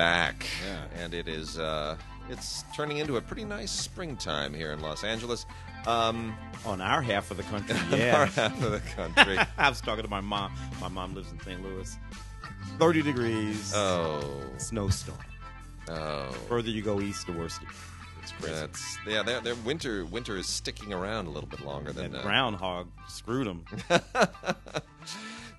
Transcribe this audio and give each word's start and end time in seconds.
back, 0.00 0.46
Yeah. 0.66 1.02
and 1.04 1.12
it 1.12 1.28
is 1.28 1.58
uh, 1.58 1.94
it's 2.30 2.64
turning 2.74 2.96
into 2.96 3.18
a 3.18 3.20
pretty 3.20 3.44
nice 3.44 3.70
springtime 3.70 4.54
here 4.54 4.72
in 4.72 4.80
Los 4.80 5.04
Angeles. 5.04 5.44
Um, 5.86 6.34
On 6.64 6.80
our 6.80 7.02
half 7.02 7.30
of 7.30 7.36
the 7.36 7.42
country, 7.42 7.76
in 8.00 8.14
our 8.14 8.24
half 8.24 8.62
of 8.62 8.70
the 8.72 8.80
country. 8.96 9.36
I 9.58 9.68
was 9.68 9.82
talking 9.82 10.02
to 10.02 10.08
my 10.10 10.22
mom. 10.22 10.54
My 10.80 10.88
mom 10.88 11.14
lives 11.14 11.30
in 11.32 11.40
St. 11.40 11.62
Louis. 11.62 11.98
30 12.78 13.02
degrees, 13.02 13.72
oh, 13.76 14.40
snowstorm. 14.56 15.18
oh, 15.90 16.30
Further 16.48 16.70
you 16.70 16.80
go 16.80 17.00
east, 17.02 17.26
the 17.26 17.32
worse 17.32 17.58
it 17.60 17.68
It's 18.22 18.32
crazy. 18.32 18.54
that's 18.54 18.98
yeah. 19.06 19.22
Their 19.22 19.40
their 19.40 19.54
winter 19.56 20.04
winter 20.04 20.36
is 20.36 20.46
sticking 20.46 20.92
around 20.92 21.26
a 21.26 21.30
little 21.30 21.48
bit 21.48 21.64
longer 21.64 21.92
than 21.92 22.12
that 22.12 22.20
uh, 22.20 22.22
groundhog 22.22 22.88
screwed 23.08 23.46
them. 23.46 23.64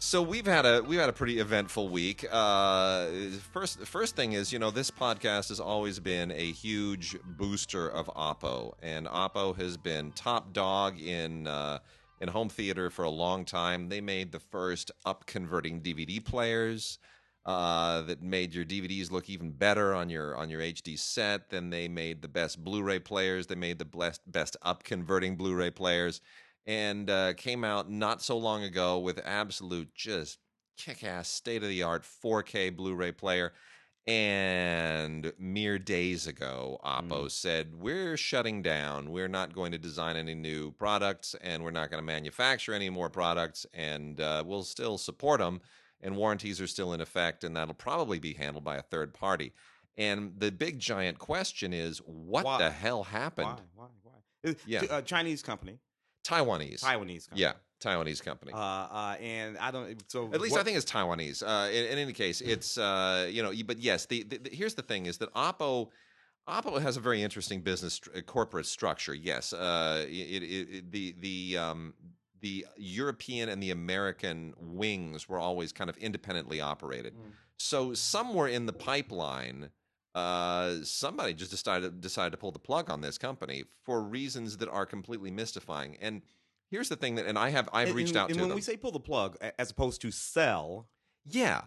So 0.03 0.23
we've 0.23 0.47
had 0.47 0.65
a 0.65 0.81
we've 0.81 0.99
had 0.99 1.09
a 1.09 1.13
pretty 1.13 1.37
eventful 1.37 1.87
week. 1.89 2.25
Uh, 2.29 3.05
first, 3.53 3.85
first 3.85 4.15
thing 4.15 4.33
is, 4.33 4.51
you 4.51 4.57
know, 4.57 4.71
this 4.71 4.89
podcast 4.89 5.49
has 5.49 5.59
always 5.59 5.99
been 5.99 6.31
a 6.31 6.51
huge 6.51 7.15
booster 7.23 7.87
of 7.87 8.07
Oppo, 8.07 8.73
and 8.81 9.05
Oppo 9.05 9.55
has 9.57 9.77
been 9.77 10.11
top 10.13 10.53
dog 10.53 10.99
in 10.99 11.45
uh, 11.45 11.77
in 12.19 12.29
home 12.29 12.49
theater 12.49 12.89
for 12.89 13.05
a 13.05 13.11
long 13.11 13.45
time. 13.45 13.89
They 13.89 14.01
made 14.01 14.31
the 14.31 14.39
first 14.39 14.89
up 15.05 15.27
converting 15.27 15.81
DVD 15.81 16.23
players 16.25 16.97
uh, 17.45 18.01
that 18.03 18.21
made 18.21 18.53
your 18.53 18.65
DVDs 18.65 19.11
look 19.11 19.29
even 19.29 19.51
better 19.51 19.93
on 19.93 20.09
your 20.09 20.35
on 20.35 20.49
your 20.49 20.61
HD 20.61 20.97
set. 20.97 21.49
Then 21.49 21.69
they 21.69 21.87
made 21.87 22.21
the 22.21 22.27
best 22.27 22.63
Blu-ray 22.63 22.99
players. 22.99 23.47
They 23.47 23.55
made 23.55 23.79
the 23.79 23.85
best 23.85 24.21
best 24.31 24.57
up 24.61 24.83
converting 24.83 25.35
Blu-ray 25.35 25.71
players 25.71 26.21
and 26.65 27.09
uh, 27.09 27.33
came 27.33 27.63
out 27.63 27.89
not 27.89 28.21
so 28.21 28.37
long 28.37 28.63
ago 28.63 28.99
with 28.99 29.19
absolute 29.25 29.93
just 29.95 30.37
kick-ass 30.77 31.27
state-of-the-art 31.27 32.03
4K 32.03 32.75
Blu-ray 32.75 33.11
player. 33.11 33.53
And 34.07 35.31
mere 35.37 35.77
days 35.77 36.25
ago, 36.25 36.79
Oppo 36.83 37.29
said 37.29 37.75
we're 37.75 38.17
shutting 38.17 38.63
down. 38.63 39.11
We're 39.11 39.27
not 39.27 39.53
going 39.53 39.71
to 39.73 39.77
design 39.77 40.17
any 40.17 40.33
new 40.33 40.71
products, 40.71 41.35
and 41.41 41.63
we're 41.63 41.69
not 41.69 41.91
going 41.91 42.01
to 42.01 42.05
manufacture 42.05 42.73
any 42.73 42.89
more 42.89 43.11
products, 43.11 43.67
and 43.75 44.19
uh, 44.19 44.43
we'll 44.45 44.63
still 44.63 44.97
support 44.97 45.39
them. 45.39 45.61
And 46.03 46.17
warranties 46.17 46.59
are 46.59 46.67
still 46.67 46.93
in 46.93 47.01
effect, 47.01 47.43
and 47.43 47.55
that'll 47.55 47.73
probably 47.73 48.19
be 48.19 48.33
handled 48.33 48.63
by 48.63 48.77
a 48.77 48.81
third 48.81 49.13
party. 49.13 49.53
And 49.97 50.33
the 50.37 50.51
big 50.51 50.79
giant 50.79 51.19
question 51.19 51.73
is, 51.73 51.99
what 52.05 52.45
Why? 52.45 52.57
the 52.57 52.71
hell 52.71 53.03
happened? 53.03 53.61
Why? 53.75 53.85
Why? 54.03 54.11
Why? 54.43 54.51
Uh, 54.51 54.53
Yeah. 54.65 54.83
A 54.89 55.01
Chinese 55.01 55.43
company, 55.43 55.79
Taiwanese. 56.23 56.81
Taiwanese 56.81 57.29
company. 57.29 57.41
Yeah, 57.41 57.53
Taiwanese 57.83 58.23
company. 58.23 58.53
Uh, 58.53 58.57
uh, 58.57 59.17
and 59.19 59.57
I 59.57 59.71
don't. 59.71 60.03
So 60.11 60.31
At 60.33 60.41
least 60.41 60.53
what- 60.53 60.61
I 60.61 60.63
think 60.63 60.77
it's 60.77 60.91
Taiwanese. 60.91 61.43
Uh, 61.43 61.69
in, 61.71 61.85
in 61.85 61.97
any 61.97 62.13
case, 62.13 62.41
it's 62.53 62.77
uh, 62.77 63.27
you 63.29 63.43
know. 63.43 63.51
But 63.65 63.79
yes, 63.79 64.05
the, 64.05 64.23
the, 64.23 64.37
the- 64.37 64.49
here's 64.51 64.75
the 64.75 64.81
thing: 64.81 65.05
is 65.05 65.17
that 65.19 65.33
Oppo, 65.33 65.89
Oppo 66.47 66.81
has 66.81 66.97
a 66.97 66.99
very 66.99 67.21
interesting 67.21 67.61
business 67.61 67.99
uh, 68.15 68.21
corporate 68.21 68.65
structure. 68.65 69.13
Yes, 69.13 69.53
uh, 69.53 70.05
it, 70.07 70.11
it, 70.11 70.45
it, 70.45 70.91
the 70.91 71.15
the 71.19 71.57
um, 71.57 71.93
the 72.41 72.65
European 72.77 73.49
and 73.49 73.61
the 73.61 73.71
American 73.71 74.53
wings 74.59 75.29
were 75.29 75.39
always 75.39 75.71
kind 75.71 75.89
of 75.89 75.97
independently 75.97 76.59
operated. 76.59 77.13
Mm. 77.15 77.31
So 77.57 77.93
somewhere 77.93 78.47
in 78.47 78.65
the 78.65 78.73
pipeline, 78.73 79.69
uh, 80.15 80.77
somebody 80.83 81.33
just 81.33 81.51
decided 81.51 82.01
decided 82.01 82.31
to 82.31 82.37
pull 82.37 82.51
the 82.51 82.59
plug 82.59 82.89
on 82.89 83.01
this 83.01 83.17
company 83.17 83.63
for 83.83 84.01
reasons 84.01 84.57
that 84.57 84.69
are 84.69 84.85
completely 84.85 85.31
mystifying. 85.31 85.97
And 86.01 86.21
here's 86.69 86.89
the 86.89 86.95
thing 86.95 87.15
that, 87.15 87.25
and 87.27 87.37
I 87.37 87.49
have 87.49 87.69
I've 87.71 87.89
And- 87.89 87.95
reached 87.97 88.15
out 88.15 88.29
and 88.29 88.35
to 88.37 88.41
when 88.41 88.49
them. 88.49 88.55
we 88.55 88.61
say 88.61 88.75
pull 88.75 88.91
the 88.91 88.99
plug, 88.99 89.37
as 89.57 89.71
opposed 89.71 90.01
to 90.01 90.11
sell, 90.11 90.89
yeah, 91.25 91.65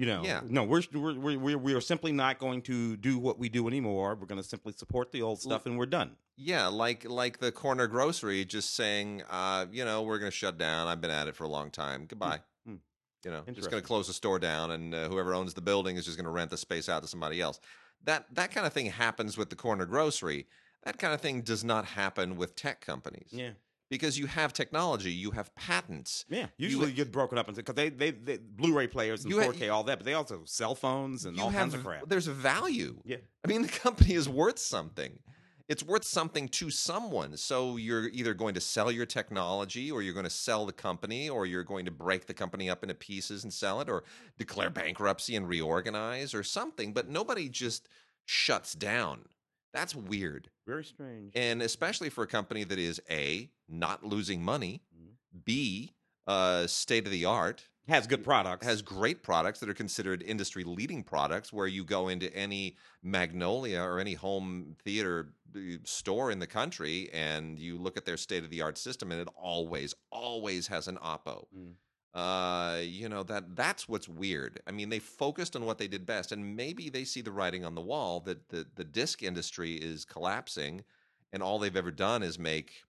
you 0.00 0.06
know, 0.06 0.22
Yeah. 0.24 0.40
no, 0.48 0.64
we're 0.64 0.82
we're 0.94 1.36
we're 1.36 1.58
we're, 1.58 1.80
simply 1.82 2.10
not 2.10 2.38
going 2.38 2.62
to 2.62 2.96
do 2.96 3.18
what 3.18 3.38
we 3.38 3.50
do 3.50 3.68
anymore. 3.68 4.16
We're 4.18 4.26
going 4.26 4.40
to 4.40 4.48
simply 4.48 4.72
support 4.72 5.12
the 5.12 5.20
old 5.20 5.42
stuff, 5.42 5.66
and 5.66 5.76
we're 5.76 5.84
done. 5.84 6.16
Yeah, 6.38 6.68
like 6.68 7.04
like 7.04 7.38
the 7.38 7.52
corner 7.52 7.86
grocery, 7.86 8.46
just 8.46 8.74
saying, 8.74 9.22
uh, 9.28 9.66
you 9.70 9.84
know, 9.84 10.00
we're 10.00 10.18
going 10.18 10.30
to 10.30 10.36
shut 10.36 10.56
down. 10.56 10.88
I've 10.88 11.02
been 11.02 11.10
at 11.10 11.28
it 11.28 11.36
for 11.36 11.44
a 11.44 11.48
long 11.48 11.70
time. 11.70 12.06
Goodbye. 12.06 12.40
Hmm. 12.64 12.76
You 13.26 13.30
know, 13.30 13.42
just 13.52 13.70
going 13.70 13.82
to 13.82 13.86
close 13.86 14.06
the 14.06 14.14
store 14.14 14.38
down, 14.38 14.70
and 14.70 14.94
uh, 14.94 15.08
whoever 15.10 15.34
owns 15.34 15.52
the 15.52 15.60
building 15.60 15.96
is 15.98 16.06
just 16.06 16.16
going 16.16 16.24
to 16.24 16.30
rent 16.30 16.48
the 16.48 16.56
space 16.56 16.88
out 16.88 17.02
to 17.02 17.08
somebody 17.08 17.38
else. 17.42 17.60
That 18.04 18.24
that 18.34 18.52
kind 18.52 18.66
of 18.66 18.72
thing 18.72 18.86
happens 18.86 19.36
with 19.36 19.50
the 19.50 19.56
corner 19.56 19.84
grocery. 19.84 20.46
That 20.84 20.98
kind 20.98 21.12
of 21.12 21.20
thing 21.20 21.42
does 21.42 21.62
not 21.62 21.84
happen 21.84 22.38
with 22.38 22.56
tech 22.56 22.80
companies 22.80 23.28
Yeah, 23.32 23.50
because 23.90 24.18
you 24.18 24.26
have 24.26 24.52
technology, 24.52 25.10
you 25.10 25.32
have 25.32 25.54
patents. 25.54 26.24
yeah. 26.30 26.46
Usually 26.56 26.88
you 26.88 26.94
get 26.94 27.12
broken 27.12 27.36
up 27.36 27.48
into 27.48 27.58
because 27.60 27.74
they, 27.74 27.90
they 27.90 28.12
they 28.12 28.38
Blu-ray 28.38 28.86
players 28.86 29.24
and 29.24 29.32
You 29.32 29.40
4K 29.40 29.70
all 29.70 29.84
that, 29.84 29.98
but 29.98 30.06
they 30.06 30.14
also 30.14 30.38
have 30.38 30.48
cell 30.48 30.74
phones 30.74 31.26
and 31.26 31.38
all 31.38 31.50
have 31.50 31.60
kinds 31.60 31.74
of 31.74 31.84
crap. 31.84 32.08
there's 32.08 32.28
a 32.28 32.32
value. 32.32 33.00
Yeah. 33.04 33.16
I 33.44 33.48
mean, 33.48 33.62
the 33.66 33.68
company 33.68 34.14
is 34.14 34.28
worth 34.28 34.58
something. 34.58 35.18
It's 35.68 35.84
worth 35.84 36.04
something 36.04 36.48
to 36.48 36.68
someone. 36.70 37.36
So 37.36 37.76
you're 37.76 38.08
either 38.08 38.34
going 38.34 38.54
to 38.54 38.60
sell 38.60 38.90
your 38.90 39.06
technology 39.06 39.88
or 39.90 40.02
you're 40.02 40.14
going 40.14 40.24
to 40.24 40.30
sell 40.30 40.66
the 40.66 40.72
company 40.72 41.28
or 41.28 41.46
you're 41.46 41.62
going 41.62 41.84
to 41.84 41.92
break 41.92 42.26
the 42.26 42.34
company 42.34 42.68
up 42.68 42.82
into 42.82 42.94
pieces 42.96 43.44
and 43.44 43.52
sell 43.52 43.80
it 43.80 43.88
or 43.88 44.02
declare 44.36 44.68
bankruptcy 44.70 45.36
and 45.36 45.48
reorganize 45.48 46.34
or 46.34 46.42
something. 46.42 46.92
But 46.92 47.08
nobody 47.08 47.48
just 47.48 47.88
shuts 48.24 48.72
down. 48.74 49.26
That's 49.72 49.94
weird. 49.94 50.50
Very 50.66 50.84
strange. 50.84 51.32
And 51.36 51.62
especially 51.62 52.10
for 52.10 52.24
a 52.24 52.26
company 52.26 52.64
that 52.64 52.78
is 52.78 53.00
A, 53.10 53.50
not 53.68 54.04
losing 54.04 54.42
money, 54.42 54.82
Mhm. 54.94 55.44
B, 55.44 55.92
uh, 56.26 56.66
state 56.66 57.06
of 57.06 57.12
the 57.12 57.24
art, 57.24 57.68
has 57.88 58.06
good 58.06 58.22
products. 58.22 58.64
has 58.66 58.82
great 58.82 59.22
products 59.22 59.58
that 59.58 59.68
are 59.68 59.74
considered 59.74 60.22
industry 60.22 60.62
leading 60.62 61.02
products 61.02 61.52
where 61.52 61.66
you 61.66 61.84
go 61.84 62.06
into 62.08 62.32
any 62.36 62.76
magnolia 63.02 63.80
or 63.80 63.98
any 63.98 64.14
home 64.14 64.76
theater 64.84 65.34
uh, 65.56 65.60
store 65.82 66.30
in 66.30 66.38
the 66.38 66.46
country 66.46 67.10
and 67.12 67.58
you 67.58 67.76
look 67.78 67.96
at 67.96 68.04
their 68.04 68.16
state 68.16 68.44
of 68.44 68.50
the 68.50 68.60
art 68.60 68.78
system 68.78 69.10
and 69.10 69.20
it 69.20 69.28
always 69.34 69.92
always 70.12 70.68
has 70.68 70.86
an 70.86 70.96
oppo 70.98 71.46
Mm. 71.52 71.74
Uh 72.14 72.78
you 72.82 73.08
know 73.08 73.22
that 73.22 73.54
that's 73.54 73.88
what's 73.88 74.08
weird 74.08 74.60
i 74.66 74.72
mean 74.72 74.88
they 74.88 74.98
focused 74.98 75.54
on 75.54 75.64
what 75.64 75.78
they 75.78 75.86
did 75.86 76.04
best 76.04 76.32
and 76.32 76.56
maybe 76.56 76.88
they 76.88 77.04
see 77.04 77.20
the 77.20 77.30
writing 77.30 77.64
on 77.64 77.76
the 77.76 77.80
wall 77.80 78.18
that 78.18 78.48
the 78.48 78.66
the 78.74 78.82
disc 78.82 79.22
industry 79.22 79.74
is 79.74 80.04
collapsing 80.04 80.82
and 81.32 81.40
all 81.40 81.60
they've 81.60 81.76
ever 81.76 81.92
done 81.92 82.24
is 82.24 82.36
make 82.36 82.82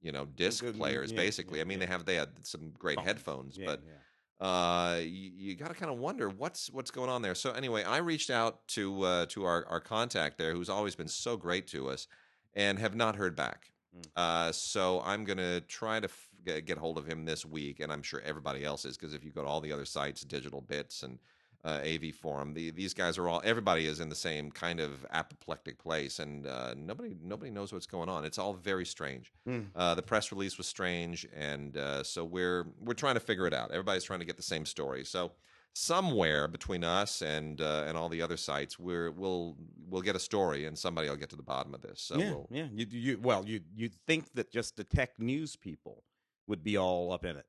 you 0.00 0.12
know 0.12 0.26
disc 0.36 0.62
good- 0.62 0.76
players 0.76 1.10
yeah, 1.10 1.16
basically 1.16 1.58
yeah, 1.58 1.62
i 1.62 1.64
mean 1.64 1.80
yeah. 1.80 1.86
they 1.86 1.92
have 1.92 2.04
they 2.04 2.14
had 2.14 2.28
some 2.46 2.70
great 2.78 2.96
Phones. 2.96 3.06
headphones 3.08 3.58
but 3.58 3.82
yeah. 3.84 4.46
uh, 4.46 4.98
you, 5.00 5.32
you 5.34 5.54
got 5.56 5.68
to 5.68 5.74
kind 5.74 5.90
of 5.90 5.98
wonder 5.98 6.28
what's 6.28 6.70
what's 6.70 6.92
going 6.92 7.10
on 7.10 7.22
there. 7.22 7.34
So 7.34 7.50
anyway, 7.50 7.82
I 7.82 7.96
reached 7.96 8.30
out 8.30 8.64
to 8.68 9.02
uh, 9.02 9.26
to 9.30 9.44
our, 9.44 9.66
our 9.66 9.80
contact 9.80 10.38
there, 10.38 10.52
who's 10.52 10.68
always 10.68 10.94
been 10.94 11.08
so 11.08 11.36
great 11.36 11.66
to 11.68 11.88
us, 11.88 12.06
and 12.54 12.78
have 12.78 12.94
not 12.94 13.16
heard 13.16 13.34
back. 13.34 13.72
Mm. 13.96 14.04
Uh, 14.14 14.52
so 14.52 15.02
I'm 15.04 15.24
gonna 15.24 15.60
try 15.62 15.98
to 15.98 16.08
get, 16.44 16.66
get 16.66 16.78
hold 16.78 16.98
of 16.98 17.06
him 17.06 17.24
this 17.24 17.44
week, 17.44 17.80
and 17.80 17.92
I'm 17.92 18.02
sure 18.02 18.20
everybody 18.24 18.64
else 18.64 18.84
is 18.84 18.96
because 18.96 19.14
if 19.14 19.24
you 19.24 19.30
go 19.30 19.42
to 19.42 19.48
all 19.48 19.60
the 19.60 19.72
other 19.72 19.84
sites, 19.84 20.22
Digital 20.22 20.60
Bits 20.60 21.02
and 21.02 21.18
uh, 21.64 21.80
AV 21.84 22.14
Forum, 22.14 22.54
the, 22.54 22.70
these 22.70 22.94
guys 22.94 23.18
are 23.18 23.28
all 23.28 23.42
everybody 23.44 23.86
is 23.86 24.00
in 24.00 24.08
the 24.08 24.14
same 24.14 24.50
kind 24.50 24.80
of 24.80 25.04
apoplectic 25.10 25.78
place, 25.78 26.18
and 26.18 26.46
uh, 26.46 26.74
nobody 26.76 27.16
nobody 27.22 27.50
knows 27.50 27.72
what's 27.72 27.86
going 27.86 28.08
on. 28.08 28.24
It's 28.24 28.38
all 28.38 28.54
very 28.54 28.86
strange. 28.86 29.32
Mm. 29.46 29.66
Uh, 29.74 29.94
the 29.94 30.02
press 30.02 30.30
release 30.30 30.56
was 30.56 30.66
strange, 30.66 31.26
and 31.34 31.76
uh, 31.76 32.02
so 32.02 32.24
we're 32.24 32.66
we're 32.80 32.94
trying 32.94 33.14
to 33.14 33.20
figure 33.20 33.46
it 33.46 33.54
out. 33.54 33.70
Everybody's 33.70 34.04
trying 34.04 34.20
to 34.20 34.26
get 34.26 34.36
the 34.36 34.42
same 34.42 34.64
story. 34.64 35.04
So 35.04 35.32
somewhere 35.78 36.48
between 36.48 36.82
us 36.82 37.22
and 37.22 37.60
uh, 37.60 37.84
and 37.86 37.96
all 37.96 38.08
the 38.08 38.22
other 38.22 38.36
sites, 38.36 38.78
we're 38.78 39.10
we'll 39.10 39.56
we'll 39.88 40.02
get 40.02 40.16
a 40.16 40.20
story, 40.20 40.66
and 40.66 40.78
somebody 40.78 41.08
will 41.08 41.16
get 41.16 41.30
to 41.30 41.36
the 41.36 41.42
bottom 41.42 41.74
of 41.74 41.82
this. 41.82 42.00
So 42.00 42.18
yeah, 42.18 42.30
we'll, 42.30 42.48
yeah. 42.50 42.66
You, 42.72 42.86
you, 42.90 43.20
well, 43.22 43.44
you 43.46 43.60
you 43.74 43.90
think 44.06 44.32
that 44.34 44.50
just 44.50 44.76
the 44.76 44.84
tech 44.84 45.18
news 45.18 45.56
people 45.56 46.02
would 46.48 46.64
be 46.64 46.76
all 46.76 47.12
up 47.12 47.24
in 47.24 47.36
it. 47.36 47.46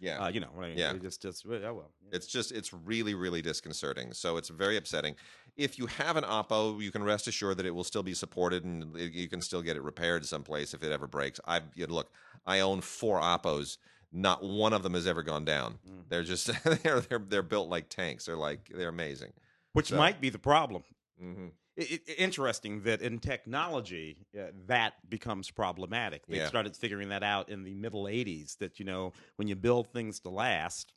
yeah. 0.00 0.18
Uh, 0.24 0.28
you 0.28 0.40
know, 0.40 0.50
right? 0.54 0.76
Yeah. 0.76 0.92
Just, 1.00 1.22
just, 1.22 1.46
oh 1.46 1.50
well. 1.50 1.90
yeah. 2.02 2.16
It's 2.16 2.26
just 2.26 2.52
it's 2.52 2.72
really 2.72 3.14
really 3.14 3.40
disconcerting. 3.42 4.12
So 4.12 4.36
it's 4.36 4.48
very 4.50 4.76
upsetting. 4.76 5.14
If 5.56 5.78
you 5.78 5.86
have 5.86 6.16
an 6.16 6.24
Oppo, 6.24 6.80
you 6.82 6.90
can 6.90 7.02
rest 7.02 7.26
assured 7.28 7.56
that 7.58 7.66
it 7.66 7.74
will 7.74 7.84
still 7.84 8.02
be 8.02 8.14
supported 8.14 8.64
and 8.64 8.96
it- 8.96 9.12
you 9.12 9.28
can 9.28 9.40
still 9.40 9.62
get 9.62 9.76
it 9.76 9.82
repaired 9.82 10.24
someplace 10.26 10.74
if 10.74 10.82
it 10.82 10.92
ever 10.92 11.06
breaks. 11.06 11.40
I 11.46 11.60
you 11.74 11.86
know, 11.86 11.94
look, 11.94 12.10
I 12.46 12.60
own 12.60 12.80
four 12.80 13.20
Oppos. 13.20 13.78
Not 14.12 14.42
one 14.42 14.72
of 14.72 14.82
them 14.82 14.94
has 14.94 15.06
ever 15.06 15.22
gone 15.22 15.44
down. 15.44 15.78
Mm. 15.88 16.02
They're 16.08 16.24
just 16.24 16.50
they're 16.82 17.00
they're 17.00 17.18
they're 17.28 17.42
built 17.42 17.68
like 17.68 17.88
tanks. 17.88 18.26
They're 18.26 18.36
like 18.36 18.68
they're 18.74 18.88
amazing. 18.88 19.32
Which 19.72 19.88
so- 19.88 19.96
might 19.96 20.20
be 20.20 20.30
the 20.30 20.38
problem. 20.38 20.82
hmm 21.20 21.48
It, 21.76 22.02
it, 22.06 22.14
interesting 22.18 22.82
that 22.82 23.00
in 23.00 23.18
technology 23.20 24.26
uh, 24.38 24.46
that 24.66 24.94
becomes 25.08 25.50
problematic. 25.50 26.26
They 26.26 26.38
Yeah. 26.38 26.48
started 26.48 26.76
figuring 26.76 27.08
that 27.10 27.22
out 27.22 27.48
in 27.48 27.62
the 27.64 27.74
middle 27.74 28.04
'80s. 28.04 28.58
That 28.58 28.78
you 28.78 28.84
know, 28.84 29.12
when 29.36 29.48
you 29.48 29.56
build 29.56 29.92
things 29.92 30.20
to 30.20 30.30
last, 30.30 30.92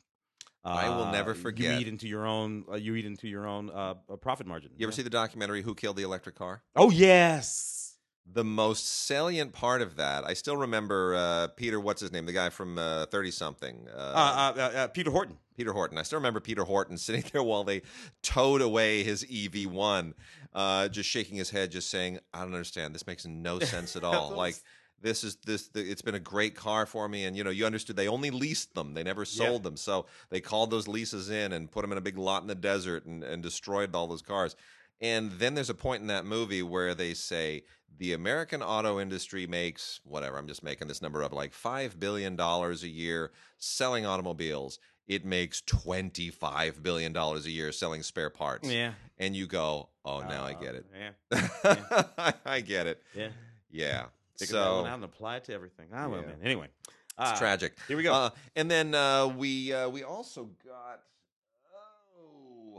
I 0.64 0.88
will 0.88 1.04
uh, 1.04 1.12
never 1.12 1.34
forget- 1.34 1.74
You 1.74 1.80
eat 1.80 1.88
into 1.88 2.08
your 2.08 2.26
own. 2.26 2.64
Uh, 2.70 2.76
you 2.76 2.94
eat 2.96 3.04
into 3.04 3.28
your 3.28 3.46
own 3.46 3.70
uh, 3.70 3.94
uh, 4.10 4.16
profit 4.16 4.46
margin. 4.46 4.72
You 4.76 4.84
ever 4.86 4.92
Yeah. 4.92 4.96
see 4.96 5.02
the 5.02 5.10
documentary 5.10 5.62
"Who 5.62 5.74
Killed 5.74 5.96
the 5.96 6.02
Electric 6.04 6.34
Car"? 6.36 6.62
Oh 6.74 6.90
yes. 6.90 7.83
The 8.26 8.44
most 8.44 8.86
salient 8.86 9.52
part 9.52 9.82
of 9.82 9.96
that, 9.96 10.24
I 10.26 10.32
still 10.32 10.56
remember 10.56 11.14
uh, 11.14 11.48
Peter. 11.48 11.78
What's 11.78 12.00
his 12.00 12.10
name? 12.10 12.24
The 12.24 12.32
guy 12.32 12.48
from 12.48 12.76
Thirty 13.10 13.30
Something. 13.30 13.86
Uh, 13.94 13.98
uh, 13.98 14.52
uh, 14.56 14.60
uh, 14.60 14.88
Peter 14.88 15.10
Horton. 15.10 15.36
Peter 15.56 15.72
Horton. 15.72 15.98
I 15.98 16.02
still 16.02 16.18
remember 16.18 16.40
Peter 16.40 16.64
Horton 16.64 16.96
sitting 16.98 17.24
there 17.32 17.42
while 17.42 17.64
they 17.64 17.82
towed 18.22 18.62
away 18.62 19.02
his 19.02 19.24
EV 19.30 19.70
one, 19.70 20.14
uh, 20.54 20.88
just 20.88 21.08
shaking 21.08 21.36
his 21.36 21.50
head, 21.50 21.70
just 21.70 21.90
saying, 21.90 22.18
"I 22.32 22.40
don't 22.40 22.54
understand. 22.54 22.94
This 22.94 23.06
makes 23.06 23.26
no 23.26 23.58
sense 23.60 23.94
at 23.94 24.04
all." 24.04 24.30
like 24.30 24.56
this 25.04 25.22
is 25.22 25.36
this 25.44 25.70
it's 25.74 26.02
been 26.02 26.14
a 26.14 26.20
great 26.20 26.56
car 26.56 26.86
for 26.86 27.08
me 27.08 27.24
and 27.24 27.36
you 27.36 27.44
know 27.44 27.50
you 27.50 27.66
understood 27.66 27.94
they 27.94 28.08
only 28.08 28.30
leased 28.30 28.74
them 28.74 28.94
they 28.94 29.02
never 29.04 29.24
sold 29.24 29.60
yeah. 29.60 29.64
them 29.64 29.76
so 29.76 30.06
they 30.30 30.40
called 30.40 30.70
those 30.70 30.88
leases 30.88 31.30
in 31.30 31.52
and 31.52 31.70
put 31.70 31.82
them 31.82 31.92
in 31.92 31.98
a 31.98 32.00
big 32.00 32.16
lot 32.16 32.40
in 32.40 32.48
the 32.48 32.54
desert 32.54 33.04
and, 33.04 33.22
and 33.22 33.42
destroyed 33.42 33.94
all 33.94 34.06
those 34.06 34.22
cars 34.22 34.56
and 35.00 35.32
then 35.32 35.54
there's 35.54 35.70
a 35.70 35.74
point 35.74 36.00
in 36.00 36.08
that 36.08 36.24
movie 36.24 36.62
where 36.62 36.94
they 36.94 37.14
say 37.14 37.64
the 37.98 38.12
American 38.12 38.62
auto 38.62 39.00
industry 39.00 39.46
makes 39.46 40.00
whatever, 40.04 40.36
I'm 40.36 40.46
just 40.46 40.62
making 40.62 40.88
this 40.88 41.02
number 41.02 41.22
up, 41.22 41.32
like 41.32 41.52
$5 41.52 41.98
billion 41.98 42.38
a 42.38 42.72
year 42.86 43.30
selling 43.58 44.06
automobiles. 44.06 44.78
It 45.06 45.24
makes 45.24 45.60
$25 45.62 46.82
billion 46.82 47.16
a 47.16 47.38
year 47.40 47.72
selling 47.72 48.02
spare 48.02 48.30
parts. 48.30 48.68
Yeah. 48.68 48.92
And 49.18 49.36
you 49.36 49.46
go, 49.46 49.90
oh, 50.04 50.20
now 50.20 50.44
uh, 50.44 50.48
I 50.48 50.52
get 50.54 50.74
it. 50.74 50.86
Yeah. 50.98 51.48
yeah. 52.16 52.32
I 52.44 52.60
get 52.60 52.86
it. 52.86 53.02
Yeah. 53.14 53.28
Yeah. 53.70 54.04
Take 54.38 54.48
so, 54.48 54.56
that 54.56 54.70
one 54.82 54.86
out 54.86 54.94
and 54.94 55.04
apply 55.04 55.36
it 55.36 55.44
to 55.44 55.54
everything. 55.54 55.86
Oh, 55.92 56.08
well, 56.08 56.22
man. 56.22 56.36
Anyway. 56.42 56.68
It's 57.20 57.30
uh, 57.30 57.36
tragic. 57.36 57.76
Here 57.86 57.96
we 57.96 58.02
go. 58.02 58.12
Uh, 58.12 58.30
and 58.56 58.68
then 58.68 58.92
uh, 58.94 59.28
we 59.28 59.72
uh, 59.72 59.88
we 59.88 60.02
also 60.02 60.50
got 60.66 61.02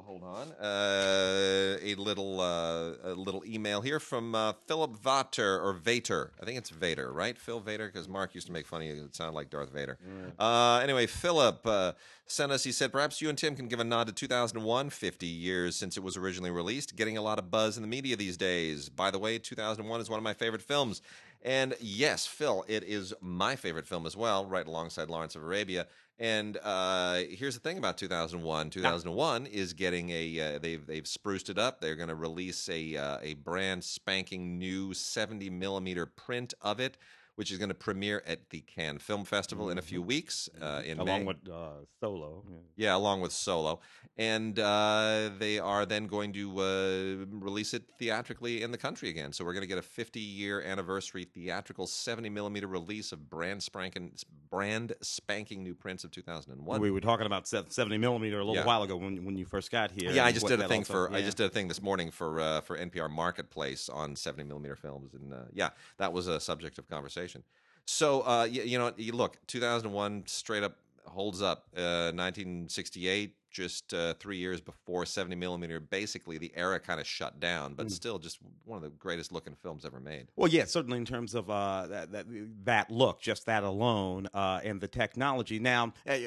hold 0.06 0.24
on. 0.24 0.52
Uh, 0.54 1.78
a 1.82 1.96
little 1.96 2.40
uh, 2.40 2.94
a 3.04 3.14
little 3.16 3.44
email 3.46 3.82
here 3.82 4.00
from 4.00 4.36
uh, 4.36 4.54
Philip 4.68 4.96
Vater 4.96 5.60
or 5.60 5.74
Vater. 5.74 6.32
I 6.42 6.46
think 6.46 6.58
it's 6.58 6.70
Vader, 6.70 7.12
right? 7.12 7.38
Phil 7.38 7.60
Vader, 7.60 7.88
because 7.88 8.08
Mark 8.08 8.36
used 8.36 8.48
to 8.48 8.54
make 8.54 8.68
fun 8.68 8.82
of 8.82 8.88
you. 8.88 9.04
It 9.06 9.16
sounded 9.16 9.34
like 9.34 9.50
Darth 9.50 9.72
Vader. 9.72 9.98
Uh, 10.38 10.80
anyway, 10.84 11.08
Philip 11.08 11.66
uh, 11.66 11.94
sent 12.28 12.52
us. 12.52 12.64
He 12.64 12.72
said, 12.72 12.92
perhaps 12.92 13.22
you 13.22 13.30
and 13.30 13.38
Tim 13.38 13.56
can 13.56 13.68
give 13.68 13.80
a 13.80 13.84
nod 13.84 14.08
to 14.08 14.14
2001, 14.14 14.90
50 14.90 15.26
years 15.26 15.76
since 15.76 15.98
it 15.98 16.04
was 16.04 16.18
originally 16.18 16.52
released. 16.52 16.96
Getting 16.96 17.18
a 17.18 17.22
lot 17.22 17.40
of 17.40 17.50
buzz 17.50 17.78
in 17.78 17.82
the 17.82 17.90
media 17.90 18.16
these 18.16 18.38
days. 18.38 18.90
By 18.90 19.12
the 19.12 19.20
way, 19.20 19.40
2001 19.40 20.02
is 20.02 20.10
one 20.10 20.18
of 20.18 20.24
my 20.24 20.34
favorite 20.34 20.62
films. 20.62 21.02
And 21.46 21.76
yes, 21.80 22.26
Phil, 22.26 22.66
it 22.68 22.84
is 22.84 23.14
my 23.22 23.56
favorite 23.56 23.86
film 23.86 24.08
as 24.08 24.18
well, 24.18 24.48
right 24.48 24.66
alongside 24.66 25.12
Lawrence 25.12 25.36
of 25.36 25.44
Arabia. 25.44 25.86
And 26.18 26.58
uh, 26.64 27.20
here's 27.30 27.54
the 27.54 27.60
thing 27.60 27.78
about 27.78 28.00
2001. 28.00 28.72
2001 28.72 29.46
is 29.46 29.74
getting 29.74 30.10
a 30.10 30.40
uh, 30.40 30.60
they've 30.60 30.84
they've 30.88 31.06
spruced 31.06 31.50
it 31.50 31.60
up. 31.60 31.80
They're 31.80 31.96
going 31.96 32.10
to 32.10 32.16
release 32.16 32.68
a 32.68 32.98
uh, 32.98 33.18
a 33.22 33.36
brand 33.36 33.84
spanking 33.84 34.58
new 34.58 34.96
70 34.96 35.52
millimeter 35.52 36.08
print 36.08 36.56
of 36.62 36.80
it 36.80 36.98
which 37.36 37.52
is 37.52 37.58
going 37.58 37.70
to 37.70 37.76
premiere 37.76 38.24
at 38.26 38.50
the 38.50 38.62
Cannes 38.62 39.00
Film 39.00 39.26
Festival 39.26 39.70
in 39.70 39.78
a 39.78 39.82
few 39.82 40.00
mm-hmm. 40.00 40.08
weeks 40.08 40.50
uh, 40.62 40.82
in 40.86 41.00
along 41.00 41.22
May. 41.22 41.26
with 41.26 41.50
uh, 41.52 41.70
Solo. 42.00 42.44
Yeah. 42.76 42.96
along 42.96 43.22
with 43.22 43.32
Solo, 43.32 43.82
and 44.18 44.58
uh, 44.58 45.30
they 45.38 45.60
are 45.60 45.86
then 45.86 46.08
going 46.08 46.32
to 46.34 46.60
uh, 46.60 47.26
release 47.30 47.74
it 47.74 47.84
theatrically 48.00 48.64
in 48.64 48.72
the 48.72 48.78
country 48.78 49.10
again. 49.10 49.34
So 49.34 49.44
we're 49.44 49.54
going 49.54 49.62
to 49.62 49.68
get 49.68 49.78
a 49.78 49.82
50 49.82 50.20
year 50.20 50.62
anniversary 50.62 51.26
theatrical 51.26 51.88
70 51.88 52.30
millimeter 52.30 52.68
release 52.68 53.12
of 53.12 53.30
brand 53.30 53.62
spanking 53.62 54.14
brand 54.50 54.94
spanking 55.02 55.64
new 55.64 55.76
prints 55.76 56.04
of 56.04 56.12
2001. 56.12 56.80
We 56.80 56.92
were 56.92 57.02
talking 57.02 57.26
about 57.26 57.48
70 57.48 57.98
millimeter 57.98 58.40
a 58.40 58.46
little 58.46 58.56
yeah. 58.56 58.66
while 58.66 58.84
ago 58.84 58.96
when 58.96 59.26
when 59.26 59.38
you 59.38 59.46
first 59.46 59.72
got 59.72 59.92
here. 59.92 60.12
Yeah, 60.12 60.26
I 60.26 60.32
just 60.32 60.48
did 60.48 60.62
a 60.62 60.68
thing 60.68 60.82
also, 60.82 60.94
for 60.94 61.10
yeah. 61.12 61.18
I 61.18 61.22
just 61.22 61.38
did 61.38 61.48
a 61.48 61.50
thing 61.50 61.68
this 61.68 61.82
morning 61.82 62.12
for 62.12 62.40
uh, 62.40 62.62
for 62.62 62.78
NPR 62.78 63.10
Marketplace 63.10 63.90
on 63.90 64.16
70 64.16 64.46
millimeter 64.46 64.76
films, 64.76 65.14
and 65.14 65.34
uh, 65.34 65.38
yeah, 65.54 65.70
that 65.98 66.14
was 66.14 66.28
a 66.28 66.40
subject 66.40 66.78
of 66.78 66.88
conversation 66.88 67.25
conversation. 67.26 67.44
So 67.86 68.22
uh, 68.22 68.46
you, 68.46 68.64
you 68.64 68.78
know, 68.78 68.92
you 68.98 69.14
look, 69.14 69.38
2001 69.48 70.24
straight 70.28 70.64
up 70.64 70.78
holds 71.06 71.42
up. 71.42 71.68
Uh, 71.78 72.12
1968, 72.12 73.36
just 73.52 73.94
uh, 73.94 74.16
three 74.16 74.38
years 74.38 74.60
before 74.60 75.06
70 75.06 75.36
millimeter, 75.36 75.80
basically 75.80 76.38
the 76.38 76.52
era 76.56 76.80
kind 76.80 77.00
of 77.00 77.08
shut 77.08 77.40
down, 77.40 77.74
but 77.74 77.88
mm. 77.88 77.92
still 77.92 78.18
just 78.18 78.40
one 78.66 78.78
of 78.78 78.84
the 78.84 78.90
greatest 78.90 79.32
looking 79.32 79.56
films 79.56 79.86
ever 79.86 80.00
made. 80.00 80.28
Well, 80.36 80.50
yeah, 80.50 80.66
certainly 80.66 80.98
in 80.98 81.06
terms 81.06 81.36
of 81.36 81.50
uh, 81.50 81.88
that, 81.88 82.12
that, 82.12 82.26
that 82.66 82.92
look, 82.92 83.22
just 83.22 83.46
that 83.46 83.64
alone, 83.64 84.28
uh, 84.34 84.60
and 84.64 84.82
the 84.82 84.88
technology. 84.88 85.60
Now, 85.60 85.94
uh, 86.10 86.18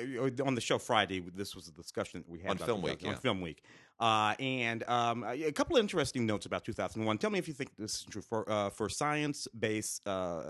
on 0.46 0.54
the 0.54 0.60
show 0.60 0.78
Friday, 0.78 1.22
this 1.34 1.54
was 1.54 1.68
a 1.68 1.72
discussion 1.72 2.20
that 2.20 2.30
we 2.30 2.38
had 2.38 2.52
on 2.52 2.58
Film 2.58 2.82
Week. 2.82 3.00
On 3.04 3.10
yeah. 3.10 3.16
Film 3.16 3.40
Week. 3.40 3.62
Uh, 4.00 4.34
and 4.38 4.88
um, 4.88 5.24
a 5.24 5.50
couple 5.52 5.76
of 5.76 5.80
interesting 5.80 6.24
notes 6.24 6.46
about 6.46 6.64
2001. 6.64 7.18
Tell 7.18 7.30
me 7.30 7.38
if 7.38 7.48
you 7.48 7.54
think 7.54 7.70
this 7.78 7.96
is 7.96 8.06
true 8.08 8.22
for 8.22 8.48
uh, 8.50 8.70
for 8.70 8.88
science-based 8.88 10.06
uh, 10.06 10.42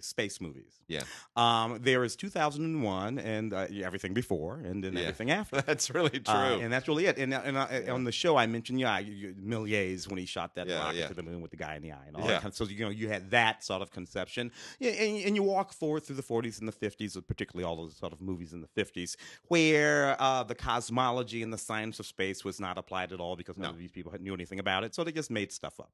space 0.00 0.40
movies. 0.40 0.80
Yeah. 0.88 1.02
Um, 1.36 1.78
there 1.80 2.02
is 2.02 2.16
2001 2.16 3.18
and 3.18 3.52
uh, 3.52 3.66
everything 3.82 4.12
before, 4.12 4.56
and 4.56 4.82
then 4.82 4.94
yeah. 4.94 5.02
everything 5.02 5.30
after. 5.30 5.60
that's 5.66 5.90
really 5.90 6.20
uh, 6.26 6.32
true. 6.32 6.60
and 6.62 6.72
that's 6.72 6.88
really 6.88 7.06
it. 7.06 7.18
And, 7.18 7.32
and 7.32 7.56
yeah. 7.56 7.92
on 7.92 8.04
the 8.04 8.12
show, 8.12 8.36
I 8.36 8.46
mentioned 8.46 8.80
yeah, 8.80 9.00
Méliès 9.00 10.08
when 10.08 10.18
he 10.18 10.26
shot 10.26 10.56
that 10.56 10.66
yeah, 10.66 10.84
rocket 10.84 11.08
to 11.08 11.14
the 11.14 11.22
moon 11.22 11.40
with 11.40 11.52
the 11.52 11.56
guy 11.56 11.76
in 11.76 11.82
the 11.82 11.92
eye 11.92 12.04
and 12.08 12.16
all 12.16 12.26
that. 12.26 12.42
Kind 12.42 12.52
of, 12.52 12.56
so 12.56 12.64
you 12.64 12.84
know 12.84 12.90
you 12.90 13.08
had 13.08 13.30
that 13.30 13.62
sort 13.62 13.82
of 13.82 13.92
conception. 13.92 14.50
Yeah, 14.80 14.90
and, 14.90 15.24
and, 15.26 15.36
you 15.36 15.42
walk 15.42 15.72
forward 15.72 16.02
through 16.02 16.16
the 16.16 16.22
40s 16.22 16.58
and 16.58 16.66
the 16.66 16.72
50s, 16.72 17.22
particularly 17.26 17.64
all 17.64 17.76
those 17.76 17.94
sort 17.96 18.12
of 18.12 18.20
movies 18.20 18.52
in 18.52 18.62
the 18.62 18.68
50s, 18.68 19.16
where 19.48 20.16
uh, 20.20 20.42
the 20.42 20.54
cosmology 20.54 21.42
and 21.42 21.52
the 21.52 21.58
science 21.58 22.00
of 22.00 22.06
space 22.06 22.44
was 22.44 22.58
not 22.58 22.78
applied 22.78 22.95
applied 22.96 23.12
at 23.12 23.20
all 23.20 23.36
because 23.36 23.56
none 23.56 23.70
no. 23.70 23.74
of 23.74 23.78
these 23.78 23.90
people 23.90 24.12
knew 24.20 24.34
anything 24.34 24.58
about 24.58 24.84
it. 24.84 24.94
So 24.94 25.04
they 25.04 25.12
just 25.12 25.30
made 25.30 25.52
stuff 25.52 25.78
up. 25.80 25.90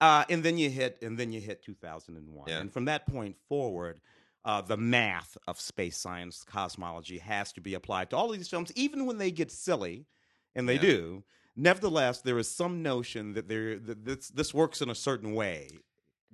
Uh, 0.00 0.24
and 0.30 0.42
then 0.42 0.58
you 0.58 0.70
hit, 0.70 0.98
and 1.02 1.18
then 1.18 1.32
you 1.32 1.40
hit 1.40 1.62
2001, 1.62 2.44
yeah. 2.48 2.58
and 2.58 2.72
from 2.72 2.86
that 2.86 3.06
point 3.06 3.36
forward. 3.48 4.00
Uh, 4.44 4.60
the 4.60 4.76
math 4.76 5.36
of 5.48 5.60
space 5.60 5.96
science 5.96 6.44
cosmology 6.48 7.18
has 7.18 7.52
to 7.52 7.60
be 7.60 7.74
applied 7.74 8.08
to 8.08 8.16
all 8.16 8.30
of 8.30 8.36
these 8.36 8.46
films, 8.46 8.70
even 8.76 9.04
when 9.04 9.18
they 9.18 9.32
get 9.32 9.50
silly, 9.50 10.06
and 10.54 10.68
they 10.68 10.74
yeah. 10.74 10.80
do. 10.82 11.24
Nevertheless, 11.56 12.20
there 12.20 12.38
is 12.38 12.48
some 12.48 12.80
notion 12.80 13.32
that 13.32 13.48
there 13.48 13.76
that 13.76 14.04
this 14.04 14.28
this 14.28 14.54
works 14.54 14.80
in 14.80 14.88
a 14.88 14.94
certain 14.94 15.34
way 15.34 15.70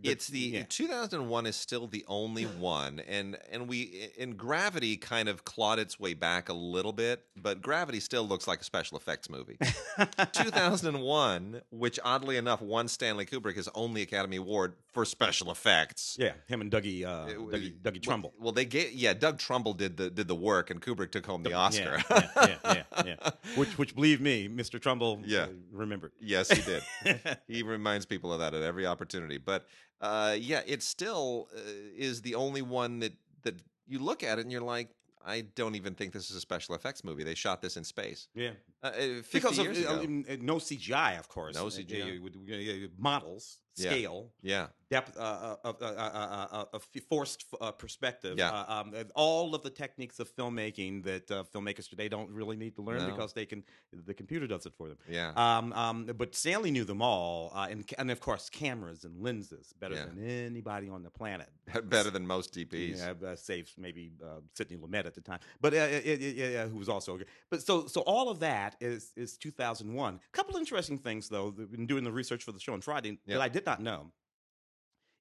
it's 0.03 0.29
the 0.29 0.39
yeah. 0.39 0.63
2001 0.69 1.47
is 1.47 1.57
still 1.57 1.87
the 1.87 2.05
only 2.09 2.45
one 2.45 3.01
and 3.01 3.37
and 3.51 3.69
we 3.69 4.11
in 4.17 4.35
gravity 4.37 4.97
kind 4.97 5.29
of 5.29 5.45
clawed 5.45 5.79
its 5.79 5.99
way 6.01 6.15
back 6.15 6.49
a 6.49 6.53
little 6.53 6.93
bit 6.93 7.25
but 7.37 7.63
gravity 7.63 8.01
still 8.01 8.27
looks 8.27 8.47
like 8.49 8.61
a 8.61 8.65
special 8.65 8.97
effects 8.97 9.29
movie 9.29 9.59
2001 10.33 11.63
which 11.71 11.99
oddly 12.05 12.37
enough 12.37 12.61
won 12.61 12.89
stanley 12.89 13.27
kubrick 13.27 13.55
his 13.57 13.69
only 13.75 14.03
academy 14.03 14.37
award 14.37 14.75
for 14.93 15.05
special 15.05 15.51
effects. 15.51 16.17
Yeah 16.19 16.33
him 16.47 16.61
and 16.61 16.71
dougie 16.71 17.05
uh, 17.05 17.27
dougie, 17.27 17.73
dougie 17.81 18.03
trumbull. 18.03 18.35
well, 18.39 18.53
they 18.53 18.65
get 18.65 18.93
yeah 18.93 19.13
doug 19.13 19.39
trumbull 19.39 19.75
did 19.75 19.97
the 19.97 20.11
did 20.11 20.29
the 20.29 20.35
work 20.35 20.71
and 20.71 20.81
kubrick 20.81 21.11
took 21.11 21.27
home 21.27 21.43
the 21.43 21.53
oscar. 21.53 22.03
yeah, 22.11 22.29
yeah, 22.37 22.57
yeah, 22.65 22.83
yeah, 23.05 23.31
which 23.57 23.79
which 23.79 23.95
believe 23.95 24.21
me 24.21 24.49
mr 24.49 24.81
trumbull 24.81 25.21
yeah. 25.25 25.43
uh, 25.43 25.49
remembered. 25.73 26.13
Yes 26.21 26.51
he 26.51 26.63
did. 26.63 26.83
He 27.49 27.63
reminds 27.63 28.07
people 28.07 28.33
of 28.33 28.41
that 28.41 28.55
at 28.55 28.63
every 28.63 28.87
opportunity. 28.87 29.39
But 29.39 29.67
uh, 30.01 30.37
yeah, 30.39 30.63
it 30.67 30.83
still 30.83 31.49
uh, 31.55 31.61
is 31.97 32.23
the 32.23 32.35
only 32.35 32.63
one 32.63 33.01
that 33.01 33.13
that 33.43 33.61
you 33.87 33.99
look 33.99 34.23
at 34.23 34.39
it 34.39 34.43
and 34.43 34.53
you're 34.53 34.61
like, 34.61 34.91
I 35.25 35.43
don't 35.55 35.75
even 35.75 35.95
think 35.95 36.13
this 36.13 36.31
is 36.31 36.37
a 36.37 36.41
special 36.41 36.75
effects 36.75 37.05
movie. 37.05 37.25
They 37.25 37.35
shot 37.35 37.63
this 37.63 37.77
in 37.77 37.85
space. 37.85 38.29
Yeah, 38.35 38.51
uh, 38.83 38.87
uh 38.87 39.23
because 39.33 39.59
of, 39.59 39.67
uh, 39.67 40.03
no 40.41 40.57
CGI, 40.57 41.19
of 41.19 41.29
course. 41.29 41.55
No 41.55 41.67
CGI. 41.67 42.91
models 42.99 43.59
scale, 43.75 44.31
yeah, 44.43 44.67
depth, 44.91 45.17
uh, 45.17 45.57
uh, 45.65 45.73
uh, 45.81 45.85
uh, 45.85 46.65
uh 46.73 46.79
forced 47.09 47.47
perspective. 47.79 48.39
Yeah. 48.39 48.51
Um, 48.51 48.93
all 49.15 49.55
of 49.55 49.63
the 49.63 49.71
techniques 49.71 50.21
of 50.21 50.35
filmmaking 50.35 51.05
that 51.05 51.27
filmmakers 51.53 51.89
today 51.89 52.09
don't 52.09 52.31
really 52.31 52.57
need 52.57 52.77
to 52.77 52.83
learn 52.83 52.99
no. 52.99 53.11
because 53.11 53.33
they 53.33 53.47
can. 53.47 53.65
The 53.93 54.15
computer 54.15 54.47
does 54.47 54.67
it 54.67 54.75
for 54.77 54.89
them. 54.89 54.99
Yeah. 55.09 55.33
Um, 55.37 55.73
um, 55.73 56.11
but 56.17 56.35
Stanley 56.35 56.71
knew 56.71 56.85
them 56.85 57.03
all, 57.03 57.53
and 57.55 57.85
and 57.99 58.11
of 58.11 58.21
course 58.21 58.51
cameras 58.51 59.05
and 59.05 59.23
lenses 59.23 59.73
better 59.81 59.95
yeah. 59.95 60.05
than 60.05 60.29
anybody 60.29 60.89
on 60.89 61.03
the 61.03 61.11
planet. 61.11 61.49
better 61.85 62.11
than 62.11 62.27
most 62.27 62.55
DPs. 62.55 62.99
Yeah, 62.99 63.35
save 63.37 63.73
maybe 63.79 64.13
Sidney 64.55 64.77
Lumet 64.77 65.07
at 65.07 65.15
the 65.15 65.21
time, 65.21 65.41
but 65.61 65.73
it, 65.73 66.07
it, 66.07 66.39
it, 66.39 66.69
who 66.69 66.79
was 66.79 66.89
also. 66.89 67.19
But 67.51 67.63
so 67.63 67.87
so 67.87 68.03
all 68.03 68.29
of 68.29 68.41
that 68.41 68.72
is 68.81 69.13
is 69.17 69.39
2001. 69.39 70.15
A 70.15 70.37
couple 70.37 70.57
interesting 70.57 70.99
things 70.99 71.31
though. 71.31 71.55
In 71.73 71.87
doing 71.87 72.05
the 72.05 72.13
research 72.13 72.45
for 72.45 72.53
the 72.53 72.61
show 72.61 72.75
on 72.75 72.83
Friday 72.83 73.19
yep. 73.27 73.39
that 73.39 73.41
I 73.41 73.49
did 73.49 73.63
did 73.63 73.71
not 73.71 73.81
know 73.81 74.11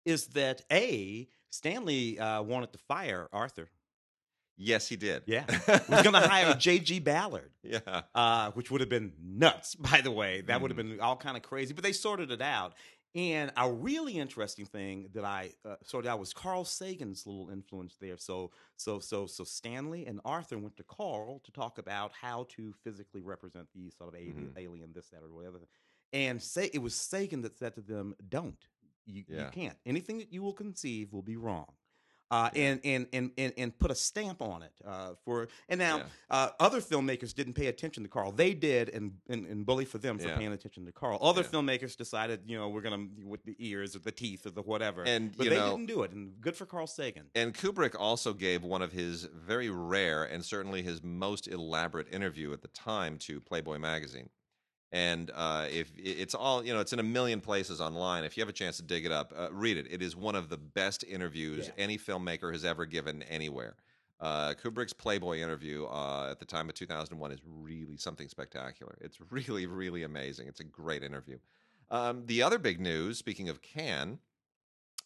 is 0.06 0.28
that 0.28 0.64
A, 0.72 1.28
Stanley 1.52 2.20
uh, 2.20 2.42
wanted 2.42 2.72
to 2.74 2.80
fire 2.80 3.30
Arthur. 3.32 3.70
Yes, 4.58 4.88
he 4.88 4.96
did. 4.96 5.24
Yeah. 5.26 5.44
he 5.48 5.72
was 5.90 6.02
going 6.04 6.14
to 6.14 6.28
hire 6.28 6.54
J.G. 6.54 7.00
Ballard. 7.00 7.52
Yeah. 7.64 8.02
Uh, 8.14 8.52
which 8.52 8.70
would 8.70 8.82
have 8.82 8.90
been 8.90 9.14
nuts, 9.24 9.76
by 9.76 10.02
the 10.02 10.12
way. 10.12 10.42
That 10.42 10.58
mm. 10.58 10.62
would 10.62 10.72
have 10.72 10.78
been 10.78 11.00
all 11.00 11.16
kind 11.16 11.38
of 11.38 11.44
crazy, 11.44 11.74
but 11.74 11.84
they 11.84 11.94
sorted 11.94 12.32
it 12.32 12.42
out. 12.42 12.74
And 13.14 13.52
a 13.58 13.70
really 13.70 14.18
interesting 14.18 14.66
thing 14.66 15.10
that 15.14 15.26
I 15.26 15.52
uh, 15.66 15.76
sorted 15.84 16.10
out 16.10 16.20
was 16.20 16.34
Carl 16.34 16.64
Sagan's 16.64 17.28
little 17.28 17.50
influence 17.50 17.98
there. 18.00 18.16
So, 18.18 18.52
so, 18.78 19.00
so, 19.00 19.26
so 19.28 19.44
Stanley 19.44 20.06
and 20.06 20.22
Arthur 20.24 20.58
went 20.58 20.78
to 20.78 20.84
Carl 20.84 21.42
to 21.44 21.52
talk 21.52 21.78
about 21.78 22.14
how 22.14 22.48
to 22.56 22.74
physically 22.84 23.22
represent 23.22 23.68
the 23.76 23.92
sort 23.92 24.14
of 24.14 24.16
alien, 24.16 24.48
mm-hmm. 24.48 24.60
alien 24.60 24.92
this, 24.94 25.10
that, 25.10 25.24
or 25.24 25.34
whatever. 25.34 25.60
And 26.14 26.42
say 26.42 26.70
it 26.74 26.82
was 26.82 26.96
Sagan 26.96 27.42
that 27.42 27.58
said 27.58 27.76
to 27.76 27.82
them, 27.82 28.16
"Don't 28.30 28.58
You, 29.06 29.24
yeah. 29.28 29.46
you 29.46 29.50
can't. 29.52 29.78
Anything 29.86 30.20
that 30.20 30.32
you 30.32 30.42
will 30.42 30.54
conceive 30.54 31.12
will 31.12 31.22
be 31.22 31.38
wrong 31.38 31.68
uh, 32.32 32.50
and, 32.56 32.80
and, 32.86 33.08
and 33.12 33.32
and 33.38 33.54
and 33.58 33.78
put 33.78 33.92
a 33.92 33.96
stamp 33.96 34.42
on 34.42 34.64
it 34.64 34.72
uh, 34.88 35.12
for. 35.26 35.50
And 35.68 35.80
now 35.80 35.98
yeah. 35.98 36.04
uh, 36.30 36.50
other 36.60 36.80
filmmakers 36.80 37.36
didn't 37.36 37.54
pay 37.54 37.68
attention 37.68 38.04
to 38.04 38.10
Carl. 38.10 38.32
They 38.32 38.54
did, 38.54 38.90
and 38.90 39.12
and, 39.30 39.46
and 39.46 39.66
bully 39.66 39.86
for 39.86 39.98
them 39.98 40.18
for 40.18 40.30
yeah. 40.30 40.38
paying 40.38 40.54
attention 40.54 40.86
to 40.86 40.94
Carl. 40.94 41.20
Other 41.22 41.42
yeah. 41.42 41.48
filmmakers 41.48 41.98
decided, 41.98 42.42
you 42.48 42.58
know, 42.58 42.70
we're 42.70 42.82
gonna 42.82 43.06
with 43.26 43.44
the 43.44 43.56
ears 43.60 43.96
or 43.96 44.00
the 44.00 44.14
teeth 44.14 44.46
or 44.46 44.52
the 44.52 44.62
whatever. 44.62 45.04
And 45.04 45.36
but 45.36 45.50
they 45.50 45.58
know, 45.58 45.72
didn't 45.72 45.88
do 45.88 46.04
it, 46.04 46.12
and 46.12 46.40
good 46.40 46.56
for 46.56 46.66
Carl 46.66 46.88
Sagan. 46.88 47.26
And 47.36 47.54
Kubrick 47.54 47.96
also 48.00 48.34
gave 48.34 48.64
one 48.64 48.82
of 48.82 48.94
his 48.94 49.26
very 49.26 49.70
rare 49.70 50.24
and 50.24 50.46
certainly 50.46 50.82
his 50.82 51.04
most 51.04 51.50
elaborate 51.50 52.08
interview 52.14 52.54
at 52.54 52.62
the 52.62 52.70
time 52.70 53.18
to 53.20 53.42
Playboy 53.42 53.78
magazine 53.78 54.30
and 54.92 55.32
uh, 55.34 55.68
if 55.72 55.92
it's 55.98 56.36
all 56.36 56.64
you 56.66 56.74
know 56.74 56.80
it's 56.80 56.94
in 56.94 57.00
a 57.00 57.04
million 57.04 57.42
places 57.42 57.80
online. 57.80 58.24
If 58.24 58.36
you 58.36 58.42
have 58.42 58.50
a 58.50 58.54
chance 58.54 58.78
to 58.78 58.84
dig 58.84 59.06
it 59.06 59.12
up 59.12 59.34
uh, 59.38 59.50
read 59.52 59.78
it. 59.78 59.88
It 59.90 60.02
is 60.02 60.16
one 60.16 60.36
of 60.36 60.50
the 60.50 60.58
best 60.58 61.04
interviews 61.04 61.68
yeah. 61.68 61.84
any 61.84 61.98
filmmaker 61.98 62.52
has 62.52 62.66
ever 62.66 62.86
given 62.86 63.24
anywhere. 63.24 63.76
Uh, 64.20 64.54
kubrick's 64.54 64.94
playboy 64.94 65.40
interview 65.40 65.86
uh, 65.86 66.28
at 66.30 66.40
the 66.40 66.46
time 66.46 66.70
of 66.70 66.76
2001 66.76 67.32
is 67.32 67.40
really 67.46 67.98
something 67.98 68.28
spectacular. 68.28 68.98
It's 69.02 69.18
really 69.32 69.66
really 69.66 70.04
amazing. 70.04 70.48
It's 70.48 70.60
a 70.60 70.66
great 70.66 71.04
interview. 71.04 71.38
Um, 71.90 72.24
the 72.26 72.44
other 72.44 72.60
big 72.60 72.80
news 72.80 73.18
speaking 73.18 73.50
of 73.50 73.62
Cannes 73.62 74.20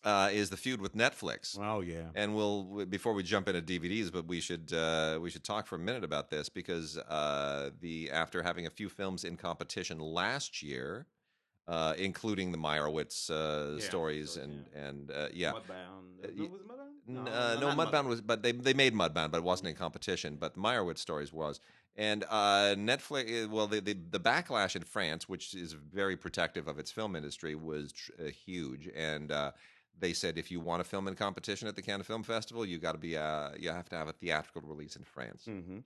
uh, 0.04 0.30
is 0.32 0.50
the 0.50 0.58
feud 0.58 0.82
with 0.82 0.96
Netflix. 0.96 1.58
Oh 1.60 1.82
yeah. 1.82 2.10
And 2.14 2.36
we'll 2.36 2.86
before 2.86 3.14
we 3.14 3.24
jump 3.24 3.48
into 3.48 3.62
DVDs, 3.62 4.12
but 4.12 4.28
we 4.28 4.40
should 4.40 4.72
uh, 4.74 5.20
we 5.22 5.30
should 5.30 5.44
talk 5.44 5.68
for 5.68 5.76
a 5.76 5.80
minute 5.80 6.04
about 6.04 6.30
this 6.30 6.50
because 6.50 6.98
uh, 6.98 7.72
the 7.82 8.12
after 8.12 8.44
having 8.44 8.66
a 8.66 8.70
few 8.70 8.90
films 8.90 9.24
in 9.24 9.38
competition 9.38 10.00
last 10.00 10.62
year, 10.62 11.08
uh, 11.68 11.94
including 11.98 12.52
the 12.52 12.58
Meyerowitz 12.58 13.30
uh, 13.30 13.76
yeah, 13.76 13.84
stories 13.84 14.38
and 14.38 14.66
yeah. 14.74 14.88
and 14.88 15.12
uh, 15.12 15.28
yeah. 15.34 15.52
Mudbound. 15.54 16.36
No, 16.36 16.44
was 16.46 16.62
Mudbound? 16.62 16.96
No, 17.08 17.24
no, 17.24 17.60
no 17.60 17.68
Mudbound, 17.68 17.92
Mudbound 17.92 18.08
was, 18.08 18.22
but 18.22 18.44
they 18.44 18.52
they 18.52 18.74
made 18.74 18.94
Mudbound, 18.94 19.32
but 19.32 19.38
it 19.38 19.44
wasn't 19.44 19.70
in 19.70 19.76
competition. 19.76 20.38
But 20.40 20.56
Meyerowitz 20.56 21.00
stories 21.00 21.34
was. 21.34 21.60
And 21.98 22.26
uh, 22.30 22.76
Netflix, 22.78 23.50
well, 23.50 23.68
the, 23.68 23.80
the, 23.80 23.94
the 23.94 24.20
backlash 24.20 24.76
in 24.76 24.84
France, 24.84 25.30
which 25.30 25.54
is 25.54 25.72
very 25.72 26.18
protective 26.18 26.68
of 26.68 26.78
its 26.78 26.92
film 26.92 27.16
industry, 27.16 27.56
was 27.56 27.94
tr- 27.94 28.12
uh, 28.20 28.26
huge. 28.26 28.90
And 28.94 29.32
uh, 29.32 29.52
they 30.00 30.14
said 30.14 30.38
if 30.38 30.52
you 30.52 30.60
want 30.60 30.84
to 30.84 30.90
film 30.90 31.08
in 31.08 31.16
competition 31.16 31.68
at 31.68 31.76
the 31.76 31.82
Cannes 31.82 32.04
Film 32.04 32.24
Festival, 32.24 32.66
you 32.66 32.78
got 32.78 32.94
to 32.94 32.98
be 32.98 33.18
uh, 33.18 33.50
you 33.58 33.70
have 33.70 33.90
to 33.90 33.96
have 33.96 34.08
a 34.08 34.14
theatrical 34.14 34.62
release 34.68 34.96
in 34.96 35.04
France. 35.04 35.46
Mm-hmm. 35.48 35.80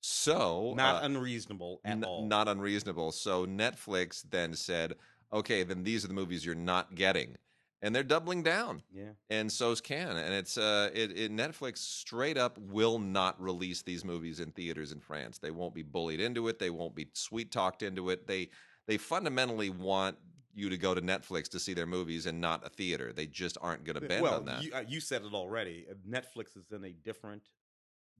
So 0.00 0.74
not 0.76 1.02
uh, 1.02 1.06
unreasonable 1.06 1.80
at 1.84 1.92
n- 1.92 2.04
all. 2.04 2.26
Not 2.26 2.48
unreasonable. 2.48 3.12
So 3.12 3.46
Netflix 3.46 4.22
then 4.28 4.54
said, 4.54 4.94
okay, 5.32 5.62
then 5.62 5.82
these 5.82 6.04
are 6.04 6.08
the 6.08 6.14
movies 6.14 6.44
you're 6.44 6.54
not 6.54 6.94
getting. 6.94 7.36
And 7.82 7.94
they're 7.94 8.02
doubling 8.02 8.42
down, 8.42 8.82
yeah. 8.90 9.10
And 9.28 9.52
so's 9.52 9.82
Cannes, 9.82 10.16
and 10.16 10.32
it's 10.32 10.56
uh, 10.56 10.88
it, 10.94 11.16
it, 11.16 11.30
Netflix 11.30 11.78
straight 11.78 12.38
up 12.38 12.56
will 12.58 12.98
not 12.98 13.40
release 13.40 13.82
these 13.82 14.02
movies 14.02 14.40
in 14.40 14.50
theaters 14.52 14.92
in 14.92 15.00
France. 15.00 15.38
They 15.38 15.50
won't 15.50 15.74
be 15.74 15.82
bullied 15.82 16.18
into 16.18 16.48
it. 16.48 16.58
They 16.58 16.70
won't 16.70 16.94
be 16.94 17.08
sweet 17.12 17.52
talked 17.52 17.82
into 17.82 18.08
it. 18.08 18.26
They 18.26 18.48
they 18.86 18.96
fundamentally 18.96 19.68
want 19.68 20.16
you 20.56 20.70
to 20.70 20.76
go 20.76 20.94
to 20.94 21.00
Netflix 21.00 21.48
to 21.50 21.60
see 21.60 21.74
their 21.74 21.86
movies 21.86 22.26
and 22.26 22.40
not 22.40 22.66
a 22.66 22.70
theater. 22.70 23.12
They 23.12 23.26
just 23.26 23.58
aren't 23.60 23.84
going 23.84 24.00
to 24.00 24.06
bend 24.06 24.22
well, 24.22 24.36
on 24.36 24.46
that. 24.46 24.62
You, 24.62 24.72
uh, 24.74 24.84
you 24.88 25.00
said 25.00 25.22
it 25.22 25.34
already. 25.34 25.86
Uh, 25.88 25.94
Netflix 26.08 26.56
is 26.56 26.72
in 26.72 26.84
a 26.84 26.92
different 26.92 27.42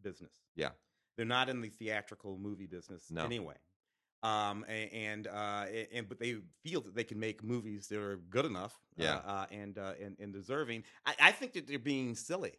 business. 0.02 0.32
Yeah, 0.54 0.70
they're 1.16 1.26
not 1.26 1.48
in 1.48 1.60
the 1.60 1.70
theatrical 1.70 2.38
movie 2.38 2.66
business 2.66 3.04
no. 3.10 3.24
anyway. 3.24 3.56
Um, 4.22 4.64
and 4.68 5.26
uh, 5.26 5.66
and 5.92 6.08
but 6.08 6.18
they 6.18 6.36
feel 6.62 6.80
that 6.82 6.94
they 6.94 7.04
can 7.04 7.18
make 7.20 7.44
movies 7.44 7.86
that 7.88 7.98
are 7.98 8.16
good 8.30 8.44
enough, 8.44 8.78
uh, 8.98 9.02
yeah, 9.02 9.20
uh, 9.26 9.46
and, 9.50 9.78
uh, 9.78 9.92
and 10.02 10.16
and 10.18 10.32
deserving. 10.32 10.84
I, 11.04 11.14
I 11.20 11.32
think 11.32 11.52
that 11.52 11.66
they're 11.66 11.78
being 11.78 12.14
silly. 12.14 12.52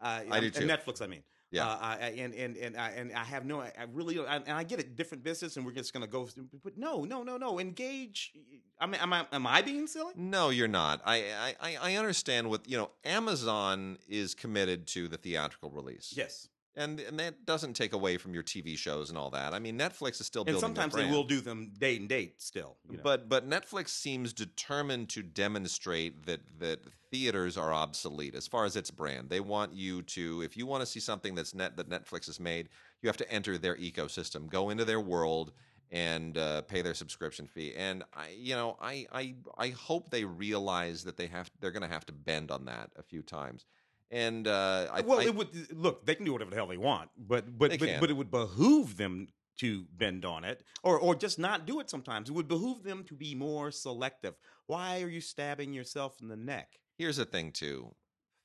Uh, 0.00 0.22
I 0.30 0.40
do 0.40 0.50
too. 0.50 0.66
Netflix, 0.66 1.02
I 1.02 1.06
mean. 1.06 1.22
Yeah, 1.50 1.66
uh, 1.66 1.96
and 2.00 2.34
and 2.34 2.56
and 2.56 2.76
I, 2.76 2.90
and 2.90 3.12
I 3.12 3.24
have 3.24 3.46
no, 3.46 3.62
I 3.62 3.72
really, 3.92 4.18
I, 4.18 4.36
and 4.36 4.50
I 4.50 4.64
get 4.64 4.80
it, 4.80 4.96
different 4.96 5.24
business, 5.24 5.56
and 5.56 5.64
we're 5.64 5.72
just 5.72 5.94
gonna 5.94 6.06
go, 6.06 6.28
but 6.62 6.76
no, 6.76 7.04
no, 7.04 7.22
no, 7.22 7.38
no, 7.38 7.58
engage. 7.58 8.32
I 8.78 8.86
mean, 8.86 9.00
am 9.00 9.12
I, 9.12 9.26
am 9.32 9.46
I 9.46 9.62
being 9.62 9.86
silly? 9.86 10.12
No, 10.14 10.50
you're 10.50 10.68
not. 10.68 11.00
I, 11.06 11.54
I, 11.60 11.76
I 11.80 11.94
understand 11.96 12.50
what 12.50 12.68
you 12.68 12.76
know. 12.76 12.90
Amazon 13.04 13.96
is 14.08 14.34
committed 14.34 14.86
to 14.88 15.08
the 15.08 15.16
theatrical 15.16 15.70
release. 15.70 16.12
Yes, 16.14 16.48
and 16.78 17.00
and 17.00 17.18
that 17.18 17.44
doesn't 17.44 17.74
take 17.74 17.92
away 17.92 18.16
from 18.16 18.32
your 18.32 18.42
TV 18.42 18.78
shows 18.78 19.10
and 19.10 19.18
all 19.18 19.30
that. 19.30 19.52
I 19.52 19.58
mean, 19.58 19.78
Netflix 19.78 20.20
is 20.20 20.26
still 20.26 20.44
building 20.44 20.62
and 20.62 20.76
sometimes 20.76 20.94
they 20.94 21.10
will 21.10 21.24
do 21.24 21.40
them 21.40 21.72
date 21.78 22.00
and 22.00 22.08
date 22.08 22.40
still. 22.40 22.76
You 22.88 22.96
know? 22.96 23.02
But 23.02 23.28
but 23.28 23.48
Netflix 23.48 23.88
seems 23.88 24.32
determined 24.32 25.08
to 25.10 25.22
demonstrate 25.22 26.24
that 26.26 26.40
that 26.60 26.80
theaters 27.10 27.56
are 27.56 27.72
obsolete 27.72 28.34
as 28.34 28.46
far 28.46 28.64
as 28.64 28.76
its 28.76 28.90
brand. 28.90 29.30
They 29.30 29.40
want 29.40 29.74
you 29.74 30.02
to, 30.02 30.42
if 30.42 30.56
you 30.56 30.66
want 30.66 30.82
to 30.82 30.86
see 30.86 31.00
something 31.00 31.34
that's 31.34 31.54
net 31.54 31.76
that 31.76 31.88
Netflix 31.88 32.26
has 32.26 32.38
made, 32.38 32.68
you 33.00 33.08
have 33.08 33.16
to 33.18 33.30
enter 33.30 33.56
their 33.56 33.76
ecosystem, 33.76 34.48
go 34.48 34.70
into 34.70 34.84
their 34.84 35.00
world, 35.00 35.52
and 35.90 36.36
uh, 36.36 36.62
pay 36.62 36.82
their 36.82 36.94
subscription 36.94 37.46
fee. 37.46 37.72
And 37.76 38.04
I, 38.14 38.28
you 38.36 38.54
know, 38.54 38.76
I 38.80 39.06
I 39.12 39.34
I 39.56 39.68
hope 39.70 40.10
they 40.10 40.24
realize 40.24 41.04
that 41.04 41.16
they 41.16 41.26
have 41.26 41.50
they're 41.60 41.70
going 41.70 41.82
to 41.82 41.92
have 41.92 42.06
to 42.06 42.12
bend 42.12 42.50
on 42.50 42.66
that 42.66 42.90
a 42.96 43.02
few 43.02 43.22
times. 43.22 43.64
And 44.10 44.46
uh, 44.48 44.86
I, 44.90 45.00
well, 45.02 45.20
I, 45.20 45.24
it 45.24 45.34
would 45.34 45.48
look. 45.72 46.06
They 46.06 46.14
can 46.14 46.24
do 46.24 46.32
whatever 46.32 46.50
the 46.50 46.56
hell 46.56 46.66
they 46.66 46.78
want, 46.78 47.10
but 47.16 47.58
but 47.58 47.78
but, 47.78 48.00
but, 48.00 48.10
it 48.10 48.16
would 48.16 48.30
behoove 48.30 48.96
them 48.96 49.28
to 49.58 49.86
bend 49.92 50.24
on 50.24 50.44
it, 50.44 50.62
or 50.82 50.98
or 50.98 51.14
just 51.14 51.38
not 51.38 51.66
do 51.66 51.78
it. 51.80 51.90
Sometimes 51.90 52.30
it 52.30 52.32
would 52.32 52.48
behoove 52.48 52.84
them 52.84 53.04
to 53.04 53.14
be 53.14 53.34
more 53.34 53.70
selective. 53.70 54.34
Why 54.66 55.02
are 55.02 55.08
you 55.08 55.20
stabbing 55.20 55.74
yourself 55.74 56.16
in 56.22 56.28
the 56.28 56.36
neck? 56.36 56.78
Here's 56.96 57.16
the 57.16 57.24
thing, 57.24 57.52
too. 57.52 57.94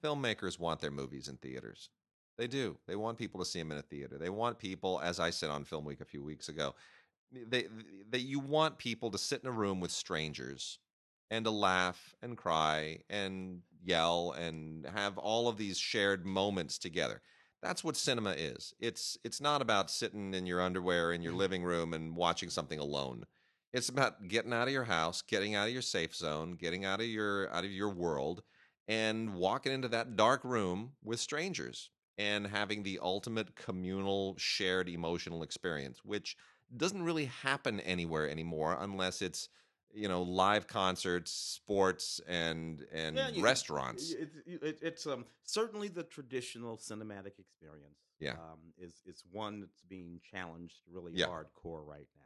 Filmmakers 0.03 0.60
want 0.60 0.79
their 0.79 0.91
movies 0.91 1.27
in 1.27 1.38
theaters. 1.38 1.89
They 2.38 2.48
do. 2.48 2.77
They 2.88 2.96
want 2.96 3.17
people 3.17 3.39
to 3.39 3.46
see 3.46 3.60
them 3.60 3.72
in 3.72 3.77
a 3.77 3.84
theater. 3.84 4.17
They 4.17 4.29
want 4.29 4.58
people, 4.58 5.00
as 5.03 5.20
I 5.20 5.29
said 5.29 5.50
on 5.50 5.63
Film 5.63 5.86
Week 5.86 6.01
a 6.01 6.05
few 6.05 6.24
weeks 6.24 6.50
ago, 6.50 6.75
they, 7.32 7.67
they 8.10 8.20
you 8.20 8.39
want 8.39 8.77
people 8.77 9.12
to 9.12 9.17
sit 9.17 9.41
in 9.41 9.50
a 9.50 9.51
room 9.51 9.79
with 9.79 9.91
strangers 9.91 10.79
and 11.32 11.46
to 11.46 11.51
laugh 11.51 12.15
and 12.22 12.38
cry 12.38 13.00
and 13.10 13.62
yell 13.84 14.34
and 14.38 14.86
have 14.96 15.18
all 15.18 15.48
of 15.48 15.58
these 15.58 15.78
shared 15.78 16.25
moments 16.25 16.78
together. 16.78 17.22
That's 17.62 17.84
what 17.84 17.96
cinema 17.96 18.32
is. 18.32 18.74
It's 18.80 19.18
it's 19.24 19.40
not 19.40 19.62
about 19.62 19.90
sitting 19.90 20.34
in 20.34 20.46
your 20.46 20.62
underwear 20.62 21.13
in 21.13 21.22
your 21.22 21.34
mm. 21.34 21.38
living 21.38 21.63
room 21.63 21.94
and 21.94 22.16
watching 22.16 22.50
something 22.50 22.80
alone. 22.80 23.24
It's 23.74 23.90
about 23.90 24.28
getting 24.28 24.54
out 24.54 24.68
of 24.68 24.74
your 24.74 24.84
house, 24.84 25.22
getting 25.22 25.56
out 25.56 25.68
of 25.68 25.74
your 25.74 25.82
safe 25.82 26.13
zone, 26.13 26.58
getting 26.60 26.86
out 26.86 27.00
of 27.00 27.08
your 27.08 27.54
out 27.54 27.63
of 27.63 27.72
your 27.72 27.90
world 27.90 28.44
and 28.88 29.34
walking 29.34 29.72
into 29.72 29.88
that 29.90 30.16
dark 30.16 30.44
room 30.44 30.92
with 31.04 31.20
strangers 31.20 31.90
and 32.18 32.46
having 32.46 32.84
the 32.84 33.00
ultimate 33.02 33.56
communal 33.56 34.36
shared 34.38 34.90
emotional 34.90 35.42
experience, 35.42 36.00
which 36.04 36.36
doesn't 36.75 37.04
really 37.04 37.25
happen 37.25 37.80
anywhere 37.82 38.30
anymore 38.30 38.78
unless 38.80 39.22
it's 39.22 39.50
you 39.93 40.07
know 40.07 40.21
live 40.21 40.67
concerts 40.67 41.31
sports 41.31 42.19
and 42.27 42.85
and 42.91 43.15
yeah, 43.15 43.29
you, 43.29 43.43
restaurants. 43.43 44.12
it, 44.13 44.29
it, 44.45 44.79
it's 44.81 45.05
um 45.05 45.25
certainly 45.43 45.88
the 45.88 46.03
traditional 46.03 46.77
cinematic 46.77 47.39
experience 47.39 48.00
yeah. 48.19 48.31
um, 48.31 48.59
is 48.77 49.01
is 49.05 49.23
one 49.31 49.59
that's 49.59 49.81
being 49.89 50.19
challenged 50.29 50.81
really 50.91 51.12
yeah. 51.15 51.25
hardcore 51.25 51.85
right 51.85 52.07
now 52.15 52.23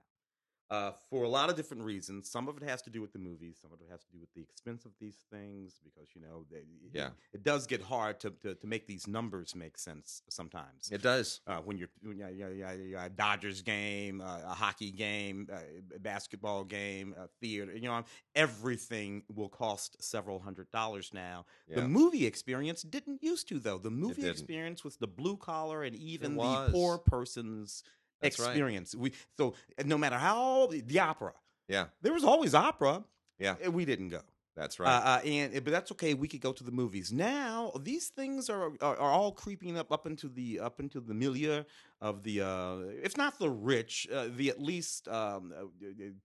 uh, 0.69 0.91
for 1.09 1.24
a 1.24 1.29
lot 1.29 1.50
of 1.50 1.55
different 1.55 1.83
reasons. 1.83 2.29
Some 2.29 2.47
of 2.47 2.57
it 2.57 2.63
has 2.63 2.81
to 2.83 2.89
do 2.89 3.01
with 3.01 3.13
the 3.13 3.19
movies. 3.19 3.57
Some 3.62 3.71
of 3.71 3.79
it 3.81 3.88
has 3.89 4.03
to 4.03 4.12
do 4.12 4.19
with 4.19 4.33
the 4.33 4.41
expense 4.41 4.86
of 4.86 4.91
these 5.00 5.15
things 5.31 5.79
because 5.83 6.09
you 6.13 6.21
know, 6.21 6.45
they, 6.51 6.63
yeah, 6.93 7.07
it, 7.07 7.12
it, 7.36 7.43
does 7.43 7.67
get 7.67 7.81
hard 7.81 8.19
to, 8.21 8.31
to, 8.41 8.55
to 8.55 8.67
make 8.67 8.88
these 8.88 9.07
numbers 9.07 9.55
make 9.55 9.77
sense 9.77 10.21
sometimes. 10.29 10.89
It 10.91 11.01
does 11.01 11.41
uh, 11.47 11.57
when 11.57 11.77
you're 11.77 11.89
when 12.01 12.17
you, 12.17 12.27
you, 12.27 12.67
you, 12.89 12.97
a 12.97 13.09
Dodgers 13.09 13.62
game, 13.62 14.21
uh, 14.21 14.39
a 14.45 14.53
hockey 14.53 14.91
game, 14.91 15.47
uh, 15.51 15.59
a 15.95 16.00
basketball 16.00 16.63
game, 16.63 17.15
a 17.17 17.27
theater. 17.39 17.74
You 17.74 17.88
know, 17.88 18.03
everything 18.36 19.24
will 19.33 19.50
cost 19.50 20.03
several 20.03 20.39
hundred 20.39 20.71
dollars 20.71 21.12
now. 21.13 21.45
Yeah. 21.69 21.81
The 21.81 21.88
movie 21.88 22.25
experience 22.25 22.81
didn't 22.81 23.24
used 23.24 23.47
to 23.50 23.59
though. 23.59 23.77
The 23.77 23.91
movie 23.91 24.27
experience 24.27 24.83
was 24.83 24.97
the 24.97 25.07
blue 25.07 25.38
collar 25.38 25.83
and 25.83 25.95
even 25.95 26.36
the 26.36 26.69
poor 26.71 26.97
person's 26.97 27.83
that's 28.21 28.39
experience. 28.39 28.95
Right. 28.95 29.03
We 29.03 29.12
so 29.38 29.53
no 29.86 29.97
matter 29.97 30.17
how 30.17 30.67
the 30.67 31.00
opera, 31.00 31.33
yeah, 31.67 31.86
there 32.01 32.13
was 32.13 32.24
always 32.24 32.53
opera. 32.53 33.03
Yeah, 33.39 33.69
we 33.69 33.86
didn't 33.86 34.09
go. 34.09 34.21
That's 34.57 34.79
right. 34.79 34.89
Uh, 34.89 35.01
uh, 35.01 35.21
and 35.24 35.53
but 35.63 35.71
that's 35.71 35.91
okay. 35.91 36.15
We 36.15 36.27
could 36.27 36.41
go 36.41 36.51
to 36.51 36.63
the 36.63 36.71
movies 36.71 37.13
now. 37.13 37.71
These 37.79 38.07
things 38.07 38.50
are, 38.50 38.71
are, 38.81 38.97
are 38.97 39.12
all 39.12 39.31
creeping 39.31 39.77
up 39.77 39.91
up 39.91 40.07
into 40.07 40.27
the 40.27 40.59
up 40.59 40.79
into 40.79 41.00
the 41.00 41.13
milieu 41.13 41.63
of 42.01 42.24
the 42.24 42.41
uh, 42.41 42.77
if 43.03 43.15
not 43.15 43.38
the 43.38 43.51
rich, 43.51 44.07
uh, 44.12 44.29
the 44.36 44.50
at 44.50 44.59
least 44.59 45.07
um, 45.09 45.53
uh, 45.55 45.65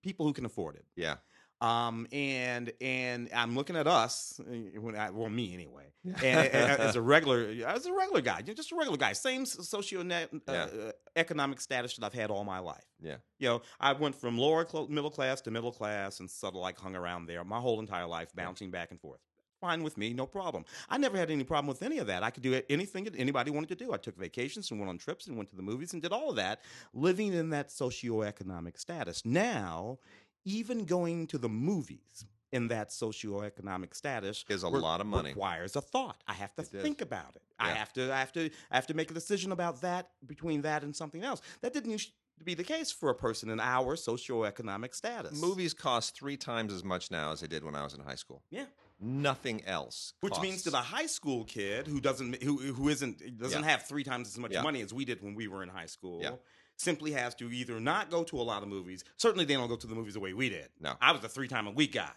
people 0.02 0.26
who 0.26 0.32
can 0.32 0.46
afford 0.46 0.76
it. 0.76 0.87
Yeah. 0.96 1.16
Um, 1.62 2.09
and 2.11 2.73
and 2.81 3.28
I'm 3.33 3.54
looking 3.54 3.76
at 3.76 3.87
us, 3.87 4.40
eh, 4.50 4.78
when 4.81 4.97
I, 4.97 5.11
well, 5.11 5.31
me 5.31 5.54
anyway, 5.54 5.92
and, 6.04 6.25
and 6.25 6.81
as 6.81 6.97
a 6.97 7.00
regular, 7.00 7.47
as 7.64 7.87
a 7.87 7.92
regular 7.92 8.21
guy, 8.21 8.42
just 8.42 8.73
a 8.73 8.75
regular 8.75 8.99
guy, 8.99 9.12
same 9.12 9.47
socio 9.47 10.00
uh, 10.00 10.26
yeah. 10.49 10.52
uh, 10.54 10.90
economic 11.14 11.61
status 11.61 11.95
that 11.95 12.04
I've 12.04 12.14
had 12.14 12.33
all 12.33 12.42
my 12.42 12.59
life. 12.59 12.85
Yeah, 13.00 13.19
you 13.38 13.49
know, 13.49 13.62
I 13.78 13.92
went 13.92 14.16
from 14.16 14.38
lower 14.38 14.66
cl- 14.69 14.88
middle 14.88 15.11
class 15.11 15.40
to 15.42 15.52
middle 15.52 15.71
class, 15.71 16.19
and 16.19 16.28
sort 16.28 16.54
of 16.54 16.61
like 16.61 16.81
hung 16.81 16.97
around 16.97 17.26
there 17.26 17.45
my 17.45 17.61
whole 17.61 17.78
entire 17.78 18.09
life, 18.09 18.35
bouncing 18.35 18.73
back 18.73 18.90
and 18.90 19.00
forth 19.00 19.21
fine 19.62 19.85
with 19.85 19.97
me, 19.97 20.12
no 20.12 20.26
problem. 20.26 20.64
I 20.90 20.99
never 20.99 21.16
had 21.16 21.31
any 21.31 21.45
problem 21.45 21.69
with 21.69 21.85
any 21.85 21.99
of 21.99 22.09
that. 22.09 22.25
I 22.25 22.31
could 22.31 22.42
do 22.42 22.61
anything 22.69 23.04
that 23.04 23.14
anybody 23.16 23.52
wanted 23.52 23.69
to 23.69 23.76
do. 23.76 23.92
I 23.95 23.97
took 23.97 24.19
vacations 24.19 24.71
and 24.71 24.81
went 24.81 24.90
on 24.90 24.99
trips 24.99 25.28
and 25.28 25.37
went 25.37 25.50
to 25.50 25.57
the 25.57 25.62
movies 25.62 25.92
and 25.92 26.02
did 26.02 26.12
all 26.12 26.31
of 26.31 26.37
that, 26.37 26.62
living 26.92 27.33
in 27.33 27.50
that 27.50 27.69
socioeconomic 27.69 28.76
status. 28.76 29.25
Now, 29.25 30.00
even 30.44 30.84
going 30.84 31.26
to 31.28 31.38
the 31.38 31.49
movies 31.49 32.26
in 32.52 32.68
that 32.68 32.90
socioeconomic 32.90 33.94
status 33.94 34.44
is 34.49 34.62
a 34.62 34.68
re- 34.68 34.78
lot 34.78 35.00
of 35.00 35.06
money. 35.06 35.30
Requires 35.30 35.75
a 35.75 35.80
thought. 35.80 36.22
I 36.28 36.34
have 36.34 36.54
to 36.56 36.62
it 36.62 36.68
think 36.68 37.00
is. 37.00 37.06
about 37.06 37.34
it. 37.34 37.42
Yeah. 37.61 37.66
I 37.66 37.70
have 37.70 37.92
to. 37.94 38.12
I 38.12 38.18
have 38.18 38.32
to. 38.32 38.50
I 38.70 38.75
have 38.75 38.87
to 38.88 38.94
make 38.94 39.11
a 39.11 39.14
decision 39.14 39.52
about 39.52 39.80
that 39.80 40.11
between 40.26 40.62
that 40.62 40.84
and 40.84 40.94
something 40.94 41.25
else. 41.25 41.40
That 41.62 41.72
didn't 41.72 41.90
used 41.90 42.12
to 42.38 42.44
be 42.44 42.54
the 42.54 42.64
case 42.64 42.90
for 42.92 43.08
a 43.08 43.14
person 43.14 43.50
in 43.50 43.61
our 43.61 43.96
socioeconomic 43.96 44.94
status. 44.94 45.40
Movies 45.40 45.75
cost 45.75 46.14
three 46.14 46.37
times 46.37 46.72
as 46.72 46.84
much 46.84 47.11
now 47.11 47.32
as 47.32 47.40
they 47.40 47.46
did 47.46 47.64
when 47.64 47.75
I 47.75 47.82
was 47.84 47.94
in 47.94 48.00
high 48.00 48.16
school. 48.16 48.42
Yeah. 48.50 48.64
Nothing 49.00 49.64
else. 49.64 50.12
Which 50.20 50.34
costs. 50.34 50.42
means 50.44 50.62
to 50.62 50.70
the 50.70 50.76
high 50.76 51.06
school 51.06 51.44
kid 51.44 51.87
who 51.87 52.00
doesn't 52.00 52.42
who 52.42 52.58
who 52.58 52.88
isn't 52.88 53.38
doesn't 53.38 53.62
yeah. 53.62 53.68
have 53.68 53.82
three 53.82 54.04
times 54.04 54.28
as 54.28 54.38
much 54.38 54.52
yeah. 54.52 54.62
money 54.62 54.80
as 54.80 54.92
we 54.92 55.04
did 55.04 55.22
when 55.22 55.34
we 55.34 55.49
were 55.49 55.62
in 55.62 55.68
high 55.68 55.87
school. 55.87 56.40
Simply 56.83 57.12
has 57.12 57.37
to 57.37 57.49
either 57.53 57.79
not 57.79 58.11
go 58.11 58.25
to 58.25 58.41
a 58.41 58.43
lot 58.43 58.65
of 58.65 58.69
movies. 58.69 59.05
Certainly, 59.17 59.45
they 59.45 59.55
don't 59.55 59.69
go 59.69 59.77
to 59.77 59.87
the 59.87 59.95
movies 59.95 60.15
the 60.15 60.21
way 60.21 60.33
we 60.33 60.49
did. 60.49 60.69
No, 60.81 60.95
I 61.01 61.12
was 61.12 61.23
a 61.23 61.29
three 61.29 61.47
time 61.47 61.69
a 61.69 61.71
week 61.71 61.93
guy. 61.93 62.11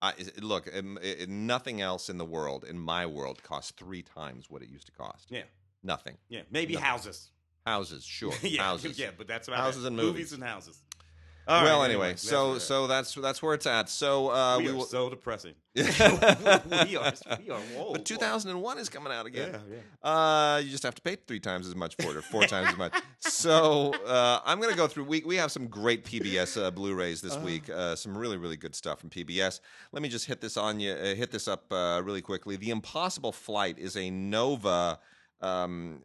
Uh, 0.00 0.12
look, 0.40 0.68
it, 0.68 0.84
it, 1.02 1.28
nothing 1.28 1.80
else 1.80 2.08
in 2.08 2.16
the 2.16 2.24
world, 2.24 2.64
in 2.64 2.78
my 2.78 3.04
world, 3.04 3.42
costs 3.42 3.72
three 3.76 4.02
times 4.02 4.48
what 4.48 4.62
it 4.62 4.68
used 4.68 4.86
to 4.86 4.92
cost. 4.92 5.26
Yeah, 5.28 5.42
nothing. 5.82 6.18
Yeah, 6.28 6.42
maybe 6.52 6.74
nothing. 6.74 6.86
houses. 6.86 7.30
Houses, 7.66 8.04
sure. 8.04 8.32
yeah, 8.42 8.62
houses. 8.62 8.96
Yeah, 8.96 9.10
but 9.18 9.26
that's 9.26 9.48
about 9.48 9.58
houses 9.58 9.82
it. 9.82 9.88
and 9.88 9.96
movies. 9.96 10.12
movies 10.12 10.32
and 10.34 10.44
houses. 10.44 10.80
All 11.48 11.62
well, 11.62 11.78
right, 11.78 11.90
anyway, 11.90 12.14
so 12.16 12.58
so 12.58 12.88
that's 12.88 13.14
that's 13.14 13.40
where 13.40 13.54
it's 13.54 13.66
at. 13.66 13.88
So 13.88 14.32
uh, 14.32 14.58
we, 14.58 14.64
we 14.64 14.70
are 14.70 14.74
will... 14.74 14.84
so 14.84 15.08
depressing. 15.08 15.54
we 15.76 15.82
are 15.84 17.12
we 17.38 17.50
are 17.50 17.60
whoa, 17.76 17.92
But 17.92 18.04
2001 18.04 18.78
is 18.78 18.88
coming 18.88 19.12
out 19.12 19.26
again. 19.26 19.52
Yeah, 19.52 19.76
yeah. 20.04 20.10
Uh, 20.10 20.58
you 20.58 20.70
just 20.70 20.82
have 20.82 20.96
to 20.96 21.02
pay 21.02 21.14
three 21.14 21.38
times 21.38 21.68
as 21.68 21.76
much 21.76 21.94
for 22.00 22.10
it, 22.10 22.16
or 22.16 22.22
four 22.22 22.44
times 22.44 22.70
as 22.70 22.76
much. 22.76 22.94
So 23.20 23.94
uh, 24.06 24.40
I'm 24.44 24.58
going 24.58 24.72
to 24.72 24.76
go 24.76 24.88
through. 24.88 25.04
We 25.04 25.22
we 25.24 25.36
have 25.36 25.52
some 25.52 25.68
great 25.68 26.04
PBS 26.04 26.60
uh, 26.60 26.72
Blu-rays 26.72 27.20
this 27.20 27.36
uh. 27.36 27.40
week. 27.40 27.70
Uh, 27.70 27.94
some 27.94 28.18
really 28.18 28.38
really 28.38 28.56
good 28.56 28.74
stuff 28.74 28.98
from 28.98 29.10
PBS. 29.10 29.60
Let 29.92 30.02
me 30.02 30.08
just 30.08 30.26
hit 30.26 30.40
this 30.40 30.56
on 30.56 30.80
you. 30.80 30.92
Uh, 30.92 31.14
hit 31.14 31.30
this 31.30 31.46
up 31.46 31.66
really 31.70 32.22
quickly. 32.22 32.56
The 32.56 32.70
Impossible 32.70 33.30
Flight 33.30 33.78
is 33.78 33.96
a 33.96 34.10
Nova 34.10 34.98
um, 35.40 36.00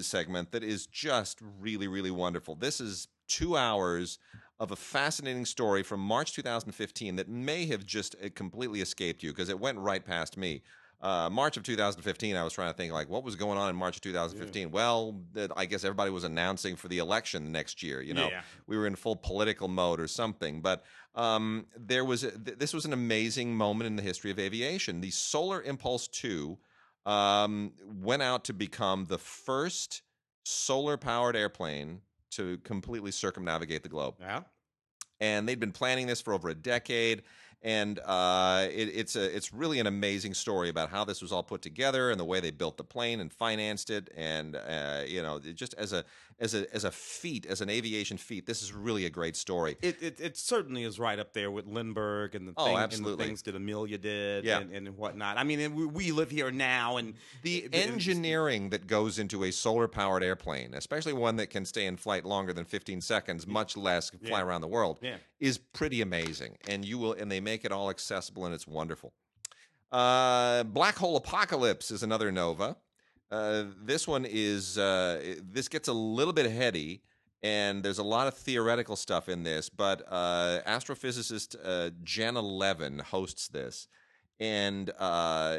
segment 0.00 0.52
that 0.52 0.62
is 0.62 0.86
just 0.86 1.40
really 1.60 1.86
really 1.86 2.10
wonderful. 2.10 2.54
This 2.54 2.80
is 2.80 3.08
two 3.28 3.56
hours 3.56 4.18
of 4.58 4.70
a 4.70 4.76
fascinating 4.76 5.44
story 5.44 5.82
from 5.82 6.00
March 6.00 6.32
2015 6.34 7.16
that 7.16 7.28
may 7.28 7.66
have 7.66 7.84
just 7.84 8.16
uh, 8.24 8.28
completely 8.34 8.80
escaped 8.80 9.22
you 9.22 9.30
because 9.30 9.48
it 9.48 9.58
went 9.58 9.78
right 9.78 10.04
past 10.04 10.36
me. 10.36 10.62
Uh, 11.02 11.28
March 11.30 11.58
of 11.58 11.62
2015, 11.62 12.36
I 12.36 12.42
was 12.42 12.54
trying 12.54 12.70
to 12.70 12.76
think 12.76 12.90
like 12.92 13.08
what 13.10 13.22
was 13.22 13.36
going 13.36 13.58
on 13.58 13.68
in 13.68 13.76
March 13.76 13.96
of 13.96 14.02
2015. 14.02 14.62
Yeah. 14.62 14.68
Well, 14.68 15.20
I 15.54 15.66
guess 15.66 15.84
everybody 15.84 16.10
was 16.10 16.24
announcing 16.24 16.74
for 16.74 16.88
the 16.88 16.98
election 16.98 17.52
next 17.52 17.82
year. 17.82 18.00
You 18.00 18.14
know, 18.14 18.28
yeah. 18.28 18.40
we 18.66 18.78
were 18.78 18.86
in 18.86 18.96
full 18.96 19.14
political 19.14 19.68
mode 19.68 20.00
or 20.00 20.08
something. 20.08 20.62
But 20.62 20.84
um, 21.14 21.66
there 21.76 22.04
was 22.04 22.24
a, 22.24 22.30
th- 22.30 22.58
this 22.58 22.72
was 22.72 22.86
an 22.86 22.94
amazing 22.94 23.54
moment 23.54 23.88
in 23.88 23.96
the 23.96 24.02
history 24.02 24.30
of 24.30 24.38
aviation. 24.38 25.02
The 25.02 25.10
Solar 25.10 25.62
Impulse 25.62 26.08
2 26.08 26.56
um, 27.04 27.72
went 27.84 28.22
out 28.22 28.44
to 28.44 28.54
become 28.54 29.04
the 29.04 29.18
first 29.18 30.00
solar 30.44 30.96
powered 30.96 31.36
airplane 31.36 32.00
to 32.36 32.58
completely 32.58 33.10
circumnavigate 33.10 33.82
the 33.82 33.88
globe. 33.88 34.14
Yeah. 34.20 34.42
And 35.20 35.48
they'd 35.48 35.60
been 35.60 35.72
planning 35.72 36.06
this 36.06 36.20
for 36.20 36.34
over 36.34 36.48
a 36.48 36.54
decade 36.54 37.22
and 37.62 37.98
uh, 38.04 38.66
it, 38.70 38.90
it's 38.94 39.16
a 39.16 39.36
it's 39.36 39.52
really 39.52 39.80
an 39.80 39.86
amazing 39.86 40.34
story 40.34 40.68
about 40.68 40.90
how 40.90 41.04
this 41.04 41.22
was 41.22 41.32
all 41.32 41.42
put 41.42 41.62
together 41.62 42.10
and 42.10 42.20
the 42.20 42.24
way 42.24 42.40
they 42.40 42.50
built 42.50 42.76
the 42.76 42.84
plane 42.84 43.20
and 43.20 43.32
financed 43.32 43.90
it 43.90 44.10
and 44.16 44.56
uh, 44.56 45.02
you 45.06 45.22
know 45.22 45.38
just 45.38 45.74
as 45.74 45.92
a 45.92 46.04
as 46.38 46.54
a 46.54 46.72
as 46.74 46.84
a 46.84 46.90
feat 46.90 47.46
as 47.46 47.60
an 47.60 47.70
aviation 47.70 48.16
feat 48.16 48.46
this 48.46 48.62
is 48.62 48.72
really 48.72 49.06
a 49.06 49.10
great 49.10 49.36
story. 49.36 49.76
It 49.82 50.02
it, 50.02 50.20
it 50.20 50.36
certainly 50.36 50.84
is 50.84 50.98
right 50.98 51.18
up 51.18 51.32
there 51.32 51.50
with 51.50 51.66
Lindbergh 51.66 52.34
and 52.34 52.48
the, 52.48 52.54
oh, 52.56 52.66
thing, 52.66 52.76
absolutely. 52.76 53.12
And 53.12 53.20
the 53.20 53.24
things 53.24 53.42
that 53.42 53.56
Amelia 53.56 53.98
did 53.98 54.44
yeah. 54.44 54.60
and, 54.60 54.72
and 54.72 54.96
whatnot. 54.96 55.38
I 55.38 55.44
mean, 55.44 55.74
we, 55.74 55.86
we 55.86 56.12
live 56.12 56.30
here 56.30 56.50
now 56.50 56.96
and 56.96 57.14
the 57.42 57.68
engineering 57.72 58.70
that 58.70 58.86
goes 58.86 59.18
into 59.18 59.44
a 59.44 59.50
solar 59.50 59.88
powered 59.88 60.22
airplane, 60.22 60.74
especially 60.74 61.12
one 61.12 61.36
that 61.36 61.48
can 61.48 61.64
stay 61.64 61.86
in 61.86 61.96
flight 61.96 62.24
longer 62.24 62.52
than 62.52 62.64
15 62.64 63.00
seconds, 63.00 63.46
much 63.46 63.76
less 63.76 64.10
fly 64.10 64.38
yeah. 64.38 64.42
around 64.42 64.60
the 64.60 64.68
world, 64.68 64.98
yeah. 65.02 65.16
Is 65.40 65.58
pretty 65.58 66.00
amazing. 66.00 66.56
And 66.68 66.84
you 66.84 66.98
will 66.98 67.12
and 67.12 67.30
they 67.30 67.40
make 67.40 67.64
it 67.64 67.72
all 67.72 67.90
accessible 67.90 68.46
and 68.46 68.54
it's 68.54 68.66
wonderful. 68.66 69.12
Uh, 69.92 70.64
Black 70.64 70.96
Hole 70.96 71.16
Apocalypse 71.16 71.90
is 71.90 72.02
another 72.02 72.32
Nova. 72.32 72.76
Uh, 73.30 73.64
this 73.82 74.06
one 74.06 74.24
is 74.28 74.78
uh, 74.78 75.36
this 75.42 75.68
gets 75.68 75.88
a 75.88 75.92
little 75.92 76.32
bit 76.32 76.50
heady, 76.50 77.02
and 77.42 77.82
there's 77.82 77.98
a 77.98 78.04
lot 78.04 78.28
of 78.28 78.34
theoretical 78.34 78.96
stuff 78.96 79.28
in 79.28 79.42
this. 79.42 79.68
But 79.68 80.02
uh, 80.08 80.60
astrophysicist 80.66 81.56
uh, 81.64 81.90
Janna 82.04 82.42
Levin 82.42 83.00
hosts 83.00 83.48
this, 83.48 83.88
and 84.38 84.90
uh, 84.98 85.58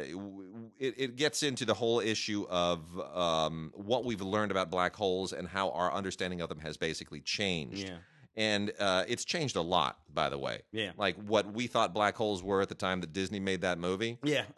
it, 0.78 0.94
it, 0.96 1.16
gets 1.16 1.42
into 1.42 1.64
the 1.64 1.74
whole 1.74 2.00
issue 2.00 2.46
of 2.48 2.84
um, 3.14 3.72
what 3.74 4.04
we've 4.04 4.22
learned 4.22 4.50
about 4.50 4.70
black 4.70 4.96
holes 4.96 5.32
and 5.32 5.46
how 5.46 5.70
our 5.70 5.92
understanding 5.92 6.40
of 6.40 6.48
them 6.48 6.60
has 6.60 6.76
basically 6.76 7.20
changed. 7.20 7.88
Yeah 7.88 7.96
and 8.36 8.72
uh, 8.78 9.04
it's 9.08 9.24
changed 9.24 9.56
a 9.56 9.60
lot, 9.60 9.98
by 10.12 10.28
the 10.28 10.38
way. 10.38 10.60
Yeah, 10.72 10.92
like 10.96 11.16
what 11.16 11.52
we 11.52 11.66
thought 11.66 11.92
black 11.92 12.16
holes 12.16 12.42
were 12.42 12.60
at 12.60 12.68
the 12.68 12.74
time 12.74 13.00
that 13.00 13.12
Disney 13.12 13.40
made 13.40 13.62
that 13.62 13.78
movie. 13.78 14.18
Yeah, 14.22 14.44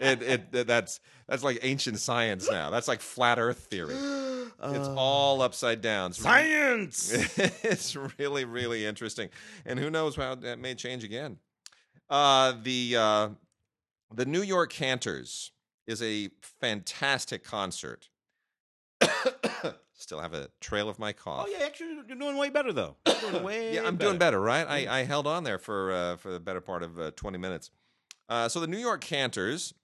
it, 0.00 0.22
it, 0.52 0.66
that's 0.66 1.00
that's 1.28 1.44
like 1.44 1.60
ancient 1.62 1.98
science 1.98 2.50
now. 2.50 2.70
That's 2.70 2.88
like 2.88 3.00
flat 3.00 3.38
Earth 3.38 3.66
theory. 3.70 3.96
Uh, 4.60 4.74
it's 4.76 4.88
all 4.96 5.42
upside 5.42 5.80
down. 5.80 6.10
It's 6.10 6.20
science. 6.20 7.10
Really, 7.12 7.50
it's 7.64 7.96
really 7.96 8.44
really 8.44 8.86
interesting, 8.86 9.28
and 9.66 9.76
who 9.76 9.90
knows 9.90 10.14
how 10.14 10.36
that 10.36 10.60
may 10.60 10.76
change 10.76 11.02
again. 11.02 11.38
Uh, 12.08 12.52
the 12.62 12.96
uh, 12.96 13.28
the 14.14 14.24
New 14.24 14.42
York 14.42 14.72
Cantors 14.72 15.50
is 15.86 16.00
a 16.00 16.30
fantastic 16.60 17.42
concert. 17.42 18.08
Still 20.02 20.20
have 20.20 20.34
a 20.34 20.48
trail 20.60 20.88
of 20.88 20.98
my 20.98 21.12
cough. 21.12 21.46
Oh 21.46 21.50
yeah, 21.50 21.64
actually 21.64 21.94
you're 22.08 22.16
doing 22.16 22.36
way 22.36 22.50
better 22.50 22.72
though. 22.72 22.96
Doing 23.20 23.42
way 23.44 23.74
yeah, 23.74 23.80
I'm 23.86 23.96
better. 23.96 24.10
doing 24.10 24.18
better, 24.18 24.40
right? 24.40 24.66
I, 24.68 25.00
I 25.00 25.04
held 25.04 25.28
on 25.28 25.44
there 25.44 25.58
for 25.58 25.92
uh, 25.92 26.16
for 26.16 26.32
the 26.32 26.40
better 26.40 26.60
part 26.60 26.82
of 26.82 26.98
uh, 26.98 27.10
20 27.12 27.38
minutes. 27.38 27.70
Uh, 28.28 28.48
so 28.48 28.58
the 28.60 28.66
New 28.66 28.78
York 28.78 29.00
Cantors 29.00 29.74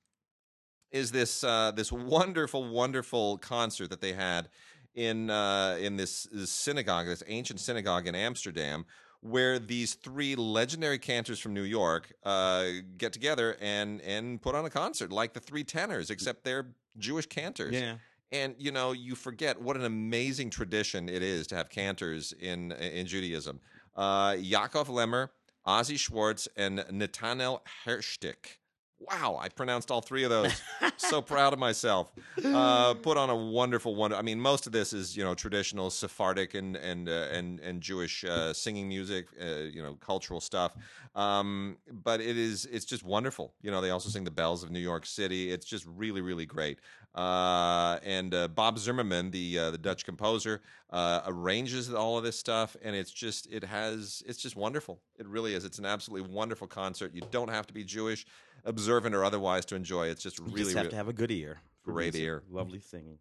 is 0.90 1.12
this 1.12 1.44
uh, 1.44 1.70
this 1.74 1.92
wonderful, 1.92 2.68
wonderful 2.68 3.38
concert 3.38 3.90
that 3.90 4.00
they 4.00 4.12
had 4.12 4.48
in 4.94 5.30
uh, 5.30 5.76
in 5.80 5.96
this, 5.96 6.26
this 6.32 6.50
synagogue, 6.50 7.06
this 7.06 7.22
ancient 7.26 7.60
synagogue 7.60 8.06
in 8.06 8.14
Amsterdam, 8.14 8.84
where 9.20 9.58
these 9.58 9.94
three 9.94 10.34
legendary 10.34 10.98
cantors 10.98 11.38
from 11.38 11.54
New 11.54 11.62
York 11.62 12.12
uh, 12.24 12.64
get 12.96 13.12
together 13.12 13.56
and 13.60 14.00
and 14.00 14.40
put 14.40 14.54
on 14.54 14.64
a 14.64 14.70
concert 14.70 15.12
like 15.12 15.34
the 15.34 15.40
three 15.40 15.64
tenors, 15.64 16.10
except 16.10 16.44
they're 16.44 16.70
Jewish 16.96 17.26
cantors. 17.26 17.74
Yeah. 17.74 17.96
And 18.30 18.54
you 18.58 18.72
know, 18.72 18.92
you 18.92 19.14
forget 19.14 19.60
what 19.60 19.76
an 19.76 19.84
amazing 19.84 20.50
tradition 20.50 21.08
it 21.08 21.22
is 21.22 21.46
to 21.48 21.56
have 21.56 21.70
cantors 21.70 22.32
in 22.32 22.72
in 22.72 23.06
Judaism. 23.06 23.60
Uh, 23.96 24.32
Yaakov 24.32 24.86
Lemmer, 24.86 25.30
Azi 25.66 25.98
Schwartz, 25.98 26.48
and 26.56 26.80
Netanel 26.90 27.60
Hershtik. 27.84 28.58
Wow, 29.00 29.38
I 29.40 29.48
pronounced 29.48 29.92
all 29.92 30.00
three 30.00 30.24
of 30.24 30.30
those. 30.30 30.60
so 30.96 31.22
proud 31.22 31.52
of 31.52 31.60
myself. 31.60 32.12
Uh, 32.44 32.94
put 32.94 33.16
on 33.16 33.30
a 33.30 33.36
wonderful 33.36 33.94
one. 33.94 34.12
I 34.12 34.22
mean, 34.22 34.40
most 34.40 34.66
of 34.66 34.72
this 34.72 34.92
is 34.92 35.16
you 35.16 35.22
know 35.22 35.34
traditional 35.34 35.88
Sephardic 35.88 36.54
and 36.54 36.76
and 36.76 37.08
uh, 37.08 37.28
and 37.32 37.60
and 37.60 37.80
Jewish 37.80 38.24
uh, 38.24 38.52
singing 38.52 38.88
music, 38.88 39.26
uh, 39.40 39.62
you 39.72 39.82
know, 39.82 39.94
cultural 39.94 40.40
stuff. 40.40 40.74
Um, 41.14 41.76
but 41.90 42.20
it 42.20 42.36
is 42.36 42.66
it's 42.66 42.84
just 42.84 43.04
wonderful. 43.04 43.54
You 43.62 43.70
know, 43.70 43.80
they 43.80 43.90
also 43.90 44.08
sing 44.08 44.24
the 44.24 44.32
bells 44.32 44.64
of 44.64 44.70
New 44.70 44.80
York 44.80 45.06
City. 45.06 45.52
It's 45.52 45.66
just 45.66 45.86
really 45.86 46.20
really 46.20 46.46
great. 46.46 46.80
Uh, 47.14 47.98
and 48.04 48.34
uh, 48.34 48.48
Bob 48.48 48.78
Zimmerman, 48.78 49.30
the 49.30 49.58
uh, 49.58 49.70
the 49.70 49.78
Dutch 49.78 50.04
composer, 50.04 50.60
uh, 50.90 51.22
arranges 51.26 51.92
all 51.92 52.16
of 52.16 52.24
this 52.24 52.38
stuff, 52.38 52.76
and 52.82 52.94
it's 52.94 53.10
just 53.10 53.50
it 53.52 53.64
has 53.64 54.22
it's 54.26 54.38
just 54.38 54.56
wonderful. 54.56 55.00
It 55.18 55.26
really 55.26 55.54
is. 55.54 55.64
It's 55.64 55.78
an 55.78 55.86
absolutely 55.86 56.30
wonderful 56.32 56.66
concert. 56.66 57.14
You 57.14 57.22
don't 57.30 57.50
have 57.50 57.66
to 57.68 57.74
be 57.74 57.82
Jewish, 57.82 58.26
observant, 58.64 59.14
or 59.14 59.24
otherwise 59.24 59.64
to 59.66 59.74
enjoy. 59.74 60.08
It. 60.08 60.12
It's 60.12 60.22
just 60.22 60.38
you 60.38 60.44
really 60.44 60.64
just 60.64 60.76
have 60.76 60.84
really, 60.84 60.90
to 60.90 60.96
have 60.96 61.08
a 61.08 61.12
good 61.12 61.30
ear, 61.30 61.58
great 61.82 62.14
ear, 62.14 62.42
lovely 62.50 62.80
singing. 62.80 63.18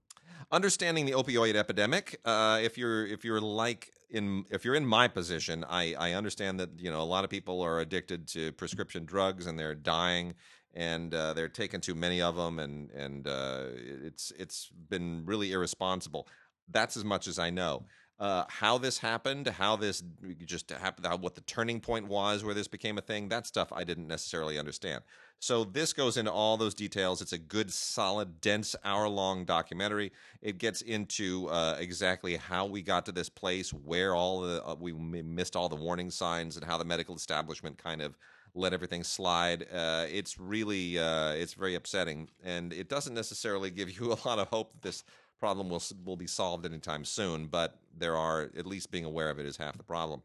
understanding 0.51 1.05
the 1.05 1.13
opioid 1.13 1.55
epidemic. 1.55 2.19
Uh, 2.23 2.59
if 2.61 2.77
you're 2.77 3.05
if 3.07 3.23
you're 3.25 3.41
like 3.41 3.91
in 4.09 4.45
if 4.51 4.63
you're 4.63 4.75
in 4.75 4.85
my 4.85 5.07
position, 5.07 5.65
I 5.67 5.95
I 5.97 6.13
understand 6.13 6.59
that 6.59 6.69
you 6.77 6.91
know 6.91 7.01
a 7.01 7.03
lot 7.03 7.23
of 7.23 7.29
people 7.29 7.61
are 7.61 7.79
addicted 7.79 8.27
to 8.29 8.51
prescription 8.51 9.05
drugs 9.05 9.47
and 9.47 9.57
they're 9.57 9.75
dying 9.75 10.35
and 10.77 11.11
uh, 11.13 11.33
they're 11.33 11.49
taking 11.49 11.81
too 11.81 11.95
many 11.95 12.21
of 12.21 12.35
them, 12.35 12.59
and 12.59 12.91
and 12.91 13.27
uh, 13.27 13.63
it's 14.05 14.31
it's 14.37 14.69
been 14.89 15.23
really 15.25 15.51
irresponsible. 15.51 16.27
That's 16.69 16.95
as 16.95 17.03
much 17.03 17.27
as 17.27 17.39
I 17.39 17.49
know. 17.49 17.85
Uh, 18.19 18.43
how 18.47 18.79
this 18.79 18.97
happened, 18.97 19.47
how 19.47 19.75
this 19.75 20.03
just 20.45 20.71
happened, 20.71 21.05
how, 21.05 21.15
what 21.17 21.35
the 21.35 21.41
turning 21.41 21.79
point 21.79 22.07
was 22.07 22.43
where 22.43 22.55
this 22.55 22.67
became 22.67 22.97
a 22.97 23.01
thing, 23.01 23.29
that 23.29 23.45
stuff 23.45 23.71
I 23.71 23.83
didn't 23.83 24.07
necessarily 24.07 24.57
understand. 24.57 25.03
So 25.39 25.63
this 25.63 25.93
goes 25.93 26.17
into 26.17 26.31
all 26.31 26.57
those 26.57 26.73
details. 26.73 27.21
It's 27.21 27.33
a 27.33 27.37
good, 27.37 27.71
solid, 27.71 28.41
dense, 28.41 28.75
hour-long 28.83 29.45
documentary. 29.45 30.11
It 30.41 30.57
gets 30.57 30.81
into 30.81 31.47
uh, 31.49 31.77
exactly 31.79 32.37
how 32.37 32.65
we 32.65 32.81
got 32.81 33.05
to 33.05 33.11
this 33.11 33.29
place, 33.29 33.71
where 33.71 34.15
all 34.15 34.41
the 34.41 34.65
uh, 34.65 34.75
we 34.79 34.93
missed 34.93 35.55
all 35.55 35.69
the 35.69 35.75
warning 35.75 36.09
signs, 36.09 36.57
and 36.57 36.65
how 36.65 36.77
the 36.77 36.85
medical 36.85 37.15
establishment 37.15 37.77
kind 37.77 38.01
of 38.01 38.17
let 38.57 38.73
everything 38.73 39.03
slide. 39.03 39.65
Uh, 39.73 40.05
it's 40.09 40.39
really 40.39 40.99
uh, 40.99 41.31
it's 41.31 41.53
very 41.53 41.75
upsetting, 41.75 42.29
and 42.43 42.73
it 42.73 42.89
doesn't 42.89 43.13
necessarily 43.13 43.69
give 43.69 43.89
you 43.89 44.11
a 44.13 44.19
lot 44.27 44.39
of 44.39 44.47
hope 44.47 44.73
that 44.73 44.81
this 44.81 45.03
problem 45.39 45.69
will 45.69 45.83
will 46.03 46.17
be 46.17 46.27
solved 46.27 46.65
anytime 46.65 47.05
soon. 47.05 47.47
But 47.47 47.79
there 47.95 48.17
are 48.17 48.49
at 48.57 48.65
least 48.65 48.91
being 48.91 49.05
aware 49.05 49.29
of 49.29 49.39
it 49.39 49.45
is 49.45 49.57
half 49.57 49.77
the 49.77 49.83
problem. 49.83 50.23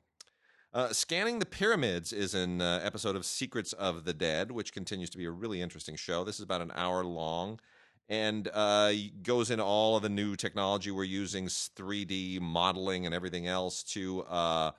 Uh, 0.75 0.91
Scanning 0.91 1.39
the 1.39 1.45
Pyramids 1.45 2.15
is 2.15 2.35
an 2.35 2.63
uh, 2.63 2.81
episode 2.83 3.15
of 3.15 3.27
Secrets 3.27 3.75
of 3.75 4.05
the 4.05 4.15
Dead, 4.15 4.51
which 4.51 4.73
continues 4.73 5.11
to 5.11 5.19
be 5.19 5.27
a 5.27 5.31
really 5.31 5.61
interesting 5.61 5.97
show. 5.97 6.25
This 6.25 6.37
is 6.37 6.45
about 6.45 6.63
an 6.63 6.73
hour 6.75 7.05
long 7.05 7.61
and 8.09 8.49
uh, 8.53 8.93
goes 9.23 9.51
into 9.51 9.65
all 9.65 9.97
of 9.97 10.03
the 10.03 10.09
new 10.09 10.37
technology 10.37 10.91
we're 10.91 11.05
using, 11.05 11.47
3D 11.47 12.41
modeling 12.41 13.07
and 13.07 13.15
everything 13.15 13.47
else 13.47 13.83
to 13.83 14.23
uh, 14.25 14.71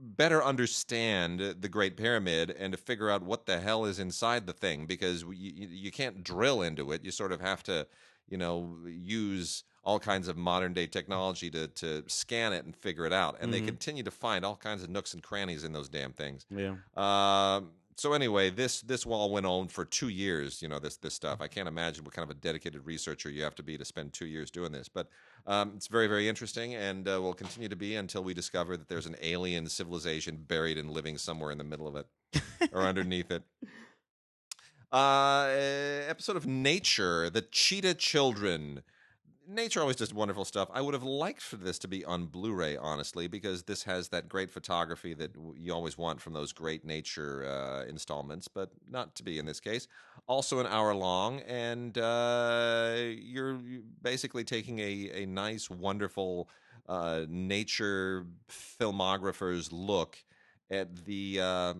better 0.00 0.42
understand 0.42 1.40
the 1.40 1.68
Great 1.68 1.96
Pyramid 1.96 2.50
and 2.50 2.72
to 2.72 2.78
figure 2.78 3.10
out 3.10 3.22
what 3.22 3.46
the 3.46 3.60
hell 3.60 3.84
is 3.84 3.98
inside 3.98 4.46
the 4.46 4.52
thing 4.52 4.86
because 4.86 5.22
you, 5.22 5.68
you 5.68 5.90
can't 5.90 6.22
drill 6.22 6.62
into 6.62 6.92
it. 6.92 7.04
You 7.04 7.10
sort 7.10 7.32
of 7.32 7.40
have 7.40 7.62
to, 7.64 7.86
you 8.28 8.36
know, 8.38 8.76
use 8.86 9.64
all 9.84 9.98
kinds 9.98 10.28
of 10.28 10.36
modern 10.36 10.72
day 10.72 10.86
technology 10.86 11.50
to 11.50 11.66
to 11.68 12.04
scan 12.06 12.52
it 12.52 12.64
and 12.64 12.76
figure 12.76 13.06
it 13.06 13.12
out. 13.12 13.36
And 13.40 13.52
mm-hmm. 13.52 13.60
they 13.60 13.66
continue 13.66 14.02
to 14.04 14.10
find 14.10 14.44
all 14.44 14.56
kinds 14.56 14.82
of 14.82 14.90
nooks 14.90 15.14
and 15.14 15.22
crannies 15.22 15.64
in 15.64 15.72
those 15.72 15.88
damn 15.88 16.12
things. 16.12 16.46
Yeah. 16.50 16.74
Uh, 16.96 17.62
so 17.96 18.14
anyway, 18.14 18.50
this 18.50 18.80
this 18.82 19.04
wall 19.04 19.30
went 19.30 19.46
on 19.46 19.68
for 19.68 19.84
two 19.84 20.08
years. 20.08 20.62
You 20.62 20.68
know 20.68 20.78
this 20.78 20.96
this 20.96 21.14
stuff. 21.14 21.40
I 21.40 21.48
can't 21.48 21.68
imagine 21.68 22.04
what 22.04 22.14
kind 22.14 22.28
of 22.28 22.36
a 22.36 22.40
dedicated 22.40 22.86
researcher 22.86 23.30
you 23.30 23.42
have 23.42 23.54
to 23.56 23.62
be 23.62 23.76
to 23.76 23.84
spend 23.84 24.12
two 24.12 24.26
years 24.26 24.50
doing 24.50 24.72
this. 24.72 24.88
But 24.88 25.08
um, 25.46 25.72
it's 25.76 25.88
very 25.88 26.06
very 26.06 26.28
interesting, 26.28 26.74
and 26.74 27.08
uh, 27.08 27.20
will 27.20 27.34
continue 27.34 27.68
to 27.68 27.76
be 27.76 27.96
until 27.96 28.22
we 28.22 28.34
discover 28.34 28.76
that 28.76 28.88
there's 28.88 29.06
an 29.06 29.16
alien 29.22 29.66
civilization 29.68 30.36
buried 30.36 30.78
and 30.78 30.90
living 30.90 31.18
somewhere 31.18 31.50
in 31.50 31.58
the 31.58 31.64
middle 31.64 31.88
of 31.88 31.96
it 31.96 32.06
or 32.72 32.82
underneath 32.82 33.30
it. 33.30 33.42
Uh, 34.92 35.48
episode 36.06 36.36
of 36.36 36.46
Nature, 36.46 37.30
the 37.30 37.40
Cheetah 37.40 37.94
Children 37.94 38.82
nature 39.54 39.80
always 39.80 39.96
does 39.96 40.12
wonderful 40.12 40.44
stuff. 40.44 40.68
I 40.72 40.80
would 40.80 40.94
have 40.94 41.02
liked 41.02 41.42
for 41.42 41.56
this 41.56 41.78
to 41.80 41.88
be 41.88 42.04
on 42.04 42.26
Blu-ray, 42.26 42.76
honestly, 42.76 43.28
because 43.28 43.64
this 43.64 43.84
has 43.84 44.08
that 44.08 44.28
great 44.28 44.50
photography 44.50 45.14
that 45.14 45.32
you 45.56 45.72
always 45.72 45.96
want 45.96 46.20
from 46.20 46.32
those 46.32 46.52
great 46.52 46.84
nature 46.84 47.44
uh, 47.46 47.84
installments, 47.88 48.48
but 48.48 48.70
not 48.88 49.14
to 49.16 49.22
be 49.22 49.38
in 49.38 49.46
this 49.46 49.60
case. 49.60 49.88
Also, 50.26 50.58
an 50.58 50.66
hour 50.66 50.94
long, 50.94 51.40
and 51.40 51.96
uh, 51.98 52.94
you're 52.98 53.58
basically 54.02 54.44
taking 54.44 54.78
a 54.78 55.10
a 55.14 55.26
nice, 55.26 55.68
wonderful 55.68 56.48
uh, 56.88 57.22
nature 57.28 58.26
filmographer's 58.50 59.72
look 59.72 60.18
at 60.70 61.04
the 61.04 61.40
uh, 61.40 61.74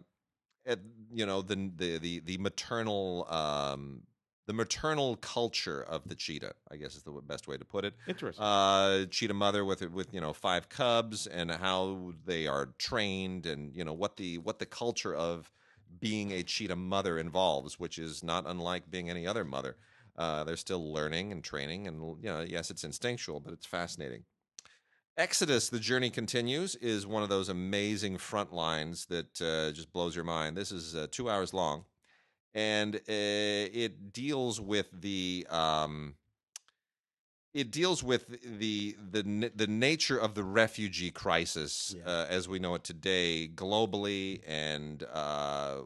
at 0.67 0.81
you 1.13 1.27
know 1.27 1.43
the 1.43 1.71
the 1.77 1.99
the, 1.99 2.21
the 2.21 2.39
maternal. 2.39 3.27
Um, 3.31 4.03
the 4.47 4.53
maternal 4.53 5.17
culture 5.17 5.83
of 5.83 6.09
the 6.09 6.15
cheetah, 6.15 6.55
I 6.71 6.77
guess 6.77 6.97
is 6.97 7.03
the 7.03 7.13
best 7.13 7.47
way 7.47 7.57
to 7.57 7.65
put 7.65 7.85
it. 7.85 7.95
Interesting. 8.07 8.45
Uh, 8.45 9.05
cheetah 9.07 9.35
mother 9.35 9.65
with 9.65 9.83
with 9.91 10.13
you 10.13 10.21
know 10.21 10.33
five 10.33 10.69
cubs 10.69 11.27
and 11.27 11.51
how 11.51 12.13
they 12.25 12.47
are 12.47 12.71
trained 12.79 13.47
and 13.47 13.75
you 13.75 13.85
know 13.85 13.93
what 13.93 14.17
the 14.17 14.39
what 14.39 14.59
the 14.59 14.67
culture 14.67 15.15
of 15.15 15.51
being 16.01 16.33
a 16.33 16.43
cheetah 16.43 16.77
mother 16.77 17.19
involves, 17.19 17.79
which 17.79 17.99
is 17.99 18.25
not 18.25 18.45
unlike 18.47 18.91
being 18.91 19.11
any 19.11 19.27
other 19.27 19.45
mother. 19.45 19.77
Uh, 20.17 20.45
they're 20.45 20.57
still 20.57 20.93
learning 20.93 21.33
and 21.33 21.43
training, 21.43 21.87
and 21.87 22.01
you 22.23 22.29
know, 22.29 22.41
yes, 22.41 22.71
it's 22.71 22.85
instinctual, 22.85 23.41
but 23.41 23.53
it's 23.53 23.67
fascinating. 23.67 24.25
Exodus: 25.17 25.69
The 25.69 25.79
Journey 25.79 26.11
Continues 26.11 26.75
is 26.77 27.07
one 27.07 27.23
of 27.23 27.29
those 27.29 27.49
amazing 27.49 28.19
front 28.19 28.53
lines 28.53 29.07
that 29.07 29.41
uh, 29.41 29.73
just 29.73 29.93
blows 29.93 30.17
your 30.17 30.25
mind. 30.25 30.57
This 30.57 30.73
is 30.73 30.97
uh, 30.97 31.07
two 31.11 31.31
hours 31.31 31.55
long 31.55 31.85
and 32.55 32.97
uh, 32.97 33.01
it 33.09 34.13
deals 34.13 34.61
with 34.61 34.89
the 34.93 35.47
um, 35.51 36.15
it 37.55 37.71
deals 37.71 38.03
with 38.03 38.27
the 38.59 38.97
the 39.11 39.51
the 39.55 39.67
nature 39.67 40.19
of 40.19 40.35
the 40.35 40.43
refugee 40.43 41.11
crisis 41.11 41.95
yeah. 41.97 42.11
uh, 42.11 42.27
as 42.29 42.49
we 42.49 42.59
know 42.59 42.75
it 42.75 42.85
today 42.85 43.51
globally 43.55 44.41
and 44.47 45.05
uh, 45.13 45.77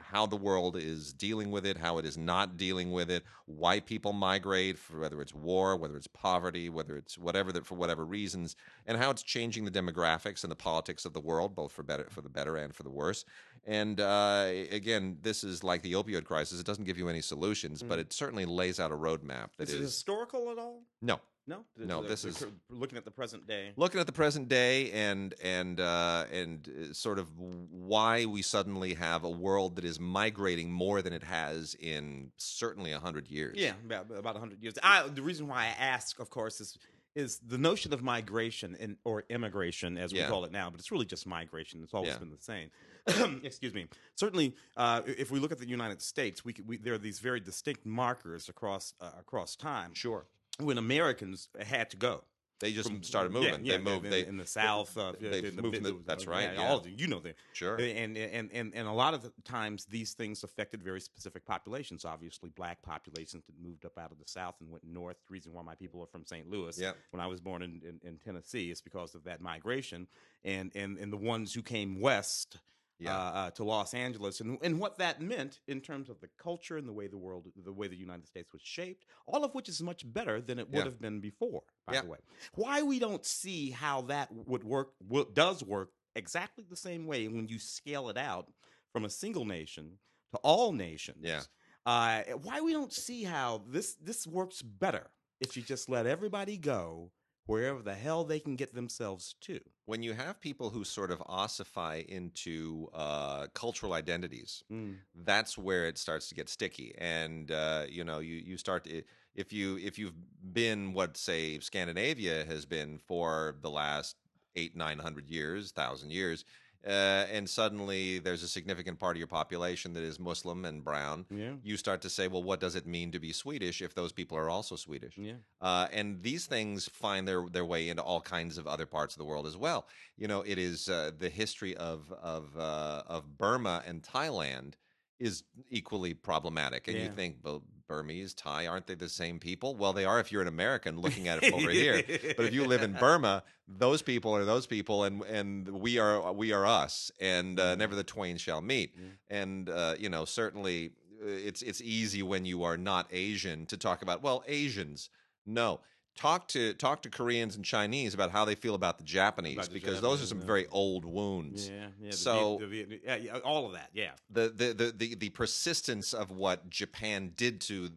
how 0.00 0.24
the 0.24 0.36
world 0.36 0.76
is 0.76 1.12
dealing 1.12 1.50
with 1.50 1.66
it 1.66 1.76
how 1.76 1.98
it 1.98 2.06
is 2.06 2.16
not 2.16 2.56
dealing 2.56 2.90
with 2.90 3.10
it 3.10 3.22
why 3.46 3.80
people 3.80 4.12
migrate 4.12 4.78
for 4.78 4.98
whether 5.00 5.20
it's 5.20 5.34
war 5.34 5.76
whether 5.76 5.96
it's 5.96 6.06
poverty 6.06 6.70
whether 6.70 6.96
it's 6.96 7.18
whatever 7.18 7.52
that 7.52 7.66
for 7.66 7.74
whatever 7.74 8.04
reasons 8.04 8.56
and 8.86 8.96
how 8.96 9.10
it's 9.10 9.22
changing 9.22 9.64
the 9.64 9.70
demographics 9.70 10.42
and 10.42 10.50
the 10.50 10.56
politics 10.56 11.04
of 11.04 11.12
the 11.12 11.20
world 11.20 11.54
both 11.54 11.72
for 11.72 11.82
better 11.82 12.06
for 12.08 12.22
the 12.22 12.30
better 12.30 12.56
and 12.56 12.74
for 12.74 12.82
the 12.82 12.90
worse 12.90 13.24
and 13.66 14.00
uh, 14.00 14.46
again, 14.70 15.18
this 15.22 15.44
is 15.44 15.64
like 15.64 15.82
the 15.82 15.92
opioid 15.92 16.24
crisis. 16.24 16.60
It 16.60 16.66
doesn't 16.66 16.84
give 16.84 16.98
you 16.98 17.08
any 17.08 17.20
solutions, 17.20 17.82
mm. 17.82 17.88
but 17.88 17.98
it 17.98 18.12
certainly 18.12 18.44
lays 18.44 18.80
out 18.80 18.92
a 18.92 18.96
roadmap. 18.96 19.48
That 19.58 19.68
is, 19.68 19.74
is 19.74 19.80
it 19.80 19.82
historical 19.82 20.50
at 20.50 20.58
all? 20.58 20.82
No, 21.00 21.20
no, 21.46 21.64
no. 21.76 22.02
This 22.02 22.24
is 22.24 22.44
looking 22.70 22.96
at 22.96 23.04
the 23.04 23.10
present 23.10 23.46
day. 23.46 23.72
Looking 23.76 24.00
at 24.00 24.06
the 24.06 24.12
present 24.12 24.48
day, 24.48 24.90
and 24.92 25.34
and 25.42 25.78
uh, 25.78 26.24
and 26.32 26.68
uh, 26.68 26.92
sort 26.94 27.18
of 27.18 27.28
why 27.38 28.24
we 28.24 28.42
suddenly 28.42 28.94
have 28.94 29.24
a 29.24 29.30
world 29.30 29.76
that 29.76 29.84
is 29.84 30.00
migrating 30.00 30.70
more 30.70 31.02
than 31.02 31.12
it 31.12 31.22
has 31.22 31.74
in 31.78 32.32
certainly 32.36 32.92
a 32.92 32.98
hundred 32.98 33.28
years. 33.28 33.56
Yeah, 33.58 33.72
about 33.84 34.06
about 34.16 34.36
hundred 34.36 34.62
years. 34.62 34.74
I, 34.82 35.06
the 35.08 35.22
reason 35.22 35.46
why 35.46 35.64
I 35.64 35.74
ask, 35.78 36.18
of 36.18 36.30
course, 36.30 36.60
is 36.60 36.78
is 37.14 37.38
the 37.46 37.58
notion 37.58 37.92
of 37.92 38.02
migration 38.02 38.76
and 38.80 38.96
or 39.04 39.24
immigration 39.28 39.98
as 39.98 40.12
we 40.12 40.20
yeah. 40.20 40.28
call 40.28 40.44
it 40.44 40.52
now, 40.52 40.70
but 40.70 40.80
it's 40.80 40.90
really 40.90 41.06
just 41.06 41.26
migration. 41.26 41.82
It's 41.82 41.94
always 41.94 42.12
yeah. 42.12 42.18
been 42.18 42.30
the 42.30 42.38
same. 42.40 42.70
excuse 43.42 43.74
me. 43.74 43.86
Certainly, 44.14 44.54
uh, 44.76 45.02
if 45.06 45.30
we 45.30 45.38
look 45.38 45.52
at 45.52 45.58
the 45.58 45.68
United 45.68 46.00
States, 46.00 46.44
we, 46.44 46.54
we, 46.66 46.76
there 46.78 46.94
are 46.94 46.98
these 46.98 47.18
very 47.18 47.40
distinct 47.40 47.84
markers 47.84 48.48
across 48.48 48.94
uh, 49.00 49.10
across 49.18 49.56
time. 49.56 49.94
Sure. 49.94 50.24
When 50.58 50.78
Americans 50.78 51.48
had 51.58 51.90
to 51.90 51.96
go, 51.96 52.22
they 52.60 52.72
just 52.72 52.88
From, 52.88 53.02
started 53.02 53.32
moving. 53.32 53.64
Yeah, 53.64 53.72
yeah, 53.72 53.78
they 53.78 53.84
moved. 53.84 54.04
In, 54.06 54.10
they, 54.10 54.26
in 54.26 54.36
the 54.36 54.46
South. 54.46 54.96
Uh, 54.96 55.12
they, 55.20 55.40
they 55.42 55.50
moved. 55.50 55.82
The, 55.82 55.98
that's 56.06 56.26
right. 56.26 56.50
Yeah, 56.54 56.62
all 56.62 56.78
of 56.78 56.88
you 56.88 57.08
know 57.08 57.18
that. 57.20 57.34
Sure. 57.52 57.76
And, 57.76 58.16
and 58.16 58.50
and 58.52 58.72
and 58.74 58.88
a 58.88 58.92
lot 58.92 59.12
of 59.12 59.22
the 59.22 59.32
times 59.44 59.84
these 59.84 60.14
things 60.14 60.44
affected 60.44 60.82
very 60.82 61.00
specific 61.00 61.44
populations. 61.44 62.04
Obviously, 62.04 62.48
black 62.50 62.80
populations 62.80 63.44
that 63.46 63.54
moved 63.62 63.84
up 63.84 63.98
out 63.98 64.12
of 64.12 64.18
the 64.18 64.24
South 64.26 64.54
and 64.60 64.70
went 64.70 64.84
north. 64.84 65.16
The 65.26 65.32
reason 65.32 65.52
why 65.52 65.62
my 65.62 65.74
people 65.74 66.00
are 66.00 66.06
from 66.06 66.24
St. 66.24 66.48
Louis. 66.48 66.78
Yeah. 66.78 66.92
When 67.10 67.20
I 67.20 67.26
was 67.26 67.40
born 67.40 67.60
in, 67.60 67.82
in, 67.86 68.08
in 68.08 68.18
Tennessee, 68.18 68.70
it's 68.70 68.80
because 68.80 69.14
of 69.14 69.24
that 69.24 69.42
migration. 69.42 70.06
And 70.44 70.70
and 70.74 70.96
and 70.96 71.12
the 71.12 71.18
ones 71.18 71.52
who 71.52 71.60
came 71.60 72.00
west 72.00 72.58
yeah. 72.98 73.16
uh, 73.16 73.32
uh, 73.32 73.50
to 73.50 73.64
Los 73.64 73.94
Angeles, 73.94 74.40
and 74.40 74.58
and 74.62 74.78
what 74.78 74.98
that 74.98 75.20
meant 75.20 75.60
in 75.68 75.80
terms 75.80 76.08
of 76.08 76.20
the 76.20 76.28
culture 76.38 76.76
and 76.76 76.88
the 76.88 76.92
way 76.92 77.06
the 77.06 77.18
world, 77.18 77.46
the 77.64 77.72
way 77.72 77.88
the 77.88 77.96
United 77.96 78.26
States 78.26 78.52
was 78.52 78.62
shaped, 78.62 79.04
all 79.26 79.44
of 79.44 79.54
which 79.54 79.68
is 79.68 79.82
much 79.82 80.02
better 80.12 80.40
than 80.40 80.58
it 80.58 80.68
would 80.68 80.78
yeah. 80.78 80.84
have 80.84 81.00
been 81.00 81.20
before. 81.20 81.62
By 81.86 81.94
yeah. 81.94 82.02
the 82.02 82.08
way, 82.08 82.18
why 82.54 82.82
we 82.82 82.98
don't 82.98 83.24
see 83.24 83.70
how 83.70 84.02
that 84.02 84.28
would 84.32 84.64
work, 84.64 84.90
does 85.34 85.62
work 85.62 85.90
exactly 86.16 86.64
the 86.68 86.76
same 86.76 87.06
way 87.06 87.28
when 87.28 87.48
you 87.48 87.58
scale 87.58 88.08
it 88.08 88.16
out 88.16 88.48
from 88.92 89.04
a 89.04 89.10
single 89.10 89.44
nation 89.44 89.98
to 90.32 90.38
all 90.38 90.72
nations. 90.72 91.18
Yeah. 91.22 91.42
Uh, 91.86 92.22
why 92.42 92.60
we 92.60 92.72
don't 92.72 92.92
see 92.92 93.24
how 93.24 93.62
this 93.68 93.94
this 93.96 94.26
works 94.26 94.62
better 94.62 95.10
if 95.40 95.56
you 95.56 95.62
just 95.62 95.88
let 95.88 96.06
everybody 96.06 96.56
go 96.56 97.10
wherever 97.46 97.82
the 97.82 97.94
hell 97.94 98.24
they 98.24 98.40
can 98.40 98.56
get 98.56 98.74
themselves 98.74 99.34
to. 99.42 99.60
When 99.86 100.02
you 100.02 100.14
have 100.14 100.40
people 100.40 100.70
who 100.70 100.82
sort 100.82 101.10
of 101.10 101.22
ossify 101.26 102.02
into 102.08 102.88
uh, 102.94 103.48
cultural 103.52 103.92
identities, 103.92 104.64
mm. 104.72 104.96
that's 105.24 105.58
where 105.58 105.86
it 105.86 105.98
starts 105.98 106.28
to 106.30 106.34
get 106.34 106.48
sticky. 106.48 106.94
And 106.96 107.50
uh, 107.50 107.84
you 107.88 108.04
know, 108.04 108.20
you 108.20 108.36
you 108.36 108.56
start 108.56 108.84
to, 108.84 109.02
if 109.34 109.52
you 109.52 109.78
if 109.78 109.98
you've 109.98 110.14
been 110.52 110.94
what 110.94 111.16
say 111.16 111.58
Scandinavia 111.58 112.44
has 112.46 112.64
been 112.64 112.98
for 113.06 113.56
the 113.60 113.70
last 113.70 114.16
eight 114.56 114.74
nine 114.74 114.98
hundred 114.98 115.28
years, 115.28 115.70
thousand 115.72 116.12
years. 116.12 116.44
Uh, 116.86 117.26
and 117.32 117.48
suddenly 117.48 118.18
there's 118.18 118.42
a 118.42 118.48
significant 118.48 118.98
part 118.98 119.16
of 119.16 119.18
your 119.18 119.26
population 119.26 119.94
that 119.94 120.02
is 120.02 120.18
Muslim 120.18 120.64
and 120.64 120.84
brown, 120.84 121.24
yeah. 121.30 121.52
you 121.62 121.76
start 121.76 122.02
to 122.02 122.10
say, 122.10 122.28
well, 122.28 122.42
what 122.42 122.60
does 122.60 122.74
it 122.74 122.86
mean 122.86 123.10
to 123.12 123.18
be 123.18 123.32
Swedish 123.32 123.80
if 123.80 123.94
those 123.94 124.12
people 124.12 124.36
are 124.36 124.50
also 124.50 124.76
Swedish? 124.76 125.14
Yeah. 125.16 125.34
Uh, 125.60 125.88
and 125.92 126.22
these 126.22 126.46
things 126.46 126.88
find 126.88 127.26
their 127.26 127.46
their 127.50 127.64
way 127.64 127.88
into 127.88 128.02
all 128.02 128.20
kinds 128.20 128.58
of 128.58 128.66
other 128.66 128.86
parts 128.86 129.14
of 129.14 129.18
the 129.18 129.24
world 129.24 129.46
as 129.46 129.56
well. 129.56 129.86
You 130.16 130.28
know, 130.28 130.42
it 130.42 130.58
is 130.58 130.88
uh, 130.88 131.12
the 131.18 131.30
history 131.30 131.76
of 131.76 132.12
of 132.22 132.56
uh, 132.56 133.02
of 133.06 133.38
Burma 133.38 133.82
and 133.86 134.02
Thailand 134.02 134.74
is 135.18 135.44
equally 135.70 136.12
problematic. 136.12 136.88
And 136.88 136.96
Yeah. 136.96 137.04
you 137.04 137.10
think, 137.10 137.36
well, 137.42 137.62
Burmese, 137.86 138.34
Thai, 138.34 138.66
aren't 138.66 138.86
they 138.86 138.94
the 138.94 139.08
same 139.08 139.38
people? 139.38 139.74
Well, 139.76 139.92
they 139.92 140.04
are 140.04 140.20
if 140.20 140.32
you're 140.32 140.42
an 140.42 140.48
American 140.48 141.00
looking 141.00 141.28
at 141.28 141.42
it 141.42 141.52
over 141.52 141.70
here. 141.82 142.02
But 142.36 142.46
if 142.46 142.54
you 142.54 142.64
live 142.64 142.82
in 142.82 142.92
Burma, 142.92 143.42
those 143.68 144.02
people 144.02 144.34
are 144.34 144.44
those 144.44 144.66
people, 144.66 145.04
and 145.04 145.22
and 145.22 145.68
we 145.68 145.98
are 145.98 146.32
we 146.32 146.52
are 146.52 146.66
us, 146.66 147.10
and 147.20 147.58
uh, 147.58 147.74
never 147.74 147.94
the 147.94 148.04
twain 148.04 148.36
shall 148.36 148.60
meet. 148.60 148.94
Yeah. 148.96 149.38
And 149.38 149.68
uh, 149.68 149.94
you 149.98 150.08
know, 150.08 150.24
certainly, 150.24 150.92
uh, 151.22 151.26
it's 151.28 151.62
it's 151.62 151.80
easy 151.80 152.22
when 152.22 152.44
you 152.44 152.62
are 152.64 152.76
not 152.76 153.06
Asian 153.10 153.66
to 153.66 153.76
talk 153.76 154.02
about 154.02 154.22
well 154.22 154.42
Asians. 154.46 155.10
No, 155.46 155.80
talk 156.16 156.48
to 156.48 156.74
talk 156.74 157.02
to 157.02 157.10
Koreans 157.10 157.56
and 157.56 157.64
Chinese 157.64 158.14
about 158.14 158.30
how 158.30 158.44
they 158.44 158.54
feel 158.54 158.74
about 158.74 158.98
the 158.98 159.04
Japanese 159.04 159.54
About 159.54 159.68
the 159.68 159.74
because 159.74 160.00
those 160.00 160.22
are 160.22 160.26
some 160.26 160.40
yeah. 160.40 160.46
very 160.46 160.66
old 160.68 161.04
wounds. 161.04 161.68
Yeah, 161.68 161.86
yeah. 162.00 162.10
the 162.10 162.16
So- 162.16 162.58
Viet- 162.58 162.88
the 162.88 162.96
Viet- 162.96 163.02
yeah, 163.04 163.16
yeah, 163.16 163.38
all 163.38 163.66
of 163.66 163.72
that. 163.72 163.90
Yeah, 163.92 164.12
The, 164.30 164.48
the 164.54 164.72
the 164.72 164.92
the 164.96 165.14
the 165.14 165.28
persistence 165.30 166.12
of 166.14 166.30
what 166.30 166.68
Japan 166.70 167.32
did 167.36 167.60
to 167.62 167.90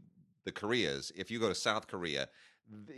the 0.44 0.52
Koreas. 0.52 1.12
If 1.16 1.30
you 1.32 1.40
go 1.40 1.50
to 1.50 1.56
South 1.56 1.88
Korea, 1.88 2.30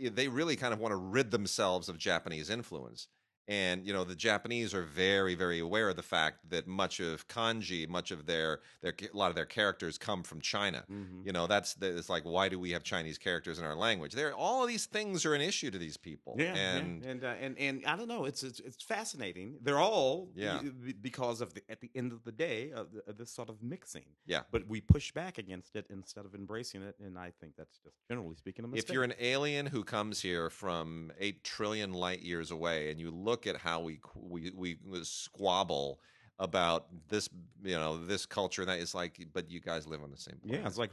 they 0.00 0.28
really 0.28 0.56
kind 0.56 0.72
of 0.72 0.80
want 0.80 0.92
to 0.92 0.96
rid 0.96 1.30
themselves 1.30 1.88
of 1.88 1.98
Japanese 1.98 2.50
influence. 2.50 3.08
And 3.50 3.84
you 3.84 3.92
know 3.92 4.04
the 4.04 4.14
Japanese 4.14 4.72
are 4.74 4.84
very, 4.84 5.34
very 5.34 5.58
aware 5.58 5.88
of 5.88 5.96
the 5.96 6.04
fact 6.04 6.48
that 6.50 6.68
much 6.68 7.00
of 7.00 7.26
kanji, 7.26 7.88
much 7.88 8.12
of 8.12 8.24
their, 8.24 8.60
their 8.80 8.94
a 9.12 9.16
lot 9.16 9.28
of 9.28 9.34
their 9.34 9.44
characters 9.44 9.98
come 9.98 10.22
from 10.22 10.40
China. 10.40 10.84
Mhm. 10.88 11.26
You 11.26 11.32
know 11.32 11.48
that's 11.48 11.74
the, 11.74 11.98
it's 11.98 12.08
like 12.08 12.22
why 12.22 12.48
do 12.48 12.60
we 12.60 12.70
have 12.70 12.84
Chinese 12.84 13.18
characters 13.18 13.58
in 13.58 13.64
our 13.64 13.74
language? 13.74 14.12
There, 14.12 14.32
all 14.32 14.62
of 14.62 14.68
these 14.68 14.86
things 14.86 15.26
are 15.26 15.34
an 15.34 15.40
issue 15.40 15.68
to 15.72 15.78
these 15.78 15.96
people. 15.96 16.36
Yeah, 16.38 16.54
and 16.54 17.02
yeah. 17.02 17.10
and 17.10 17.24
uh, 17.24 17.34
and 17.40 17.58
and 17.58 17.84
I 17.86 17.96
don't 17.96 18.06
know. 18.06 18.24
It's 18.24 18.44
it's, 18.44 18.60
it's 18.60 18.84
fascinating. 18.84 19.58
They're 19.60 19.80
all 19.80 20.28
Yeah. 20.36 20.60
because 21.00 21.40
of 21.40 21.52
the, 21.54 21.62
at 21.68 21.80
the 21.80 21.90
end 21.96 22.12
of 22.12 22.22
the 22.22 22.32
day 22.32 22.70
uh, 22.72 22.84
th- 22.84 23.16
this 23.18 23.32
sort 23.32 23.48
of 23.48 23.60
mixing. 23.62 24.04
Yeah. 24.26 24.42
but 24.52 24.68
we 24.68 24.80
push 24.80 25.10
back 25.10 25.38
against 25.38 25.74
it 25.74 25.86
instead 25.90 26.24
of 26.24 26.36
embracing 26.36 26.82
it, 26.82 26.94
and 27.04 27.18
I 27.18 27.32
think 27.40 27.54
that's 27.56 27.78
just 27.78 27.96
generally 28.08 28.36
speaking 28.36 28.64
a 28.64 28.68
mistake. 28.68 28.88
If 28.88 28.94
you're 28.94 29.02
an 29.02 29.14
alien 29.18 29.66
who 29.66 29.82
comes 29.82 30.22
here 30.22 30.50
from 30.50 31.10
eight 31.18 31.42
trillion 31.42 31.92
light 31.92 32.22
years 32.22 32.52
away, 32.52 32.90
and 32.92 33.00
you 33.00 33.10
look 33.10 33.39
at 33.46 33.56
how 33.56 33.80
we 33.80 34.00
we 34.14 34.50
we 34.50 34.76
squabble 35.02 36.00
about 36.38 36.86
this, 37.10 37.28
you 37.62 37.76
know, 37.76 38.02
this 38.06 38.24
culture, 38.24 38.62
and 38.62 38.70
that 38.70 38.78
is 38.78 38.94
like, 38.94 39.26
but 39.34 39.50
you 39.50 39.60
guys 39.60 39.86
live 39.86 40.02
on 40.02 40.10
the 40.10 40.16
same 40.16 40.36
planet. 40.42 40.62
yeah, 40.62 40.66
it's 40.66 40.78
like 40.78 40.90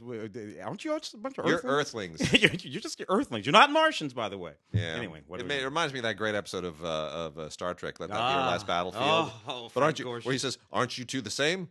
aren't 0.62 0.84
you 0.84 0.96
just 0.98 1.14
a 1.14 1.16
bunch 1.16 1.38
of 1.38 1.46
You're 1.46 1.62
earthlings? 1.64 2.20
Earthlings. 2.34 2.64
you're, 2.66 2.82
just 2.82 3.02
Earthlings. 3.08 3.46
You're 3.46 3.54
not 3.54 3.70
Martians, 3.70 4.12
by 4.12 4.28
the 4.28 4.36
way. 4.36 4.52
Yeah. 4.72 4.94
Anyway, 4.96 5.22
what 5.26 5.40
it, 5.40 5.46
may, 5.46 5.62
it 5.62 5.64
reminds 5.64 5.94
me 5.94 6.00
of 6.00 6.02
that 6.02 6.18
great 6.18 6.34
episode 6.34 6.64
of 6.64 6.84
uh, 6.84 6.88
of 6.88 7.38
uh, 7.38 7.48
Star 7.48 7.72
Trek, 7.72 7.98
Let 7.98 8.10
That 8.10 8.16
Be 8.16 8.20
Your 8.20 8.42
Ah. 8.42 8.48
Last 8.48 8.66
Battlefield. 8.66 9.32
Oh, 9.48 9.70
but 9.72 9.82
aren't 9.82 9.98
you? 9.98 10.06
Where 10.08 10.20
he 10.20 10.38
says, 10.38 10.58
"Aren't 10.70 10.98
you 10.98 11.06
two 11.06 11.22
the 11.22 11.30
same?" 11.30 11.68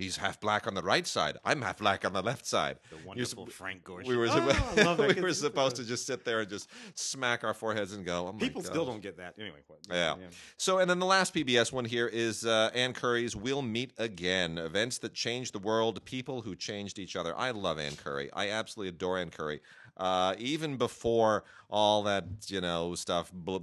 He's 0.00 0.16
half 0.16 0.40
black 0.40 0.66
on 0.66 0.72
the 0.74 0.82
right 0.82 1.06
side. 1.06 1.36
I'm 1.44 1.60
half 1.60 1.78
black 1.78 2.06
on 2.06 2.14
the 2.14 2.22
left 2.22 2.46
side. 2.46 2.78
the 2.90 2.96
You're 2.96 3.06
wonderful 3.06 3.46
sup- 3.46 3.52
Frank 3.54 3.84
Gorshin. 3.84 4.06
We 4.06 4.16
were, 4.16 4.28
Oh, 4.30 5.12
we 5.14 5.20
were 5.20 5.34
supposed 5.34 5.76
to 5.76 5.84
just 5.84 6.06
sit 6.06 6.24
there 6.24 6.40
and 6.40 6.48
just 6.48 6.70
smack 6.94 7.44
our 7.44 7.52
foreheads 7.52 7.92
and 7.92 8.04
go, 8.04 8.28
"Oh 8.28 8.32
my 8.32 8.38
People 8.38 8.62
still 8.62 8.86
don't 8.86 9.02
get 9.02 9.18
that. 9.18 9.34
Anyway, 9.38 9.58
what, 9.66 9.80
Yeah. 9.90 10.16
So, 10.56 10.78
and 10.78 10.88
then 10.88 10.98
the 11.00 11.06
last 11.06 11.34
PBS 11.34 11.70
one 11.70 11.84
here 11.84 12.06
is 12.06 12.46
uh, 12.46 12.70
Ann 12.74 12.94
Curry's 12.94 13.36
"We'll 13.36 13.62
Meet 13.62 13.92
Again: 13.98 14.56
Events 14.56 14.98
that 14.98 15.12
Changed 15.12 15.52
the 15.52 15.58
World, 15.58 16.02
People 16.04 16.40
Who 16.40 16.56
Changed 16.56 16.98
Each 16.98 17.14
Other." 17.14 17.36
I 17.36 17.50
love 17.50 17.78
Ann 17.78 17.96
Curry. 17.96 18.30
I 18.32 18.48
absolutely 18.48 18.88
adore 18.88 19.18
Ann 19.18 19.30
Curry. 19.30 19.60
Uh, 20.00 20.34
even 20.38 20.78
before 20.78 21.44
all 21.68 22.02
that, 22.04 22.24
you 22.46 22.60
know, 22.60 22.94
stuff 22.94 23.30
bl- 23.32 23.58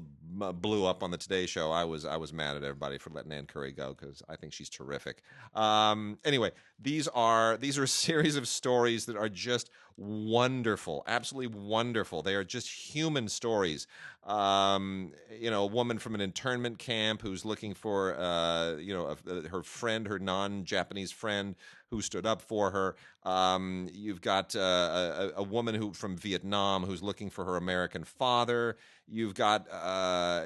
blew 0.53 0.85
up 0.85 1.01
on 1.01 1.09
the 1.09 1.17
Today 1.17 1.47
Show, 1.47 1.71
I 1.71 1.83
was 1.83 2.05
I 2.05 2.15
was 2.15 2.31
mad 2.31 2.55
at 2.55 2.63
everybody 2.63 2.99
for 2.99 3.09
letting 3.09 3.31
Ann 3.31 3.47
Curry 3.47 3.71
go 3.71 3.95
because 3.99 4.21
I 4.29 4.35
think 4.35 4.53
she's 4.53 4.69
terrific. 4.69 5.23
Um, 5.55 6.19
anyway, 6.23 6.51
these 6.79 7.07
are 7.09 7.57
these 7.57 7.77
are 7.77 7.83
a 7.83 7.87
series 8.05 8.35
of 8.35 8.47
stories 8.47 9.05
that 9.05 9.17
are 9.17 9.29
just 9.29 9.69
wonderful, 9.97 11.03
absolutely 11.07 11.59
wonderful. 11.59 12.21
They 12.21 12.35
are 12.35 12.43
just 12.43 12.69
human 12.69 13.27
stories. 13.27 13.87
Um, 14.25 15.13
you 15.39 15.49
know, 15.49 15.63
a 15.63 15.67
woman 15.67 15.97
from 15.97 16.13
an 16.13 16.21
internment 16.21 16.77
camp 16.77 17.21
who's 17.21 17.45
looking 17.45 17.73
for, 17.73 18.15
uh, 18.19 18.75
you 18.75 18.93
know, 18.93 19.15
a, 19.27 19.47
her 19.47 19.63
friend, 19.63 20.07
her 20.07 20.19
non-Japanese 20.19 21.11
friend 21.11 21.55
who 21.89 22.01
stood 22.01 22.25
up 22.25 22.41
for 22.41 22.69
her. 22.71 22.95
Um, 23.23 23.89
you've 23.93 24.21
got 24.21 24.55
uh, 24.55 24.59
a, 24.59 25.31
a 25.37 25.43
woman 25.43 25.73
who 25.75 25.93
from 25.93 26.17
Vietnam 26.17 26.83
who's 26.83 27.01
looking 27.01 27.29
for 27.29 27.45
her 27.45 27.55
American 27.55 28.03
father. 28.03 28.77
You've 29.09 29.35
got 29.35 29.67
uh, 29.71 30.43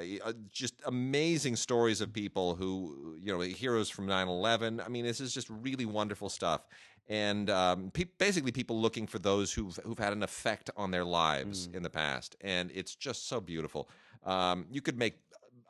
just 0.52 0.74
amazing 0.86 1.56
stories 1.56 2.00
of 2.00 2.12
people 2.12 2.54
who, 2.54 3.16
you 3.20 3.32
know, 3.32 3.40
heroes 3.40 3.90
from 3.90 4.06
9/11. 4.06 4.84
I 4.84 4.88
mean, 4.88 5.04
this 5.04 5.20
is 5.20 5.34
just 5.34 5.48
really 5.50 5.84
wonderful 5.84 6.28
stuff 6.28 6.62
and 7.08 7.50
um, 7.50 7.90
pe- 7.92 8.04
basically 8.18 8.52
people 8.52 8.80
looking 8.80 9.06
for 9.06 9.18
those 9.18 9.52
who've 9.52 9.78
who've 9.84 9.98
had 9.98 10.12
an 10.12 10.22
effect 10.22 10.70
on 10.76 10.90
their 10.90 11.04
lives 11.04 11.68
in 11.74 11.82
the 11.82 11.90
past, 11.90 12.36
and 12.40 12.70
it's 12.74 12.94
just 12.94 13.28
so 13.28 13.40
beautiful. 13.40 13.88
Um, 14.24 14.66
you 14.70 14.80
could 14.80 14.98
make 14.98 15.14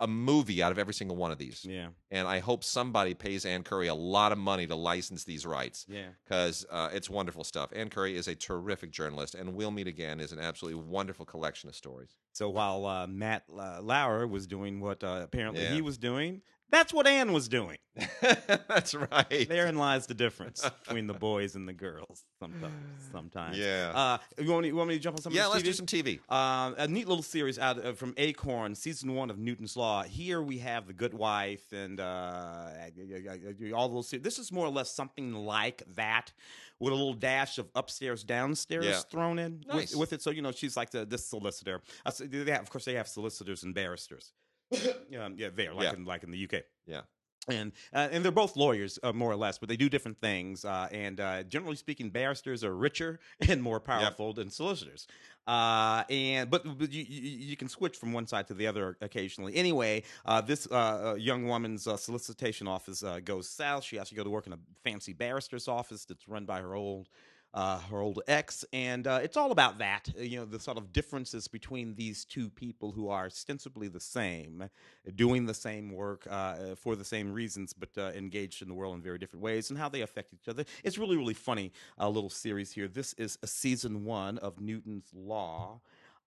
a 0.02 0.06
movie 0.08 0.62
out 0.62 0.72
of 0.72 0.78
every 0.80 0.92
single 0.92 1.16
one 1.16 1.30
of 1.30 1.38
these, 1.38 1.64
Yeah. 1.64 1.90
and 2.10 2.26
I 2.26 2.40
hope 2.40 2.64
somebody 2.64 3.14
pays 3.14 3.46
Ann 3.46 3.62
Curry 3.62 3.86
a 3.86 3.94
lot 3.94 4.32
of 4.32 4.38
money 4.38 4.66
to 4.66 4.74
license 4.74 5.22
these 5.24 5.46
rights 5.46 5.86
Yeah. 5.88 6.08
because 6.24 6.66
uh, 6.70 6.90
it's 6.92 7.08
wonderful 7.08 7.44
stuff. 7.44 7.70
Ann 7.72 7.88
Curry 7.88 8.16
is 8.16 8.26
a 8.26 8.34
terrific 8.34 8.90
journalist, 8.90 9.36
and 9.36 9.54
We'll 9.54 9.70
Meet 9.70 9.86
Again 9.86 10.18
is 10.18 10.32
an 10.32 10.40
absolutely 10.40 10.82
wonderful 10.82 11.24
collection 11.24 11.68
of 11.68 11.76
stories. 11.76 12.16
So 12.32 12.50
while 12.50 12.84
uh, 12.84 13.06
Matt 13.06 13.44
uh, 13.56 13.80
Lauer 13.80 14.26
was 14.26 14.46
doing 14.48 14.80
what 14.80 15.04
uh, 15.04 15.20
apparently 15.22 15.62
Yeah. 15.62 15.74
he 15.74 15.82
was 15.82 15.98
doing, 15.98 16.42
that's 16.72 16.92
what 16.92 17.06
Ann 17.06 17.32
was 17.32 17.46
doing. 17.48 17.76
That's 18.22 18.94
right. 18.94 19.46
Therein 19.48 19.76
lies 19.76 20.06
the 20.06 20.14
difference 20.14 20.66
between 20.84 21.06
the 21.06 21.12
boys 21.12 21.54
and 21.56 21.68
the 21.68 21.74
girls. 21.74 22.24
Sometimes, 22.40 22.72
sometimes. 23.12 23.58
Yeah. 23.58 23.92
Uh, 23.94 24.18
you 24.42 24.50
want 24.50 24.62
me, 24.62 24.68
you 24.68 24.76
want 24.76 24.88
me 24.88 24.94
to 24.94 25.00
jump 25.00 25.16
on 25.18 25.22
some? 25.22 25.34
yeah, 25.34 25.46
let's 25.46 25.62
this 25.62 25.76
do 25.78 25.84
some 25.84 25.86
TV. 25.86 26.18
Uh, 26.30 26.72
a 26.78 26.88
neat 26.88 27.06
little 27.06 27.22
series 27.22 27.58
out 27.58 27.78
of, 27.78 27.98
from 27.98 28.14
Acorn, 28.16 28.74
season 28.74 29.14
one 29.14 29.28
of 29.28 29.38
Newton's 29.38 29.76
Law. 29.76 30.04
Here 30.04 30.40
we 30.40 30.56
have 30.58 30.86
The 30.86 30.94
Good 30.94 31.12
Wife 31.12 31.70
and 31.72 32.00
uh, 32.00 32.68
all 33.74 33.88
those. 33.90 34.08
se- 34.08 34.18
This 34.18 34.38
is 34.38 34.50
more 34.50 34.64
or 34.66 34.70
less 34.70 34.90
something 34.90 35.34
like 35.34 35.82
that, 35.96 36.32
with 36.80 36.92
a 36.92 36.96
little 36.96 37.12
dash 37.14 37.58
of 37.58 37.68
upstairs, 37.74 38.24
downstairs 38.24 38.86
Yeah. 38.86 39.00
thrown 39.10 39.38
in 39.38 39.64
Nice. 39.68 39.90
with, 39.92 40.00
with 40.00 40.12
it. 40.14 40.22
So 40.22 40.30
you 40.30 40.40
know, 40.42 40.52
she's 40.52 40.76
like 40.76 40.90
the 40.90 41.04
this 41.04 41.26
solicitor. 41.26 41.82
Uh, 42.06 42.10
so 42.10 42.24
they 42.24 42.50
have, 42.50 42.62
of 42.62 42.70
course, 42.70 42.86
they 42.86 42.94
have 42.94 43.06
solicitors 43.08 43.62
and 43.64 43.74
barristers. 43.74 44.32
um, 45.20 45.34
yeah, 45.36 45.48
there, 45.54 45.74
like 45.74 45.84
Yeah. 45.84 45.94
in 45.94 46.04
like 46.04 46.22
in 46.24 46.30
the 46.30 46.44
UK 46.44 46.62
Yeah. 46.86 47.02
and 47.48 47.72
uh, 47.92 48.08
and 48.12 48.24
they're 48.24 48.32
both 48.32 48.56
lawyers 48.56 48.98
uh, 49.02 49.12
more 49.12 49.30
or 49.30 49.36
less, 49.36 49.58
but 49.58 49.68
they 49.68 49.76
do 49.76 49.88
different 49.88 50.18
things. 50.20 50.64
Uh, 50.64 50.88
and 50.92 51.20
uh, 51.20 51.42
generally 51.44 51.76
speaking, 51.76 52.10
barristers 52.10 52.62
are 52.64 52.74
richer 52.74 53.18
and 53.48 53.62
more 53.62 53.80
powerful 53.80 54.32
than 54.32 54.48
solicitors. 54.50 55.06
Uh, 55.46 56.04
and 56.08 56.48
but, 56.50 56.62
but 56.78 56.92
you, 56.92 57.02
you 57.02 57.20
you 57.50 57.56
can 57.56 57.68
switch 57.68 57.96
from 57.96 58.12
one 58.12 58.26
side 58.28 58.46
to 58.46 58.54
the 58.54 58.66
other 58.66 58.96
occasionally. 59.00 59.56
Anyway, 59.56 60.04
uh, 60.24 60.40
this 60.40 60.68
young 61.18 61.46
woman's 61.48 61.86
uh, 61.88 61.96
solicitation 61.96 62.68
office 62.68 63.02
uh, 63.02 63.18
goes 63.24 63.48
south. 63.48 63.82
She 63.82 63.96
has 63.96 64.08
to 64.10 64.14
go 64.14 64.22
to 64.22 64.30
work 64.30 64.46
in 64.46 64.52
a 64.52 64.58
fancy 64.84 65.12
barrister's 65.12 65.66
office 65.66 66.04
that's 66.04 66.28
run 66.28 66.44
by 66.44 66.60
her 66.60 66.74
old 66.76 67.08
uh, 67.54 67.78
her 67.90 68.00
old 68.00 68.20
ex, 68.26 68.64
and 68.72 69.06
uh, 69.06 69.20
it's 69.22 69.36
all 69.36 69.52
about 69.52 69.78
that. 69.78 70.08
uh, 70.18 70.22
You 70.22 70.38
know, 70.38 70.44
the 70.44 70.58
sort 70.58 70.78
of 70.78 70.92
differences 70.92 71.48
between 71.48 71.94
these 71.94 72.24
two 72.24 72.48
people 72.48 72.92
who 72.92 73.08
are 73.08 73.26
ostensibly 73.26 73.88
the 73.88 74.00
same, 74.00 74.70
doing 75.14 75.46
the 75.46 75.54
same 75.54 75.92
work 75.92 76.26
uh, 76.30 76.74
for 76.76 76.96
the 76.96 77.04
same 77.04 77.32
reasons, 77.32 77.72
but 77.72 77.90
uh, 77.98 78.12
engaged 78.16 78.62
in 78.62 78.68
the 78.68 78.74
world 78.74 78.94
in 78.94 79.02
very 79.02 79.18
different 79.18 79.42
ways, 79.42 79.70
and 79.70 79.78
how 79.78 79.88
they 79.88 80.00
affect 80.00 80.32
each 80.32 80.48
other. 80.48 80.64
It's 80.82 80.96
really, 80.96 81.16
really 81.16 81.34
funny. 81.34 81.72
A 81.98 82.08
little 82.08 82.30
series 82.30 82.72
here. 82.72 82.88
This 82.88 83.12
is 83.14 83.38
a 83.42 83.46
season 83.46 84.04
one 84.04 84.38
of 84.38 84.60
Newton's 84.60 85.10
Law, 85.14 85.80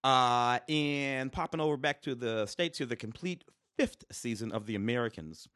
uh, 0.03 0.59
and 0.69 1.31
popping 1.31 1.59
over 1.59 1.77
back 1.77 2.01
to 2.03 2.13
the 2.13 2.45
states 2.45 2.77
here, 2.77 2.87
the 2.87 2.95
complete 2.95 3.43
fifth 3.77 4.05
season 4.11 4.51
of 4.51 4.67
The 4.67 4.75
Americans. 4.75 5.49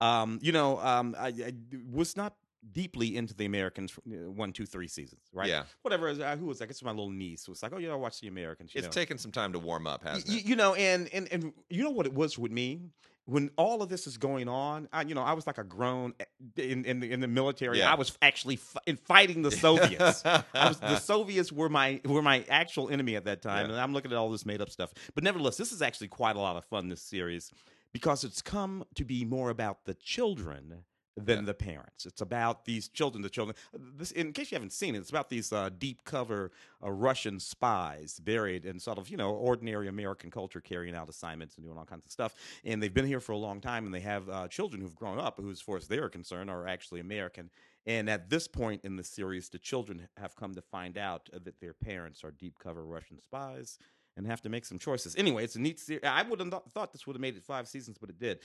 Um, 0.00 0.38
you 0.42 0.52
know, 0.52 0.78
um, 0.80 1.16
I, 1.18 1.28
I 1.28 1.52
was 1.90 2.16
not 2.16 2.34
deeply 2.72 3.16
into 3.16 3.34
the 3.34 3.44
Americans 3.44 3.92
uh, 4.06 4.30
one, 4.30 4.52
two, 4.52 4.66
three 4.66 4.88
seasons, 4.88 5.22
right? 5.32 5.48
Yeah. 5.48 5.64
Whatever. 5.82 6.08
Uh, 6.08 6.36
who 6.36 6.46
was? 6.46 6.60
I 6.62 6.66
guess 6.66 6.82
my 6.82 6.90
little 6.90 7.10
niece 7.10 7.48
was 7.48 7.62
like, 7.62 7.72
"Oh, 7.74 7.78
you 7.78 7.88
know, 7.88 7.98
watch 7.98 8.20
the 8.20 8.28
Americans." 8.28 8.74
You 8.74 8.78
It's 8.78 8.86
know. 8.88 8.92
taken 8.92 9.18
some 9.18 9.32
time 9.32 9.52
to 9.52 9.58
warm 9.58 9.86
up, 9.86 10.02
hasn't 10.04 10.28
Y- 10.28 10.36
it? 10.36 10.44
you 10.46 10.56
know, 10.56 10.74
and, 10.74 11.08
and 11.12 11.28
and 11.32 11.52
you 11.70 11.82
know 11.82 11.90
what 11.90 12.06
it 12.06 12.14
was 12.14 12.38
with 12.38 12.52
me 12.52 12.90
when 13.26 13.50
all 13.56 13.82
of 13.82 13.88
this 13.88 14.06
is 14.06 14.18
going 14.18 14.48
on. 14.48 14.86
I, 14.92 15.02
you 15.02 15.14
know, 15.14 15.22
I 15.22 15.32
was 15.32 15.46
like 15.46 15.56
a 15.58 15.64
grown 15.64 16.12
eh, 16.20 16.24
in 16.56 16.84
in 16.84 17.00
the, 17.00 17.10
in 17.12 17.20
the 17.20 17.28
military. 17.28 17.78
Yeah. 17.78 17.90
I 17.92 17.96
was 17.96 18.16
actually 18.22 18.54
f- 18.56 18.76
in 18.86 18.96
fighting 18.96 19.42
the 19.42 19.50
Soviets. 19.50 20.22
I 20.24 20.42
was, 20.68 20.78
the 20.80 20.96
Soviets 21.12 21.50
were 21.52 21.68
my 21.68 22.00
were 22.04 22.22
my 22.22 22.44
actual 22.48 22.88
enemy 22.90 23.16
at 23.16 23.24
that 23.24 23.40
time, 23.42 23.66
Yeah. 23.66 23.72
and 23.72 23.80
I'm 23.80 23.92
looking 23.92 24.10
at 24.12 24.16
all 24.18 24.30
this 24.30 24.44
made 24.46 24.60
up 24.60 24.70
stuff. 24.70 24.92
But 25.14 25.24
nevertheless, 25.24 25.56
this 25.56 25.72
is 25.72 25.80
actually 25.82 26.08
quite 26.08 26.36
a 26.36 26.40
lot 26.40 26.56
of 26.56 26.64
fun. 26.64 26.88
This 26.88 27.02
series. 27.02 27.50
because 27.92 28.24
it's 28.24 28.42
come 28.42 28.84
to 28.96 29.04
be 29.04 29.24
more 29.24 29.50
about 29.50 29.84
the 29.84 29.94
children 29.94 30.82
than 31.16 31.40
yeah. 31.40 31.44
the 31.46 31.54
parents. 31.54 32.06
It's 32.06 32.20
about 32.20 32.64
these 32.64 32.88
children. 32.88 33.22
The 33.22 33.28
children. 33.28 33.56
This, 33.96 34.10
in 34.10 34.32
case 34.32 34.50
you 34.50 34.56
haven't 34.56 34.72
seen 34.72 34.94
it, 34.94 34.98
it's 34.98 35.10
about 35.10 35.28
these 35.28 35.52
uh, 35.52 35.70
deep 35.78 36.04
cover 36.04 36.50
uh, 36.82 36.90
Russian 36.90 37.38
spies 37.38 38.18
buried 38.20 38.64
in 38.64 38.80
sort 38.80 38.98
of 38.98 39.08
you 39.08 39.16
know 39.16 39.30
ordinary 39.30 39.88
American 39.88 40.30
culture, 40.30 40.60
carrying 40.60 40.94
out 40.94 41.08
assignments 41.08 41.56
and 41.56 41.64
doing 41.64 41.78
all 41.78 41.84
kinds 41.84 42.04
of 42.04 42.12
stuff. 42.12 42.34
And 42.64 42.82
they've 42.82 42.92
been 42.92 43.06
here 43.06 43.20
for 43.20 43.32
a 43.32 43.38
long 43.38 43.60
time, 43.60 43.86
and 43.86 43.94
they 43.94 44.00
have 44.00 44.28
uh, 44.28 44.48
children 44.48 44.82
who've 44.82 44.96
grown 44.96 45.18
up, 45.18 45.38
who, 45.38 45.50
as 45.50 45.60
far 45.60 45.76
as 45.76 45.88
they're 45.88 46.08
concerned, 46.08 46.50
are 46.50 46.66
actually 46.66 47.00
American. 47.00 47.50
And 47.86 48.08
at 48.08 48.30
this 48.30 48.48
point 48.48 48.80
in 48.84 48.96
the 48.96 49.04
series, 49.04 49.50
the 49.50 49.58
children 49.58 50.08
have 50.16 50.34
come 50.34 50.54
to 50.54 50.62
find 50.62 50.96
out 50.96 51.28
that 51.32 51.60
their 51.60 51.74
parents 51.74 52.24
are 52.24 52.30
deep 52.30 52.58
cover 52.58 52.82
Russian 52.84 53.20
spies 53.20 53.78
and 54.16 54.26
have 54.26 54.40
to 54.42 54.48
make 54.48 54.64
some 54.64 54.78
choices. 54.78 55.16
Anyway, 55.16 55.44
it's 55.44 55.56
a 55.56 55.60
neat 55.60 55.80
series. 55.80 56.04
I 56.04 56.22
would 56.22 56.40
have 56.40 56.50
th- 56.50 56.62
thought 56.72 56.92
this 56.92 57.06
would 57.06 57.14
have 57.16 57.20
made 57.20 57.36
it 57.36 57.42
five 57.42 57.68
seasons, 57.68 57.98
but 57.98 58.10
it 58.10 58.18
did. 58.18 58.38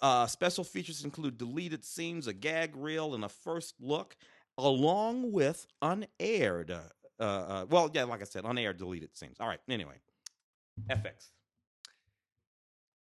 Uh, 0.00 0.26
special 0.26 0.64
features 0.64 1.04
include 1.04 1.38
deleted 1.38 1.84
scenes, 1.84 2.26
a 2.26 2.32
gag 2.32 2.74
reel, 2.76 3.14
and 3.14 3.24
a 3.24 3.28
first 3.28 3.74
look, 3.80 4.16
along 4.58 5.32
with 5.32 5.66
unaired. 5.82 6.70
Uh, 6.70 7.22
uh, 7.22 7.66
well, 7.70 7.90
yeah, 7.94 8.04
like 8.04 8.20
I 8.20 8.24
said, 8.24 8.44
unaired 8.44 8.78
deleted 8.78 9.16
scenes. 9.16 9.36
All 9.40 9.48
right. 9.48 9.60
Anyway, 9.68 9.94
FX 10.90 11.30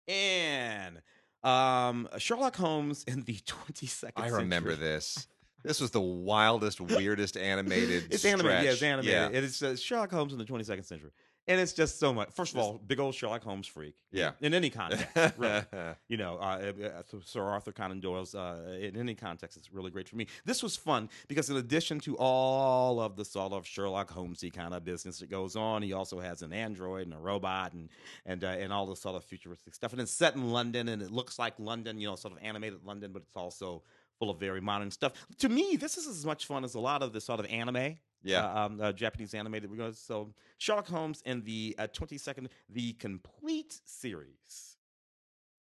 and 0.08 1.00
um, 1.42 2.08
Sherlock 2.18 2.56
Holmes 2.56 3.04
in 3.04 3.22
the 3.22 3.34
22nd. 3.46 4.12
I 4.16 4.28
remember 4.28 4.70
century. 4.70 4.86
this. 4.88 5.26
This 5.64 5.80
was 5.80 5.92
the 5.92 6.00
wildest, 6.00 6.80
weirdest 6.80 7.36
animated. 7.36 8.08
it's 8.10 8.24
animated. 8.24 8.64
Yeah, 8.64 8.70
it's 8.72 8.82
animated. 8.82 9.12
Yeah. 9.12 9.28
It 9.28 9.44
is 9.44 9.62
uh, 9.62 9.76
Sherlock 9.76 10.10
Holmes 10.10 10.32
in 10.32 10.38
the 10.40 10.44
22nd 10.44 10.84
century 10.84 11.10
and 11.48 11.60
it's 11.60 11.72
just 11.72 11.98
so 11.98 12.12
much. 12.12 12.30
First 12.30 12.54
of 12.54 12.60
all, 12.60 12.80
big 12.86 13.00
old 13.00 13.14
Sherlock 13.14 13.42
Holmes 13.42 13.66
freak. 13.66 13.94
Yeah. 14.12 14.32
In 14.40 14.54
any 14.54 14.70
context, 14.70 15.06
really. 15.38 15.62
you 16.08 16.16
know, 16.16 16.36
uh, 16.36 16.72
uh, 16.80 16.86
uh 16.86 17.20
Sir 17.24 17.42
Arthur 17.42 17.72
Conan 17.72 18.00
Doyle's. 18.00 18.34
Uh, 18.34 18.78
in 18.80 18.96
any 18.96 19.14
context, 19.14 19.56
it's 19.56 19.72
really 19.72 19.90
great 19.90 20.08
for 20.08 20.16
me. 20.16 20.26
This 20.44 20.62
was 20.62 20.76
fun 20.76 21.08
because 21.26 21.50
in 21.50 21.56
addition 21.56 21.98
to 22.00 22.16
all 22.16 23.00
of 23.00 23.16
the 23.16 23.24
sort 23.24 23.52
of 23.52 23.66
Sherlock 23.66 24.10
Holmesy 24.10 24.50
kind 24.50 24.72
of 24.72 24.84
business 24.84 25.18
that 25.18 25.30
goes 25.30 25.56
on, 25.56 25.82
he 25.82 25.92
also 25.92 26.20
has 26.20 26.42
an 26.42 26.52
android 26.52 27.06
and 27.06 27.14
a 27.14 27.18
robot 27.18 27.72
and 27.72 27.88
and 28.24 28.44
uh, 28.44 28.48
and 28.48 28.72
all 28.72 28.86
the 28.86 28.96
sort 28.96 29.16
of 29.16 29.24
futuristic 29.24 29.74
stuff. 29.74 29.92
And 29.92 30.00
it's 30.00 30.12
set 30.12 30.36
in 30.36 30.50
London, 30.50 30.88
and 30.88 31.02
it 31.02 31.10
looks 31.10 31.38
like 31.38 31.54
London. 31.58 31.98
You 31.98 32.08
know, 32.08 32.16
sort 32.16 32.34
of 32.34 32.40
animated 32.42 32.84
London, 32.84 33.12
but 33.12 33.22
it's 33.22 33.36
also 33.36 33.82
full 34.18 34.30
of 34.30 34.38
very 34.38 34.60
modern 34.60 34.90
stuff. 34.92 35.14
To 35.38 35.48
me, 35.48 35.76
this 35.76 35.98
is 35.98 36.06
as 36.06 36.24
much 36.24 36.46
fun 36.46 36.62
as 36.62 36.74
a 36.74 36.80
lot 36.80 37.02
of 37.02 37.12
the 37.12 37.20
sort 37.20 37.40
of 37.40 37.46
anime 37.46 37.96
yeah, 38.22 38.46
uh, 38.46 38.66
um, 38.66 38.80
uh, 38.80 38.92
Japanese 38.92 39.34
animated. 39.34 39.70
We're 39.70 39.76
going 39.76 39.92
so 39.94 40.32
Sherlock 40.58 40.88
Holmes 40.88 41.22
in 41.24 41.42
the 41.42 41.74
uh, 41.78 41.88
22nd, 41.88 42.48
the 42.68 42.92
complete 42.94 43.80
series. 43.84 44.76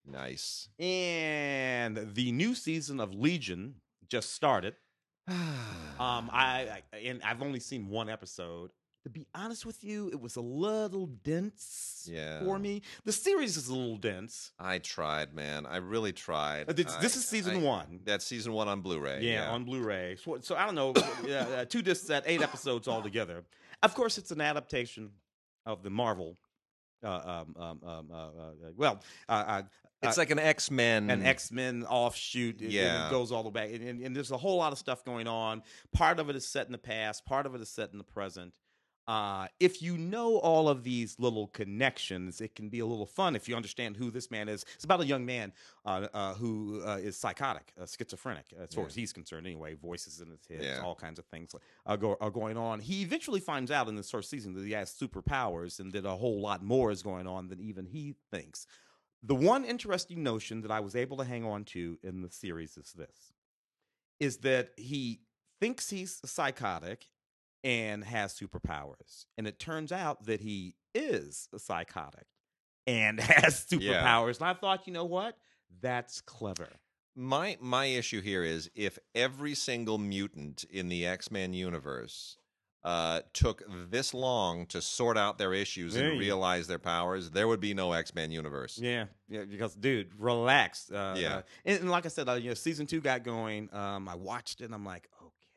Nice. 0.06 0.68
And 0.78 2.14
the 2.14 2.32
new 2.32 2.54
season 2.54 3.00
of 3.00 3.14
Legion 3.14 3.76
just 4.08 4.32
started. 4.32 4.74
um, 5.28 5.38
I, 5.98 6.82
I 6.92 6.96
and 6.98 7.20
I've 7.22 7.42
only 7.42 7.60
seen 7.60 7.88
one 7.88 8.08
episode, 8.08 8.70
to 9.06 9.10
be 9.10 9.24
honest 9.36 9.64
with 9.64 9.84
you, 9.84 10.08
it 10.08 10.20
was 10.20 10.34
a 10.34 10.40
little 10.40 11.06
dense 11.06 12.08
yeah. 12.12 12.40
for 12.40 12.58
me. 12.58 12.82
The 13.04 13.12
series 13.12 13.56
is 13.56 13.68
a 13.68 13.72
little 13.72 13.98
dense. 13.98 14.50
I 14.58 14.78
tried, 14.78 15.32
man. 15.32 15.64
I 15.64 15.76
really 15.76 16.12
tried. 16.12 16.68
Uh, 16.68 16.72
this, 16.72 16.92
I, 16.92 17.00
this, 17.00 17.14
is 17.14 17.24
season 17.24 17.58
I, 17.58 17.60
one. 17.60 18.00
That's 18.02 18.26
season 18.26 18.52
one 18.52 18.66
on 18.66 18.80
Blu-ray. 18.80 19.20
Yeah, 19.20 19.44
yeah. 19.44 19.50
on 19.50 19.62
Blu-ray. 19.62 20.16
So, 20.16 20.38
so 20.40 20.56
I 20.56 20.66
don't 20.66 20.74
know, 20.74 20.90
uh, 21.30 21.66
two 21.66 21.82
discs 21.82 22.10
at 22.10 22.24
eight 22.26 22.42
episodes 22.42 22.88
altogether. 22.88 23.44
Of 23.80 23.94
course, 23.94 24.18
it's 24.18 24.32
an 24.32 24.40
adaptation 24.40 25.10
of 25.64 25.84
the 25.84 25.90
Marvel. 25.90 26.36
Uh, 27.04 27.08
um, 27.08 27.54
um, 27.62 27.80
um, 27.88 28.10
uh, 28.12 28.16
uh 28.16 28.30
well, 28.76 29.00
uh, 29.28 29.62
it's 30.02 30.18
like 30.18 30.30
an 30.30 30.40
X 30.40 30.68
Men, 30.68 31.10
an 31.10 31.24
X 31.24 31.52
Men 31.52 31.84
offshoot. 31.88 32.60
Yeah, 32.60 33.06
it, 33.06 33.10
goes 33.12 33.30
all 33.30 33.44
the 33.44 33.50
way 33.50 33.66
back, 33.66 33.70
and, 33.72 33.88
and, 33.88 34.02
and, 34.02 34.16
there's 34.16 34.32
a 34.32 34.36
whole 34.36 34.56
lot 34.56 34.72
of 34.72 34.78
stuff 34.78 35.04
going 35.04 35.28
on. 35.28 35.62
Part 35.92 36.18
of 36.18 36.28
it 36.28 36.34
is 36.34 36.44
set 36.44 36.66
in 36.66 36.72
the 36.72 36.78
past. 36.78 37.24
Part 37.24 37.46
of 37.46 37.54
it 37.54 37.60
is 37.60 37.68
set 37.68 37.92
in 37.92 37.98
the 37.98 38.04
present. 38.04 38.54
Uh, 39.08 39.46
if 39.60 39.80
you 39.80 39.96
know 39.96 40.38
all 40.38 40.68
of 40.68 40.82
these 40.82 41.16
little 41.20 41.46
connections, 41.48 42.40
it 42.40 42.56
can 42.56 42.68
be 42.68 42.80
a 42.80 42.86
little 42.86 43.06
fun 43.06 43.36
if 43.36 43.48
you 43.48 43.54
understand 43.54 43.96
who 43.96 44.10
this 44.10 44.32
man 44.32 44.48
is. 44.48 44.64
It's 44.74 44.84
about 44.84 45.00
a 45.00 45.06
young 45.06 45.24
man 45.24 45.52
uh, 45.84 46.08
uh, 46.12 46.34
who 46.34 46.82
uh, 46.84 46.96
is 46.96 47.16
psychotic, 47.16 47.72
uh, 47.80 47.86
schizophrenic, 47.86 48.46
as 48.58 48.74
far 48.74 48.82
yeah. 48.82 48.88
as 48.88 48.94
he's 48.96 49.12
concerned. 49.12 49.46
Anyway, 49.46 49.74
voices 49.74 50.20
in 50.20 50.30
his 50.30 50.40
head, 50.48 50.60
yeah. 50.60 50.82
all 50.82 50.96
kinds 50.96 51.20
of 51.20 51.24
things 51.26 51.54
go, 52.00 52.16
are 52.20 52.30
going 52.30 52.56
on. 52.56 52.80
He 52.80 53.02
eventually 53.02 53.38
finds 53.38 53.70
out 53.70 53.86
in 53.86 53.94
this 53.94 54.10
first 54.10 54.28
season 54.28 54.54
that 54.54 54.64
he 54.64 54.72
has 54.72 54.90
superpowers 54.90 55.78
and 55.78 55.92
that 55.92 56.04
a 56.04 56.10
whole 56.10 56.40
lot 56.40 56.64
more 56.64 56.90
is 56.90 57.02
going 57.02 57.28
on 57.28 57.48
than 57.48 57.60
even 57.60 57.86
he 57.86 58.14
thinks. 58.32 58.66
The 59.22 59.36
one 59.36 59.64
interesting 59.64 60.24
notion 60.24 60.62
that 60.62 60.70
I 60.72 60.80
was 60.80 60.96
able 60.96 61.16
to 61.18 61.24
hang 61.24 61.44
on 61.44 61.64
to 61.66 61.96
in 62.02 62.22
the 62.22 62.30
series 62.30 62.76
is 62.76 62.92
this: 62.92 63.32
is 64.18 64.38
that 64.38 64.70
he 64.76 65.20
thinks 65.60 65.90
he's 65.90 66.20
psychotic 66.24 67.06
and 67.64 68.04
has 68.04 68.34
superpowers. 68.34 69.26
And 69.36 69.46
it 69.46 69.58
turns 69.58 69.92
out 69.92 70.26
that 70.26 70.40
he 70.40 70.76
is 70.94 71.48
a 71.52 71.58
psychotic 71.58 72.26
and 72.86 73.20
has 73.20 73.66
superpowers. 73.66 74.40
Yeah. 74.40 74.46
And 74.46 74.50
I 74.50 74.54
thought, 74.54 74.86
you 74.86 74.92
know 74.92 75.04
what? 75.04 75.36
That's 75.80 76.20
clever. 76.20 76.68
My 77.14 77.56
my 77.60 77.86
issue 77.86 78.20
here 78.20 78.44
is 78.44 78.70
if 78.74 78.98
every 79.14 79.54
single 79.54 79.96
mutant 79.96 80.64
in 80.64 80.88
the 80.88 81.06
X-Men 81.06 81.54
universe 81.54 82.36
uh, 82.86 83.20
took 83.32 83.64
this 83.90 84.14
long 84.14 84.64
to 84.66 84.80
sort 84.80 85.18
out 85.18 85.38
their 85.38 85.52
issues 85.52 85.96
and 85.96 86.20
realize 86.20 86.68
their 86.68 86.78
powers, 86.78 87.30
there 87.30 87.48
would 87.48 87.58
be 87.58 87.74
no 87.74 87.92
X 87.92 88.14
Men 88.14 88.30
universe. 88.30 88.78
Yeah, 88.80 89.06
yeah, 89.28 89.44
because 89.44 89.74
dude, 89.74 90.12
relax. 90.16 90.88
Uh, 90.88 91.16
yeah, 91.18 91.36
uh, 91.36 91.42
and, 91.64 91.80
and, 91.80 91.90
like 91.90 92.06
I 92.06 92.10
said, 92.10 92.28
uh, 92.28 92.34
you 92.34 92.50
know, 92.50 92.54
season 92.54 92.86
two 92.86 93.00
got 93.00 93.24
going. 93.24 93.70
Um, 93.74 94.08
I 94.08 94.14
watched 94.14 94.60
it. 94.60 94.66
and 94.66 94.74
I'm 94.74 94.84
like, 94.84 95.08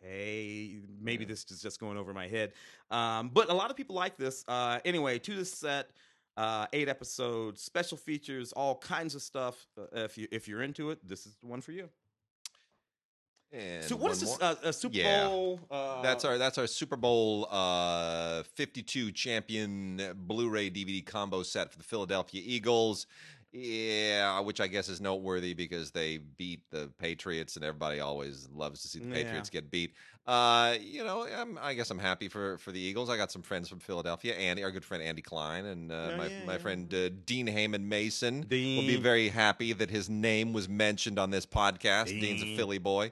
okay, 0.03 0.79
maybe 1.01 1.23
yeah. 1.23 1.29
this 1.29 1.45
is 1.49 1.61
just 1.61 1.79
going 1.79 1.97
over 1.97 2.13
my 2.13 2.27
head. 2.27 2.53
Um, 2.91 3.29
but 3.33 3.49
a 3.49 3.53
lot 3.53 3.69
of 3.69 3.77
people 3.77 3.95
like 3.95 4.17
this. 4.17 4.43
Uh, 4.47 4.79
anyway, 4.85 5.19
to 5.19 5.35
the 5.35 5.45
set, 5.45 5.91
uh, 6.37 6.67
eight 6.73 6.87
episodes, 6.87 7.61
special 7.61 7.97
features, 7.97 8.51
all 8.53 8.75
kinds 8.75 9.15
of 9.15 9.21
stuff. 9.21 9.67
Uh, 9.77 9.83
if 9.93 10.17
you 10.17 10.27
if 10.31 10.47
you're 10.47 10.61
into 10.61 10.89
it, 10.89 11.05
this 11.07 11.25
is 11.25 11.35
the 11.41 11.47
one 11.47 11.61
for 11.61 11.71
you. 11.71 11.89
And 13.51 13.83
so 13.83 13.95
what 13.95 14.11
is 14.11 14.21
this? 14.21 14.39
Uh, 14.39 14.55
a 14.63 14.71
Super 14.71 14.97
yeah. 14.97 15.25
Bowl? 15.25 15.59
Uh, 15.71 16.01
that's 16.03 16.23
our 16.23 16.37
that's 16.37 16.57
our 16.57 16.67
Super 16.67 16.95
Bowl 16.95 17.47
uh, 17.49 18.43
52 18.43 19.11
champion 19.11 20.01
Blu-ray 20.15 20.69
DVD 20.69 21.03
combo 21.03 21.41
set 21.41 21.71
for 21.71 21.77
the 21.77 21.83
Philadelphia 21.83 22.41
Eagles. 22.45 23.07
Yeah, 23.51 24.39
which 24.41 24.61
I 24.61 24.67
guess 24.67 24.89
is 24.89 25.01
noteworthy 25.01 25.55
because 25.55 25.89
they 25.89 26.17
beat 26.17 26.61
the 26.69 26.91
Patriots, 26.99 27.55
and 27.55 27.65
everybody 27.65 27.99
always 27.99 28.47
loves 28.53 28.83
to 28.83 28.87
see 28.87 28.99
the 28.99 29.07
yeah. 29.07 29.15
Patriots 29.15 29.49
get 29.49 29.71
beat. 29.71 29.95
Uh, 30.27 30.75
you 30.79 31.03
know, 31.03 31.25
I'm, 31.25 31.57
i 31.59 31.73
guess 31.73 31.89
I'm 31.89 31.97
happy 31.97 32.27
for 32.27 32.59
for 32.59 32.71
the 32.71 32.79
Eagles. 32.79 33.09
I 33.09 33.17
got 33.17 33.31
some 33.31 33.41
friends 33.41 33.67
from 33.67 33.79
Philadelphia. 33.79 34.35
Andy, 34.35 34.63
our 34.63 34.69
good 34.69 34.85
friend 34.85 35.01
Andy 35.01 35.23
Klein, 35.23 35.65
and 35.65 35.91
uh, 35.91 36.11
my 36.15 36.27
yeah, 36.27 36.45
my 36.45 36.57
friend 36.59 36.93
uh, 36.93 37.09
Dean 37.25 37.47
Heyman 37.47 37.81
Mason 37.81 38.41
Dean. 38.41 38.77
will 38.77 38.87
be 38.87 38.97
very 39.01 39.29
happy 39.29 39.73
that 39.73 39.89
his 39.89 40.09
name 40.09 40.53
was 40.53 40.69
mentioned 40.69 41.17
on 41.17 41.31
this 41.31 41.47
podcast. 41.47 42.05
Dean. 42.07 42.21
Dean's 42.21 42.43
a 42.43 42.55
Philly 42.55 42.77
boy. 42.77 43.11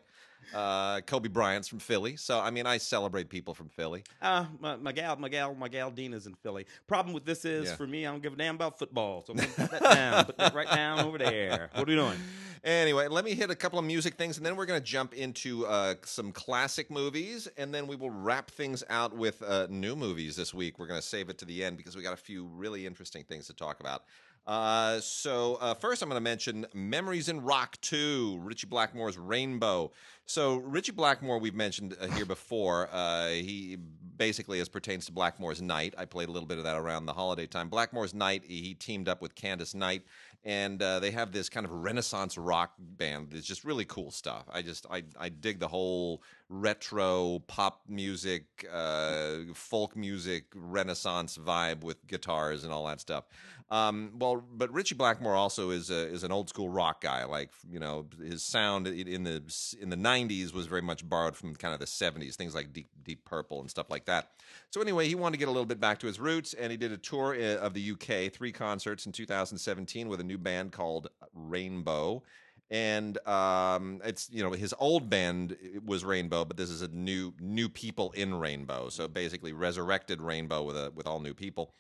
Uh, 0.54 1.02
Kobe 1.02 1.30
Bryant's 1.30 1.68
from 1.68 1.80
Philly, 1.80 2.16
so 2.16 2.40
I 2.40 2.52
mean, 2.52 2.66
I 2.66 2.78
celebrate 2.78 3.30
people 3.30 3.54
from 3.54 3.70
Philly. 3.70 4.04
Uh, 4.22 4.46
my, 4.60 4.76
my 4.78 4.92
gal, 4.92 5.16
my 5.18 5.30
gal, 5.30 5.54
my 5.56 5.68
gal 5.68 5.92
Dina's 5.92 6.28
in 6.28 6.36
Philly. 6.36 6.66
Problem 6.88 7.14
with 7.14 7.26
this 7.26 7.46
is, 7.46 7.70
yeah. 7.70 7.76
for 7.76 7.88
me, 7.88 8.06
I 8.06 8.12
don't 8.12 8.24
give 8.24 8.34
a 8.34 8.38
damn 8.38 8.56
about 8.56 8.80
football, 8.80 9.24
so 9.26 9.34
I'm 9.34 9.40
gonna 9.40 9.50
put 9.50 9.72
that 9.72 9.84
down, 9.84 10.26
put 10.26 10.38
that 10.38 10.54
right 10.54 10.70
down 10.70 11.00
over 11.00 11.18
there. 11.18 11.70
What 11.74 11.88
are 11.88 11.92
we 11.92 11.96
doing? 11.96 12.18
Anyway, 12.64 13.08
let 13.08 13.24
me 13.24 13.34
hit 13.34 13.50
a 13.50 13.56
couple 13.56 13.80
of 13.80 13.86
music 13.86 14.16
things, 14.16 14.38
and 14.38 14.46
then 14.46 14.56
we're 14.56 14.66
going 14.66 14.80
to 14.80 14.86
jump 14.86 15.14
into 15.14 15.66
uh, 15.68 15.96
some 16.04 16.32
classic 16.32 16.90
movies, 16.90 17.48
and 17.56 17.74
then 17.74 17.88
we 17.88 17.96
will 17.96 18.10
wrap 18.10 18.52
things 18.52 18.84
out 18.90 19.16
with 19.16 19.42
uh, 19.44 19.68
new 19.70 19.96
movies 19.96 20.36
this 20.36 20.54
week. 20.54 20.80
We're 20.80 20.88
going 20.88 21.00
to 21.00 21.06
save 21.06 21.30
it 21.30 21.38
to 21.38 21.46
the 21.46 21.64
end 21.64 21.78
because 21.78 21.96
we 21.96 22.04
got 22.04 22.14
a 22.14 22.18
few 22.18 22.46
really 22.46 22.86
interesting 22.86 23.24
things 23.24 23.48
to 23.48 23.54
talk 23.54 23.80
about. 23.80 24.04
Uh, 24.48 25.02
so 25.02 25.56
uh, 25.56 25.74
first, 25.74 26.02
I'm 26.02 26.08
going 26.08 26.16
to 26.16 26.24
mention 26.24 26.66
Memories 26.74 27.28
in 27.28 27.42
Rock 27.42 27.78
2, 27.82 28.40
Ritchie 28.42 28.68
Blackmore's 28.68 29.18
Rainbow. 29.18 29.92
So 30.26 30.58
Ritchie 30.58 30.94
Blackmore, 30.94 31.38
we've 31.38 31.54
mentioned 31.54 31.98
uh, 32.00 32.08
here 32.08 32.26
before. 32.26 32.88
Uh, 32.92 33.28
he 33.28 33.78
basically, 34.16 34.62
as 34.62 34.70
pertains 34.70 35.06
to 35.08 35.12
Blackmore's 35.12 35.62
Night, 35.62 35.96
I 35.98 36.06
played 36.06 36.30
a 36.30 36.32
little 36.32 36.48
bit 36.48 36.58
of 36.58 36.64
that 36.64 36.78
around 36.78 37.06
the 37.06 37.14
holiday 37.14 37.46
time. 37.46 37.70
Blackmore's 37.70 38.14
Night, 38.14 38.44
he 38.46 38.74
teamed 38.74 39.10
up 39.10 39.22
with 39.22 39.36
Candice 39.36 39.76
Night, 39.76 40.04
and 40.44 40.82
uh, 40.82 41.00
they 41.00 41.12
have 41.12 41.32
this 41.34 41.50
kind 41.50 41.66
of 41.66 41.72
Renaissance 41.72 42.38
rock 42.38 42.74
band. 42.78 43.34
It's 43.34 43.46
just 43.46 43.66
really 43.66 43.86
cool 43.86 44.12
stuff. 44.12 44.46
I 44.52 44.62
just 44.62 44.86
I 44.90 45.04
I 45.20 45.30
dig 45.30 45.60
the 45.60 45.68
whole 45.68 46.24
retro 46.50 47.40
pop 47.48 47.82
music, 47.88 48.46
uh, 48.72 49.40
folk 49.54 49.96
music, 49.96 50.46
Renaissance 50.56 51.38
vibe 51.38 51.84
with 51.84 52.06
guitars 52.08 52.64
and 52.64 52.72
all 52.72 52.88
that 52.88 53.02
stuff. 53.02 53.26
Um, 53.70 54.14
well, 54.18 54.42
but 54.54 54.72
Ritchie 54.72 54.96
Blackmore 54.96 55.36
also 55.36 55.72
is 55.72 55.90
a, 55.90 56.08
is 56.08 56.24
an 56.24 56.32
old 56.32 56.48
school 56.48 56.70
rock 56.70 57.02
guy. 57.02 57.26
Like 57.26 57.52
you 57.70 57.80
know, 57.80 58.06
his 58.24 58.44
sound 58.44 58.88
in 58.88 59.24
the 59.24 59.42
in 59.80 59.90
the 59.90 59.98
'90s 59.98 60.54
was 60.54 60.68
very 60.68 60.82
much 60.82 61.08
borrowed 61.08 61.36
from 61.36 61.56
kind 61.56 61.74
of 61.74 61.80
the 61.80 61.86
'70s, 61.86 62.36
things 62.36 62.56
like 62.56 62.72
Deep 62.72 62.88
Deep 63.04 63.26
Purple 63.26 63.60
and 63.60 63.70
stuff 63.70 63.90
like 63.90 64.06
that. 64.06 64.32
So 64.70 64.82
anyway, 64.82 65.08
he 65.08 65.16
wanted 65.16 65.34
to 65.34 65.40
get 65.40 65.50
a 65.50 65.52
little 65.52 65.66
bit 65.66 65.82
back 65.82 66.00
to 66.00 66.08
his 66.08 66.20
roots, 66.20 66.54
and 66.54 66.72
he 66.72 66.78
did 66.78 66.94
a 66.94 66.98
tour 66.98 67.36
uh, 67.36 67.58
of 67.58 67.74
the 67.74 67.92
UK, 67.92 68.32
three 68.32 68.54
concerts 68.54 69.06
in 69.06 69.12
2017 69.12 70.08
with 70.08 70.22
a 70.22 70.24
new 70.24 70.38
band 70.38 70.72
called 70.72 71.10
Rainbow 71.34 72.24
and 72.70 73.18
um, 73.28 74.02
it's 74.04 74.30
you 74.32 74.44
know 74.44 74.52
his 74.52 74.74
old 74.80 75.10
band 75.10 75.56
was 75.86 76.04
Rainbow, 76.04 76.44
but 76.44 76.58
this 76.58 76.70
is 76.70 76.82
a 76.82 76.88
new 76.90 77.34
new 77.40 77.70
people 77.70 78.12
in 78.12 78.36
Rainbow. 78.36 78.90
So 78.90 79.08
basically, 79.08 79.54
resurrected 79.54 80.22
Rainbow 80.22 80.64
with 80.64 80.76
a 80.76 80.92
with 80.94 81.08
all 81.08 81.20
new 81.20 81.34
people. 81.34 81.74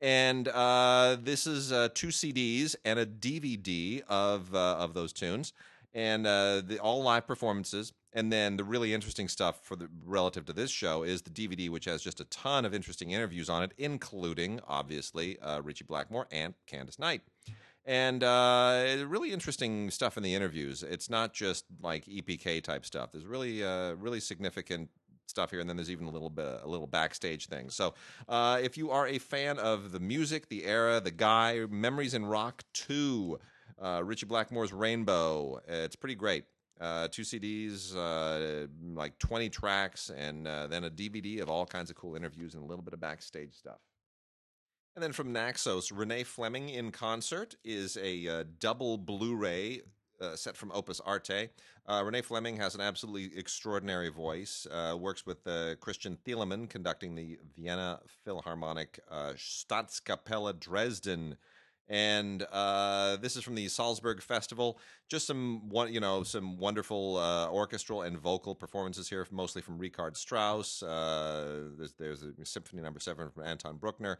And 0.00 0.48
uh, 0.48 1.18
this 1.22 1.46
is 1.46 1.72
uh, 1.72 1.88
two 1.94 2.08
CDs 2.08 2.74
and 2.84 2.98
a 2.98 3.06
DVD 3.06 4.02
of 4.08 4.54
uh, 4.54 4.76
of 4.76 4.94
those 4.94 5.12
tunes, 5.12 5.52
and 5.92 6.26
uh, 6.26 6.62
the, 6.64 6.78
all 6.78 7.02
live 7.02 7.26
performances. 7.26 7.92
And 8.12 8.32
then 8.32 8.56
the 8.56 8.64
really 8.64 8.92
interesting 8.92 9.28
stuff 9.28 9.60
for 9.62 9.76
the 9.76 9.88
relative 10.04 10.44
to 10.46 10.52
this 10.52 10.70
show 10.70 11.04
is 11.04 11.22
the 11.22 11.30
DVD, 11.30 11.68
which 11.68 11.84
has 11.84 12.02
just 12.02 12.20
a 12.20 12.24
ton 12.24 12.64
of 12.64 12.74
interesting 12.74 13.12
interviews 13.12 13.48
on 13.48 13.62
it, 13.62 13.72
including 13.78 14.58
obviously 14.66 15.38
uh, 15.38 15.60
Ritchie 15.60 15.84
Blackmore 15.84 16.26
and 16.32 16.54
Candice 16.66 16.98
Night 16.98 17.20
and 17.86 18.24
uh, 18.24 18.96
really 19.06 19.32
interesting 19.32 19.90
stuff 19.90 20.16
in 20.16 20.24
the 20.24 20.34
interviews. 20.34 20.82
It's 20.82 21.08
not 21.08 21.32
just 21.32 21.66
like 21.80 22.04
EPK 22.06 22.62
type 22.62 22.84
stuff. 22.84 23.12
There's 23.12 23.26
really, 23.26 23.62
really 23.62 24.20
significant 24.20 24.90
stuff 25.30 25.50
here, 25.50 25.60
and 25.60 25.68
then 25.68 25.76
there's 25.76 25.90
even 25.90 26.06
a 26.06 26.10
little 26.10 26.28
bit, 26.28 26.60
a 26.62 26.68
little 26.68 26.86
backstage 26.86 27.46
thing. 27.46 27.70
So, 27.70 27.94
uh, 28.28 28.60
if 28.62 28.76
you 28.76 28.90
are 28.90 29.06
a 29.06 29.18
fan 29.18 29.58
of 29.58 29.92
the 29.92 30.00
music, 30.00 30.48
the 30.48 30.64
era, 30.64 31.00
the 31.00 31.10
guy, 31.10 31.64
Memories 31.70 32.14
in 32.14 32.26
Rock 32.26 32.64
Two, 32.74 33.38
uh, 33.82 34.02
Ritchie 34.04 34.26
Blackmore's 34.26 34.72
Rainbow, 34.72 35.60
it's 35.66 35.96
pretty 35.96 36.16
great. 36.16 36.44
Uh, 36.80 37.08
two 37.08 37.22
CDs, 37.22 37.94
uh, 37.94 38.66
like 38.94 39.18
20 39.18 39.50
tracks, 39.50 40.10
and 40.10 40.46
then 40.46 40.84
a 40.84 40.90
DVD 40.90 41.40
of 41.42 41.50
all 41.50 41.66
kinds 41.66 41.90
of 41.90 41.96
cool 41.96 42.16
interviews 42.16 42.54
and 42.54 42.62
a 42.62 42.66
little 42.66 42.82
bit 42.82 42.94
of 42.94 43.00
backstage 43.00 43.54
stuff. 43.54 43.80
And 44.96 45.04
then 45.04 45.12
from 45.12 45.32
Naxos, 45.32 45.92
Renee 45.92 46.24
Fleming 46.24 46.68
in 46.68 46.90
concert 46.90 47.54
is 47.64 47.96
a 47.96 48.26
uh, 48.26 48.44
double 48.58 48.98
Blu-ray 48.98 49.82
uh, 50.20 50.36
set 50.36 50.56
from 50.56 50.70
Opus 50.72 51.00
Arte. 51.00 51.50
Uh, 51.86 52.02
Renee 52.04 52.22
Fleming 52.22 52.56
has 52.56 52.74
an 52.74 52.80
absolutely 52.80 53.36
extraordinary 53.38 54.10
voice. 54.10 54.66
Uh, 54.70 54.96
works 54.96 55.26
with 55.26 55.46
uh, 55.46 55.74
Christian 55.80 56.18
Thielemann 56.26 56.68
conducting 56.68 57.14
the 57.14 57.38
Vienna 57.56 58.00
Philharmonic 58.24 59.00
uh, 59.10 59.32
Staatskapelle 59.36 60.58
Dresden 60.58 61.36
and 61.90 62.46
uh, 62.52 63.16
this 63.16 63.34
is 63.34 63.42
from 63.42 63.56
the 63.56 63.66
Salzburg 63.66 64.22
Festival. 64.22 64.78
Just 65.08 65.26
some 65.26 65.68
you 65.88 65.98
know, 65.98 66.22
some 66.22 66.56
wonderful 66.56 67.16
uh, 67.16 67.50
orchestral 67.50 68.02
and 68.02 68.16
vocal 68.16 68.54
performances 68.54 69.08
here, 69.08 69.26
mostly 69.32 69.60
from 69.60 69.76
Richard 69.76 70.16
Strauss. 70.16 70.84
Uh, 70.84 71.64
there's, 71.76 71.92
there's 71.94 72.22
a 72.22 72.46
Symphony 72.46 72.80
Number 72.80 72.98
no. 72.98 73.00
Seven 73.00 73.28
from 73.28 73.42
Anton 73.42 73.76
Bruckner, 73.76 74.18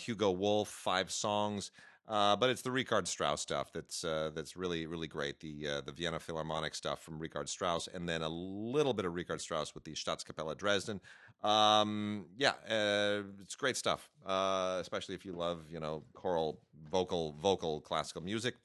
Hugo 0.00 0.32
Wolf, 0.32 0.68
five 0.68 1.12
songs. 1.12 1.70
Uh, 2.08 2.34
but 2.34 2.50
it's 2.50 2.62
the 2.62 2.70
Richard 2.70 3.06
Strauss 3.06 3.40
stuff 3.40 3.72
that's 3.72 4.02
uh, 4.02 4.30
that's 4.34 4.56
really 4.56 4.86
really 4.86 5.06
great. 5.06 5.38
The 5.38 5.68
uh, 5.68 5.80
the 5.82 5.92
Vienna 5.92 6.18
Philharmonic 6.18 6.74
stuff 6.74 7.02
from 7.02 7.18
Richard 7.18 7.48
Strauss, 7.48 7.88
and 7.92 8.08
then 8.08 8.22
a 8.22 8.28
little 8.28 8.92
bit 8.92 9.04
of 9.04 9.14
Richard 9.14 9.40
Strauss 9.40 9.74
with 9.74 9.84
the 9.84 9.92
Staatskapelle 9.92 10.56
Dresden. 10.56 11.00
Um, 11.42 12.26
yeah, 12.36 12.54
uh, 12.68 13.22
it's 13.40 13.54
great 13.54 13.76
stuff, 13.76 14.10
uh, 14.26 14.78
especially 14.80 15.14
if 15.14 15.24
you 15.24 15.32
love 15.32 15.60
you 15.70 15.78
know 15.78 16.02
choral, 16.12 16.60
vocal, 16.90 17.36
vocal 17.40 17.80
classical 17.80 18.22
music. 18.22 18.56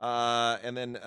Uh, 0.00 0.56
and 0.64 0.76
then 0.76 0.98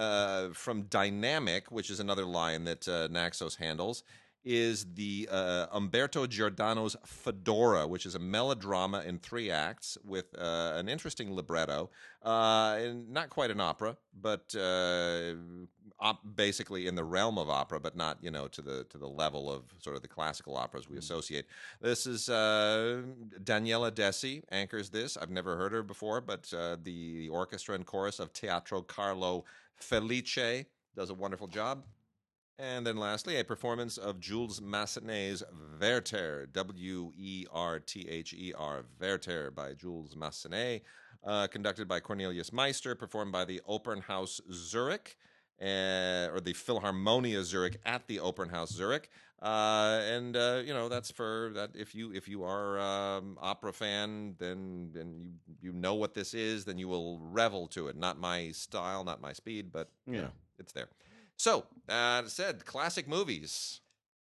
from 0.54 0.84
Dynamic, 0.84 1.70
which 1.72 1.90
is 1.90 2.00
another 2.00 2.26
line 2.26 2.64
that 2.64 2.88
Naxos 3.12 3.56
handles, 3.56 4.04
is 4.46 4.86
the 4.94 5.28
uh, 5.32 5.66
Umberto 5.74 6.28
Giordano's 6.28 6.96
Fedora, 7.04 7.88
which 7.88 8.06
is 8.06 8.14
a 8.14 8.20
melodrama 8.20 9.02
in 9.02 9.18
three 9.18 9.50
acts 9.50 9.98
with 10.06 10.26
uh, 10.38 10.74
an 10.76 10.88
interesting 10.88 11.34
libretto, 11.34 11.90
uh, 12.24 12.78
and 12.80 13.10
not 13.10 13.30
quite 13.30 13.50
an 13.50 13.60
opera, 13.60 13.98
but 14.22 14.54
uh, 14.56 15.34
op- 16.00 16.22
basically 16.36 16.86
in 16.86 16.94
the 16.94 17.04
realm 17.04 17.40
of 17.40 17.50
opera, 17.50 17.80
but 17.80 17.96
not 17.96 18.20
you 18.22 18.30
know 18.30 18.48
to 18.48 18.62
the 18.62 18.84
to 18.86 18.98
the 19.00 19.08
level 19.08 19.52
of 19.52 19.64
sort 19.80 19.96
of 19.96 20.04
the 20.04 20.08
classical 20.08 20.56
operas 20.56 20.88
we 20.88 20.96
mm. 20.96 21.00
associate. 21.00 21.48
This 21.82 22.06
is 22.06 22.30
uh, 22.30 23.02
Daniela 23.44 23.92
Dessi 23.92 24.44
anchors 24.52 24.90
this. 24.92 25.18
I've 25.18 25.32
never 25.32 25.58
heard 25.58 25.72
her 25.72 25.84
before, 25.84 26.22
but 26.22 26.54
uh, 26.54 26.78
the, 26.84 27.18
the 27.18 27.30
orchestra 27.30 27.76
and 27.76 27.86
chorus 27.86 28.20
of 28.20 28.32
Teatro 28.32 28.82
Carlo 28.82 29.44
Felice 29.76 30.66
does 30.96 31.10
a 31.10 31.14
wonderful 31.14 31.48
job. 31.48 31.84
And 32.58 32.88
then 32.88 32.96
lastly, 32.96 33.38
a 33.38 33.44
performance 33.44 33.98
of 33.98 34.20
Jules 34.20 34.62
Massenet's 34.62 35.44
Werther, 35.80 36.48
W 36.54 37.12
E 37.18 37.46
R 37.52 37.80
T 37.80 38.08
H 38.08 38.34
E 38.34 38.54
R, 38.58 38.86
Werther 39.00 39.52
by 39.52 39.74
Jules 39.74 40.16
Massenet, 40.16 40.82
uh, 41.26 41.48
conducted 41.48 41.88
by 41.88 42.00
Cornelius 42.00 42.54
Meister, 42.54 42.96
performed 42.96 43.34
by 43.34 43.44
the 43.44 43.62
Opernhaus 43.68 44.40
Zurich, 44.54 45.18
uh, 45.62 46.30
or 46.32 46.40
the 46.42 46.54
Philharmonia 46.54 47.44
Zurich 47.44 47.78
at 47.86 48.08
the 48.08 48.20
Opernhaus 48.20 48.72
Zurich. 48.72 49.10
Uh, 49.42 50.00
and 50.06 50.38
uh, 50.38 50.62
you 50.66 50.74
know 50.74 50.88
that's 50.88 51.12
for 51.12 51.52
that. 51.56 51.72
If 51.76 51.94
you 51.94 52.14
if 52.14 52.30
you 52.30 52.46
are 52.46 52.80
um, 52.80 53.38
opera 53.42 53.74
fan, 53.74 54.36
then 54.40 54.92
then 54.94 55.14
you 55.46 55.56
you 55.62 55.74
know 55.74 55.96
what 55.96 56.14
this 56.14 56.34
is, 56.34 56.64
then 56.64 56.78
you 56.78 56.88
will 56.88 57.20
revel 57.20 57.68
to 57.70 57.90
it. 57.90 57.98
Not 57.98 58.18
my 58.18 58.52
style, 58.52 59.04
not 59.04 59.20
my 59.20 59.34
speed, 59.34 59.74
but 59.74 59.90
yeah. 60.08 60.14
you 60.14 60.22
know 60.22 60.32
it's 60.58 60.72
there. 60.72 60.88
So, 61.38 61.66
uh, 61.90 62.24
said 62.26 62.66
classic 62.66 63.08
movies. 63.08 63.82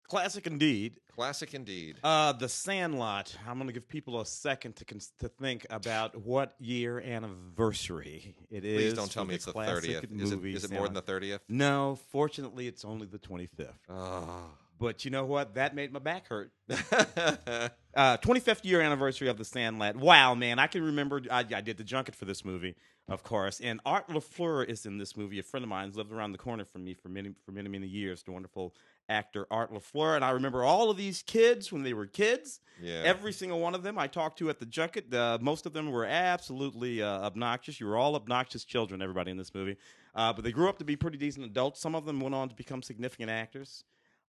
Classic 0.09 0.47
indeed. 0.47 1.01
Classic 1.15 1.53
indeed. 1.53 1.97
Uh, 2.03 2.33
the 2.33 2.49
Sandlot. 2.49 3.37
I'm 3.47 3.57
going 3.57 3.67
to 3.67 3.73
give 3.73 3.89
people 3.89 4.21
a 4.21 4.27
second 4.27 4.77
to 4.77 4.85
cons- 4.85 5.13
to 5.19 5.29
think 5.29 5.67
about 5.69 6.17
what 6.17 6.55
year 6.59 7.01
anniversary 7.01 8.35
it 8.51 8.65
is. 8.65 8.77
Please 8.77 8.95
don't 8.95 9.11
tell 9.11 9.25
me 9.25 9.35
it's 9.35 9.45
the 9.45 9.53
30th. 9.53 10.21
Is 10.21 10.33
it, 10.33 10.45
is 10.45 10.65
it 10.65 10.71
more 10.71 10.85
than 10.85 10.95
the 10.95 11.03
30th? 11.03 11.41
No, 11.49 11.99
fortunately, 12.11 12.69
it's 12.69 12.85
only 12.85 13.07
the 13.07 13.19
25th. 13.19 13.73
Oh. 13.91 14.45
But 14.79 15.05
you 15.05 15.11
know 15.11 15.25
what? 15.25 15.57
That 15.57 15.75
made 15.75 15.93
my 15.93 15.99
back 15.99 16.29
hurt. 16.29 16.53
uh, 16.71 17.69
25th 17.97 18.65
year 18.65 18.81
anniversary 18.81 19.29
of 19.29 19.37
The 19.37 19.45
Sandlot. 19.45 19.97
Wow, 19.97 20.35
man. 20.35 20.59
I 20.59 20.69
can 20.69 20.85
remember 20.85 21.21
I, 21.31 21.41
I, 21.41 21.61
did 21.61 21.77
the 21.77 21.85
junket 21.85 22.15
for 22.15 22.27
this 22.27 22.45
movie, 22.45 22.77
of 23.09 23.23
course. 23.23 23.61
And 23.61 23.81
Art 23.87 24.09
LaFleur 24.09 24.69
is 24.69 24.87
in 24.87 24.99
this 24.99 25.17
movie. 25.17 25.39
A 25.39 25.43
friend 25.43 25.65
of 25.65 25.71
mine 25.71 25.93
lived 25.95 26.13
around 26.13 26.33
the 26.33 26.39
corner 26.39 26.65
from 26.65 26.85
me 26.85 26.95
for 26.95 27.09
many, 27.09 27.31
for 27.45 27.53
many, 27.53 27.69
many 27.69 27.87
years. 27.87 28.23
The 28.23 28.33
wonderful 28.33 28.75
actor 29.09 29.47
Art 29.51 29.73
LaFleur. 29.73 30.17
And 30.17 30.25
I 30.25 30.31
remember 30.31 30.63
all 30.63 30.91
of 30.91 30.97
these 30.97 31.23
kids 31.23 31.73
when 31.73 31.83
they 31.83 31.95
were 31.95 32.07
kids. 32.07 32.61
Yeah. 32.81 33.03
Every 33.05 33.33
single 33.33 33.61
one 33.61 33.75
of 33.75 33.83
them 33.83 33.99
I 33.99 34.07
talked 34.07 34.39
to 34.39 34.51
at 34.51 34.59
the 34.59 34.67
junket. 34.67 35.13
Uh, 35.13 35.39
most 35.41 35.65
of 35.65 35.73
them 35.73 35.91
were 35.91 36.05
absolutely 36.05 37.03
uh, 37.03 37.21
obnoxious. 37.21 37.81
You 37.81 37.87
were 37.87 37.97
all 37.97 38.15
obnoxious 38.15 38.65
children, 38.65 39.01
everybody 39.01 39.31
in 39.31 39.37
this 39.37 39.55
movie. 39.55 39.77
Uh, 40.15 40.33
but 40.33 40.45
they 40.45 40.53
grew 40.53 40.69
up 40.69 40.79
to 40.79 40.85
be 40.85 40.97
pretty 40.97 41.17
decent 41.17 41.47
adults. 41.47 41.81
Some 41.81 41.95
of 41.95 42.05
them 42.05 42.21
went 42.21 42.35
on 42.35 42.49
to 42.49 42.55
become 42.55 42.83
significant 42.83 43.31
actors 43.31 43.85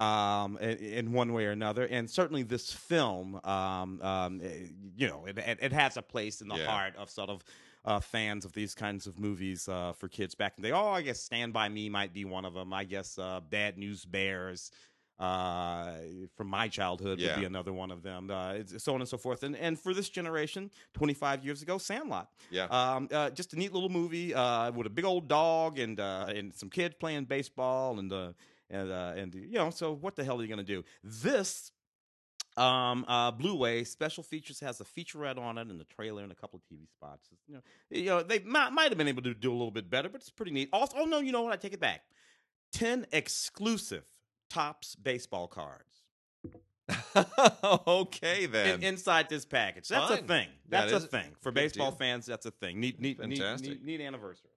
um, 0.01 0.59
in, 0.59 1.12
one 1.12 1.33
way 1.33 1.47
or 1.47 1.51
another. 1.51 1.87
And 1.87 2.11
certainly 2.11 2.43
this 2.43 2.72
film, 2.72 3.41
um, 3.45 4.01
um, 4.03 4.41
eh, 4.43 4.68
you 4.97 5.09
know, 5.09 5.27
it, 5.27 5.39
it, 5.39 5.72
has 5.72 5.97
a 5.97 6.03
place 6.03 6.41
in 6.41 6.49
the 6.49 6.57
yeah. 6.57 6.66
heart 6.66 6.97
of 6.97 7.11
sort 7.11 7.31
of 7.31 7.45
uh, 7.85 8.01
fans 8.01 8.45
of 8.45 8.53
these 8.53 8.74
kinds 8.74 9.07
of 9.07 9.18
movies 9.18 9.68
uh, 9.68 9.93
for 9.93 10.09
kids 10.09 10.35
back 10.35 10.55
in 10.57 10.62
the 10.62 10.68
day. 10.68 10.74
Oh, 10.74 10.89
I 10.89 11.03
guess 11.03 11.20
Stand 11.20 11.53
By 11.53 11.68
Me 11.68 11.89
might 11.89 12.12
be 12.12 12.24
one 12.24 12.45
of 12.45 12.55
them. 12.55 12.72
I 12.72 12.85
guess 12.85 13.18
uh, 13.18 13.41
Bad 13.49 13.78
News 13.78 14.05
Bears 14.05 14.70
uh, 15.18 15.93
from 16.37 16.49
my 16.49 16.68
childhood 16.68 17.18
yeah. 17.18 17.28
would 17.28 17.41
be 17.41 17.47
another 17.47 17.72
one 17.72 17.91
of 17.91 18.03
them. 18.03 18.30
Uh, 18.30 18.59
so 18.78 18.95
on 18.95 19.01
and 19.01 19.09
so 19.09 19.16
forth. 19.16 19.43
And 19.43 19.57
and 19.57 19.78
for 19.78 19.95
this 19.95 20.09
generation, 20.09 20.70
25 20.95 21.45
years 21.45 21.62
ago, 21.62 21.78
Sandlot. 21.78 22.28
Yeah. 22.51 22.64
Um, 22.64 23.09
uh, 23.12 23.30
just 23.30 23.53
a 23.53 23.59
neat 23.59 23.72
little 23.72 23.89
movie 23.89 24.35
uh, 24.35 24.72
with 24.72 24.87
a 24.87 24.91
big 24.91 25.05
old 25.05 25.28
dog 25.28 25.78
and 25.78 26.01
uh, 26.01 26.26
and 26.28 26.55
some 26.55 26.70
kids 26.70 26.95
playing 26.99 27.24
baseball 27.24 27.99
and 27.99 28.12
uh, 28.12 28.32
and 28.70 28.91
uh, 28.91 29.12
and 29.16 29.35
you 29.35 29.55
know, 29.59 29.70
so 29.70 29.93
what 29.93 30.16
the 30.16 30.24
hell 30.24 30.39
are 30.39 30.43
you 30.43 30.49
going 30.49 30.59
to 30.59 30.64
do? 30.64 30.85
This 31.03 31.70
um, 32.57 33.05
uh, 33.09 33.31
Blu-ray 33.33 33.85
special 33.85 34.23
features 34.23 34.61
has 34.61 34.81
a 34.81 34.85
featurette 34.85 35.39
on 35.39 35.59
it 35.59 35.69
and 35.69 35.81
the 35.81 35.85
trailer 35.85 36.23
and 36.23 36.31
a 36.31 36.35
couple 36.35 36.59
of 36.59 36.77
TV 36.77 36.89
spots. 36.89 37.29
You 37.49 37.55
know, 37.55 37.61
you 37.91 38.05
know 38.05 38.23
they 38.23 38.39
might, 38.41 38.71
might 38.71 38.91
have 38.91 38.99
been 38.99 39.09
able 39.09 39.23
to 39.23 39.35
do 39.35 39.51
a 39.51 39.53
little 39.53 39.71
bit 39.71 39.91
better, 39.91 40.09
but 40.09 40.21
it's 40.21 40.31
pretty 40.31 40.53
neat. 40.53 40.69
Also, 40.73 40.97
oh 40.99 41.05
no, 41.05 41.19
you 41.21 41.33
know 41.33 41.43
what? 41.43 41.53
I 41.53 41.57
take 41.57 41.73
it 41.73 41.81
back. 41.81 42.03
Ten 42.73 43.07
exclusive 43.13 44.05
Topps 44.51 44.95
baseball 44.95 45.49
cards. 45.49 46.03
okay 47.87 48.47
then. 48.47 48.81
In, 48.81 48.83
inside 48.85 49.29
this 49.29 49.45
package, 49.45 49.89
that's 49.89 50.09
Fine. 50.09 50.19
a 50.19 50.23
thing. 50.23 50.49
That's 50.69 50.93
that 50.93 51.03
a 51.03 51.07
thing 51.07 51.31
for 51.41 51.51
baseball 51.51 51.91
deal. 51.91 51.99
fans. 51.99 52.27
That's 52.27 52.47
a 52.47 52.51
thing. 52.51 52.79
Neat, 52.79 53.01
neat, 53.01 53.19
neat, 53.21 53.43
neat, 53.61 53.85
neat 53.85 54.01
anniversary. 54.01 54.51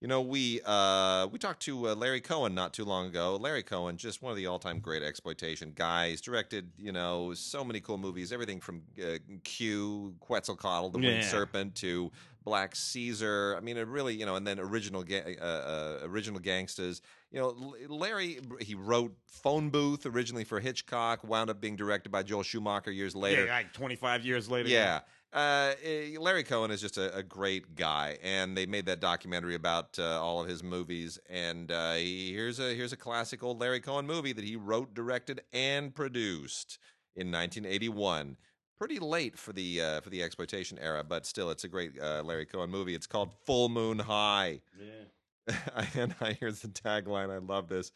You 0.00 0.08
know, 0.08 0.22
we 0.22 0.62
uh, 0.64 1.28
we 1.30 1.38
talked 1.38 1.60
to 1.64 1.88
uh, 1.88 1.94
Larry 1.94 2.22
Cohen 2.22 2.54
not 2.54 2.72
too 2.72 2.86
long 2.86 3.06
ago. 3.06 3.36
Larry 3.36 3.62
Cohen, 3.62 3.98
just 3.98 4.22
one 4.22 4.30
of 4.30 4.36
the 4.38 4.46
all-time 4.46 4.78
great 4.78 5.02
exploitation 5.02 5.72
guys. 5.74 6.22
Directed, 6.22 6.70
you 6.78 6.90
know, 6.90 7.34
so 7.34 7.62
many 7.62 7.80
cool 7.80 7.98
movies. 7.98 8.32
Everything 8.32 8.60
from 8.60 8.80
uh, 8.98 9.18
Q, 9.44 10.14
Quetzalcoatl, 10.20 10.88
The 10.92 10.98
Winged 10.98 11.24
Serpent, 11.24 11.74
to 11.76 12.10
Black 12.44 12.74
Caesar. 12.74 13.54
I 13.58 13.60
mean, 13.60 13.76
it 13.76 13.86
really, 13.86 14.14
you 14.14 14.24
know, 14.24 14.36
and 14.36 14.46
then 14.46 14.58
original 14.58 15.02
ga- 15.02 15.36
uh, 15.38 15.44
uh, 15.44 15.98
original 16.04 16.40
gangsters. 16.40 17.02
You 17.30 17.40
know, 17.40 17.74
Larry 17.88 18.38
he 18.60 18.74
wrote 18.74 19.14
Phone 19.26 19.68
Booth 19.68 20.06
originally 20.06 20.44
for 20.44 20.60
Hitchcock, 20.60 21.22
wound 21.24 21.50
up 21.50 21.60
being 21.60 21.76
directed 21.76 22.10
by 22.10 22.22
Joel 22.22 22.42
Schumacher 22.42 22.90
years 22.90 23.14
later. 23.14 23.44
Yeah, 23.44 23.52
like 23.52 23.74
25 23.74 24.24
years 24.24 24.48
later. 24.48 24.70
Yeah. 24.70 25.00
Uh, 25.32 25.74
eh, 25.84 26.16
Larry 26.18 26.42
Cohen 26.42 26.72
is 26.72 26.80
just 26.80 26.98
a, 26.98 27.14
a, 27.16 27.22
great 27.22 27.76
guy, 27.76 28.18
and 28.20 28.56
they 28.56 28.66
made 28.66 28.86
that 28.86 28.98
documentary 28.98 29.54
about 29.54 29.96
uh, 29.96 30.20
all 30.20 30.42
of 30.42 30.48
his 30.48 30.64
movies. 30.64 31.20
And 31.28 31.70
uh, 31.70 31.94
he, 31.94 32.32
here's 32.32 32.58
a 32.58 32.74
here's 32.74 32.92
a 32.92 32.96
classic 32.96 33.44
old 33.44 33.60
Larry 33.60 33.78
Cohen 33.78 34.06
movie 34.06 34.32
that 34.32 34.44
he 34.44 34.56
wrote, 34.56 34.92
directed, 34.92 35.42
and 35.52 35.94
produced 35.94 36.78
in 37.14 37.30
1981. 37.30 38.36
Pretty 38.76 38.98
late 38.98 39.38
for 39.38 39.52
the 39.52 39.80
uh, 39.80 40.00
for 40.00 40.10
the 40.10 40.20
exploitation 40.20 40.78
era, 40.80 41.04
but 41.04 41.24
still, 41.24 41.50
it's 41.50 41.62
a 41.62 41.68
great 41.68 41.92
uh, 42.00 42.22
Larry 42.24 42.46
Cohen 42.46 42.70
movie. 42.70 42.96
It's 42.96 43.06
called 43.06 43.30
Full 43.46 43.68
Moon 43.68 44.00
High. 44.00 44.62
Yeah. 44.76 45.54
and 45.94 46.14
I 46.20 46.32
hear 46.32 46.50
the 46.50 46.68
tagline. 46.68 47.30
I 47.30 47.38
love 47.38 47.68
this. 47.68 47.92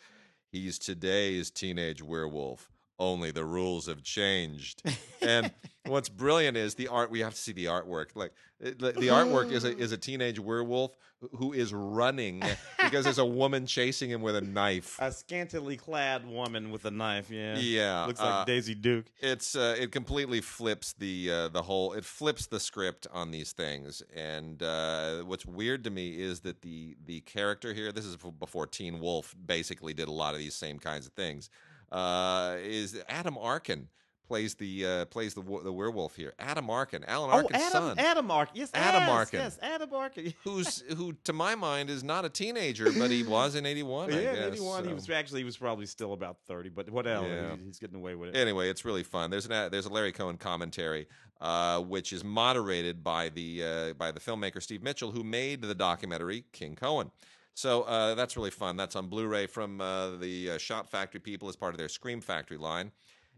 He's 0.52 0.78
today's 0.78 1.50
teenage 1.50 2.00
werewolf 2.00 2.70
only 2.98 3.30
the 3.30 3.44
rules 3.44 3.86
have 3.86 4.02
changed. 4.02 4.82
and 5.22 5.50
what's 5.86 6.08
brilliant 6.08 6.56
is 6.56 6.74
the 6.74 6.88
art. 6.88 7.10
We 7.10 7.20
have 7.20 7.34
to 7.34 7.40
see 7.40 7.52
the 7.52 7.66
artwork. 7.66 8.08
Like 8.14 8.32
the, 8.60 8.92
the 8.92 9.08
artwork 9.08 9.50
is 9.50 9.64
a 9.64 9.76
is 9.76 9.92
a 9.92 9.96
teenage 9.96 10.38
werewolf 10.38 10.96
who 11.36 11.52
is 11.52 11.72
running 11.72 12.42
because 12.82 13.04
there's 13.04 13.18
a 13.18 13.24
woman 13.24 13.66
chasing 13.66 14.10
him 14.10 14.22
with 14.22 14.36
a 14.36 14.40
knife. 14.40 14.98
A 15.00 15.10
scantily 15.10 15.76
clad 15.76 16.26
woman 16.26 16.70
with 16.70 16.84
a 16.84 16.90
knife. 16.90 17.30
Yeah, 17.30 17.56
yeah. 17.56 18.04
Looks 18.04 18.20
like 18.20 18.34
uh, 18.34 18.44
Daisy 18.44 18.74
Duke. 18.74 19.06
It's 19.20 19.56
uh, 19.56 19.76
it 19.78 19.92
completely 19.92 20.40
flips 20.40 20.92
the 20.92 21.30
uh, 21.30 21.48
the 21.48 21.62
whole. 21.62 21.92
It 21.92 22.04
flips 22.04 22.46
the 22.46 22.60
script 22.60 23.06
on 23.12 23.30
these 23.30 23.52
things. 23.52 24.02
And 24.14 24.62
uh, 24.62 25.22
what's 25.22 25.46
weird 25.46 25.84
to 25.84 25.90
me 25.90 26.20
is 26.20 26.40
that 26.40 26.62
the 26.62 26.96
the 27.04 27.20
character 27.22 27.72
here. 27.72 27.92
This 27.92 28.04
is 28.04 28.16
before 28.16 28.66
Teen 28.66 29.00
Wolf 29.00 29.34
basically 29.46 29.94
did 29.94 30.08
a 30.08 30.12
lot 30.12 30.34
of 30.34 30.40
these 30.40 30.54
same 30.54 30.78
kinds 30.78 31.06
of 31.06 31.12
things 31.12 31.50
uh, 31.94 32.56
is 32.60 33.00
Adam 33.08 33.38
Arkin 33.38 33.88
plays 34.26 34.54
the 34.54 34.86
uh, 34.86 35.04
plays 35.06 35.34
the 35.34 35.42
the 35.42 35.72
werewolf 35.72 36.16
here. 36.16 36.34
Adam 36.38 36.68
Arkin, 36.70 37.04
Alan 37.06 37.30
oh, 37.30 37.34
Arkin's 37.34 37.62
oh, 37.62 37.66
Adam, 37.66 37.82
son. 37.82 37.98
Adam 37.98 38.30
Arkin, 38.30 38.56
yes, 38.56 38.70
Adam 38.74 39.02
yes, 39.02 39.10
Arkin, 39.10 39.40
yes, 39.40 39.58
Adam 39.62 39.94
Arkin, 39.94 40.34
who's 40.44 40.82
who 40.96 41.12
to 41.24 41.32
my 41.32 41.54
mind 41.54 41.90
is 41.90 42.02
not 42.02 42.24
a 42.24 42.28
teenager, 42.28 42.90
but 42.98 43.10
he 43.10 43.22
was 43.22 43.54
in 43.54 43.66
'81. 43.66 44.10
yeah, 44.10 44.18
in 44.18 44.52
'81, 44.52 44.82
so. 44.82 44.88
he 44.88 44.94
was 44.94 45.10
actually 45.10 45.40
he 45.40 45.44
was 45.44 45.56
probably 45.56 45.86
still 45.86 46.12
about 46.12 46.38
30, 46.46 46.70
but 46.70 46.90
whatever, 46.90 47.26
yeah. 47.26 47.56
he's 47.64 47.78
getting 47.78 47.96
away 47.96 48.14
with 48.14 48.30
it. 48.30 48.36
Anyway, 48.36 48.68
it's 48.68 48.84
really 48.84 49.02
fun. 49.02 49.30
There's 49.30 49.46
an 49.46 49.70
there's 49.70 49.86
a 49.86 49.92
Larry 49.92 50.12
Cohen 50.12 50.36
commentary. 50.36 51.06
Uh, 51.40 51.80
which 51.80 52.12
is 52.12 52.22
moderated 52.24 53.02
by 53.02 53.28
the 53.28 53.62
uh, 53.62 53.92
by 53.94 54.12
the 54.12 54.20
filmmaker 54.20 54.62
Steve 54.62 54.82
Mitchell, 54.82 55.10
who 55.10 55.24
made 55.24 55.60
the 55.60 55.74
documentary 55.74 56.44
King 56.52 56.74
Cohen. 56.76 57.10
So 57.54 57.82
uh, 57.82 58.14
that's 58.16 58.36
really 58.36 58.50
fun. 58.50 58.76
That's 58.76 58.96
on 58.96 59.06
Blu-ray 59.08 59.46
from 59.46 59.80
uh, 59.80 60.16
the 60.16 60.50
uh, 60.50 60.58
Shout 60.58 60.90
Factory 60.90 61.20
people 61.20 61.48
as 61.48 61.56
part 61.56 61.72
of 61.72 61.78
their 61.78 61.88
Scream 61.88 62.20
Factory 62.20 62.58
line. 62.58 62.90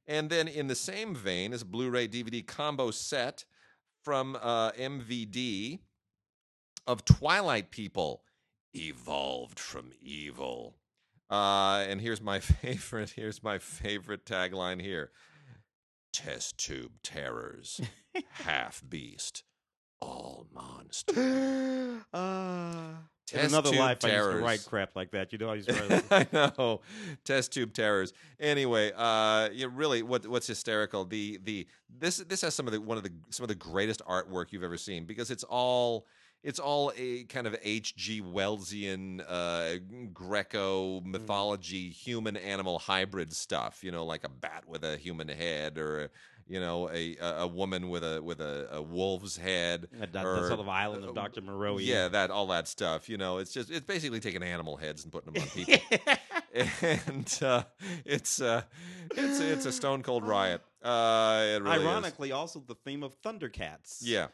And 0.07 0.31
then 0.31 0.49
in 0.49 0.69
the 0.69 0.75
same 0.75 1.15
vein 1.15 1.53
is 1.53 1.63
a 1.63 1.67
Blu-ray 1.67 2.09
DVD 2.09 2.47
combo 2.47 2.91
set 2.91 3.45
from 4.03 4.37
uh, 4.41 4.71
MVD 4.73 5.81
of 6.87 7.05
Twilight 7.05 7.71
People, 7.71 8.23
evolved 8.75 9.59
from 9.59 9.91
evil. 10.01 10.77
Uh, 11.29 11.85
and 11.89 12.01
here's 12.01 12.21
my 12.21 12.41
favorite. 12.41 13.11
Here's 13.11 13.43
my 13.43 13.59
favorite 13.59 14.25
tagline 14.25 14.81
here: 14.81 15.11
Test 16.13 16.57
tube 16.59 16.93
terrors, 17.03 17.81
half 18.31 18.83
beast, 18.89 19.43
all 20.01 20.47
monsters. 20.55 21.17
uh, 22.13 22.95
in 23.33 23.41
another 23.41 23.73
life, 23.73 23.99
terrors. 23.99 24.27
I 24.27 24.31
used 24.31 24.39
to 24.39 24.45
write 24.45 24.65
crap 24.69 24.97
like 24.97 25.11
that. 25.13 25.33
You 25.33 25.39
know, 25.39 25.51
I 25.51 25.55
used 25.55 25.69
to 25.69 25.75
write. 25.75 26.05
I 26.11 26.27
know, 26.33 26.81
test 27.25 27.53
tube 27.53 27.73
terrors. 27.73 28.13
Anyway, 28.39 28.93
uh, 28.97 29.49
you 29.53 29.69
really, 29.69 30.03
what 30.03 30.27
what's 30.27 30.47
hysterical? 30.47 31.05
The 31.05 31.39
the 31.43 31.67
this 31.99 32.19
this 32.19 32.43
has 32.43 32.55
some 32.55 32.67
of 32.67 32.73
the 32.73 32.81
one 32.81 32.97
of 32.97 33.05
the 33.05 33.13
some 33.31 33.45
of 33.45 33.49
the 33.49 33.55
greatest 33.55 34.03
artwork 34.07 34.53
you've 34.53 34.65
ever 34.65 34.77
seen 34.79 35.05
because 35.05 35.31
it's 35.31 35.45
all 35.45 36.07
it's 36.43 36.61
all 36.61 36.93
a 36.97 37.25
kind 37.25 37.49
of 37.49 37.57
H.G. 37.61 38.23
Wellsian 38.23 39.21
uh, 39.29 39.79
Greco 40.13 41.01
mm. 41.01 41.07
mythology, 41.07 41.91
human 41.91 42.37
animal 42.37 42.79
hybrid 42.79 43.33
stuff. 43.33 43.83
You 43.83 43.91
know, 43.91 44.05
like 44.05 44.23
a 44.25 44.29
bat 44.29 44.65
with 44.67 44.85
a 44.85 44.97
human 44.97 45.29
head 45.29 45.77
or 45.77 46.11
you 46.49 46.61
know, 46.61 46.89
a 46.91 47.17
a 47.21 47.47
woman 47.47 47.89
with 47.89 48.05
a 48.05 48.23
with 48.23 48.41
a, 48.41 48.69
a 48.73 48.83
wolf's 48.83 49.37
head, 49.37 49.89
that, 50.13 50.25
or, 50.25 50.47
sort 50.47 50.61
of 50.61 50.69
island 50.69 51.05
of 51.05 51.11
uh, 51.11 51.13
Doctor 51.13 51.41
Moreau. 51.41 51.79
Yeah, 51.79 52.09
that 52.09 52.31
all 52.31 52.47
that 52.49 52.69
stuff. 52.69 53.09
You 53.09 53.17
know, 53.19 53.39
it's 53.39 53.53
just 53.53 53.71
it's 53.71 53.85
basically 53.85 54.21
taking 54.21 54.43
animal 54.43 54.77
heads 54.77 55.03
and 55.03 55.13
putting 55.13 55.33
them 55.33 55.43
on 55.43 55.49
people, 55.49 55.79
and 56.83 57.39
uh, 57.43 57.63
it's 58.05 58.41
uh, 58.41 58.63
it's 59.11 59.41
it's 59.41 59.67
a 59.67 59.73
stone 59.73 60.03
cold 60.03 60.27
riot. 60.27 60.63
Uh, 60.83 61.59
really 61.63 61.85
Ironically, 61.85 62.29
is. 62.29 62.35
also 62.35 62.61
the 62.61 62.77
theme 62.77 63.03
of 63.03 63.21
Thundercats. 63.23 63.99
Yeah. 64.03 64.29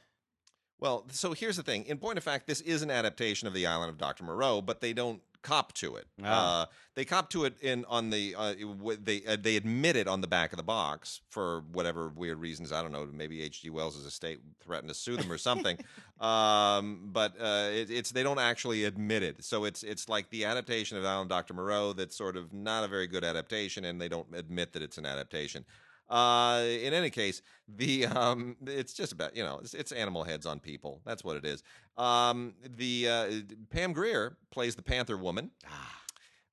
Well, 0.79 1.07
so 1.11 1.33
here's 1.33 1.57
the 1.57 1.63
thing. 1.63 1.85
In 1.85 1.97
point 1.97 2.19
of 2.19 2.25
fact, 2.25 2.47
this 2.49 2.61
is 2.61 2.83
an 2.83 2.91
adaptation 2.91 3.47
of 3.47 3.55
the 3.55 3.67
Island 3.67 3.91
of 3.91 3.99
Doctor 3.99 4.25
Moreau, 4.25 4.61
but 4.61 4.81
they 4.81 4.93
don't 4.93 5.23
cop 5.43 5.73
to 5.75 5.97
it. 5.97 6.07
Ah. 6.23 6.63
Uh, 6.63 6.67
they 6.95 7.05
cop 7.05 7.31
to 7.31 7.45
it 7.45 7.55
in 7.61 7.85
on 7.87 8.11
the 8.11 8.35
uh, 8.37 8.55
they 9.03 9.23
uh, 9.27 9.37
they 9.41 9.57
admit 9.57 9.97
it 9.97 10.07
on 10.07 10.21
the 10.21 10.27
back 10.27 10.53
of 10.53 10.57
the 10.57 10.63
box 10.63 11.21
for 11.31 11.63
whatever 11.73 12.09
weird 12.09 12.39
reasons. 12.39 12.73
I 12.73 12.83
don't 12.83 12.93
know. 12.93 13.09
Maybe 13.11 13.43
H.G. 13.43 13.71
Wells' 13.71 13.97
estate 13.97 14.41
threatened 14.63 14.89
to 14.89 14.95
sue 14.95 15.17
them 15.17 15.31
or 15.33 15.39
something. 15.39 15.79
um, 16.21 17.09
but 17.13 17.35
uh, 17.41 17.71
it, 17.73 17.91
it's 17.91 18.11
they 18.11 18.23
don't 18.23 18.39
actually 18.39 18.85
admit 18.85 19.23
it. 19.23 19.43
So 19.45 19.65
it's 19.65 19.83
it's 19.83 20.09
like 20.09 20.31
the 20.31 20.45
adaptation 20.45 20.99
of 20.99 21.05
Alan 21.05 21.29
Dr. 21.29 21.55
Moreau 21.55 21.93
that's 21.93 22.17
sort 22.17 22.37
of 22.37 22.53
not 22.53 22.85
a 22.85 22.89
very 22.89 23.07
good 23.07 23.25
adaptation, 23.25 23.85
and 23.85 24.01
they 24.01 24.09
don't 24.09 24.29
admit 24.35 24.73
that 24.73 24.83
it's 24.83 24.99
an 24.99 25.07
adaptation. 25.07 25.65
Uh, 26.13 26.63
in 26.83 26.93
any 26.93 27.09
case, 27.09 27.41
the 27.67 28.05
um, 28.07 28.55
it's 28.67 28.93
just 28.93 29.13
about 29.13 29.35
you 29.35 29.43
know 29.43 29.59
it's, 29.63 29.73
it's, 29.73 29.93
animal 29.93 30.25
heads 30.25 30.45
on 30.45 30.61
people. 30.61 31.01
That's 31.07 31.25
what 31.25 31.37
it 31.37 31.47
is. 31.47 31.63
Um, 31.97 32.53
the 32.77 33.09
uh, 33.09 33.31
Pam 33.71 33.95
Grier 33.95 34.37
plays 34.51 34.75
the 34.75 34.83
Panther 34.83 35.17
Woman. 35.17 35.51
Ah. 35.67 35.99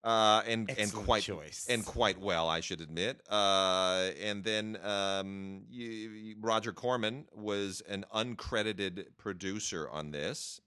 Uh, 0.02 0.42
and 0.48 0.70
Excellent 0.70 0.94
and 0.94 1.06
quite 1.06 1.24
choice. 1.24 1.68
and 1.70 1.86
quite 1.86 2.18
well, 2.22 2.48
I 2.48 2.62
should 2.62 2.80
admit. 2.80 3.22
Uh, 3.30 4.12
and 4.24 4.46
then 4.46 4.78
um, 4.82 5.64
you, 5.70 5.90
you, 5.90 6.36
Roger 6.40 6.72
Corman 6.72 7.26
was 7.36 7.82
an 7.82 8.06
uncredited 8.16 9.08
producer 9.18 9.90
on 9.90 10.12
this, 10.12 10.62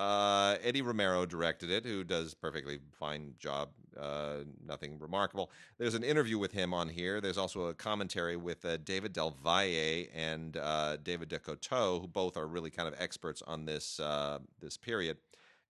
uh, 0.00 0.56
Eddie 0.62 0.80
Romero 0.80 1.26
directed 1.26 1.70
it, 1.70 1.84
who 1.84 2.02
does 2.02 2.32
perfectly 2.32 2.78
fine 2.98 3.34
job. 3.38 3.68
Uh, 4.00 4.44
nothing 4.66 4.98
remarkable. 4.98 5.50
There's 5.76 5.94
an 5.94 6.02
interview 6.02 6.38
with 6.38 6.52
him 6.52 6.72
on 6.72 6.88
here. 6.88 7.20
There's 7.20 7.36
also 7.36 7.66
a 7.66 7.74
commentary 7.74 8.36
with 8.36 8.64
uh, 8.64 8.78
David 8.78 9.12
Del 9.12 9.36
Valle 9.44 10.06
and 10.14 10.56
uh, 10.56 10.96
David 10.96 11.28
DeCoteau, 11.28 12.00
who 12.00 12.08
both 12.08 12.38
are 12.38 12.46
really 12.46 12.70
kind 12.70 12.88
of 12.88 12.94
experts 12.98 13.42
on 13.46 13.66
this 13.66 14.00
uh, 14.00 14.38
this 14.58 14.78
period. 14.78 15.18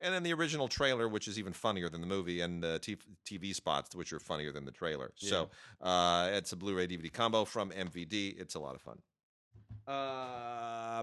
And 0.01 0.15
then 0.15 0.23
the 0.23 0.33
original 0.33 0.69
trailer, 0.69 1.09
which 1.09 1.27
is 1.27 1.37
even 1.37 1.53
funnier 1.53 1.89
than 1.89 2.01
the 2.01 2.07
movie, 2.07 2.41
and 2.41 2.63
the 2.63 2.79
t- 2.79 2.97
TV 3.27 3.53
spots, 3.53 3.97
which 3.97 4.13
are 4.13 4.21
funnier 4.21 4.53
than 4.53 4.65
the 4.65 4.71
trailer. 4.71 5.11
Yeah. 5.19 5.31
So 5.31 5.51
uh, 5.83 6.31
it's 6.33 6.53
a 6.53 6.57
Blu-ray 6.57 6.87
DVD 6.87 7.13
combo 7.13 7.45
from 7.45 7.71
MVD. 7.71 8.41
It's 8.41 8.55
a 8.55 8.61
lot 8.61 8.77
of 8.77 8.81
fun. 8.81 9.01
Uh, 9.91 11.03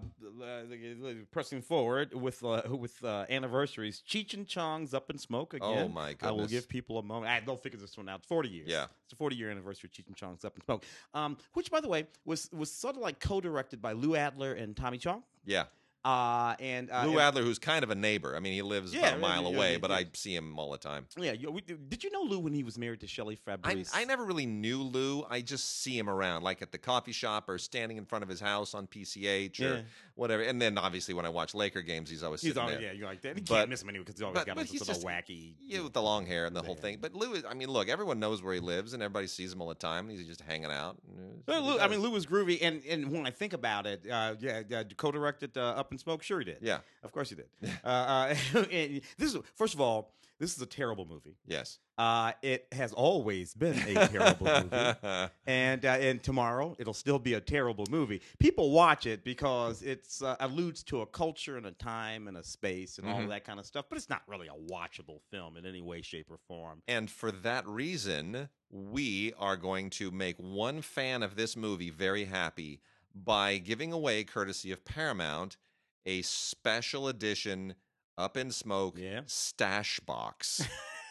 pressing 1.32 1.62
forward 1.62 2.14
with 2.14 2.42
uh, 2.44 2.62
with 2.70 3.04
uh, 3.04 3.26
anniversaries. 3.30 4.02
Cheech 4.08 4.34
and 4.34 4.48
Chong's 4.48 4.94
Up 4.94 5.10
in 5.10 5.18
Smoke 5.18 5.56
oh, 5.60 5.72
again. 5.72 5.86
Oh 5.86 5.90
my 5.90 6.14
goodness! 6.14 6.30
I 6.30 6.32
will 6.32 6.48
give 6.48 6.70
people 6.70 6.98
a 6.98 7.04
moment. 7.04 7.30
I 7.30 7.42
don't 7.42 7.62
figure 7.62 7.80
this 7.80 7.98
one 7.98 8.08
out. 8.08 8.26
Forty 8.26 8.48
years. 8.48 8.68
Yeah, 8.70 8.86
it's 9.04 9.14
a 9.14 9.16
forty 9.18 9.36
year 9.36 9.50
anniversary 9.52 9.90
of 9.90 9.94
Cheech 9.94 10.08
and 10.08 10.16
Chong's 10.16 10.46
Up 10.46 10.56
in 10.56 10.64
Smoke. 10.64 10.86
Um, 11.14 11.38
which 11.54 11.70
by 11.70 11.82
the 11.82 11.90
way 11.90 12.08
was 12.24 12.50
was 12.54 12.72
sort 12.72 12.96
of 12.96 13.02
like 13.02 13.20
co-directed 13.20 13.82
by 13.82 13.92
Lou 13.92 14.16
Adler 14.16 14.54
and 14.54 14.76
Tommy 14.76 14.98
Chong. 14.98 15.24
Yeah. 15.46 15.66
Uh, 16.06 16.56
and 16.60 16.90
uh, 16.90 17.04
Lou 17.06 17.14
and, 17.14 17.20
Adler, 17.20 17.42
who's 17.42 17.60
kind 17.60 17.84
of 17.84 17.90
a 17.90 17.96
neighbor. 17.96 18.36
I 18.36 18.40
mean, 18.40 18.54
he 18.54 18.62
lives 18.62 18.94
yeah, 18.94 19.08
about 19.08 19.14
a 19.18 19.20
mile 19.20 19.44
yeah, 19.44 19.58
away, 19.58 19.72
yeah, 19.74 19.78
but 19.80 19.92
I 19.92 20.06
see 20.14 20.34
him 20.34 20.58
all 20.58 20.72
the 20.72 20.78
time. 20.78 21.06
Yeah. 21.18 21.34
We, 21.50 21.62
did 21.62 22.04
you 22.04 22.12
know 22.12 22.22
Lou 22.22 22.40
when 22.40 22.54
he 22.54 22.64
was 22.64 22.78
married 22.78 23.02
to 23.02 23.08
Shelley 23.08 23.38
Fabares? 23.38 23.92
I, 23.94 24.02
I, 24.02 24.06
never 24.06 24.24
really 24.24 24.46
knew 24.46 24.84
Lou. 24.84 25.26
I 25.30 25.42
just 25.42 25.82
see 25.82 25.98
him 25.98 26.10
around, 26.10 26.44
like 26.44 26.62
at 26.62 26.72
the 26.72 26.78
coffee 26.78 27.12
shop 27.12 27.50
or 27.50 27.58
standing 27.58 27.98
in 27.98 28.06
front 28.06 28.24
of 28.24 28.30
his 28.30 28.40
house 28.40 28.74
on 28.74 28.88
PCH 28.88 29.62
or 29.62 29.84
whatever. 30.16 30.44
And 30.44 30.62
then 30.62 30.78
obviously 30.78 31.14
when 31.14 31.26
I 31.26 31.30
watch 31.30 31.54
Laker 31.54 31.82
games, 31.82 32.10
he's 32.10 32.24
always 32.24 32.42
he's 32.42 32.56
always, 32.56 32.76
there. 32.76 32.84
Yeah, 32.84 32.92
you're 32.94 33.08
like 33.08 33.22
that. 33.24 33.38
You 33.38 33.44
can't 33.44 33.70
miss 33.70 33.82
him 33.82 33.90
anyway 33.90 34.06
because 34.06 34.20
he's 34.20 34.24
always 34.24 34.40
but, 34.40 34.48
got 34.48 34.56
but 34.56 34.66
he's 34.66 34.86
just, 34.86 35.06
wacky. 35.06 35.56
Yeah, 35.60 35.82
with 35.82 35.94
the 35.94 36.02
long 36.02 36.26
hair 36.26 36.46
and 36.46 36.56
the 36.56 36.62
whole 36.62 36.76
thing. 36.76 37.00
But 37.02 37.16
Lou, 37.16 37.34
is, 37.34 37.44
I 37.44 37.54
mean, 37.54 37.70
look, 37.70 37.90
everyone 37.90 38.20
knows 38.20 38.42
where 38.42 38.54
he 38.54 38.62
lives 38.62 38.94
and 38.94 39.04
everybody 39.04 39.28
sees 39.28 39.52
him 39.52 39.62
all 39.62 39.68
the 39.68 39.76
time. 39.76 40.08
He's 40.08 40.26
just 40.26 40.42
hanging 40.42 40.72
out. 40.72 40.98
Lou, 41.48 41.80
I 41.80 41.88
mean, 41.90 42.00
Lou 42.00 42.12
was 42.12 42.26
groovy, 42.26 42.60
and 42.62 42.82
and 42.88 43.12
when 43.12 43.26
I 43.26 43.32
think 43.32 43.54
about 43.54 43.86
it, 43.86 44.10
uh, 44.10 44.36
yeah, 44.40 44.84
co-directed 44.96 45.58
uh, 45.58 45.76
Up 45.78 45.87
Up 45.88 45.94
in 45.94 45.98
Smoke? 45.98 46.22
Sure, 46.22 46.40
he 46.40 46.46
did. 46.46 46.58
Yeah, 46.62 46.80
of 47.02 47.14
course 47.14 47.30
he 47.30 47.36
did. 47.36 47.46
uh, 47.86 47.88
uh, 47.88 48.36
this 48.54 49.34
is 49.34 49.38
first 49.56 49.74
of 49.74 49.80
all, 49.80 50.12
this 50.38 50.54
is 50.54 50.62
a 50.62 50.66
terrible 50.66 51.06
movie. 51.06 51.38
Yes. 51.48 51.80
Uh, 51.98 52.34
it 52.42 52.68
has 52.74 52.92
always 52.92 53.54
been 53.54 53.80
a 53.88 54.08
terrible 54.10 54.46
movie, 54.46 55.30
and 55.48 55.86
uh, 55.86 55.92
and 55.92 56.22
tomorrow 56.22 56.76
it'll 56.78 56.94
still 56.94 57.20
be 57.20 57.36
a 57.36 57.40
terrible 57.40 57.86
movie. 57.90 58.22
People 58.38 58.72
watch 58.72 59.06
it 59.06 59.24
because 59.24 59.82
it 59.82 60.06
uh, 60.22 60.36
alludes 60.42 60.84
to 60.84 61.02
a 61.02 61.06
culture 61.06 61.56
and 61.56 61.66
a 61.66 61.72
time 61.72 62.28
and 62.28 62.36
a 62.36 62.44
space 62.44 62.98
and 62.98 63.08
mm-hmm. 63.08 63.22
all 63.22 63.28
that 63.30 63.46
kind 63.46 63.60
of 63.62 63.66
stuff, 63.66 63.86
but 63.88 63.96
it's 63.96 64.10
not 64.10 64.24
really 64.28 64.48
a 64.48 64.72
watchable 64.72 65.22
film 65.32 65.56
in 65.56 65.66
any 65.66 65.82
way, 65.82 66.02
shape, 66.02 66.28
or 66.30 66.38
form. 66.50 66.82
And 66.86 67.10
for 67.10 67.32
that 67.32 67.66
reason, 67.66 68.50
we 68.70 69.32
are 69.40 69.56
going 69.56 69.90
to 69.92 70.12
make 70.12 70.36
one 70.38 70.82
fan 70.82 71.24
of 71.24 71.38
this 71.38 71.56
movie 71.56 71.92
very 71.92 72.26
happy 72.26 72.82
by 73.16 73.58
giving 73.58 73.92
away, 73.92 74.24
courtesy 74.24 74.72
of 74.72 74.86
Paramount, 74.86 75.58
a 76.08 76.22
special 76.24 77.10
edition 77.10 77.76
Up 78.18 78.38
in 78.38 78.50
Smoke 78.50 78.98
yeah. 78.98 79.22
stash 79.28 80.00
box. 80.00 80.66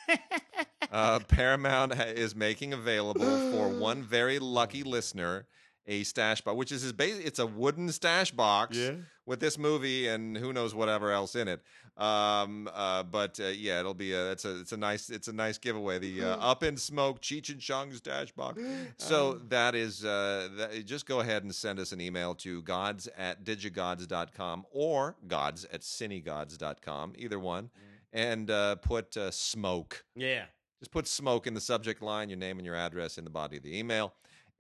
uh, 0.90 1.20
Paramount 1.28 1.92
is 1.92 2.34
making 2.34 2.72
available 2.72 3.53
for 3.53 3.68
one 3.78 4.03
very 4.03 4.40
lucky 4.40 4.82
listener 4.82 5.47
a 5.87 6.03
stash 6.05 6.41
box, 6.41 6.57
which 6.57 6.72
is 6.72 6.82
his 6.82 6.93
base. 6.93 7.18
It's 7.18 7.39
a 7.39 7.47
wooden 7.47 7.91
stash 7.91 8.30
box 8.30 8.76
yeah. 8.76 8.93
with 9.24 9.41
this 9.41 9.59
movie 9.59 10.09
and 10.09 10.37
who 10.37 10.53
knows 10.53 10.74
whatever 10.74 11.12
else 11.12 11.34
in 11.37 11.49
it. 11.49 11.62
Um, 11.97 12.68
uh, 12.74 13.05
but 13.05 13.41
uh, 13.41 13.47
yeah, 13.47 13.80
it'll 13.80 13.95
be 13.95 14.12
a 14.12 14.32
it's 14.32 14.45
a 14.45 14.61
it's 14.61 14.72
a 14.72 14.76
nice 14.76 15.09
it's 15.09 15.28
a 15.28 15.32
nice 15.32 15.57
giveaway. 15.57 15.99
The 15.99 16.24
uh, 16.24 16.37
Up 16.41 16.62
in 16.62 16.76
Smoke 16.76 17.22
Cheech 17.22 17.49
and 17.51 17.61
Chong's 17.61 17.97
stash 17.97 18.32
box. 18.32 18.61
So 18.99 19.32
um. 19.32 19.47
that 19.49 19.74
is 19.74 20.05
uh, 20.05 20.49
that, 20.57 20.84
just 20.84 21.07
go 21.07 21.20
ahead 21.20 21.43
and 21.43 21.55
send 21.55 21.78
us 21.78 21.93
an 21.93 22.01
email 22.01 22.34
to 22.37 22.62
gods 22.62 23.09
at 23.16 23.45
digigods.com 23.45 24.66
or 24.70 25.16
gods 25.26 25.64
at 25.72 25.80
cinegods.com, 25.80 27.12
either 27.16 27.39
one, 27.39 27.64
mm. 27.64 27.68
and 28.12 28.51
uh, 28.51 28.76
put 28.76 29.16
uh, 29.16 29.30
smoke. 29.30 30.05
Yeah. 30.14 30.45
Just 30.80 30.91
put 30.91 31.07
smoke 31.07 31.47
in 31.47 31.55
the 31.55 31.61
subject 31.61 32.03
line, 32.03 32.28
your 32.28 32.39
name 32.39 32.59
and 32.59 32.66
your 32.66 32.76
address 32.76 33.16
in 33.16 33.24
the 33.24 33.30
body 33.30 33.57
of 33.57 33.62
the 33.62 33.76
email. 33.76 34.12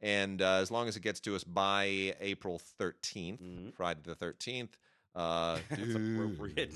And 0.02 0.42
uh, 0.42 0.56
as 0.56 0.70
long 0.70 0.88
as 0.88 0.96
it 0.96 1.00
gets 1.02 1.20
to 1.20 1.34
us 1.34 1.44
by 1.44 2.14
April 2.20 2.60
13th, 2.80 3.40
mm-hmm. 3.40 3.70
Friday 3.70 4.00
the 4.04 4.14
13th, 4.14 4.68
uh, 5.14 5.58
appropriate. 5.70 6.74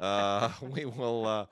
uh, 0.00 0.50
we 0.62 0.84
will 0.84 1.26
uh, 1.26 1.46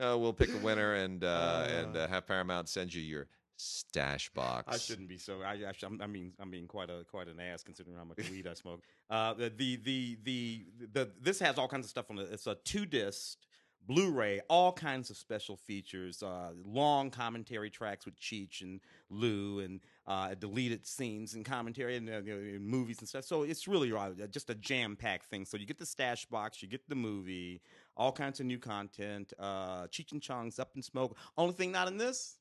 uh, 0.00 0.16
we'll 0.16 0.32
pick 0.32 0.54
a 0.54 0.58
winner 0.58 0.94
and 0.94 1.24
uh, 1.24 1.66
and 1.68 1.96
uh, 1.96 2.06
have 2.06 2.26
Paramount 2.26 2.68
send 2.68 2.94
you 2.94 3.02
your 3.02 3.26
stash 3.56 4.28
box. 4.30 4.74
I 4.74 4.78
shouldn't 4.78 5.08
be 5.08 5.18
so. 5.18 5.42
I, 5.42 5.58
I, 6.00 6.06
mean, 6.06 6.32
I'm 6.38 6.50
being 6.50 6.68
quite 6.68 6.90
a 6.90 7.04
quite 7.10 7.28
an 7.28 7.40
ass 7.40 7.62
considering 7.62 7.96
how 7.96 8.04
much 8.04 8.18
weed 8.30 8.46
I 8.46 8.54
smoke. 8.54 8.82
Uh, 9.10 9.34
the, 9.34 9.48
the 9.48 9.76
the 9.76 10.18
the 10.22 10.66
the 10.92 11.10
this 11.20 11.40
has 11.40 11.58
all 11.58 11.68
kinds 11.68 11.86
of 11.86 11.90
stuff 11.90 12.10
on 12.10 12.18
it. 12.18 12.28
It's 12.30 12.46
a 12.46 12.56
two 12.64 12.86
disc 12.86 13.38
Blu-ray, 13.86 14.40
all 14.48 14.72
kinds 14.72 15.10
of 15.10 15.16
special 15.16 15.56
features, 15.56 16.22
uh, 16.22 16.50
long 16.64 17.10
commentary 17.10 17.70
tracks 17.70 18.04
with 18.04 18.18
Cheech 18.18 18.62
and 18.62 18.80
Lou, 19.10 19.60
and 19.60 19.80
uh, 20.06 20.34
deleted 20.34 20.86
scenes 20.86 21.34
and 21.34 21.44
commentary 21.44 21.96
and, 21.96 22.10
uh, 22.10 22.20
movies 22.60 22.98
and 22.98 23.08
stuff. 23.08 23.24
So 23.24 23.44
it's 23.44 23.68
really 23.68 23.92
uh, 23.92 24.10
just 24.30 24.50
a 24.50 24.54
jam-packed 24.54 25.26
thing. 25.26 25.44
So 25.44 25.56
you 25.56 25.66
get 25.66 25.78
the 25.78 25.86
stash 25.86 26.26
box, 26.26 26.62
you 26.62 26.68
get 26.68 26.88
the 26.88 26.96
movie, 26.96 27.62
all 27.96 28.12
kinds 28.12 28.40
of 28.40 28.46
new 28.46 28.58
content. 28.58 29.32
Uh, 29.38 29.86
Cheech 29.86 30.12
and 30.12 30.20
Chong's 30.20 30.58
Up 30.58 30.72
in 30.74 30.82
Smoke. 30.82 31.16
Only 31.38 31.54
thing 31.54 31.70
not 31.70 31.88
in 31.88 31.96
this, 31.96 32.38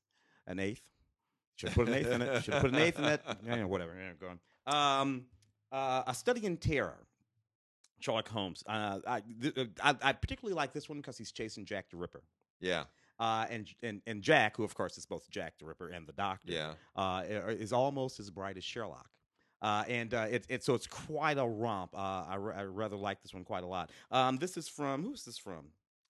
an 0.48 0.60
eighth. 0.60 0.90
Should 1.58 1.72
put 1.72 1.88
an 1.88 1.94
eighth 1.94 2.12
in 2.12 2.22
it. 2.22 2.44
Should 2.44 2.56
put 2.56 2.72
an 2.72 2.78
eighth 2.78 3.00
in 3.00 3.06
it. 3.06 3.22
Yeah, 3.46 3.64
whatever. 3.64 3.96
Go 4.20 4.28
on. 4.68 5.02
Um, 5.02 5.26
uh, 5.72 6.04
a 6.08 6.14
Study 6.14 6.46
in 6.46 6.58
Terror. 6.58 6.98
Sherlock 8.00 8.28
Holmes. 8.28 8.64
Uh, 8.68 9.00
I, 9.08 9.22
th- 9.42 9.70
I, 9.84 9.96
I 10.02 10.14
particularly 10.14 10.56
like 10.56 10.74
this 10.74 10.90
one 10.90 11.00
because 11.00 11.18
he's 11.18 11.32
chasing 11.32 11.66
Jack 11.66 11.90
the 11.90 11.98
Ripper. 11.98 12.24
Yeah. 12.60 12.84
Uh, 13.20 13.46
and 13.50 13.68
and 13.82 14.02
and 14.08 14.22
Jack, 14.22 14.58
who 14.58 14.64
of 14.64 14.76
course 14.76 14.98
is 14.98 15.06
both 15.06 15.30
Jack 15.30 15.54
the 15.60 15.66
Ripper 15.66 15.88
and 15.88 16.06
the 16.06 16.14
Doctor, 16.14 16.52
yeah. 16.52 16.74
uh, 16.96 17.24
is 17.28 17.72
almost 17.72 18.20
as 18.20 18.30
bright 18.30 18.58
as 18.58 18.64
Sherlock. 18.64 19.10
Uh, 19.62 19.84
and 19.88 20.14
uh, 20.14 20.28
it, 20.30 20.46
it, 20.50 20.64
so 20.64 20.74
it's 20.74 20.86
quite 20.86 21.38
a 21.38 21.46
romp. 21.46 21.96
Uh, 21.96 21.98
I, 21.98 22.36
I 22.36 22.64
rather 22.66 22.98
like 22.98 23.22
this 23.24 23.34
one 23.34 23.46
quite 23.46 23.64
a 23.64 23.68
lot. 23.68 23.90
Um, 24.12 24.38
this 24.38 24.58
is 24.58 24.68
from 24.68 25.04
who's 25.04 25.24
this 25.24 25.38
from? 25.38 25.68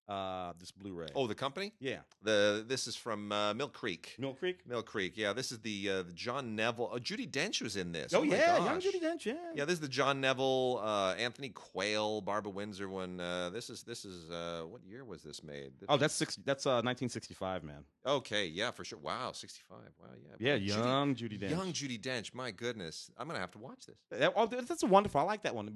Uh, 0.08 0.54
this 0.60 0.70
Blu-ray. 0.72 1.08
Oh, 1.16 1.26
the 1.26 1.34
company? 1.34 1.74
Yeah. 1.80 2.00
The 2.22 2.64
this 2.68 2.86
is 2.86 2.96
from 2.96 3.32
uh, 3.32 3.56
Mill 3.56 3.70
Creek. 3.70 4.16
Mill 4.20 4.34
Creek. 4.34 4.60
Mill 4.68 4.84
Creek. 4.84 5.14
Yeah, 5.16 5.34
this 5.34 5.52
is 5.52 5.60
the, 5.60 5.90
uh, 5.90 6.04
the 6.04 6.14
John 6.14 6.56
Neville. 6.56 6.92
Oh, 6.94 6.98
Judi 6.98 7.30
Dench 7.30 7.62
was 7.62 7.76
in 7.76 7.92
this. 7.92 8.14
Oh, 8.14 8.20
oh 8.20 8.24
yeah, 8.24 8.64
young 8.64 8.80
Judi 8.80 9.02
Dench. 9.02 9.26
Yeah. 9.26 9.34
Yeah, 9.56 9.66
this 9.66 9.74
is 9.74 9.80
the 9.80 9.88
John 9.88 10.22
Neville, 10.22 10.80
uh, 10.84 11.16
Anthony 11.16 11.50
Quayle, 11.50 12.22
Barbara 12.22 12.52
Windsor 12.52 12.88
one. 12.88 13.20
Uh, 13.20 13.50
this 13.50 13.72
is 13.72 13.82
this 13.82 14.06
is 14.06 14.30
uh, 14.30 14.64
what 14.68 14.84
year 14.84 15.04
was 15.04 15.24
this 15.24 15.44
made? 15.44 15.72
This 15.80 15.88
oh, 15.90 15.98
that's 15.98 16.14
six. 16.14 16.36
That's 16.46 16.68
uh, 16.68 16.82
1965, 16.84 17.64
man. 17.64 17.84
Okay, 18.06 18.46
yeah, 18.46 18.70
for 18.70 18.86
sure. 18.86 19.00
Wow, 19.00 19.32
65. 19.32 19.78
Wow, 20.00 20.08
yeah. 20.40 20.54
Yeah, 20.54 20.56
young 20.56 21.16
Judi, 21.16 21.42
Dench. 21.42 21.50
Young 21.50 21.74
Judi 21.74 22.00
Dench. 22.00 22.36
My 22.36 22.52
goodness, 22.52 23.10
I'm 23.18 23.28
gonna 23.28 23.40
have 23.40 23.52
to 23.52 23.60
watch 23.60 23.88
this. 23.88 23.98
That, 24.12 24.34
oh, 24.36 24.46
that's 24.46 24.84
a 24.84 24.88
wonderful. 24.88 25.20
I 25.20 25.24
like 25.24 25.42
that 25.44 25.56
one. 25.56 25.74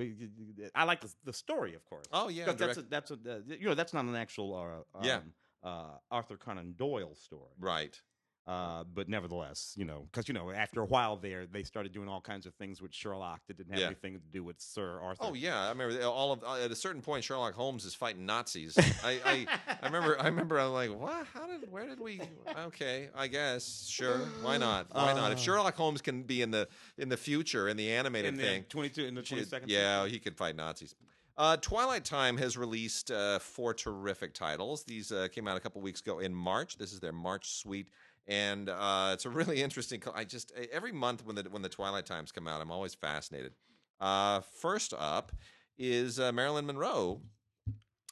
I 0.75 0.83
like 0.83 1.01
the, 1.01 1.11
the 1.25 1.33
story, 1.33 1.73
of 1.73 1.83
course. 1.85 2.05
Oh 2.13 2.29
yeah, 2.29 2.51
that's 2.51 2.77
a, 2.77 2.81
that's 2.83 3.11
a 3.11 3.17
you 3.47 3.65
know 3.65 3.73
that's 3.73 3.93
not 3.93 4.05
an 4.05 4.18
actual 4.19 4.55
um, 4.93 5.03
yeah. 5.03 5.19
Uh, 5.63 5.97
Arthur 6.11 6.37
Conan 6.37 6.75
Doyle 6.77 7.15
story. 7.15 7.51
Right. 7.59 7.99
Uh, 8.47 8.83
but 8.95 9.07
nevertheless, 9.07 9.75
you 9.77 9.85
know, 9.85 10.07
because 10.11 10.27
you 10.27 10.33
know, 10.33 10.49
after 10.49 10.81
a 10.81 10.85
while 10.85 11.15
there, 11.15 11.45
they 11.45 11.61
started 11.61 11.93
doing 11.93 12.09
all 12.09 12.19
kinds 12.19 12.47
of 12.47 12.53
things 12.55 12.81
with 12.81 12.91
Sherlock 12.91 13.41
that 13.47 13.57
didn't 13.57 13.73
have 13.73 13.79
yeah. 13.79 13.85
anything 13.85 14.13
to 14.13 14.19
do 14.31 14.43
with 14.43 14.59
Sir 14.59 14.99
Arthur. 14.99 15.25
Oh 15.25 15.33
yeah, 15.35 15.65
I 15.65 15.69
remember 15.69 16.03
all 16.05 16.31
of. 16.31 16.43
Uh, 16.43 16.55
at 16.55 16.71
a 16.71 16.75
certain 16.75 17.03
point, 17.03 17.23
Sherlock 17.23 17.53
Holmes 17.53 17.85
is 17.85 17.93
fighting 17.93 18.25
Nazis. 18.25 18.75
I, 19.03 19.19
I, 19.23 19.45
I 19.83 19.85
remember. 19.85 20.19
I 20.19 20.25
remember. 20.25 20.59
I'm 20.59 20.73
like, 20.73 20.89
what? 20.89 21.27
How 21.31 21.45
did? 21.45 21.71
Where 21.71 21.85
did 21.85 21.99
we? 21.99 22.21
Okay, 22.65 23.09
I 23.15 23.27
guess. 23.27 23.85
Sure. 23.87 24.17
Why 24.41 24.57
not? 24.57 24.87
Why 24.93 25.11
uh, 25.11 25.15
not? 25.15 25.31
If 25.31 25.37
uh. 25.37 25.41
Sherlock 25.41 25.75
Holmes 25.75 26.01
can 26.01 26.23
be 26.23 26.41
in 26.41 26.49
the 26.49 26.67
in 26.97 27.09
the 27.09 27.17
future 27.17 27.67
in 27.67 27.77
the 27.77 27.91
animated 27.91 28.33
in 28.33 28.39
thing, 28.39 28.65
twenty 28.67 28.89
two 28.89 29.05
in 29.05 29.13
the 29.13 29.21
twenty 29.21 29.43
second. 29.43 29.69
Yeah, 29.69 30.07
he 30.07 30.17
could 30.17 30.35
fight 30.35 30.55
Nazis. 30.55 30.95
Uh, 31.39 31.55
Twilight 31.55 32.03
Time 32.03 32.35
has 32.35 32.57
released 32.57 33.11
uh, 33.11 33.39
four 33.39 33.73
terrific 33.73 34.33
titles. 34.33 34.83
These 34.83 35.13
uh, 35.13 35.29
came 35.31 35.47
out 35.47 35.55
a 35.55 35.61
couple 35.61 35.79
weeks 35.81 36.01
ago 36.01 36.19
in 36.19 36.35
March. 36.35 36.77
This 36.77 36.91
is 36.91 36.99
their 36.99 37.13
March 37.13 37.53
suite, 37.53 37.87
and 38.27 38.67
uh, 38.67 39.11
it's 39.13 39.23
a 39.23 39.29
really 39.29 39.61
interesting. 39.63 40.03
I 40.13 40.25
just 40.25 40.51
every 40.69 40.91
month 40.91 41.25
when 41.25 41.37
the 41.37 41.43
when 41.43 41.61
the 41.61 41.69
Twilight 41.69 42.05
Times 42.05 42.33
come 42.33 42.45
out, 42.45 42.61
I'm 42.61 42.71
always 42.71 42.93
fascinated. 42.93 43.53
Uh, 44.01 44.41
first 44.41 44.93
up 44.99 45.31
is 45.77 46.19
uh, 46.19 46.33
Marilyn 46.33 46.65
Monroe 46.65 47.21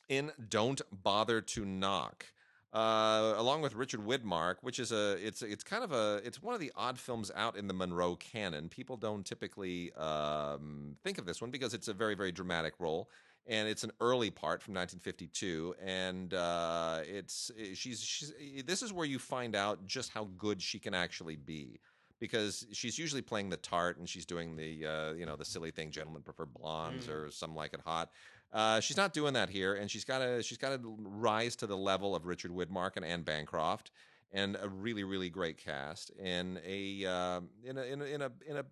in 0.08 0.32
"Don't 0.48 0.82
Bother 0.90 1.42
to 1.42 1.66
Knock." 1.66 2.28
Uh, 2.74 3.34
along 3.38 3.62
with 3.62 3.76
Richard 3.76 4.02
Widmark, 4.02 4.56
which 4.62 4.78
is 4.78 4.92
a 4.92 5.14
it's 5.26 5.42
it's 5.42 5.64
kind 5.64 5.86
of 5.86 5.94
a 5.94 6.22
it's 6.26 6.44
one 6.44 6.54
of 6.54 6.60
the 6.60 6.72
odd 6.76 7.00
films 7.00 7.32
out 7.34 7.56
in 7.56 7.68
the 7.68 7.74
Monroe 7.74 8.18
canon. 8.18 8.68
People 8.68 8.98
don't 8.98 9.26
typically 9.26 9.94
um, 9.94 10.98
think 11.02 11.18
of 11.18 11.26
this 11.26 11.42
one 11.42 11.50
because 11.50 11.74
it's 11.74 11.88
a 11.88 11.94
very 11.94 12.14
very 12.14 12.32
dramatic 12.32 12.74
role, 12.78 13.10
and 13.48 13.70
it's 13.70 13.86
an 13.86 13.92
early 14.02 14.30
part 14.30 14.62
from 14.62 14.74
1952, 14.74 15.76
and 15.82 16.34
uh, 16.34 17.00
it's 17.06 17.52
she's 17.74 18.02
she's 18.02 18.34
this 18.66 18.84
is 18.84 18.92
where 18.92 19.06
you 19.06 19.18
find 19.18 19.56
out 19.56 19.86
just 19.86 20.12
how 20.12 20.28
good 20.38 20.62
she 20.62 20.78
can 20.78 20.94
actually 20.94 21.38
be 21.38 21.80
because 22.20 22.66
she's 22.72 22.98
usually 22.98 23.22
playing 23.22 23.50
the 23.50 23.58
tart 23.58 23.98
and 23.98 24.10
she's 24.10 24.26
doing 24.26 24.56
the 24.56 24.86
uh, 24.86 25.14
you 25.14 25.26
know 25.26 25.36
the 25.36 25.46
silly 25.46 25.72
thing 25.72 25.92
gentlemen 25.92 26.22
prefer 26.22 26.46
blondes 26.46 27.08
mm. 27.08 27.14
or 27.14 27.32
some 27.32 27.56
like 27.56 27.74
it 27.74 27.82
hot 27.86 28.10
uh, 28.54 28.80
she's 28.80 28.98
not 28.98 29.14
doing 29.14 29.34
that 29.34 29.50
here, 29.50 29.76
and 29.76 29.90
she's 29.90 30.06
got 30.06 30.20
to 30.20 30.42
she's 30.42 30.58
got 30.58 30.70
to 30.70 30.96
rise 31.00 31.56
to 31.58 31.68
the 31.68 31.78
level 31.78 32.16
of 32.16 32.26
Richard 32.26 32.52
Widmark 32.52 32.92
and 32.96 33.06
Anne 33.06 33.24
Bancroft, 33.24 33.92
and 34.32 34.58
a 34.62 34.70
really 34.70 35.04
really 35.04 35.30
great 35.30 35.58
cast, 35.58 36.12
and 36.22 36.60
a 36.66 37.06
uh, 37.06 37.42
in 37.64 37.78
a 37.78 37.82
in 37.82 38.02
a 38.02 38.06
in 38.06 38.22
a 38.22 38.32
in 38.48 38.58
a 38.58 38.66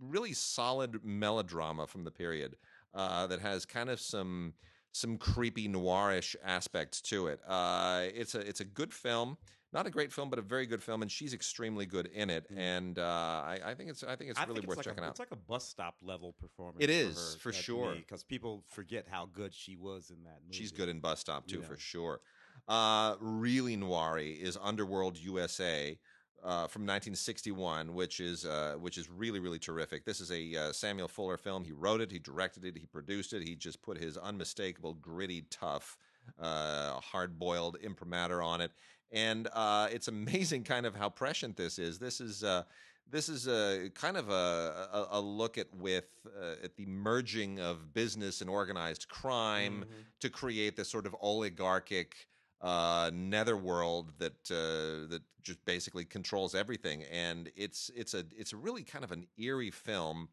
really 0.00 0.32
solid 0.32 1.04
melodrama 1.04 1.86
from 1.86 2.04
the 2.04 2.10
period 2.10 2.56
uh, 2.94 3.26
that 3.26 3.40
has 3.40 3.64
kind 3.64 3.88
of 3.88 4.00
some 4.00 4.54
some 4.92 5.16
creepy 5.16 5.68
noirish 5.68 6.36
aspects 6.44 7.00
to 7.00 7.28
it. 7.28 7.40
Uh, 7.46 8.02
it's 8.14 8.34
a 8.34 8.40
it's 8.40 8.60
a 8.60 8.64
good 8.64 8.92
film 8.92 9.38
not 9.72 9.86
a 9.86 9.90
great 9.90 10.12
film, 10.12 10.28
but 10.28 10.38
a 10.38 10.42
very 10.42 10.66
good 10.66 10.82
film, 10.82 11.02
and 11.02 11.10
she's 11.10 11.32
extremely 11.32 11.86
good 11.86 12.06
in 12.06 12.28
it. 12.30 12.50
Mm. 12.52 12.58
And 12.58 12.98
uh, 12.98 13.02
I, 13.02 13.58
I, 13.64 13.74
think 13.74 13.90
it's 13.90 14.04
I 14.04 14.16
think 14.16 14.30
it's 14.30 14.38
I 14.38 14.42
really 14.42 14.54
think 14.54 14.64
it's 14.64 14.68
worth 14.68 14.76
like 14.78 14.86
checking 14.86 15.04
a, 15.04 15.06
out. 15.06 15.10
It's 15.10 15.20
like 15.20 15.32
a 15.32 15.36
bus 15.36 15.66
stop 15.66 15.96
level 16.02 16.34
performance. 16.38 16.78
It 16.80 16.90
is 16.90 17.36
for, 17.36 17.50
for 17.50 17.52
sure 17.52 17.94
because 17.94 18.22
people 18.22 18.64
forget 18.68 19.06
how 19.10 19.28
good 19.32 19.54
she 19.54 19.76
was 19.76 20.10
in 20.10 20.22
that 20.24 20.40
movie. 20.44 20.56
She's 20.56 20.72
good 20.72 20.88
in 20.88 21.00
Bus 21.00 21.20
Stop 21.20 21.46
too, 21.46 21.60
yeah. 21.60 21.66
for 21.66 21.76
sure. 21.76 22.20
Uh, 22.68 23.16
really 23.20 23.76
noir 23.76 24.18
is 24.18 24.58
Underworld 24.60 25.18
USA. 25.18 25.98
Uh, 26.44 26.66
from 26.66 26.82
1961, 26.82 27.94
which 27.94 28.18
is 28.18 28.44
uh, 28.44 28.74
which 28.80 28.98
is 28.98 29.08
really 29.08 29.38
really 29.38 29.60
terrific. 29.60 30.04
This 30.04 30.20
is 30.20 30.32
a 30.32 30.56
uh, 30.56 30.72
Samuel 30.72 31.06
Fuller 31.06 31.36
film. 31.36 31.62
He 31.62 31.70
wrote 31.70 32.00
it, 32.00 32.10
he 32.10 32.18
directed 32.18 32.64
it, 32.64 32.76
he 32.76 32.84
produced 32.84 33.32
it. 33.32 33.46
He 33.46 33.54
just 33.54 33.80
put 33.80 33.96
his 33.96 34.16
unmistakable, 34.16 34.94
gritty, 34.94 35.44
tough, 35.50 35.96
uh, 36.40 36.94
hard 36.94 37.38
boiled 37.38 37.76
imprimatur 37.80 38.42
on 38.42 38.60
it, 38.60 38.72
and 39.12 39.48
uh, 39.52 39.88
it's 39.92 40.08
amazing 40.08 40.64
kind 40.64 40.86
of 40.86 40.94
how 40.96 41.08
prescient 41.08 41.56
this 41.56 41.78
is. 41.78 41.98
This 41.98 42.20
is 42.20 42.42
uh, 42.42 42.62
this 43.10 43.28
is 43.28 43.46
a 43.46 43.90
kind 43.94 44.16
of 44.16 44.30
a, 44.30 44.88
a, 44.92 45.06
a 45.12 45.20
look 45.20 45.58
at 45.58 45.66
with 45.74 46.06
uh, 46.26 46.54
at 46.64 46.76
the 46.76 46.86
merging 46.86 47.60
of 47.60 47.92
business 47.92 48.40
and 48.40 48.48
organized 48.48 49.08
crime 49.08 49.84
mm-hmm. 49.84 50.00
to 50.20 50.30
create 50.30 50.76
this 50.76 50.88
sort 50.88 51.06
of 51.06 51.14
oligarchic 51.20 52.26
uh, 52.62 53.10
netherworld 53.12 54.12
that 54.18 54.50
uh, 54.50 55.08
that 55.10 55.22
just 55.42 55.64
basically 55.64 56.04
controls 56.04 56.54
everything. 56.54 57.04
And 57.12 57.50
it's 57.56 57.90
it's 57.94 58.14
a 58.14 58.24
it's 58.36 58.52
a 58.52 58.56
really 58.56 58.82
kind 58.82 59.04
of 59.04 59.12
an 59.12 59.26
eerie 59.36 59.70
film. 59.70 60.28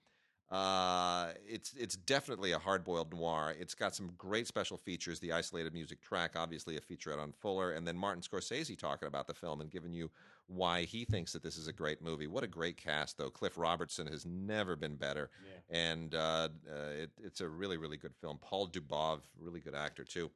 Uh, 0.52 1.28
it's 1.48 1.74
it's 1.78 1.96
definitely 1.96 2.54
a 2.54 2.60
hard-boiled 2.60 3.14
noir. 3.14 3.54
It's 3.60 3.76
got 3.76 3.96
some 3.96 4.12
great 4.18 4.48
special 4.48 4.78
features. 4.78 5.20
The 5.20 5.32
isolated 5.32 5.74
music 5.74 6.02
track, 6.02 6.32
obviously 6.36 6.76
a 6.76 6.82
featurette 6.82 7.20
on 7.20 7.34
Fuller, 7.34 7.74
and 7.74 7.88
then 7.88 7.96
Martin 7.96 8.24
Scorsese 8.24 8.78
talking 8.78 9.08
about 9.08 9.28
the 9.28 9.34
film 9.36 9.62
and 9.62 9.70
giving 9.70 9.94
you 9.94 10.10
why 10.48 10.82
he 10.84 11.06
thinks 11.06 11.32
that 11.34 11.44
this 11.44 11.56
is 11.56 11.68
a 11.68 11.74
great 11.74 12.02
movie. 12.02 12.26
What 12.26 12.44
a 12.44 12.48
great 12.48 12.78
cast, 12.78 13.20
though. 13.20 13.30
Cliff 13.30 13.58
Robertson 13.58 14.08
has 14.08 14.26
never 14.26 14.76
been 14.76 14.96
better, 14.96 15.30
yeah. 15.46 15.78
and 15.94 16.16
uh, 16.16 16.50
uh, 16.68 16.90
it, 16.98 17.12
it's 17.24 17.42
a 17.42 17.48
really, 17.48 17.78
really 17.78 17.98
good 17.98 18.16
film. 18.20 18.40
Paul 18.42 18.68
Dubov, 18.68 19.20
really 19.40 19.60
good 19.60 19.76
actor 19.76 20.04
too. 20.04 20.32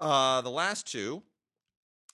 Uh, 0.00 0.40
the 0.40 0.50
last 0.50 0.90
two 0.90 1.22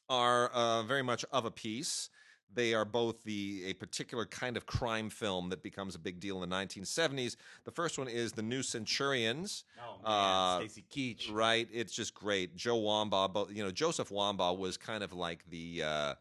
are 0.09 0.49
uh, 0.49 0.83
very 0.83 1.03
much 1.03 1.25
of 1.31 1.45
a 1.45 1.53
piece. 1.53 2.11
They 2.55 2.75
are 2.75 2.85
both 2.85 3.23
the 3.25 3.65
a 3.67 3.75
particular 3.75 4.27
kind 4.27 4.57
of 4.57 4.67
crime 4.67 5.11
film 5.11 5.51
that 5.51 5.63
becomes 5.63 5.95
a 5.95 5.99
big 5.99 6.21
deal 6.21 6.43
in 6.43 6.49
the 6.49 6.57
1970s. 6.57 7.37
The 7.65 7.71
first 7.71 7.99
one 7.99 8.09
is 8.09 8.33
The 8.33 8.43
New 8.43 8.63
Centurions. 8.63 9.65
Oh 9.79 9.97
man, 10.03 10.05
uh, 10.05 10.59
Stacy 10.59 10.85
Keach. 10.91 11.33
Right, 11.33 11.69
it's 11.73 11.93
just 11.93 12.15
great. 12.15 12.57
Joe 12.57 12.79
Wambaugh, 12.79 13.55
you 13.55 13.63
know, 13.63 13.71
Joseph 13.71 14.09
Wambaugh 14.11 14.57
was 14.57 14.77
kind 14.77 15.03
of 15.03 15.13
like 15.13 15.45
the 15.51 15.83
uh, 15.83 16.15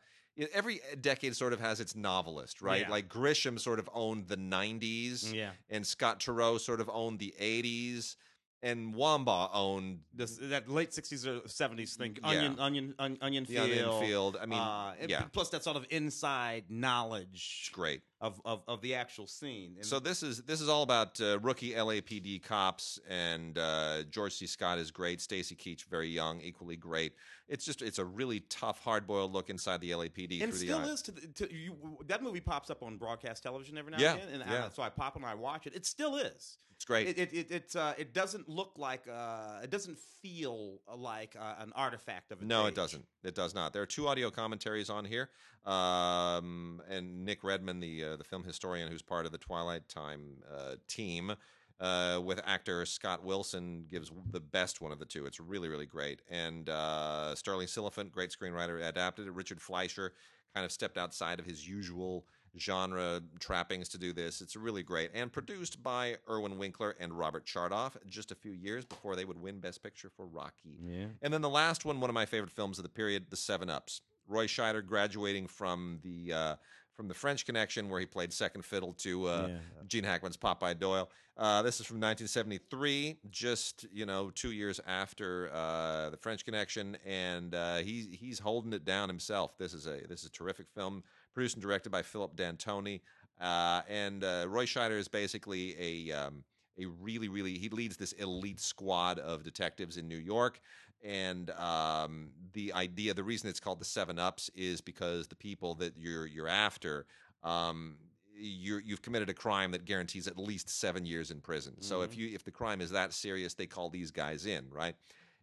every 0.53 0.81
decade 1.01 1.35
sort 1.35 1.53
of 1.53 1.59
has 1.59 1.79
its 1.79 1.95
novelist, 1.95 2.61
right? 2.61 2.81
Yeah. 2.81 2.89
Like 2.89 3.07
Grisham 3.07 3.59
sort 3.59 3.79
of 3.79 3.89
owned 3.93 4.27
the 4.27 4.37
90s, 4.37 5.33
yeah. 5.33 5.51
and 5.69 5.85
Scott 5.85 6.19
Turow 6.19 6.59
sort 6.59 6.81
of 6.81 6.89
owned 6.93 7.19
the 7.19 7.33
80s 7.39 8.15
and 8.63 8.93
Wambaugh 8.95 9.49
owned 9.53 9.99
this 10.13 10.39
that 10.41 10.69
late 10.69 10.93
sixties 10.93 11.25
or 11.27 11.41
seventies 11.47 11.95
thing. 11.95 12.17
Yeah. 12.21 12.29
Onion, 12.29 12.59
onion, 12.59 12.93
onion, 12.99 13.17
onion 13.21 13.45
field. 13.45 13.69
Onion 13.69 14.01
field. 14.01 14.37
I 14.41 14.45
mean, 14.45 14.59
uh, 14.59 14.93
yeah. 15.07 15.23
Plus 15.31 15.49
that 15.49 15.63
sort 15.63 15.77
of 15.77 15.85
inside 15.89 16.65
knowledge. 16.69 17.71
Great 17.73 18.01
of, 18.19 18.41
of, 18.45 18.63
of 18.67 18.81
the 18.81 18.95
actual 18.95 19.27
scene. 19.27 19.73
And 19.77 19.85
so 19.85 19.99
this 19.99 20.23
is 20.23 20.41
this 20.43 20.59
is 20.61 20.69
all 20.69 20.83
about 20.83 21.19
uh, 21.21 21.39
rookie 21.39 21.73
LAPD 21.73 22.41
cops, 22.43 22.99
and 23.07 23.57
uh, 23.57 24.03
George 24.09 24.33
C. 24.33 24.47
Scott 24.47 24.79
is 24.79 24.89
great. 24.89 25.21
Stacy 25.21 25.55
Keach, 25.55 25.85
very 25.85 26.09
young, 26.09 26.41
equally 26.41 26.77
great. 26.77 27.13
It's 27.47 27.63
just 27.63 27.81
it's 27.81 27.99
a 27.99 28.05
really 28.05 28.41
tough, 28.41 28.83
hard 28.83 29.05
boiled 29.05 29.33
look 29.33 29.49
inside 29.49 29.81
the 29.81 29.91
LAPD. 29.91 30.41
And 30.41 30.53
still 30.53 30.79
the 30.79 30.91
is 30.91 31.01
to, 31.03 31.11
the, 31.11 31.27
to 31.27 31.53
you, 31.53 31.75
that 32.07 32.23
movie 32.23 32.41
pops 32.41 32.69
up 32.69 32.81
on 32.81 32.97
broadcast 32.97 33.43
television 33.43 33.77
every 33.77 33.91
now 33.91 33.99
yeah, 33.99 34.13
and 34.13 34.21
then, 34.21 34.41
and 34.41 34.51
yeah. 34.51 34.65
I, 34.65 34.69
so 34.69 34.81
I 34.81 34.89
pop 34.89 35.15
and 35.15 35.25
I 35.25 35.35
watch 35.35 35.67
it. 35.67 35.75
It 35.75 35.85
still 35.85 36.15
is. 36.15 36.57
It's 36.77 36.85
great. 36.85 37.07
It 37.07 37.17
it 37.17 37.33
it, 37.33 37.51
it, 37.51 37.75
uh, 37.75 37.93
it 37.97 38.13
doesn't 38.13 38.47
look 38.47 38.73
like 38.77 39.07
uh, 39.11 39.61
it 39.63 39.71
doesn't 39.71 39.97
feel 40.21 40.79
like 40.95 41.35
uh, 41.39 41.55
an 41.57 41.71
artifact 41.75 42.31
of 42.31 42.43
no, 42.43 42.67
it 42.67 42.75
doesn't. 42.75 43.03
It 43.23 43.33
does 43.33 43.55
not. 43.55 43.73
There 43.73 43.81
are 43.81 43.87
two 43.87 44.07
audio 44.07 44.29
commentaries 44.29 44.91
on 44.91 45.03
here, 45.03 45.29
um, 45.67 46.81
and 46.89 47.25
Nick 47.25 47.43
Redman, 47.43 47.79
the 47.79 48.03
uh, 48.03 48.15
the 48.15 48.23
film 48.23 48.43
historian 48.43 48.91
who's 48.91 49.01
part 49.01 49.25
of 49.25 49.31
the 49.31 49.37
Twilight 49.37 49.87
Time 49.87 50.43
uh, 50.51 50.75
team. 50.87 51.35
Uh, 51.79 52.19
with 52.25 52.41
actor 52.43 52.83
Scott 52.87 53.23
Wilson 53.23 53.85
gives 53.87 54.11
the 54.31 54.39
best 54.39 54.81
one 54.81 54.91
of 54.91 54.97
the 54.97 55.05
two. 55.05 55.27
It's 55.27 55.39
really, 55.39 55.69
really 55.69 55.85
great. 55.85 56.23
And 56.27 56.67
uh, 56.69 57.35
Stirling 57.35 57.67
Silliphant, 57.67 58.11
great 58.11 58.31
screenwriter, 58.31 58.83
adapted 58.83 59.27
it. 59.27 59.33
Richard 59.33 59.61
Fleischer 59.61 60.13
kind 60.55 60.65
of 60.65 60.71
stepped 60.71 60.97
outside 60.97 61.37
of 61.37 61.45
his 61.45 61.69
usual 61.69 62.25
genre 62.57 63.21
trappings 63.39 63.89
to 63.89 63.99
do 63.99 64.11
this. 64.11 64.41
It's 64.41 64.55
really 64.55 64.81
great 64.81 65.11
and 65.13 65.31
produced 65.31 65.83
by 65.83 66.15
Irwin 66.27 66.57
Winkler 66.57 66.95
and 66.99 67.13
Robert 67.13 67.45
Chartoff 67.45 67.91
just 68.07 68.31
a 68.31 68.35
few 68.35 68.53
years 68.53 68.83
before 68.83 69.15
they 69.15 69.25
would 69.25 69.39
win 69.39 69.59
Best 69.59 69.83
Picture 69.83 70.09
for 70.09 70.25
Rocky. 70.25 70.79
Yeah. 70.83 71.05
And 71.21 71.31
then 71.31 71.41
the 71.41 71.49
last 71.49 71.85
one, 71.85 71.99
one 71.99 72.09
of 72.09 72.15
my 72.15 72.25
favorite 72.25 72.51
films 72.51 72.79
of 72.79 72.83
the 72.83 72.89
period, 72.89 73.27
The 73.29 73.37
Seven 73.37 73.69
Ups. 73.69 74.01
Roy 74.27 74.47
Scheider 74.47 74.85
graduating 74.85 75.47
from 75.47 75.99
the 76.03 76.33
uh, 76.33 76.55
from 76.95 77.07
the 77.07 77.13
French 77.13 77.45
Connection, 77.45 77.89
where 77.89 77.99
he 77.99 78.05
played 78.05 78.33
second 78.33 78.63
fiddle 78.63 78.93
to 78.93 79.27
uh, 79.27 79.47
yeah. 79.49 79.57
Gene 79.87 80.03
Hackman's 80.03 80.37
Popeye 80.37 80.77
Doyle. 80.77 81.09
Uh, 81.37 81.61
this 81.61 81.79
is 81.79 81.85
from 81.85 81.97
1973, 81.97 83.17
just 83.29 83.85
you 83.93 84.05
know 84.07 84.31
two 84.31 84.51
years 84.51 84.81
after 84.87 85.51
uh, 85.53 86.09
the 86.09 86.17
French 86.17 86.43
Connection, 86.43 86.97
and 87.05 87.53
uh, 87.53 87.77
he's 87.77 88.07
he's 88.11 88.39
holding 88.39 88.73
it 88.73 88.83
down 88.83 89.07
himself. 89.07 89.57
This 89.57 89.73
is 89.73 89.85
a 89.85 90.01
this 90.07 90.21
is 90.21 90.25
a 90.25 90.31
terrific 90.31 90.67
film 90.73 91.03
produced 91.33 91.55
and 91.55 91.61
directed 91.61 91.91
by 91.91 92.01
Philip 92.01 92.35
D'Antoni. 92.35 93.01
Uh, 93.39 93.81
and 93.87 94.23
uh, 94.23 94.45
Roy 94.47 94.65
Scheider 94.65 94.97
is 94.97 95.07
basically 95.07 95.75
a 95.79 96.11
um, 96.11 96.43
a 96.79 96.85
really 96.85 97.27
really 97.27 97.57
he 97.57 97.69
leads 97.69 97.97
this 97.97 98.13
elite 98.13 98.59
squad 98.59 99.19
of 99.19 99.43
detectives 99.43 99.97
in 99.97 100.07
New 100.07 100.17
York. 100.17 100.59
And 101.03 101.51
um, 101.51 102.29
the 102.53 102.73
idea, 102.73 103.13
the 103.13 103.23
reason 103.23 103.49
it's 103.49 103.59
called 103.59 103.79
the 103.79 103.85
Seven 103.85 104.19
Ups 104.19 104.49
is 104.55 104.81
because 104.81 105.27
the 105.27 105.35
people 105.35 105.75
that 105.75 105.93
you're 105.97 106.25
you're 106.25 106.47
after, 106.47 107.05
um, 107.43 107.97
you 108.35 108.81
have 108.89 109.01
committed 109.01 109.29
a 109.29 109.33
crime 109.33 109.71
that 109.71 109.85
guarantees 109.85 110.27
at 110.27 110.37
least 110.37 110.69
seven 110.69 111.05
years 111.05 111.31
in 111.31 111.39
prison. 111.39 111.73
Mm-hmm. 111.73 111.83
So 111.83 112.01
if 112.01 112.11
mm-hmm. 112.11 112.21
you 112.21 112.29
if 112.33 112.43
the 112.43 112.51
crime 112.51 112.81
is 112.81 112.91
that 112.91 113.13
serious, 113.13 113.53
they 113.53 113.67
call 113.67 113.89
these 113.89 114.11
guys 114.11 114.45
in, 114.45 114.65
right? 114.71 114.95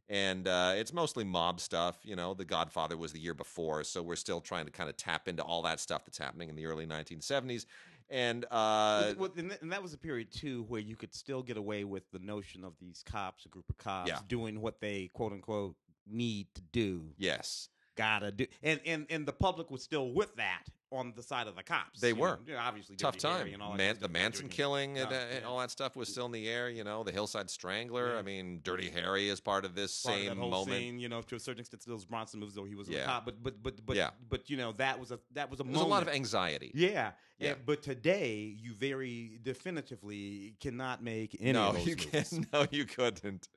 and 0.09 0.47
uh, 0.47 0.75
it's 0.77 0.93
mostly 0.93 1.25
mob 1.25 1.61
stuff. 1.61 1.97
You 2.03 2.17
know, 2.17 2.35
The 2.35 2.45
Godfather 2.45 2.97
was 2.97 3.13
the 3.13 3.21
year 3.21 3.35
before, 3.35 3.85
so 3.85 4.03
we're 4.03 4.17
still 4.17 4.41
trying 4.41 4.67
to 4.67 4.71
kind 4.71 4.91
of 4.91 4.97
tap 4.97 5.29
into 5.29 5.43
all 5.43 5.63
that 5.63 5.81
stuff 5.81 6.05
that's 6.05 6.19
happening 6.19 6.49
in 6.49 6.57
the 6.57 6.67
early 6.67 6.87
1970s. 6.87 7.65
And 8.11 8.45
uh, 8.51 9.15
well, 9.17 9.33
and 9.37 9.73
that 9.73 9.83
was 9.83 9.95
a 9.95 9.99
period 9.99 10.31
too 10.31 10.65
where 10.69 10.81
you 10.81 10.95
could 10.97 11.15
still 11.15 11.43
get 11.43 11.57
away 11.57 11.85
with 11.85 12.03
the 12.13 12.19
notion 12.19 12.65
of 12.65 12.75
these 12.81 13.03
cops, 13.05 13.47
a 13.47 13.49
group 13.49 13.69
of 13.71 13.79
cops, 13.79 14.09
yeah. 14.09 14.19
doing 14.29 14.61
what 14.61 14.81
they 14.81 15.11
quote 15.15 15.33
unquote 15.33 15.75
need 16.07 16.49
to 16.55 16.63
do. 16.73 17.03
Yes, 17.17 17.69
gotta 17.97 18.33
do, 18.33 18.47
and 18.63 18.81
and 18.87 19.07
and 19.11 19.27
the 19.27 19.33
public 19.33 19.71
was 19.71 19.83
still 19.83 20.13
with 20.13 20.35
that 20.37 20.65
on 20.95 21.13
the 21.17 21.23
side 21.23 21.47
of 21.47 21.57
the 21.57 21.63
cops. 21.63 22.01
They 22.01 22.13
were 22.13 22.39
know, 22.47 22.57
obviously 22.59 22.97
tough 22.97 23.17
time. 23.17 23.49
And 23.53 23.63
all 23.63 23.75
Man, 23.75 23.97
the 24.01 24.09
Manson 24.09 24.49
killing 24.49 24.99
and, 24.99 25.13
uh, 25.13 25.17
and, 25.35 25.45
all 25.45 25.59
that 25.59 25.71
stuff 25.71 25.97
was 25.97 26.09
still 26.09 26.27
in 26.27 26.33
the 26.33 26.49
air. 26.49 26.71
You 26.71 26.85
know, 26.85 27.03
the 27.03 27.13
Hillside 27.13 27.51
Strangler. 27.51 28.13
Yeah. 28.13 28.19
I 28.19 28.23
mean, 28.23 28.61
Dirty 28.63 28.91
Harry 28.91 29.29
is 29.29 29.41
part 29.41 29.65
of 29.65 29.75
this 29.75 30.03
part 30.03 30.17
same 30.17 30.31
of 30.33 30.39
moment. 30.39 30.79
Scene, 30.79 30.99
you 30.99 31.09
know, 31.09 31.21
to 31.23 31.37
a 31.37 31.41
certain 31.41 31.61
extent, 31.61 31.83
those 31.87 32.05
Bronson 32.05 32.41
moves 32.41 32.55
though 32.55 32.65
he 32.65 32.75
was 32.75 32.89
yeah. 32.89 33.03
a 33.03 33.07
cop, 33.07 33.25
but 33.25 33.43
but 33.43 33.63
but 33.63 33.85
but 33.85 33.97
yeah. 33.97 34.11
but 34.29 34.49
you 34.49 34.57
know 34.57 34.73
that 34.73 34.99
was 34.99 35.11
a 35.11 35.19
that 35.33 35.51
was 35.51 35.61
a 35.61 35.65
There's 35.65 35.81
a 35.81 35.85
lot 35.85 36.03
of 36.03 36.09
anxiety. 36.09 36.71
Yeah, 36.75 37.13
yeah. 37.39 37.51
And, 37.51 37.67
but 37.67 37.83
today 37.83 38.57
you 38.59 38.75
very 38.75 39.41
definitively 39.43 40.55
cannot 40.61 41.03
make 41.03 41.37
any. 41.41 41.53
No, 41.53 41.77
you 41.77 41.97
can't. 41.97 42.25
No, 42.53 42.67
you 42.71 42.85
couldn't. 42.85 43.49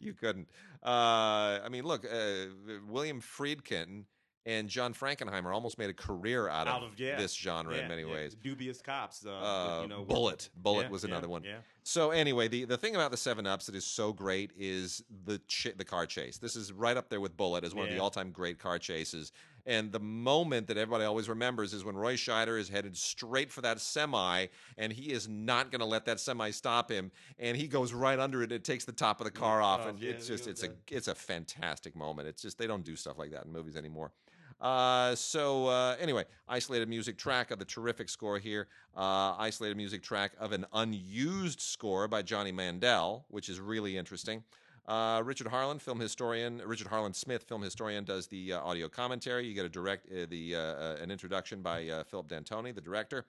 You 0.00 0.14
couldn't. 0.14 0.48
Uh, 0.84 1.60
I 1.64 1.68
mean, 1.70 1.84
look, 1.84 2.04
uh, 2.04 2.46
William 2.88 3.20
Friedkin 3.20 4.04
and 4.46 4.68
John 4.68 4.94
Frankenheimer 4.94 5.54
almost 5.54 5.78
made 5.78 5.90
a 5.90 5.94
career 5.94 6.48
out, 6.48 6.66
out 6.66 6.82
of, 6.82 6.98
yeah. 6.98 7.16
this 7.16 7.34
genre 7.34 7.76
yeah, 7.76 7.82
in 7.82 7.88
many 7.88 8.02
yeah. 8.02 8.12
ways. 8.12 8.34
Dubious 8.34 8.80
cops, 8.80 9.24
uh, 9.26 9.30
uh, 9.30 9.80
you 9.82 9.88
know, 9.88 10.04
Bullitt. 10.04 10.50
Bullitt 10.56 10.90
was 10.90 11.04
another 11.04 11.28
one. 11.28 11.44
Yeah. 11.90 12.02
So 12.02 12.10
anyway, 12.12 12.46
the, 12.46 12.64
the 12.66 12.76
thing 12.76 12.94
about 12.94 13.10
the 13.10 13.16
Seven 13.16 13.46
Ups 13.46 13.66
that 13.66 13.74
is 13.74 13.84
so 13.84 14.12
great 14.12 14.52
is 14.56 15.02
the 15.24 15.38
ch- 15.48 15.74
the 15.76 15.84
car 15.84 16.06
chase. 16.06 16.38
This 16.38 16.54
is 16.54 16.72
right 16.72 16.96
up 16.96 17.08
there 17.08 17.20
with 17.20 17.36
Bullitt 17.36 17.64
as 17.64 17.74
one 17.74 17.86
of 17.86 17.90
the 17.90 18.02
all 18.02 18.10
time 18.10 18.30
great 18.30 18.58
car 18.58 18.78
chases. 18.78 19.32
And 19.66 19.92
the 19.92 20.00
moment 20.00 20.68
that 20.68 20.76
everybody 20.78 21.04
always 21.04 21.28
remembers 21.28 21.74
is 21.74 21.84
when 21.84 21.96
Roy 21.96 22.14
Scheider 22.14 22.58
is 22.58 22.68
headed 22.68 22.96
straight 22.96 23.52
for 23.52 23.60
that 23.60 23.80
semi, 23.80 24.46
and 24.78 24.92
he 24.92 25.12
is 25.12 25.28
not 25.28 25.70
going 25.70 25.80
to 25.80 25.86
let 25.86 26.06
that 26.06 26.18
semi 26.20 26.50
stop 26.50 26.90
him, 26.90 27.10
and 27.38 27.56
he 27.56 27.66
goes 27.68 27.92
right 27.92 28.18
under 28.18 28.40
it. 28.40 28.44
And 28.44 28.52
it 28.52 28.64
takes 28.64 28.84
the 28.84 28.92
top 28.92 29.20
of 29.20 29.24
the 29.24 29.30
car 29.30 29.60
off, 29.60 29.86
and 29.86 30.02
it's 30.02 30.26
just 30.28 30.46
it's 30.46 30.62
a 30.62 30.94
it's 30.96 31.08
a 31.08 31.14
fantastic 31.14 31.94
moment. 31.96 32.28
It's 32.28 32.40
just 32.42 32.56
they 32.56 32.66
don't 32.66 32.84
do 32.84 32.96
stuff 32.96 33.18
like 33.18 33.32
that 33.32 33.44
in 33.44 33.52
movies 33.52 33.76
anymore. 33.76 34.12
Uh, 34.60 35.14
so 35.14 35.68
uh, 35.68 35.96
anyway, 35.98 36.24
isolated 36.48 36.88
music 36.88 37.16
track 37.16 37.50
of 37.50 37.58
the 37.58 37.64
terrific 37.64 38.08
score 38.08 38.38
here. 38.38 38.68
Uh, 38.96 39.34
isolated 39.38 39.76
music 39.76 40.02
track 40.02 40.32
of 40.38 40.52
an 40.52 40.66
unused 40.74 41.60
score 41.60 42.06
by 42.08 42.20
Johnny 42.22 42.52
Mandel, 42.52 43.24
which 43.28 43.48
is 43.48 43.58
really 43.58 43.96
interesting. 43.96 44.44
Uh, 44.86 45.22
Richard 45.24 45.46
Harlan, 45.46 45.78
film 45.78 46.00
historian, 46.00 46.60
Richard 46.66 46.88
Harlan 46.88 47.14
Smith, 47.14 47.44
film 47.44 47.62
historian, 47.62 48.04
does 48.04 48.26
the 48.26 48.54
uh, 48.54 48.60
audio 48.60 48.88
commentary. 48.88 49.46
You 49.46 49.54
get 49.54 49.64
a 49.64 49.68
direct 49.68 50.10
the 50.30 50.54
an 50.54 51.10
introduction 51.10 51.62
by 51.62 52.02
Philip 52.10 52.28
D'Antoni, 52.28 52.74
the 52.74 52.80
director. 52.80 53.24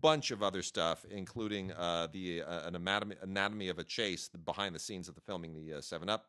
Bunch 0.00 0.30
of 0.30 0.42
other 0.42 0.62
stuff, 0.62 1.04
including 1.10 1.68
the 1.68 2.42
an 2.46 2.74
anatomy, 2.74 3.16
anatomy 3.20 3.68
of 3.68 3.78
a 3.78 3.84
chase 3.84 4.30
behind 4.46 4.74
the 4.74 4.78
scenes 4.78 5.08
of 5.08 5.14
the 5.14 5.20
filming 5.20 5.52
the 5.52 5.82
Seven 5.82 6.08
Up 6.08 6.26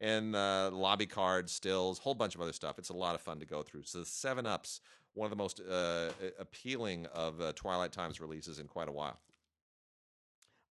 and 0.00 0.34
uh, 0.34 0.70
lobby 0.72 1.06
cards, 1.06 1.52
stills, 1.52 1.98
whole 1.98 2.14
bunch 2.14 2.34
of 2.34 2.40
other 2.40 2.52
stuff. 2.52 2.78
It's 2.78 2.90
a 2.90 2.96
lot 2.96 3.14
of 3.14 3.20
fun 3.20 3.40
to 3.40 3.46
go 3.46 3.62
through. 3.62 3.82
So 3.84 4.00
the 4.00 4.06
Seven 4.06 4.46
Ups, 4.46 4.80
one 5.14 5.26
of 5.26 5.30
the 5.30 5.36
most 5.36 5.60
uh, 5.60 6.10
appealing 6.38 7.06
of 7.06 7.40
uh, 7.40 7.52
Twilight 7.54 7.92
Times 7.92 8.20
releases 8.20 8.58
in 8.58 8.66
quite 8.66 8.88
a 8.88 8.92
while. 8.92 9.18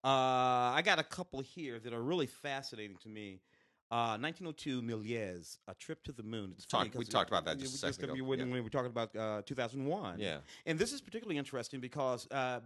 Uh, 0.04 0.72
I 0.74 0.82
got 0.86 1.00
a 1.00 1.04
couple 1.04 1.42
here 1.42 1.80
that 1.80 1.94
are 1.94 2.02
really 2.02 2.28
fascinating 2.28 2.98
to 3.04 3.10
me. 3.10 3.42
Uh, 3.90 4.18
1902, 4.20 4.82
Méliès, 4.82 5.58
A 5.70 5.74
Trip 5.74 6.04
to 6.04 6.12
the 6.12 6.24
Moon. 6.24 6.54
It's 6.58 6.66
Talk, 6.66 6.90
we 6.94 7.06
talked 7.06 7.30
about 7.30 7.46
that 7.46 7.58
just 7.58 7.76
a 7.76 7.78
second 7.94 8.12
ago. 8.12 8.24
When, 8.24 8.40
yeah. 8.40 8.46
we 8.46 8.60
were 8.60 8.70
talking 8.70 8.92
about 8.92 9.16
uh, 9.16 9.42
2001. 9.46 10.20
Yeah. 10.20 10.40
And 10.66 10.78
this 10.78 10.92
is 10.92 11.00
particularly 11.00 11.38
interesting 11.38 11.80
because 11.80 12.28
uh, 12.32 12.60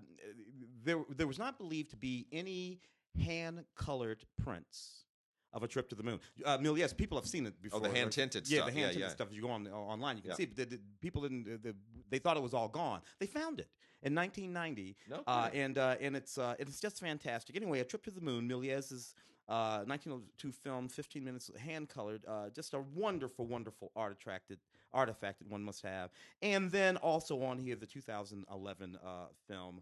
there, 0.83 1.03
there 1.15 1.27
was 1.27 1.37
not 1.37 1.59
believed 1.59 1.91
to 1.91 1.95
be 1.95 2.25
any 2.31 2.79
hand-colored 3.23 4.23
prints 4.43 5.05
of 5.53 5.63
a 5.63 5.67
trip 5.67 5.89
to 5.89 5.95
the 5.95 6.03
moon. 6.03 6.19
Uh, 6.45 6.57
yes, 6.75 6.93
people 6.93 7.17
have 7.17 7.27
seen 7.27 7.45
it 7.45 7.61
before. 7.61 7.79
Oh, 7.79 7.83
the 7.83 7.89
hand 7.89 8.11
tinted 8.11 8.45
stuff. 8.45 8.57
yeah, 8.57 8.65
the 8.65 8.71
hand 8.71 8.93
tinted 8.93 8.99
yeah, 8.99 9.05
yeah. 9.07 9.11
stuff. 9.11 9.27
If 9.29 9.35
you 9.35 9.41
go 9.41 9.49
on 9.49 9.67
uh, 9.67 9.75
online, 9.75 10.17
you 10.17 10.21
can 10.23 10.31
yeah. 10.31 10.35
see 10.35 10.43
it. 10.43 10.55
But 10.55 10.69
the, 10.69 10.77
the, 10.77 10.81
people 11.01 11.21
didn't. 11.23 11.63
The, 11.63 11.75
they 12.09 12.19
thought 12.19 12.37
it 12.37 12.43
was 12.43 12.53
all 12.53 12.67
gone. 12.67 13.01
They 13.19 13.25
found 13.25 13.59
it 13.59 13.67
in 14.03 14.15
1990. 14.15 14.95
No, 15.09 15.23
uh, 15.27 15.49
and 15.53 15.77
uh, 15.77 15.95
and 15.99 16.15
it's 16.15 16.37
uh, 16.37 16.55
it's 16.59 16.79
just 16.79 16.99
fantastic. 16.99 17.55
Anyway, 17.55 17.79
a 17.79 17.83
trip 17.83 18.03
to 18.05 18.11
the 18.11 18.21
moon. 18.21 18.47
Méliès's 18.47 19.13
uh, 19.47 19.83
1902 19.85 20.51
film, 20.51 20.87
15 20.87 21.23
minutes, 21.23 21.51
hand 21.57 21.89
colored. 21.89 22.23
Uh, 22.27 22.49
just 22.49 22.73
a 22.73 22.81
wonderful, 22.95 23.45
wonderful 23.45 23.91
artifact. 23.95 24.51
Artifact 24.93 25.39
that 25.39 25.49
one 25.49 25.63
must 25.63 25.83
have. 25.83 26.09
And 26.41 26.69
then 26.69 26.97
also 26.97 27.41
on 27.43 27.57
here, 27.57 27.75
the 27.75 27.85
2011 27.85 28.97
uh, 29.03 29.07
film, 29.47 29.81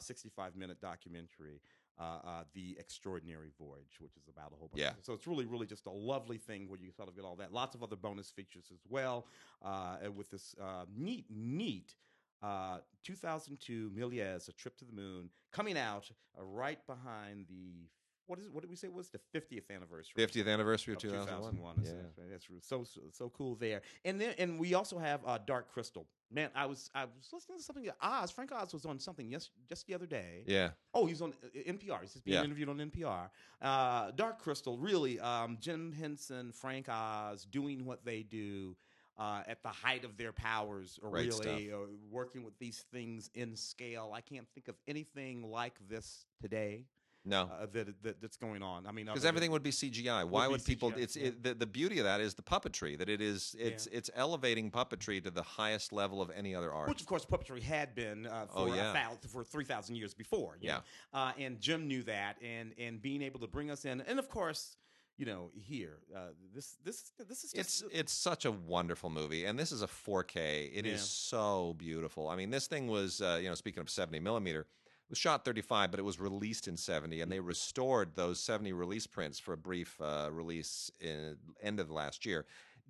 65 0.00 0.56
minute 0.56 0.80
documentary. 0.80 1.60
Uh, 2.00 2.02
uh, 2.02 2.44
the 2.54 2.76
Extraordinary 2.78 3.50
Voyage, 3.58 3.98
which 3.98 4.16
is 4.16 4.28
about 4.28 4.52
a 4.52 4.56
whole 4.56 4.68
bunch. 4.68 4.80
Yeah. 4.80 4.90
Of, 4.90 4.96
so 5.02 5.14
it's 5.14 5.26
really, 5.26 5.46
really 5.46 5.66
just 5.66 5.86
a 5.86 5.90
lovely 5.90 6.38
thing 6.38 6.68
where 6.68 6.78
you 6.78 6.92
sort 6.92 7.08
of 7.08 7.16
get 7.16 7.24
all 7.24 7.34
that. 7.36 7.52
Lots 7.52 7.74
of 7.74 7.82
other 7.82 7.96
bonus 7.96 8.30
features 8.30 8.66
as 8.72 8.78
well 8.88 9.26
uh, 9.64 9.96
with 10.14 10.30
this 10.30 10.54
uh, 10.62 10.84
neat, 10.96 11.24
neat. 11.28 11.96
Uh, 12.40 12.78
2002 13.02 13.90
Méliès, 13.96 14.48
A 14.48 14.52
Trip 14.52 14.76
to 14.76 14.84
the 14.84 14.92
Moon, 14.92 15.28
coming 15.52 15.76
out 15.76 16.08
uh, 16.38 16.44
right 16.44 16.78
behind 16.86 17.46
the 17.48 17.88
what 18.28 18.38
is 18.38 18.46
it? 18.46 18.52
What 18.52 18.60
did 18.60 18.70
we 18.70 18.76
say 18.76 18.88
it 18.88 18.92
was 18.92 19.08
the 19.08 19.20
50th 19.34 19.70
anniversary? 19.74 20.14
50th 20.16 20.46
anniversary 20.46 20.92
of, 20.92 20.98
of 20.98 21.02
2001. 21.02 21.56
2001. 21.56 21.82
Yeah, 21.84 22.24
that's, 22.30 22.46
so, 22.60 22.84
so 22.84 23.00
so 23.10 23.30
cool 23.30 23.54
there. 23.56 23.80
And 24.04 24.20
then 24.20 24.34
and 24.38 24.58
we 24.58 24.74
also 24.74 24.98
have 24.98 25.20
uh, 25.26 25.38
Dark 25.46 25.72
Crystal. 25.72 26.06
Man, 26.30 26.50
I 26.54 26.66
was 26.66 26.90
I 26.94 27.04
was 27.04 27.30
listening 27.32 27.58
to 27.58 27.64
something. 27.64 27.88
Oz 28.02 28.30
Frank 28.30 28.52
Oz 28.52 28.74
was 28.74 28.84
on 28.84 28.98
something 28.98 29.30
yes 29.30 29.50
just 29.68 29.86
the 29.86 29.94
other 29.94 30.06
day. 30.06 30.44
Yeah. 30.46 30.70
Oh, 30.92 31.06
he's 31.06 31.22
on 31.22 31.32
NPR. 31.56 32.02
He's 32.02 32.12
just 32.12 32.24
being 32.24 32.36
Yeah. 32.36 32.44
interviewed 32.44 32.68
on 32.68 32.78
NPR. 32.78 33.30
Uh, 33.62 34.10
Dark 34.12 34.38
Crystal, 34.38 34.78
really. 34.78 35.18
Um, 35.20 35.56
Jim 35.60 35.92
Henson, 35.92 36.52
Frank 36.52 36.88
Oz, 36.88 37.46
doing 37.50 37.84
what 37.84 38.04
they 38.04 38.22
do. 38.22 38.76
Uh, 39.16 39.42
at 39.48 39.60
the 39.64 39.68
height 39.68 40.04
of 40.04 40.16
their 40.16 40.30
powers, 40.30 40.96
or 41.02 41.10
Great 41.10 41.26
really 41.26 41.72
uh, 41.72 41.78
working 42.08 42.44
with 42.44 42.56
these 42.60 42.84
things 42.92 43.30
in 43.34 43.56
scale. 43.56 44.12
I 44.14 44.20
can't 44.20 44.46
think 44.54 44.68
of 44.68 44.76
anything 44.86 45.50
like 45.50 45.74
this 45.88 46.24
today 46.40 46.84
No. 47.24 47.42
uh, 47.42 47.66
that, 47.72 48.02
that 48.02 48.20
that's 48.22 48.36
going 48.36 48.62
on. 48.62 48.86
I 48.86 48.92
mean, 48.92 49.06
because 49.06 49.24
everything 49.24 49.50
would 49.50 49.62
be 49.62 49.70
CGI. 49.70 50.24
Why 50.24 50.46
be 50.46 50.52
would 50.52 50.64
people? 50.64 50.92
CGI, 50.92 50.98
It's 50.98 51.16
yeah. 51.16 51.26
it, 51.28 51.42
the, 51.42 51.54
the 51.54 51.66
beauty 51.66 51.98
of 51.98 52.04
that 52.04 52.20
is 52.20 52.34
the 52.34 52.42
puppetry. 52.42 52.96
That 52.98 53.08
it 53.08 53.20
is 53.20 53.54
it's 53.58 53.86
it's 53.88 54.10
elevating 54.14 54.70
puppetry 54.70 55.22
to 55.24 55.30
the 55.30 55.42
highest 55.42 55.92
level 55.92 56.22
of 56.22 56.30
any 56.34 56.54
other 56.54 56.72
art. 56.72 56.88
Which, 56.88 57.00
of 57.00 57.06
course, 57.06 57.24
puppetry 57.26 57.62
had 57.62 57.94
been 57.94 58.26
uh, 58.26 58.46
Oh, 58.54 58.66
for 58.68 58.74
yeah. 58.76 58.90
a 58.90 58.94
thou- 58.94 59.18
for 59.28 59.44
three 59.44 59.64
thousand 59.64 59.96
years 59.96 60.14
before. 60.14 60.56
Yeah. 60.60 60.78
uh, 61.12 61.32
and 61.38 61.60
Jim 61.60 61.86
knew 61.88 62.02
that, 62.04 62.36
and 62.42 62.72
and 62.78 63.00
being 63.02 63.22
able 63.22 63.40
to 63.40 63.46
bring 63.46 63.70
us 63.70 63.84
in, 63.84 64.00
and 64.02 64.18
of 64.18 64.28
course, 64.30 64.76
you 65.18 65.26
know, 65.26 65.50
here, 65.54 65.98
uh, 66.16 66.28
this 66.54 66.76
this 66.84 67.12
this 67.28 67.44
is 67.44 67.52
it's 67.52 67.80
just, 67.80 67.92
it's 67.92 68.12
such 68.12 68.44
a 68.46 68.52
wonderful 68.52 69.10
movie, 69.10 69.44
and 69.44 69.58
this 69.58 69.72
is 69.72 69.82
a 69.82 69.86
4K. 69.86 70.70
It 70.72 70.86
is 70.86 70.92
Yeah. 70.92 70.96
so 70.98 71.74
beautiful. 71.76 72.28
I 72.28 72.36
mean, 72.36 72.50
this 72.50 72.68
thing 72.68 72.86
was 72.86 73.20
uh, 73.20 73.38
you 73.42 73.48
know 73.48 73.54
speaking 73.54 73.80
of 73.80 73.90
70 73.90 74.20
millimeter. 74.20 74.66
Was 75.08 75.18
shot 75.18 75.44
35, 75.44 75.90
but 75.90 76.00
it 76.00 76.04
was 76.04 76.20
released 76.20 76.68
in 76.68 76.76
70, 76.76 77.22
and 77.22 77.32
they 77.32 77.40
restored 77.40 78.10
those 78.14 78.40
70 78.40 78.72
release 78.74 79.06
prints 79.06 79.38
for 79.38 79.54
a 79.54 79.56
brief 79.56 79.98
uh, 80.00 80.28
release 80.30 80.90
in 81.00 81.36
end 81.62 81.80
of 81.80 81.90
last 81.90 82.26
year. 82.26 82.44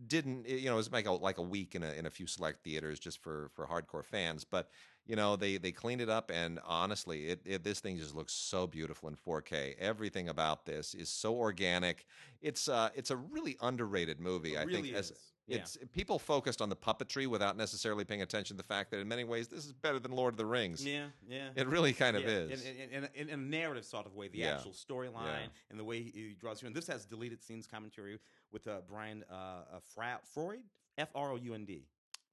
Didn't 0.07 0.49
you 0.49 0.67
know? 0.67 0.75
It 0.75 0.77
was 0.77 0.93
like 0.93 1.07
a, 1.07 1.13
like 1.13 1.39
a 1.39 1.43
week 1.43 1.75
in 1.75 1.83
a 1.83 1.93
in 1.93 2.07
a 2.07 2.11
few 2.11 2.27
select 2.27 2.63
theaters 2.63 3.01
just 3.01 3.19
for 3.21 3.51
for 3.55 3.67
hardcore 3.67 4.05
fans, 4.05 4.45
but 4.45 4.69
you 5.07 5.17
know 5.17 5.35
they 5.35 5.57
they 5.57 5.73
cleaned 5.73 6.01
it 6.01 6.09
up, 6.09 6.31
and 6.33 6.61
honestly, 6.65 7.29
it, 7.29 7.41
it 7.45 7.65
this 7.65 7.81
thing 7.81 7.99
just 7.99 8.15
looks 8.15 8.33
so 8.33 8.67
beautiful 8.67 9.09
in 9.09 9.17
4K. 9.17 9.75
Everything 9.79 10.29
about 10.29 10.67
this 10.67 10.95
is 10.95 11.09
so 11.09 11.35
organic. 11.35 12.07
It's 12.41 12.69
uh 12.69 12.91
it's 12.95 13.11
a 13.11 13.17
really 13.17 13.57
underrated 13.61 14.21
movie. 14.21 14.55
it 14.55 14.61
I 14.61 14.63
really 14.65 14.83
think 14.83 14.95
as 14.95 15.11
is. 15.11 15.19
Yeah. 15.49 15.59
it's 15.59 15.79
people 15.93 16.19
focused 16.19 16.61
on 16.61 16.69
the 16.69 16.77
puppetry 16.77 17.27
without 17.27 17.57
necessarily 17.57 18.05
paying 18.05 18.23
attention 18.23 18.57
to 18.57 18.63
the 18.63 18.67
fact 18.67 18.91
that 18.91 19.01
in 19.01 19.09
many 19.09 19.25
ways 19.25 19.49
this 19.49 19.65
is 19.67 19.73
better 19.73 19.99
than 19.99 20.13
Lord 20.13 20.35
of 20.35 20.39
the 20.39 20.47
Rings. 20.47 20.85
yeah, 20.85 21.07
yeah. 21.29 21.49
It 21.57 21.67
really 21.67 21.93
kind 21.93 22.17
of 22.17 22.25
is. 22.25 22.63
in, 22.65 22.91
in, 22.93 23.05
in, 23.15 23.29
in 23.29 23.31
a 23.31 23.37
narrative 23.37 23.85
sort 23.85 24.07
of 24.07 24.15
way, 24.15 24.29
the 24.29 24.39
Yeah. 24.39 24.55
actual 24.57 24.73
storyline 24.73 25.25
Yeah. 25.27 25.47
and 25.71 25.81
the 25.81 25.85
way 25.85 26.03
he, 26.03 26.11
he 26.11 26.37
draws 26.39 26.61
you. 26.63 26.67
And 26.67 26.77
this 26.77 26.87
has 26.89 27.07
deleted 27.07 27.43
scenes 27.43 27.67
commentary 27.67 28.19
with 28.53 28.67
uh, 28.69 28.81
Brian 28.89 29.25
uh, 29.31 29.35
uh, 29.35 29.61
Fra- 29.95 30.21
Freud, 30.35 30.61
F 30.99 31.09
R 31.15 31.33
O 31.33 31.37
U 31.37 31.55
N 31.55 31.65
D. 31.65 31.87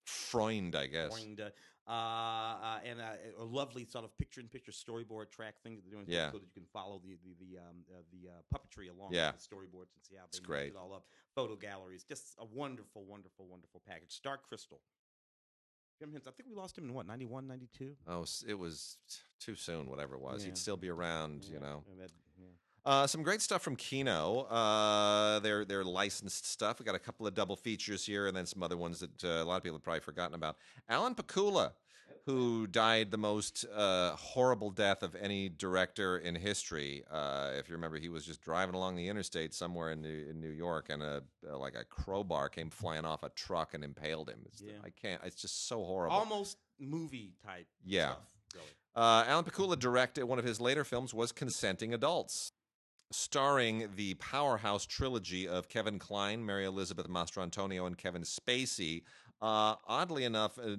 Freund, 0.04 0.76
I 0.76 0.88
guess. 0.88 1.10
Freund, 1.12 1.42
uh, 1.88 1.92
uh, 1.92 2.80
and 2.84 3.00
uh, 3.00 3.14
a 3.40 3.44
lovely 3.44 3.86
sort 3.86 4.04
of 4.06 4.18
picture-in-picture 4.18 4.72
storyboard 4.72 5.30
track 5.30 5.56
thing 5.62 5.76
that 5.76 5.82
they're 5.84 5.94
doing, 5.94 6.06
Yeah. 6.08 6.32
so 6.32 6.40
that 6.40 6.46
you 6.46 6.52
can 6.54 6.66
follow 6.74 7.00
the 7.04 7.16
the 7.24 7.36
the, 7.40 7.58
um, 7.60 7.84
uh, 7.94 8.02
the 8.12 8.30
uh, 8.30 8.42
puppetry 8.54 8.90
along 8.90 9.14
Yeah. 9.14 9.32
with 9.32 9.42
the 9.48 9.56
storyboards 9.56 9.94
and 9.94 10.04
see 10.04 10.16
how 10.16 10.24
they 10.32 10.40
great. 10.40 10.70
it 10.74 10.76
all 10.76 10.94
up. 10.94 11.06
Photo 11.36 11.56
galleries, 11.56 12.04
just 12.04 12.36
a 12.40 12.46
wonderful, 12.46 13.06
wonderful, 13.06 13.48
wonderful 13.48 13.82
package. 13.88 14.20
Dark 14.22 14.48
Crystal. 14.48 14.82
Jim 16.00 16.12
Henson, 16.12 16.34
I 16.34 16.36
think 16.36 16.50
we 16.50 16.56
lost 16.56 16.78
him 16.78 16.86
in 16.86 16.94
what 16.94 17.06
91, 17.08 17.48
92? 17.48 17.96
Oh, 18.08 18.26
it 18.48 18.56
was 18.56 18.98
too 19.40 19.56
soon. 19.56 19.88
Whatever 19.90 20.16
it 20.16 20.22
was, 20.22 20.42
Yeah. 20.44 20.48
he'd 20.50 20.58
still 20.58 20.76
be 20.78 20.90
around. 20.90 21.46
You 21.46 21.60
know. 21.60 21.86
that-. 21.98 22.12
Uh, 22.86 23.08
some 23.08 23.24
great 23.24 23.42
stuff 23.42 23.62
from 23.64 23.76
Kino. 23.76 24.42
Uh, 24.42 25.40
their 25.40 25.66
their 25.66 25.84
licensed 25.84 26.46
stuff. 26.46 26.80
We 26.80 26.86
got 26.86 26.96
a 26.96 27.00
couple 27.00 27.26
of 27.26 27.34
double 27.34 27.56
features 27.56 28.06
here, 28.06 28.28
and 28.28 28.38
then 28.38 28.46
some 28.46 28.62
other 28.62 28.78
ones 28.78 29.00
that 29.00 29.24
uh, 29.24 29.44
a 29.44 29.46
lot 29.46 29.58
of 29.58 29.64
people 29.64 29.78
have 29.78 29.84
probably 29.84 30.02
forgotten 30.02 30.36
about. 30.36 30.58
Alan 30.88 31.16
Pakula, 31.16 31.72
who 32.28 32.68
died 32.68 33.10
the 33.10 33.18
most 33.18 33.66
uh, 33.76 34.12
horrible 34.16 34.70
death 34.70 35.02
of 35.02 35.16
any 35.16 35.50
director 35.50 36.18
in 36.20 36.36
history. 36.36 37.04
Uh, 37.10 37.54
if 37.58 37.68
you 37.68 37.74
remember, 37.74 37.98
he 37.98 38.10
was 38.10 38.24
just 38.24 38.42
driving 38.42 38.76
along 38.76 38.96
the 38.96 39.08
interstate 39.08 39.54
somewhere 39.56 39.92
in 39.92 40.02
New, 40.02 40.28
in 40.30 40.40
New 40.40 40.50
York, 40.52 40.88
and 40.90 41.02
a 41.02 41.24
uh, 41.52 41.58
like 41.58 41.74
a 41.74 41.84
crowbar 41.86 42.50
came 42.50 42.70
flying 42.70 43.04
off 43.06 43.24
a 43.24 43.30
truck 43.30 43.74
and 43.74 43.84
impaled 43.84 44.30
him. 44.30 44.42
It's, 44.46 44.62
Yeah. 44.62 44.74
I 44.84 44.90
can't. 44.92 45.22
It's 45.24 45.42
just 45.42 45.68
so 45.68 45.84
horrible. 45.84 46.16
almost 46.16 46.58
movie 46.80 47.34
type. 47.44 47.66
Yeah. 47.84 48.12
stuff, 48.12 48.18
really. 48.54 48.68
Uh, 48.96 49.24
Alan 49.28 49.44
Pakula 49.44 49.78
directed 49.78 50.26
one 50.26 50.38
of 50.38 50.46
his 50.46 50.62
later 50.62 50.84
films 50.84 51.14
was 51.14 51.32
Consenting 51.32 51.94
Adults, 51.94 52.52
starring 53.12 53.90
the 53.96 54.16
powerhouse 54.16 54.86
trilogy 54.86 55.48
of 55.48 55.70
Kevin 55.70 56.00
Kline, 56.00 56.46
Mary 56.46 56.66
Elizabeth 56.66 57.08
Mastrantonio, 57.08 57.86
and 57.88 57.98
Kevin 57.98 58.24
Spacey. 58.24 59.04
Uh, 59.42 59.76
oddly 59.86 60.24
enough, 60.24 60.58
uh, 60.58 60.76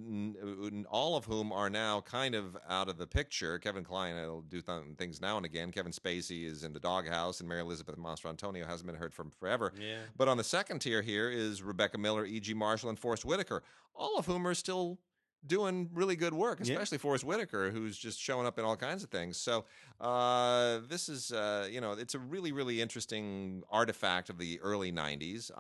all 0.89 1.14
of 1.14 1.27
whom 1.27 1.53
are 1.53 1.68
now 1.68 2.01
kind 2.01 2.35
of 2.35 2.57
out 2.68 2.89
of 2.89 2.97
the 2.97 3.07
picture. 3.07 3.59
Kevin 3.59 3.85
Kline 3.85 4.14
will 4.14 4.41
do 4.43 4.62
th- 4.62 4.83
things 4.97 5.20
now 5.20 5.37
and 5.37 5.45
again. 5.45 5.70
Kevin 5.70 5.93
Spacey 5.93 6.47
is 6.47 6.64
in 6.64 6.72
the 6.72 6.81
doghouse, 6.81 7.41
and 7.41 7.49
Mary 7.49 7.61
Elizabeth 7.61 7.97
Mastrantonio 7.97 8.66
hasn't 8.66 8.87
been 8.87 8.97
heard 8.97 9.14
from 9.14 9.31
forever. 9.31 9.72
Yeah. 9.79 9.99
But 10.16 10.29
on 10.29 10.39
the 10.39 10.45
second 10.45 10.81
tier 10.81 11.03
here 11.03 11.31
is 11.31 11.62
Rebecca 11.62 11.99
Miller, 11.99 12.24
E.G. 12.24 12.55
Marshall, 12.55 12.89
and 12.89 12.99
Forest 12.99 13.24
Whitaker, 13.24 13.62
all 13.95 14.18
of 14.18 14.27
whom 14.27 14.47
are 14.47 14.55
still 14.55 14.99
doing 15.47 15.91
really 15.93 16.16
good 16.16 16.34
work, 16.34 16.61
Yeah. 16.62 16.72
especially 16.74 16.99
Forest 16.99 17.24
Whitaker, 17.24 17.70
who's 17.70 17.97
just 17.97 18.20
showing 18.20 18.47
up 18.47 18.59
in 18.59 18.64
all 18.64 18.76
kinds 18.76 19.03
of 19.05 19.11
things. 19.11 19.37
So 19.37 19.64
uh, 20.01 20.80
this 20.89 21.09
is, 21.09 21.32
uh, 21.32 21.68
you 21.70 21.80
know, 21.80 21.93
it's 21.93 22.14
a 22.14 22.18
really, 22.18 22.53
really 22.53 22.80
interesting 22.80 23.62
artifact 23.70 24.28
of 24.28 24.39
the 24.39 24.61
early 24.61 24.93
'90s. 24.93 25.51
Uh, 25.51 25.55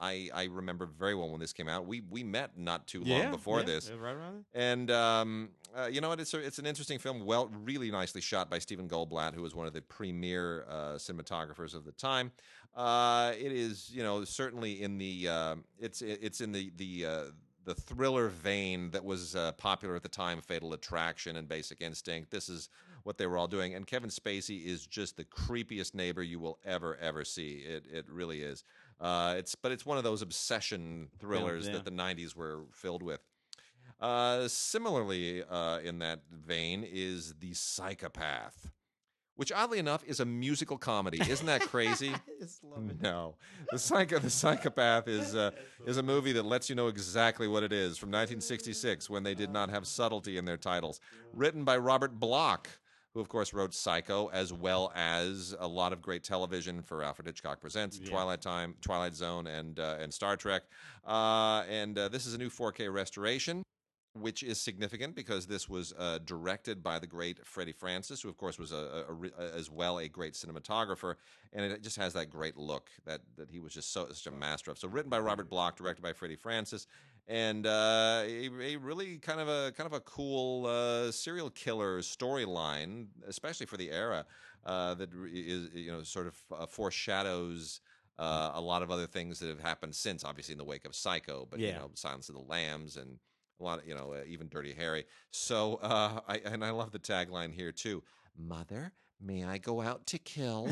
I 0.00 0.30
I 0.34 0.44
remember 0.44 0.86
very 0.86 1.14
well 1.14 1.30
when 1.30 1.40
this 1.40 1.52
came 1.52 1.68
out. 1.68 1.86
We 1.86 2.02
we 2.08 2.22
met 2.24 2.56
not 2.56 2.86
too 2.86 3.02
long 3.04 3.30
before 3.30 3.60
yeah, 3.60 3.66
this. 3.66 3.90
right 3.90 4.14
around 4.14 4.44
And 4.54 4.90
um, 4.90 5.50
uh, 5.76 5.86
you 5.86 6.00
know 6.00 6.08
what? 6.08 6.20
It's 6.20 6.34
a, 6.34 6.38
it's 6.38 6.58
an 6.58 6.66
interesting 6.66 6.98
film. 6.98 7.24
Well, 7.24 7.48
really 7.48 7.90
nicely 7.90 8.20
shot 8.20 8.48
by 8.50 8.58
Stephen 8.58 8.88
Goldblatt, 8.88 9.34
who 9.34 9.42
was 9.42 9.54
one 9.54 9.66
of 9.66 9.72
the 9.72 9.82
premier 9.82 10.64
uh, 10.68 10.74
cinematographers 10.94 11.74
of 11.74 11.84
the 11.84 11.92
time. 11.92 12.32
Uh, 12.74 13.32
it 13.38 13.52
is, 13.52 13.90
you 13.92 14.02
know, 14.02 14.24
certainly 14.24 14.82
in 14.82 14.96
the 14.98 15.28
it's 15.78 16.00
it's 16.00 16.40
in 16.40 16.52
the 16.52 16.70
the 16.76 17.06
uh, 17.06 17.24
the 17.64 17.74
thriller 17.74 18.28
vein 18.28 18.90
that 18.90 19.04
was 19.04 19.36
uh, 19.36 19.52
popular 19.52 19.96
at 19.96 20.02
the 20.02 20.08
time. 20.08 20.40
Fatal 20.40 20.72
Attraction 20.72 21.36
and 21.36 21.48
Basic 21.48 21.80
Instinct. 21.80 22.30
This 22.30 22.48
is 22.48 22.68
what 23.04 23.18
they 23.18 23.26
were 23.26 23.36
all 23.36 23.48
doing. 23.48 23.74
And 23.74 23.86
Kevin 23.86 24.10
Spacey 24.10 24.64
is 24.64 24.86
just 24.86 25.16
the 25.16 25.24
creepiest 25.24 25.94
neighbor 25.94 26.22
you 26.22 26.38
will 26.38 26.58
ever 26.64 26.96
ever 26.96 27.24
see. 27.24 27.64
It 27.66 27.86
it 27.92 28.06
really 28.08 28.42
is. 28.42 28.64
Uh, 29.00 29.34
it's 29.36 29.54
but 29.54 29.72
it's 29.72 29.86
one 29.86 29.98
of 29.98 30.04
those 30.04 30.22
obsession 30.22 31.08
thrillers 31.18 31.66
yeah. 31.66 31.74
that 31.74 31.84
the 31.84 31.90
'90s 31.90 32.36
were 32.36 32.62
filled 32.72 33.02
with. 33.02 33.20
Uh, 34.00 34.48
similarly, 34.48 35.44
uh, 35.44 35.78
in 35.78 36.00
that 36.00 36.22
vein, 36.28 36.84
is 36.90 37.34
The 37.38 37.54
Psychopath, 37.54 38.72
which 39.42 39.50
oddly 39.50 39.80
enough 39.80 40.04
is 40.04 40.20
a 40.20 40.24
musical 40.24 40.78
comedy. 40.78 41.18
Isn't 41.28 41.46
that 41.46 41.62
crazy? 41.62 42.10
I 42.14 42.20
just 42.40 42.62
love 42.62 42.88
it. 42.88 43.02
no, 43.02 43.34
the 43.72 43.78
psycho 43.80 44.20
the 44.20 44.30
Psychopath 44.30 45.08
is 45.08 45.34
uh, 45.34 45.50
is 45.84 45.96
a 45.96 46.02
movie 46.04 46.30
that 46.30 46.44
lets 46.44 46.68
you 46.70 46.76
know 46.76 46.86
exactly 46.86 47.48
what 47.48 47.64
it 47.64 47.72
is 47.72 47.98
from 47.98 48.10
1966 48.10 49.10
when 49.10 49.24
they 49.24 49.34
did 49.34 49.50
not 49.50 49.68
have 49.68 49.84
subtlety 49.84 50.36
in 50.36 50.44
their 50.44 50.56
titles. 50.56 51.00
Written 51.32 51.64
by 51.64 51.76
Robert 51.76 52.20
Bloch. 52.20 52.68
who 53.14 53.20
of 53.20 53.28
course 53.28 53.52
wrote 53.52 53.74
Psycho, 53.74 54.28
as 54.28 54.52
well 54.52 54.92
as 54.94 55.56
a 55.58 55.66
lot 55.66 55.92
of 55.92 56.00
great 56.00 56.22
television 56.22 56.80
for 56.80 57.02
Alfred 57.02 57.26
Hitchcock 57.26 57.60
Presents, 57.60 57.98
yeah. 58.00 58.08
Twilight 58.08 58.42
Time, 58.42 58.76
Twilight 58.80 59.16
Zone, 59.16 59.48
and 59.48 59.80
uh, 59.80 59.96
and 59.98 60.14
Star 60.14 60.36
Trek. 60.36 60.62
Uh, 61.04 61.64
and 61.68 61.98
uh, 61.98 62.06
this 62.06 62.26
is 62.26 62.34
a 62.34 62.38
new 62.38 62.48
4K 62.48 62.92
restoration 62.92 63.64
which 64.14 64.42
is 64.42 64.60
significant 64.60 65.14
because 65.14 65.46
this 65.46 65.68
was 65.68 65.94
uh, 65.98 66.18
directed 66.24 66.82
by 66.82 66.98
the 66.98 67.06
great 67.06 67.44
Freddie 67.46 67.72
Francis, 67.72 68.20
who 68.20 68.28
of 68.28 68.36
course 68.36 68.58
was 68.58 68.72
a, 68.72 69.04
a, 69.08 69.42
a, 69.42 69.52
as 69.54 69.70
well 69.70 69.98
a 69.98 70.08
great 70.08 70.34
cinematographer, 70.34 71.14
and 71.52 71.64
it 71.64 71.82
just 71.82 71.96
has 71.96 72.12
that 72.12 72.28
great 72.28 72.56
look 72.56 72.90
that 73.06 73.20
that 73.36 73.50
he 73.50 73.58
was 73.58 73.72
just 73.72 73.92
so 73.92 74.06
such 74.08 74.26
a 74.26 74.30
master 74.30 74.70
of. 74.70 74.78
So 74.78 74.88
written 74.88 75.10
by 75.10 75.18
Robert 75.18 75.48
Bloch, 75.48 75.76
directed 75.76 76.02
by 76.02 76.12
Freddie 76.12 76.36
Francis, 76.36 76.86
and 77.26 77.66
uh, 77.66 78.22
a, 78.24 78.50
a, 78.60 78.76
really 78.76 79.16
kind 79.18 79.40
of 79.40 79.48
a 79.48 79.72
kind 79.72 79.86
of 79.86 79.94
a 79.94 80.00
cool 80.00 80.66
uh, 80.66 81.10
serial 81.10 81.50
killer 81.50 82.00
storyline, 82.00 83.06
especially 83.26 83.66
for 83.66 83.78
the 83.78 83.90
era 83.90 84.26
uh, 84.66 84.94
that 84.94 85.08
is 85.32 85.70
you 85.74 85.90
know 85.90 86.02
sort 86.02 86.26
of 86.26 86.36
uh, 86.56 86.66
foreshadows. 86.66 87.80
Uh, 88.18 88.52
a 88.54 88.60
lot 88.60 88.82
of 88.82 88.90
other 88.90 89.06
things 89.06 89.40
that 89.40 89.48
have 89.48 89.58
happened 89.58 89.92
since, 89.94 90.22
obviously 90.22 90.52
in 90.52 90.58
the 90.58 90.64
wake 90.64 90.84
of 90.84 90.94
Psycho, 90.94 91.48
but 91.50 91.58
yeah. 91.58 91.68
you 91.68 91.74
know, 91.74 91.90
Silence 91.94 92.28
of 92.28 92.34
the 92.34 92.42
Lambs 92.42 92.98
and 92.98 93.18
a 93.62 93.64
lot 93.64 93.78
of 93.78 93.86
you 93.86 93.94
know 93.94 94.12
uh, 94.12 94.24
even 94.26 94.48
Dirty 94.48 94.74
Harry. 94.74 95.04
So 95.30 95.76
uh, 95.82 96.20
I 96.28 96.40
and 96.44 96.64
I 96.64 96.70
love 96.70 96.92
the 96.92 96.98
tagline 96.98 97.52
here 97.52 97.72
too. 97.72 98.02
Mother, 98.36 98.92
may 99.20 99.44
I 99.44 99.58
go 99.58 99.80
out 99.80 100.06
to 100.08 100.18
kill? 100.18 100.68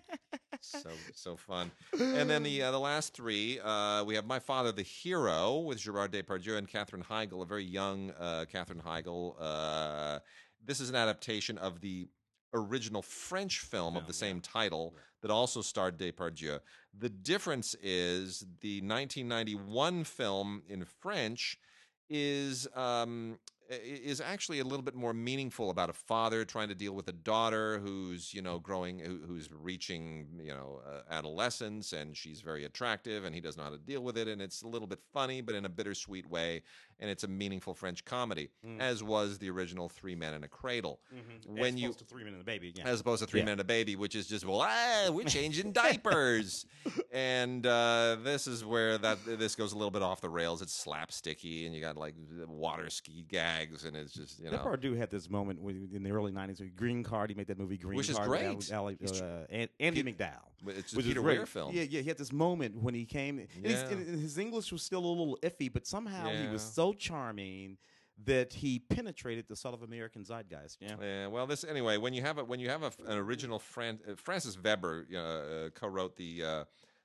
so 0.60 0.90
so 1.14 1.36
fun. 1.36 1.70
And 1.98 2.28
then 2.28 2.42
the 2.42 2.62
uh, 2.62 2.70
the 2.70 2.80
last 2.80 3.14
three, 3.14 3.60
uh, 3.60 4.04
we 4.04 4.14
have 4.14 4.26
My 4.26 4.38
Father 4.38 4.72
the 4.72 4.82
Hero 4.82 5.60
with 5.60 5.78
Gerard 5.78 6.12
Depardieu 6.12 6.56
and 6.56 6.68
Katherine 6.68 7.04
Heigl, 7.04 7.42
a 7.42 7.46
very 7.46 7.64
young 7.64 8.10
uh, 8.18 8.46
Katherine 8.50 8.82
Heigl. 8.84 9.34
Uh, 9.38 10.18
this 10.64 10.80
is 10.80 10.88
an 10.88 10.96
adaptation 10.96 11.58
of 11.58 11.80
the 11.80 12.08
original 12.54 13.02
French 13.02 13.60
film 13.60 13.96
of 13.96 14.06
the 14.06 14.12
same 14.12 14.36
yeah. 14.36 14.42
title 14.42 14.94
that 15.22 15.30
also 15.30 15.62
starred 15.62 15.98
Depardieu. 15.98 16.60
The 16.96 17.08
difference 17.08 17.74
is 17.82 18.44
the 18.60 18.80
1991 18.82 20.04
film 20.04 20.62
in 20.68 20.84
French 20.84 21.58
is 22.12 22.68
um, 22.76 23.38
is 23.70 24.20
actually 24.20 24.60
a 24.60 24.64
little 24.64 24.82
bit 24.82 24.94
more 24.94 25.14
meaningful 25.14 25.70
about 25.70 25.88
a 25.88 25.94
father 25.94 26.44
trying 26.44 26.68
to 26.68 26.74
deal 26.74 26.92
with 26.92 27.08
a 27.08 27.12
daughter 27.12 27.78
who's 27.78 28.34
you 28.34 28.42
know 28.42 28.58
growing 28.58 28.98
who's 28.98 29.48
reaching 29.50 30.26
you 30.42 30.52
know 30.52 30.80
uh, 30.86 31.00
adolescence 31.10 31.92
and 31.92 32.16
she's 32.16 32.42
very 32.42 32.64
attractive 32.64 33.24
and 33.24 33.34
he 33.34 33.40
doesn't 33.40 33.58
know 33.58 33.64
how 33.64 33.70
to 33.74 33.78
deal 33.78 34.02
with 34.02 34.18
it 34.18 34.28
and 34.28 34.42
it's 34.42 34.62
a 34.62 34.68
little 34.68 34.86
bit 34.86 35.00
funny 35.12 35.40
but 35.40 35.54
in 35.54 35.64
a 35.64 35.68
bittersweet 35.68 36.28
way 36.28 36.62
and 37.02 37.10
it's 37.10 37.24
a 37.24 37.28
meaningful 37.28 37.74
French 37.74 38.04
comedy 38.04 38.48
mm. 38.64 38.80
as 38.80 39.02
was 39.02 39.38
the 39.38 39.50
original 39.50 39.88
Three 39.88 40.14
Men 40.14 40.34
and 40.34 40.44
a 40.44 40.48
Cradle 40.48 41.00
mm-hmm. 41.12 41.60
when 41.60 41.74
as 41.74 41.80
you 41.80 41.92
to 41.92 42.04
Three 42.04 42.22
Men 42.22 42.32
and 42.32 42.40
a 42.40 42.44
Baby 42.44 42.72
yeah. 42.74 42.84
as 42.84 43.00
opposed 43.00 43.22
to 43.22 43.28
Three 43.28 43.40
yeah. 43.40 43.46
Men 43.46 43.52
and 43.52 43.60
a 43.60 43.64
Baby 43.64 43.96
which 43.96 44.14
is 44.14 44.26
just 44.26 44.46
well 44.46 44.62
ah, 44.62 45.10
we're 45.10 45.24
changing 45.26 45.72
diapers 45.72 46.64
and 47.12 47.66
uh, 47.66 48.16
this 48.22 48.46
is 48.46 48.64
where 48.64 48.96
that 48.98 49.18
this 49.26 49.56
goes 49.56 49.72
a 49.72 49.76
little 49.76 49.90
bit 49.90 50.02
off 50.02 50.20
the 50.20 50.30
rails 50.30 50.62
it's 50.62 50.82
slapsticky 50.82 51.66
and 51.66 51.74
you 51.74 51.80
got 51.80 51.96
like 51.96 52.14
water 52.46 52.88
ski 52.88 53.26
gags 53.28 53.84
and 53.84 53.96
it's 53.96 54.12
just 54.12 54.38
you 54.38 54.50
know. 54.50 54.58
Depardieu 54.58 54.96
had 54.96 55.10
this 55.10 55.28
moment 55.28 55.58
in 55.92 56.02
the 56.02 56.10
early 56.10 56.32
'90s. 56.32 56.60
With 56.60 56.76
Green 56.76 57.02
Card, 57.02 57.30
he 57.30 57.34
made 57.34 57.48
that 57.48 57.58
movie 57.58 57.76
Green 57.76 57.96
which 57.96 58.12
Card, 58.12 58.22
is 58.22 58.68
great. 58.68 58.72
Ali, 58.72 58.98
uh, 59.02 59.66
Andie 59.80 60.02
MacDowell. 60.02 60.52
It's 60.66 60.92
a 60.92 60.96
Peter 60.96 61.22
Weir 61.22 61.46
film. 61.46 61.74
Yeah, 61.74 61.82
yeah. 61.82 62.02
He 62.02 62.08
had 62.08 62.18
this 62.18 62.32
moment 62.32 62.76
when 62.76 62.94
he 62.94 63.04
came. 63.04 63.46
Yeah. 63.62 63.88
his 63.88 64.38
English 64.38 64.70
was 64.70 64.82
still 64.82 65.04
a 65.04 65.06
little 65.06 65.38
iffy, 65.42 65.72
but 65.72 65.86
somehow 65.86 66.30
yeah. 66.30 66.46
he 66.46 66.52
was 66.52 66.62
so 66.62 66.91
charming 66.94 67.78
that 68.24 68.52
he 68.52 68.78
penetrated 68.78 69.46
the 69.48 69.56
sort 69.56 69.74
of 69.74 69.82
American 69.82 70.24
zeitgeist. 70.24 70.76
Yeah. 70.80 70.94
Yeah. 71.00 71.26
Well, 71.26 71.46
this 71.46 71.64
anyway. 71.64 71.96
When 71.96 72.12
you 72.12 72.22
have 72.22 72.38
a 72.38 72.44
when 72.44 72.60
you 72.60 72.68
have 72.68 72.82
a, 72.82 72.92
an 73.06 73.18
original 73.18 73.58
Fran, 73.58 73.98
uh, 74.08 74.14
Francis 74.16 74.54
Veber 74.54 75.06
uh, 75.16 75.70
co-wrote 75.78 76.16
the. 76.16 76.44
Uh, 76.44 76.64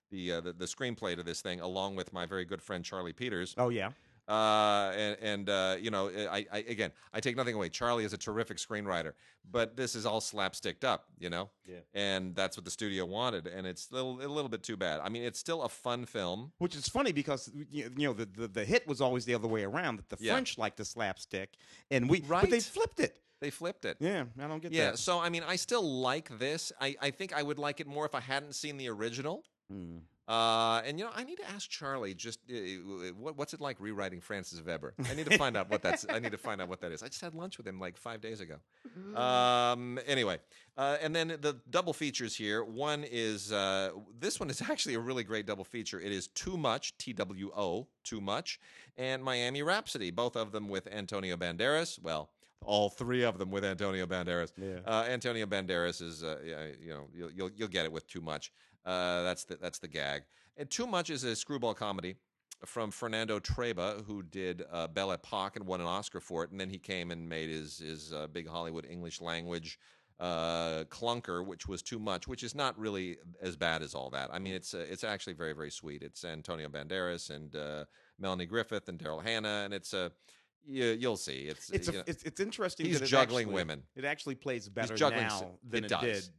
the, 0.09 0.31
uh, 0.31 0.39
the, 0.39 0.53
the 0.53 0.63
screenplay 0.63 1.17
to 1.17 1.21
this 1.23 1.41
thing, 1.41 1.59
along 1.59 1.97
with 1.97 2.13
my 2.13 2.25
very 2.25 2.45
good 2.45 2.61
friend 2.61 2.81
Charlie 2.85 3.11
Peters. 3.11 3.53
Oh 3.57 3.67
yeah, 3.67 3.89
uh, 4.27 4.91
and, 4.95 5.17
and 5.21 5.49
uh, 5.49 5.75
you 5.79 5.89
know, 5.89 6.09
I, 6.09 6.45
I, 6.51 6.57
again, 6.59 6.91
I 7.13 7.19
take 7.19 7.37
nothing 7.37 7.55
away. 7.55 7.69
Charlie 7.69 8.03
is 8.03 8.13
a 8.13 8.17
terrific 8.17 8.57
screenwriter, 8.57 9.13
but 9.49 9.77
this 9.77 9.95
is 9.95 10.05
all 10.05 10.19
slapsticked 10.19 10.83
up, 10.83 11.05
you 11.17 11.29
know. 11.29 11.49
Yeah. 11.65 11.77
And 11.93 12.35
that's 12.35 12.57
what 12.57 12.65
the 12.65 12.71
studio 12.71 13.05
wanted, 13.05 13.47
and 13.47 13.65
it's 13.65 13.89
a 13.91 13.95
little, 13.95 14.21
a 14.21 14.27
little 14.27 14.49
bit 14.49 14.63
too 14.63 14.77
bad. 14.77 14.99
I 15.01 15.09
mean, 15.09 15.23
it's 15.23 15.39
still 15.39 15.63
a 15.63 15.69
fun 15.69 16.05
film, 16.05 16.51
which 16.57 16.75
is 16.75 16.87
funny 16.87 17.11
because 17.11 17.49
you 17.71 17.89
know 17.97 18.13
the 18.13 18.25
the, 18.25 18.47
the 18.47 18.65
hit 18.65 18.87
was 18.87 19.01
always 19.01 19.25
the 19.25 19.33
other 19.33 19.47
way 19.47 19.63
around. 19.63 19.97
That 19.97 20.09
the 20.09 20.17
yeah. 20.19 20.33
French 20.33 20.57
like 20.57 20.75
the 20.75 20.85
slapstick, 20.85 21.53
and 21.89 22.09
we, 22.09 22.21
right? 22.21 22.41
but 22.41 22.49
they 22.49 22.59
flipped 22.59 22.99
it. 22.99 23.17
They 23.39 23.51
flipped 23.51 23.85
it. 23.85 23.97
Yeah, 23.99 24.25
I 24.39 24.47
don't 24.47 24.61
get 24.61 24.71
yeah, 24.71 24.85
that. 24.85 24.89
Yeah, 24.91 24.95
so 24.95 25.19
I 25.19 25.29
mean, 25.29 25.43
I 25.47 25.55
still 25.55 25.83
like 25.83 26.37
this. 26.39 26.71
I, 26.81 26.95
I 27.01 27.11
think 27.11 27.33
I 27.33 27.43
would 27.43 27.59
like 27.59 27.79
it 27.79 27.87
more 27.87 28.05
if 28.05 28.15
I 28.15 28.19
hadn't 28.19 28.55
seen 28.55 28.77
the 28.77 28.89
original. 28.89 29.43
Mm. 29.71 29.99
Uh, 30.27 30.81
and 30.85 30.99
you 30.99 31.05
know, 31.05 31.11
I 31.15 31.23
need 31.23 31.37
to 31.37 31.49
ask 31.49 31.69
Charlie 31.69 32.13
just 32.13 32.39
uh, 32.51 32.55
uh, 32.55 33.13
what, 33.17 33.37
what's 33.37 33.53
it 33.53 33.61
like 33.61 33.77
rewriting 33.79 34.19
Francis 34.19 34.59
Veber? 34.59 34.93
I 35.09 35.15
need 35.15 35.29
to 35.29 35.37
find 35.37 35.55
out 35.55 35.69
what 35.69 35.81
that's. 35.81 36.05
I 36.09 36.19
need 36.19 36.33
to 36.33 36.37
find 36.37 36.61
out 36.61 36.67
what 36.67 36.81
that 36.81 36.91
is. 36.91 37.01
I 37.01 37.07
just 37.07 37.21
had 37.21 37.33
lunch 37.33 37.57
with 37.57 37.65
him 37.65 37.79
like 37.79 37.95
five 37.95 38.19
days 38.19 38.41
ago. 38.41 38.57
Um, 39.15 39.99
anyway, 40.05 40.39
uh, 40.77 40.97
and 41.01 41.15
then 41.15 41.29
the 41.29 41.61
double 41.69 41.93
features 41.93 42.35
here. 42.35 42.63
One 42.65 43.05
is 43.09 43.53
uh, 43.53 43.91
this 44.19 44.37
one 44.37 44.49
is 44.49 44.61
actually 44.69 44.95
a 44.95 44.99
really 44.99 45.23
great 45.23 45.45
double 45.45 45.63
feature. 45.63 45.99
It 45.99 46.11
is 46.11 46.27
Two 46.27 46.57
Much, 46.57 46.97
T 46.97 47.13
W 47.13 47.51
O, 47.55 47.87
Two 48.03 48.19
Much, 48.19 48.59
and 48.97 49.23
Miami 49.23 49.63
Rhapsody. 49.63 50.11
Both 50.11 50.35
of 50.35 50.51
them 50.51 50.67
with 50.67 50.87
Antonio 50.87 51.37
Banderas. 51.37 52.01
Well, 52.01 52.31
all 52.65 52.89
three 52.89 53.23
of 53.23 53.37
them 53.37 53.49
with 53.49 53.63
Antonio 53.63 54.05
Banderas. 54.05 54.51
Yeah. 54.57 54.79
Uh, 54.85 55.05
Antonio 55.07 55.45
Banderas 55.45 56.01
is, 56.01 56.23
uh, 56.23 56.37
you 56.81 56.89
know, 56.89 57.07
you'll, 57.13 57.31
you'll, 57.31 57.49
you'll 57.55 57.67
get 57.67 57.85
it 57.85 57.91
with 57.91 58.07
too 58.07 58.21
much. 58.21 58.51
Uh, 58.85 59.23
that's 59.23 59.43
the 59.43 59.57
that's 59.57 59.79
the 59.79 59.87
gag. 59.87 60.23
And 60.57 60.69
too 60.69 60.87
much 60.87 61.09
is 61.09 61.23
a 61.23 61.35
screwball 61.35 61.73
comedy 61.73 62.15
from 62.65 62.91
Fernando 62.91 63.39
Trueba, 63.39 64.03
who 64.05 64.23
did 64.23 64.63
uh, 64.71 64.87
Belle 64.87 65.11
Epoque 65.11 65.55
and 65.55 65.65
won 65.65 65.81
an 65.81 65.87
Oscar 65.87 66.19
for 66.19 66.43
it, 66.43 66.51
and 66.51 66.59
then 66.59 66.69
he 66.69 66.79
came 66.79 67.11
and 67.11 67.27
made 67.27 67.49
his 67.49 67.79
his 67.79 68.13
uh, 68.13 68.27
big 68.27 68.47
Hollywood 68.47 68.85
English 68.89 69.21
language 69.21 69.79
uh, 70.19 70.83
clunker, 70.85 71.45
which 71.45 71.67
was 71.67 71.81
too 71.81 71.99
much, 71.99 72.27
which 72.27 72.43
is 72.43 72.55
not 72.55 72.77
really 72.77 73.17
as 73.41 73.55
bad 73.55 73.83
as 73.83 73.93
all 73.93 74.09
that. 74.09 74.29
I 74.33 74.39
mean, 74.39 74.53
it's 74.53 74.73
uh, 74.73 74.85
it's 74.89 75.03
actually 75.03 75.33
very 75.33 75.53
very 75.53 75.71
sweet. 75.71 76.01
It's 76.01 76.23
Antonio 76.25 76.67
Banderas 76.69 77.29
and 77.29 77.55
uh, 77.55 77.85
Melanie 78.17 78.45
Griffith 78.45 78.89
and 78.89 78.97
Daryl 78.97 79.23
Hannah, 79.23 79.61
and 79.65 79.73
it's 79.73 79.93
a 79.93 80.11
you, 80.65 80.97
will 81.01 81.17
see. 81.17 81.47
It's 81.47 81.69
it's, 81.69 81.87
a, 81.87 81.91
know, 81.91 82.03
it's, 82.07 82.23
it's 82.23 82.39
interesting. 82.39 82.87
He's 82.87 82.99
juggling 83.01 83.43
actually, 83.47 83.53
women. 83.53 83.83
It 83.95 84.05
actually 84.05 84.35
plays 84.35 84.67
better 84.67 84.97
now 84.97 85.51
than 85.67 85.85
it, 85.85 85.91
it 85.91 86.01
did 86.01 86.29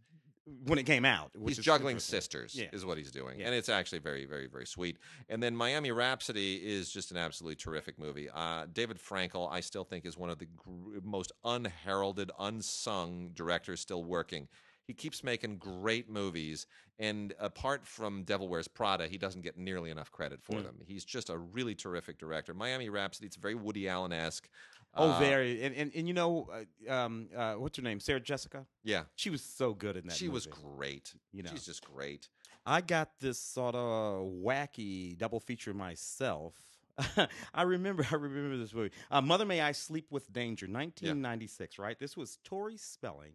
when 0.65 0.79
it 0.79 0.85
came 0.85 1.05
out. 1.05 1.31
he's 1.47 1.59
juggling 1.59 1.99
sisters, 1.99 2.55
yeah. 2.55 2.67
is 2.73 2.85
what 2.85 2.99
he's 2.99 3.11
doing, 3.11 3.41
yeah. 3.41 3.47
and 3.47 3.55
it's 3.55 3.69
actually 3.69 3.99
very, 3.99 4.25
very, 4.25 4.47
very 4.47 4.67
sweet. 4.67 4.99
And 5.29 5.43
then 5.43 5.55
Miami 5.55 5.91
Rhapsody 5.91 6.57
is 6.57 6.91
just 6.91 7.11
an 7.11 7.17
absolutely 7.17 7.57
terrific 7.57 7.99
movie. 7.99 8.29
Uh, 8.33 8.67
David 8.73 8.99
Frankel, 8.99 9.51
I 9.51 9.61
still 9.61 9.85
think, 9.85 10.07
is 10.07 10.17
one 10.17 10.31
of 10.31 10.39
the 10.39 10.47
gr- 10.57 10.99
most 11.03 11.33
unheralded, 11.45 12.31
unsung 12.39 13.31
directors 13.35 13.81
still 13.81 14.05
working. 14.05 14.49
He 14.89 14.95
keeps 14.95 15.23
making 15.23 15.59
great 15.59 16.09
movies, 16.09 16.67
and 16.99 17.35
apart 17.39 17.87
from 17.87 18.23
Devil 18.23 18.49
Wears 18.49 18.69
Prada, 18.69 19.07
he 19.07 19.19
doesn't 19.19 19.43
get 19.43 19.59
nearly 19.59 19.91
enough 19.91 20.11
credit 20.11 20.43
for 20.43 20.55
mm. 20.55 20.65
them. 20.65 20.77
He's 20.87 21.05
just 21.05 21.29
a 21.29 21.37
really 21.37 21.75
terrific 21.75 22.17
director. 22.19 22.55
Miami 22.55 22.89
Rhapsody, 22.89 23.27
it's 23.27 23.37
very 23.37 23.55
Woody 23.55 23.87
Allen 23.87 24.15
esque. 24.15 24.49
Oh, 24.95 25.11
uh, 25.11 25.19
very. 25.19 25.63
And, 25.63 25.77
and 25.77 25.93
and 25.95 26.09
you 26.09 26.15
know, 26.15 26.49
uh, 26.89 26.91
um, 26.91 27.29
uh, 27.37 27.57
what's 27.57 27.77
her 27.77 27.83
name? 27.83 28.01
Sarah 28.01 28.19
Jessica. 28.19 28.65
Yeah, 28.83 29.03
she 29.15 29.29
was 29.29 29.43
so 29.43 29.75
good 29.75 29.99
in 29.99 30.07
that. 30.07 30.17
She 30.17 30.25
movie. 30.25 30.35
was 30.35 30.47
great. 30.47 31.13
You 31.35 31.43
know, 31.43 31.51
she's 31.51 31.67
just 31.67 31.85
great. 31.85 32.31
I 32.65 32.81
got 32.81 33.11
this 33.21 33.39
sort 33.39 33.75
of 33.75 34.27
wacky 34.27 35.19
double 35.19 35.39
feature 35.39 35.75
myself. 35.75 36.55
I 37.55 37.63
remember, 37.63 38.07
I 38.11 38.15
remember 38.15 38.57
this 38.57 38.73
movie. 38.73 38.93
Uh, 39.11 39.21
Mother 39.21 39.45
May 39.45 39.61
I 39.61 39.73
Sleep 39.73 40.07
with 40.11 40.33
Danger, 40.33 40.65
1996. 40.65 41.77
Yeah. 41.77 41.85
Right, 41.85 41.99
this 41.99 42.17
was 42.17 42.39
Tori 42.43 42.79
Spelling 42.79 43.35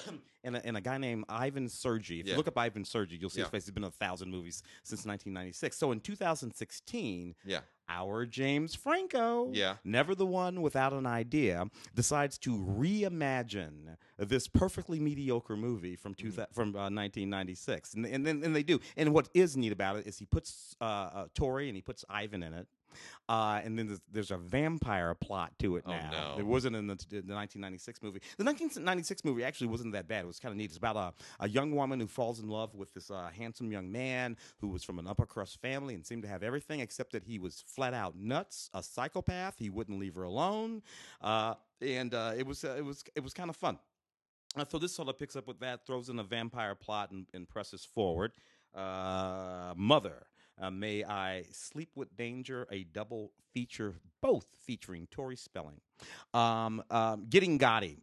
and, 0.44 0.56
a, 0.56 0.66
and 0.66 0.76
a 0.76 0.80
guy 0.80 0.98
named 0.98 1.24
Ivan 1.28 1.68
Sergei. 1.68 2.20
If 2.20 2.26
yeah. 2.26 2.32
you 2.32 2.36
look 2.36 2.48
up 2.48 2.56
Ivan 2.56 2.84
Sergei, 2.84 3.16
you'll 3.16 3.30
see 3.30 3.40
yeah. 3.40 3.44
his 3.44 3.50
face. 3.50 3.64
He's 3.64 3.72
been 3.72 3.84
in 3.84 3.88
a 3.88 3.92
thousand 3.92 4.30
movies 4.30 4.62
since 4.84 5.04
1996. 5.04 5.76
So 5.76 5.92
in 5.92 6.00
2016, 6.00 7.34
yeah. 7.44 7.60
our 7.88 8.24
James 8.24 8.74
Franco, 8.74 9.50
yeah. 9.52 9.74
never 9.84 10.14
the 10.14 10.26
one 10.26 10.62
without 10.62 10.92
an 10.92 11.06
idea, 11.06 11.66
decides 11.94 12.38
to 12.38 12.56
reimagine 12.56 13.96
this 14.18 14.48
perfectly 14.48 15.00
mediocre 15.00 15.56
movie 15.56 15.96
from 15.96 16.14
two, 16.14 16.28
mm-hmm. 16.28 16.42
from 16.52 16.68
uh, 16.76 16.88
1996. 16.90 17.94
And, 17.94 18.06
and 18.06 18.26
then 18.26 18.42
and 18.44 18.54
they 18.54 18.62
do. 18.62 18.80
And 18.96 19.12
what 19.12 19.28
is 19.34 19.56
neat 19.56 19.72
about 19.72 19.96
it 19.96 20.06
is 20.06 20.18
he 20.18 20.26
puts 20.26 20.76
uh, 20.80 20.84
uh, 20.84 21.26
Tori 21.34 21.68
and 21.68 21.76
he 21.76 21.82
puts 21.82 22.04
Ivan 22.08 22.42
in 22.42 22.54
it. 22.54 22.68
Uh, 23.28 23.60
and 23.64 23.78
then 23.78 23.86
there's, 23.86 24.00
there's, 24.12 24.30
a 24.30 24.36
vampire 24.36 25.14
plot 25.14 25.52
to 25.58 25.76
it 25.76 25.84
oh, 25.86 25.90
now. 25.90 26.10
Oh, 26.12 26.34
no. 26.34 26.38
It 26.38 26.46
wasn't 26.46 26.76
in 26.76 26.86
the, 26.86 26.94
the, 27.08 27.16
1996 27.16 28.02
movie. 28.02 28.20
The 28.38 28.44
1996 28.44 29.24
movie 29.24 29.44
actually 29.44 29.66
wasn't 29.68 29.92
that 29.94 30.06
bad. 30.06 30.24
It 30.24 30.26
was 30.26 30.38
kind 30.38 30.52
of 30.52 30.56
neat. 30.56 30.66
It's 30.66 30.76
about 30.76 30.96
a, 30.96 31.12
a 31.40 31.48
young 31.48 31.72
woman 31.74 31.98
who 31.98 32.06
falls 32.06 32.40
in 32.40 32.48
love 32.48 32.74
with 32.74 32.94
this 32.94 33.10
uh, 33.10 33.28
handsome 33.36 33.72
young 33.72 33.90
man 33.90 34.36
who 34.60 34.68
was 34.68 34.84
from 34.84 34.98
an 34.98 35.06
upper 35.06 35.26
crust 35.26 35.60
family 35.60 35.94
and 35.94 36.06
seemed 36.06 36.22
to 36.22 36.28
have 36.28 36.42
everything 36.42 36.80
except 36.80 37.12
that 37.12 37.24
he 37.24 37.38
was 37.38 37.64
flat 37.66 37.94
out 37.94 38.16
nuts, 38.16 38.70
a 38.74 38.82
psychopath. 38.82 39.56
He 39.58 39.70
wouldn't 39.70 39.98
leave 39.98 40.14
her 40.14 40.24
alone, 40.24 40.82
uh, 41.20 41.54
and 41.80 42.14
uh, 42.14 42.32
it 42.36 42.46
was 42.46 42.64
uh, 42.64 42.76
it 42.78 42.84
was 42.84 43.04
it 43.14 43.22
was 43.22 43.34
kind 43.34 43.50
of 43.50 43.56
fun. 43.56 43.78
Uh, 44.56 44.64
so 44.68 44.78
this 44.78 44.94
sort 44.94 45.08
of 45.08 45.18
picks 45.18 45.36
up 45.36 45.46
with 45.46 45.60
that, 45.60 45.86
throws 45.86 46.08
in 46.08 46.18
a 46.18 46.24
vampire 46.24 46.74
plot, 46.74 47.10
and, 47.10 47.26
and 47.34 47.48
presses 47.48 47.84
forward. 47.84 48.32
Uh, 48.74 49.74
Mother, 49.76 50.26
uh, 50.60 50.70
May 50.70 51.04
I 51.04 51.44
Sleep 51.52 51.90
with 51.94 52.16
Danger, 52.16 52.66
a 52.70 52.84
double 52.84 53.32
feature, 53.52 53.94
both 54.20 54.46
featuring 54.64 55.06
Tori 55.10 55.36
Spelling. 55.36 55.80
Um, 56.34 56.82
um, 56.90 57.26
Getting 57.28 57.58
Gotti. 57.58 57.98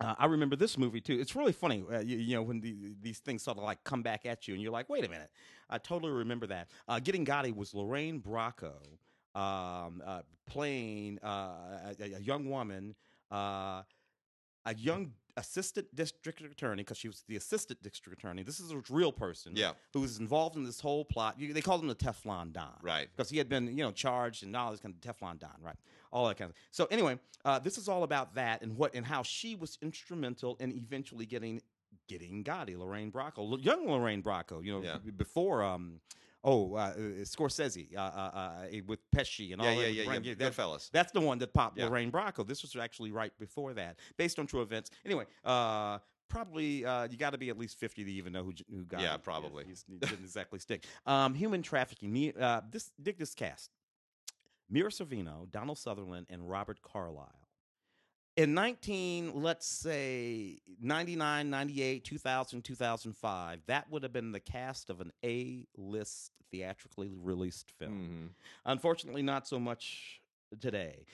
Uh, 0.00 0.14
I 0.18 0.26
remember 0.26 0.56
this 0.56 0.78
movie 0.78 1.00
too. 1.00 1.18
It's 1.20 1.36
really 1.36 1.52
funny, 1.52 1.84
uh, 1.92 1.98
you, 2.00 2.16
you, 2.16 2.34
know, 2.34 2.42
when 2.42 2.60
the, 2.60 2.74
these 3.02 3.18
things 3.18 3.42
sort 3.42 3.58
of 3.58 3.64
like 3.64 3.84
come 3.84 4.02
back 4.02 4.24
at 4.24 4.48
you, 4.48 4.54
and 4.54 4.62
you're 4.62 4.72
like, 4.72 4.88
"Wait 4.88 5.04
a 5.04 5.08
minute!" 5.08 5.30
I 5.68 5.78
totally 5.78 6.12
remember 6.12 6.46
that. 6.46 6.68
Uh, 6.88 7.00
Getting 7.00 7.26
Gotti 7.26 7.54
was 7.54 7.74
Lorraine 7.74 8.20
Bracco 8.20 8.72
um, 9.34 10.02
uh, 10.04 10.22
playing 10.46 11.18
uh, 11.22 11.92
a, 12.00 12.16
a, 12.16 12.20
young 12.20 12.48
woman, 12.48 12.94
a 13.30 13.84
young 14.76 15.12
assistant 15.36 15.94
district 15.94 16.40
attorney 16.40 16.82
because 16.82 16.98
she 16.98 17.08
was 17.08 17.24
the 17.28 17.36
assistant 17.36 17.82
district 17.82 18.18
attorney. 18.18 18.42
This 18.42 18.60
is 18.60 18.72
a 18.72 18.82
real 18.90 19.12
person, 19.12 19.52
yeah. 19.54 19.72
who 19.92 20.00
was 20.00 20.18
involved 20.18 20.56
in 20.56 20.64
this 20.64 20.80
whole 20.80 21.04
plot. 21.04 21.38
You, 21.38 21.52
they 21.52 21.60
called 21.60 21.82
him 21.82 21.88
the 21.88 21.94
Teflon 21.94 22.52
Don, 22.52 22.72
right? 22.82 23.08
Because 23.14 23.30
he 23.30 23.38
had 23.38 23.48
been, 23.48 23.66
you 23.68 23.84
know, 23.84 23.92
charged 23.92 24.42
and 24.42 24.54
all 24.56 24.70
this 24.70 24.80
kind 24.80 24.94
of 24.94 25.00
Teflon 25.00 25.38
Don, 25.38 25.56
right? 25.62 25.76
All 26.12 26.26
that 26.28 26.36
kind 26.36 26.50
of. 26.50 26.56
So 26.70 26.86
anyway, 26.90 27.18
uh, 27.44 27.58
this 27.58 27.78
is 27.78 27.88
all 27.88 28.02
about 28.02 28.34
that 28.34 28.62
and 28.62 28.76
what 28.76 28.94
and 28.94 29.06
how 29.06 29.22
she 29.22 29.54
was 29.54 29.78
instrumental 29.82 30.56
in 30.60 30.72
eventually 30.72 31.26
getting 31.26 31.60
getting 32.08 32.42
Gotti, 32.42 32.76
Lorraine 32.76 33.12
Bracco, 33.12 33.62
young 33.64 33.88
Lorraine 33.88 34.22
Bracco, 34.22 34.64
you 34.64 34.72
know, 34.72 34.82
yeah. 34.82 34.98
before. 35.16 35.62
Um, 35.62 36.00
oh, 36.44 36.74
uh, 36.74 36.78
uh 36.78 36.94
Scorsese 37.22 37.96
uh, 37.96 38.00
uh, 38.00 38.30
uh, 38.34 38.66
with 38.86 39.00
Pesci 39.10 39.52
and 39.52 39.60
all 39.60 39.68
yeah, 39.68 39.74
that. 39.74 39.92
Yeah, 39.92 40.02
yeah, 40.04 40.18
yeah. 40.22 40.34
Goodfellas. 40.34 40.90
That's 40.90 41.12
the 41.12 41.20
one 41.20 41.38
that 41.38 41.52
popped 41.52 41.78
yeah. 41.78 41.86
Lorraine 41.86 42.10
Bracco. 42.10 42.46
This 42.46 42.62
was 42.62 42.76
actually 42.76 43.12
right 43.12 43.32
before 43.38 43.74
that, 43.74 43.98
based 44.16 44.38
on 44.38 44.46
true 44.46 44.62
events. 44.62 44.90
Anyway, 45.04 45.24
uh, 45.44 45.98
probably 46.28 46.84
uh, 46.84 47.08
you 47.10 47.18
got 47.18 47.30
to 47.30 47.38
be 47.38 47.50
at 47.50 47.58
least 47.58 47.78
50 47.78 48.04
to 48.04 48.12
even 48.12 48.32
know 48.32 48.42
who, 48.42 48.52
who 48.70 48.84
got 48.84 49.00
yeah 49.00 49.16
it. 49.16 49.22
probably 49.22 49.64
he 49.64 49.96
didn't 49.98 50.20
exactly 50.20 50.58
stick 50.58 50.86
um, 51.04 51.34
human 51.34 51.60
trafficking 51.60 52.32
uh, 52.40 52.60
this 52.70 52.92
dig 53.02 53.18
this 53.18 53.34
cast 53.34 53.70
mira 54.70 54.90
sorvino 54.90 55.50
donald 55.50 55.76
sutherland 55.76 56.26
and 56.30 56.48
robert 56.48 56.80
carlyle 56.82 57.39
in 58.40 58.54
19 58.54 59.32
let's 59.34 59.66
say 59.66 60.58
99 60.80 61.50
98 61.50 62.04
2000 62.04 62.62
2005 62.62 63.60
that 63.66 63.90
would 63.90 64.02
have 64.02 64.12
been 64.12 64.32
the 64.32 64.40
cast 64.40 64.88
of 64.88 65.00
an 65.00 65.12
a-list 65.22 66.32
theatrically 66.50 67.12
released 67.22 67.70
film. 67.78 67.92
Mm-hmm. 67.92 68.26
unfortunately 68.66 69.22
not 69.22 69.46
so 69.46 69.58
much 69.60 70.20
today. 70.60 71.04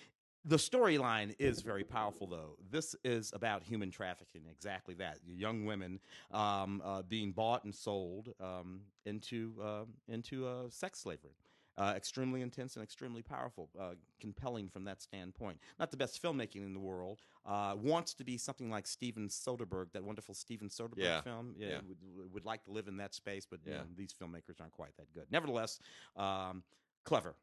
The 0.48 0.56
storyline 0.56 1.34
is 1.40 1.60
very 1.62 1.82
powerful 1.82 2.28
though. 2.28 2.56
This 2.70 2.94
is 3.02 3.32
about 3.34 3.64
human 3.64 3.90
trafficking 3.90 4.42
exactly 4.48 4.94
that. 4.94 5.18
Young 5.26 5.64
women 5.64 5.98
um, 6.30 6.80
uh, 6.84 7.02
being 7.02 7.32
bought 7.32 7.64
and 7.64 7.74
sold 7.74 8.32
um, 8.40 8.82
into 9.04 9.54
uh, 9.60 9.84
into 10.08 10.46
uh, 10.46 10.70
sex 10.70 11.00
slavery 11.00 11.32
uh, 11.78 11.92
extremely 11.96 12.42
intense 12.42 12.76
and 12.76 12.82
extremely 12.82 13.22
powerful, 13.22 13.68
uh, 13.78 13.92
compelling 14.20 14.68
from 14.68 14.84
that 14.84 15.02
standpoint. 15.02 15.58
Not 15.78 15.90
the 15.90 15.96
best 15.96 16.22
filmmaking 16.22 16.64
in 16.64 16.72
the 16.72 16.80
world. 16.80 17.20
Uh, 17.44 17.74
wants 17.76 18.14
to 18.14 18.24
be 18.24 18.38
something 18.38 18.70
like 18.70 18.86
Steven 18.86 19.28
Soderbergh, 19.28 19.92
that 19.92 20.02
wonderful 20.02 20.34
Steven 20.34 20.68
Soderbergh 20.68 20.98
yeah. 20.98 21.20
film. 21.20 21.54
Yeah, 21.58 21.68
yeah. 21.68 21.78
Would, 22.16 22.32
would, 22.32 22.44
like 22.44 22.64
to 22.64 22.70
live 22.70 22.88
in 22.88 22.96
that 22.98 23.14
space, 23.14 23.46
but 23.48 23.60
yeah. 23.64 23.72
you 23.72 23.78
know, 23.78 23.84
these 23.96 24.12
filmmakers 24.12 24.60
aren't 24.60 24.72
quite 24.72 24.96
that 24.96 25.12
good. 25.12 25.26
Nevertheless, 25.30 25.78
um, 26.16 26.62
clever. 27.04 27.34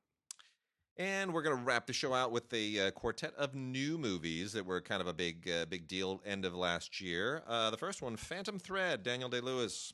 And 0.98 1.34
we're 1.34 1.42
going 1.42 1.58
to 1.58 1.64
wrap 1.64 1.88
the 1.88 1.94
show 1.94 2.14
out 2.14 2.32
with 2.32 2.54
a 2.54 2.88
uh, 2.88 2.92
quartet 2.92 3.34
of 3.36 3.56
new 3.56 3.98
movies 3.98 4.54
that 4.54 4.64
were 4.64 4.80
kind 4.80 5.02
of 5.02 5.08
a 5.08 5.14
big, 5.14 5.50
uh, 5.50 5.66
big 5.66 5.88
deal 5.88 6.22
end 6.24 6.46
of 6.46 6.54
last 6.54 7.02
year. 7.02 7.42
Uh, 7.48 7.72
the 7.72 7.78
first 7.78 8.04
one, 8.04 8.16
Phantom 8.16 8.60
Thread, 8.60 9.02
Daniel 9.02 9.28
Day 9.28 9.40
Lewis 9.40 9.94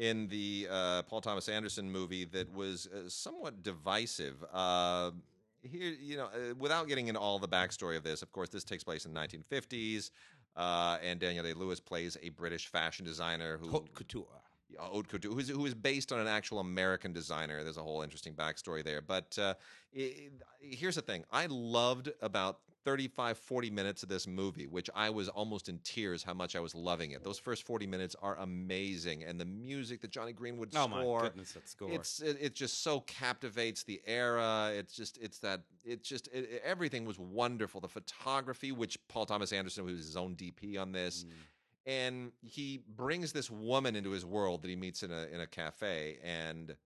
in 0.00 0.26
the 0.28 0.66
uh, 0.70 1.02
Paul 1.02 1.20
Thomas 1.20 1.48
Anderson 1.48 1.92
movie 1.92 2.24
that 2.24 2.52
was 2.54 2.86
uh, 2.86 3.08
somewhat 3.08 3.62
divisive. 3.62 4.42
Uh, 4.50 5.10
here, 5.60 5.92
you 6.00 6.16
know, 6.16 6.24
uh, 6.24 6.54
without 6.58 6.88
getting 6.88 7.08
into 7.08 7.20
all 7.20 7.38
the 7.38 7.46
backstory 7.46 7.98
of 7.98 8.02
this, 8.02 8.22
of 8.22 8.32
course, 8.32 8.48
this 8.48 8.64
takes 8.64 8.82
place 8.82 9.04
in 9.04 9.12
the 9.12 9.20
1950s, 9.20 10.10
uh, 10.56 10.96
and 11.04 11.20
Daniel 11.20 11.44
Day 11.44 11.52
Lewis 11.52 11.80
plays 11.80 12.16
a 12.22 12.30
British 12.30 12.68
fashion 12.68 13.04
designer 13.04 13.58
who 13.58 13.68
haute 13.68 13.94
couture. 13.94 14.24
Haute 14.78 15.06
couture, 15.06 15.32
who 15.32 15.38
is, 15.38 15.50
who 15.50 15.66
is 15.66 15.74
based 15.74 16.12
on 16.12 16.18
an 16.18 16.28
actual 16.28 16.60
American 16.60 17.12
designer. 17.12 17.62
There's 17.62 17.76
a 17.76 17.82
whole 17.82 18.00
interesting 18.00 18.32
backstory 18.32 18.82
there. 18.82 19.02
But 19.02 19.38
uh, 19.38 19.54
it, 19.92 20.32
here's 20.60 20.94
the 20.94 21.02
thing: 21.02 21.24
I 21.30 21.44
loved 21.50 22.10
about 22.22 22.60
35, 22.84 23.38
40 23.38 23.70
minutes 23.70 24.02
of 24.02 24.08
this 24.08 24.26
movie, 24.26 24.66
which 24.66 24.88
I 24.94 25.10
was 25.10 25.28
almost 25.28 25.68
in 25.68 25.78
tears 25.84 26.22
how 26.22 26.34
much 26.34 26.56
I 26.56 26.60
was 26.60 26.74
loving 26.74 27.10
it. 27.10 27.22
Those 27.22 27.38
first 27.38 27.64
40 27.64 27.86
minutes 27.86 28.16
are 28.22 28.36
amazing. 28.38 29.24
And 29.24 29.38
the 29.38 29.44
music 29.44 30.00
that 30.00 30.10
Jonny 30.10 30.32
Greenwood 30.32 30.70
oh 30.74 30.86
score. 30.86 31.20
my 31.20 31.26
goodness, 31.26 31.56
score. 31.64 31.90
It's, 31.92 32.20
it, 32.20 32.38
it, 32.40 32.54
just 32.54 32.82
so 32.82 33.00
captivates 33.00 33.82
the 33.82 34.00
era. 34.06 34.72
It's 34.74 34.94
just, 34.94 35.18
it's 35.18 35.38
that, 35.40 35.62
it's 35.84 36.08
just, 36.08 36.28
it, 36.28 36.62
everything 36.64 37.04
was 37.04 37.18
wonderful. 37.18 37.80
The 37.80 37.88
photography, 37.88 38.72
which 38.72 38.98
Paul 39.08 39.26
Thomas 39.26 39.52
Anderson, 39.52 39.86
who 39.86 39.92
was 39.92 40.06
his 40.06 40.16
own 40.16 40.34
DP 40.34 40.80
on 40.80 40.92
this, 40.92 41.24
mm. 41.24 41.32
and 41.86 42.32
he 42.40 42.80
brings 42.96 43.32
this 43.32 43.50
woman 43.50 43.94
into 43.94 44.10
his 44.10 44.24
world 44.24 44.62
that 44.62 44.68
he 44.68 44.76
meets 44.76 45.02
in 45.02 45.10
a, 45.10 45.26
in 45.32 45.40
a 45.40 45.46
cafe. 45.46 46.18
And 46.24 46.76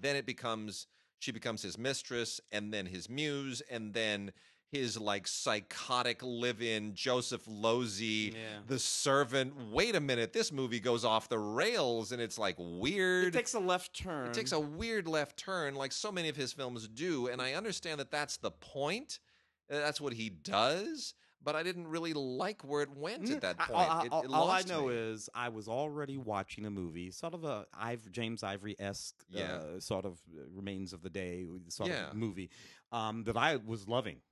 then 0.00 0.14
it 0.14 0.24
becomes, 0.24 0.86
she 1.18 1.32
becomes 1.32 1.62
his 1.62 1.76
mistress 1.76 2.40
and 2.52 2.72
then 2.72 2.86
his 2.86 3.10
muse. 3.10 3.60
And 3.68 3.92
then, 3.92 4.30
his 4.74 4.98
like 4.98 5.26
psychotic 5.26 6.20
live-in 6.22 6.94
Joseph 6.94 7.46
Losey, 7.46 8.32
yeah. 8.32 8.38
the 8.66 8.78
servant. 8.78 9.54
Wait 9.70 9.94
a 9.94 10.00
minute, 10.00 10.32
this 10.32 10.50
movie 10.50 10.80
goes 10.80 11.04
off 11.04 11.28
the 11.28 11.38
rails 11.38 12.12
and 12.12 12.20
it's 12.20 12.38
like 12.38 12.56
weird. 12.58 13.28
It 13.28 13.32
takes 13.32 13.54
a 13.54 13.60
left 13.60 13.94
turn. 13.94 14.26
It 14.26 14.34
takes 14.34 14.52
a 14.52 14.60
weird 14.60 15.06
left 15.06 15.36
turn, 15.36 15.74
like 15.74 15.92
so 15.92 16.10
many 16.10 16.28
of 16.28 16.36
his 16.36 16.52
films 16.52 16.88
do, 16.88 17.28
and 17.28 17.40
I 17.40 17.54
understand 17.54 18.00
that 18.00 18.10
that's 18.10 18.36
the 18.38 18.50
point. 18.50 19.20
That's 19.68 20.00
what 20.00 20.12
he 20.12 20.28
does. 20.28 21.14
But 21.42 21.54
I 21.54 21.62
didn't 21.62 21.88
really 21.88 22.14
like 22.14 22.62
where 22.62 22.80
it 22.80 22.88
went 22.96 23.28
at 23.28 23.36
mm, 23.36 23.40
that 23.42 23.58
point. 23.58 23.78
I, 23.78 23.84
I, 23.84 24.00
it, 24.04 24.24
it 24.24 24.32
all 24.32 24.50
I 24.50 24.62
know 24.62 24.86
me. 24.86 24.94
is 24.94 25.28
I 25.34 25.50
was 25.50 25.68
already 25.68 26.16
watching 26.16 26.64
a 26.64 26.70
movie, 26.70 27.10
sort 27.10 27.34
of 27.34 27.44
a 27.44 27.66
James 28.10 28.42
Ivory 28.42 28.74
esque, 28.78 29.22
yeah. 29.28 29.42
uh, 29.42 29.78
sort 29.78 30.06
of 30.06 30.18
uh, 30.34 30.40
remains 30.54 30.94
of 30.94 31.02
the 31.02 31.10
day 31.10 31.44
sort 31.68 31.90
yeah. 31.90 32.08
of 32.08 32.14
movie 32.14 32.48
um, 32.92 33.24
that 33.24 33.36
I 33.36 33.56
was 33.56 33.86
loving. 33.86 34.22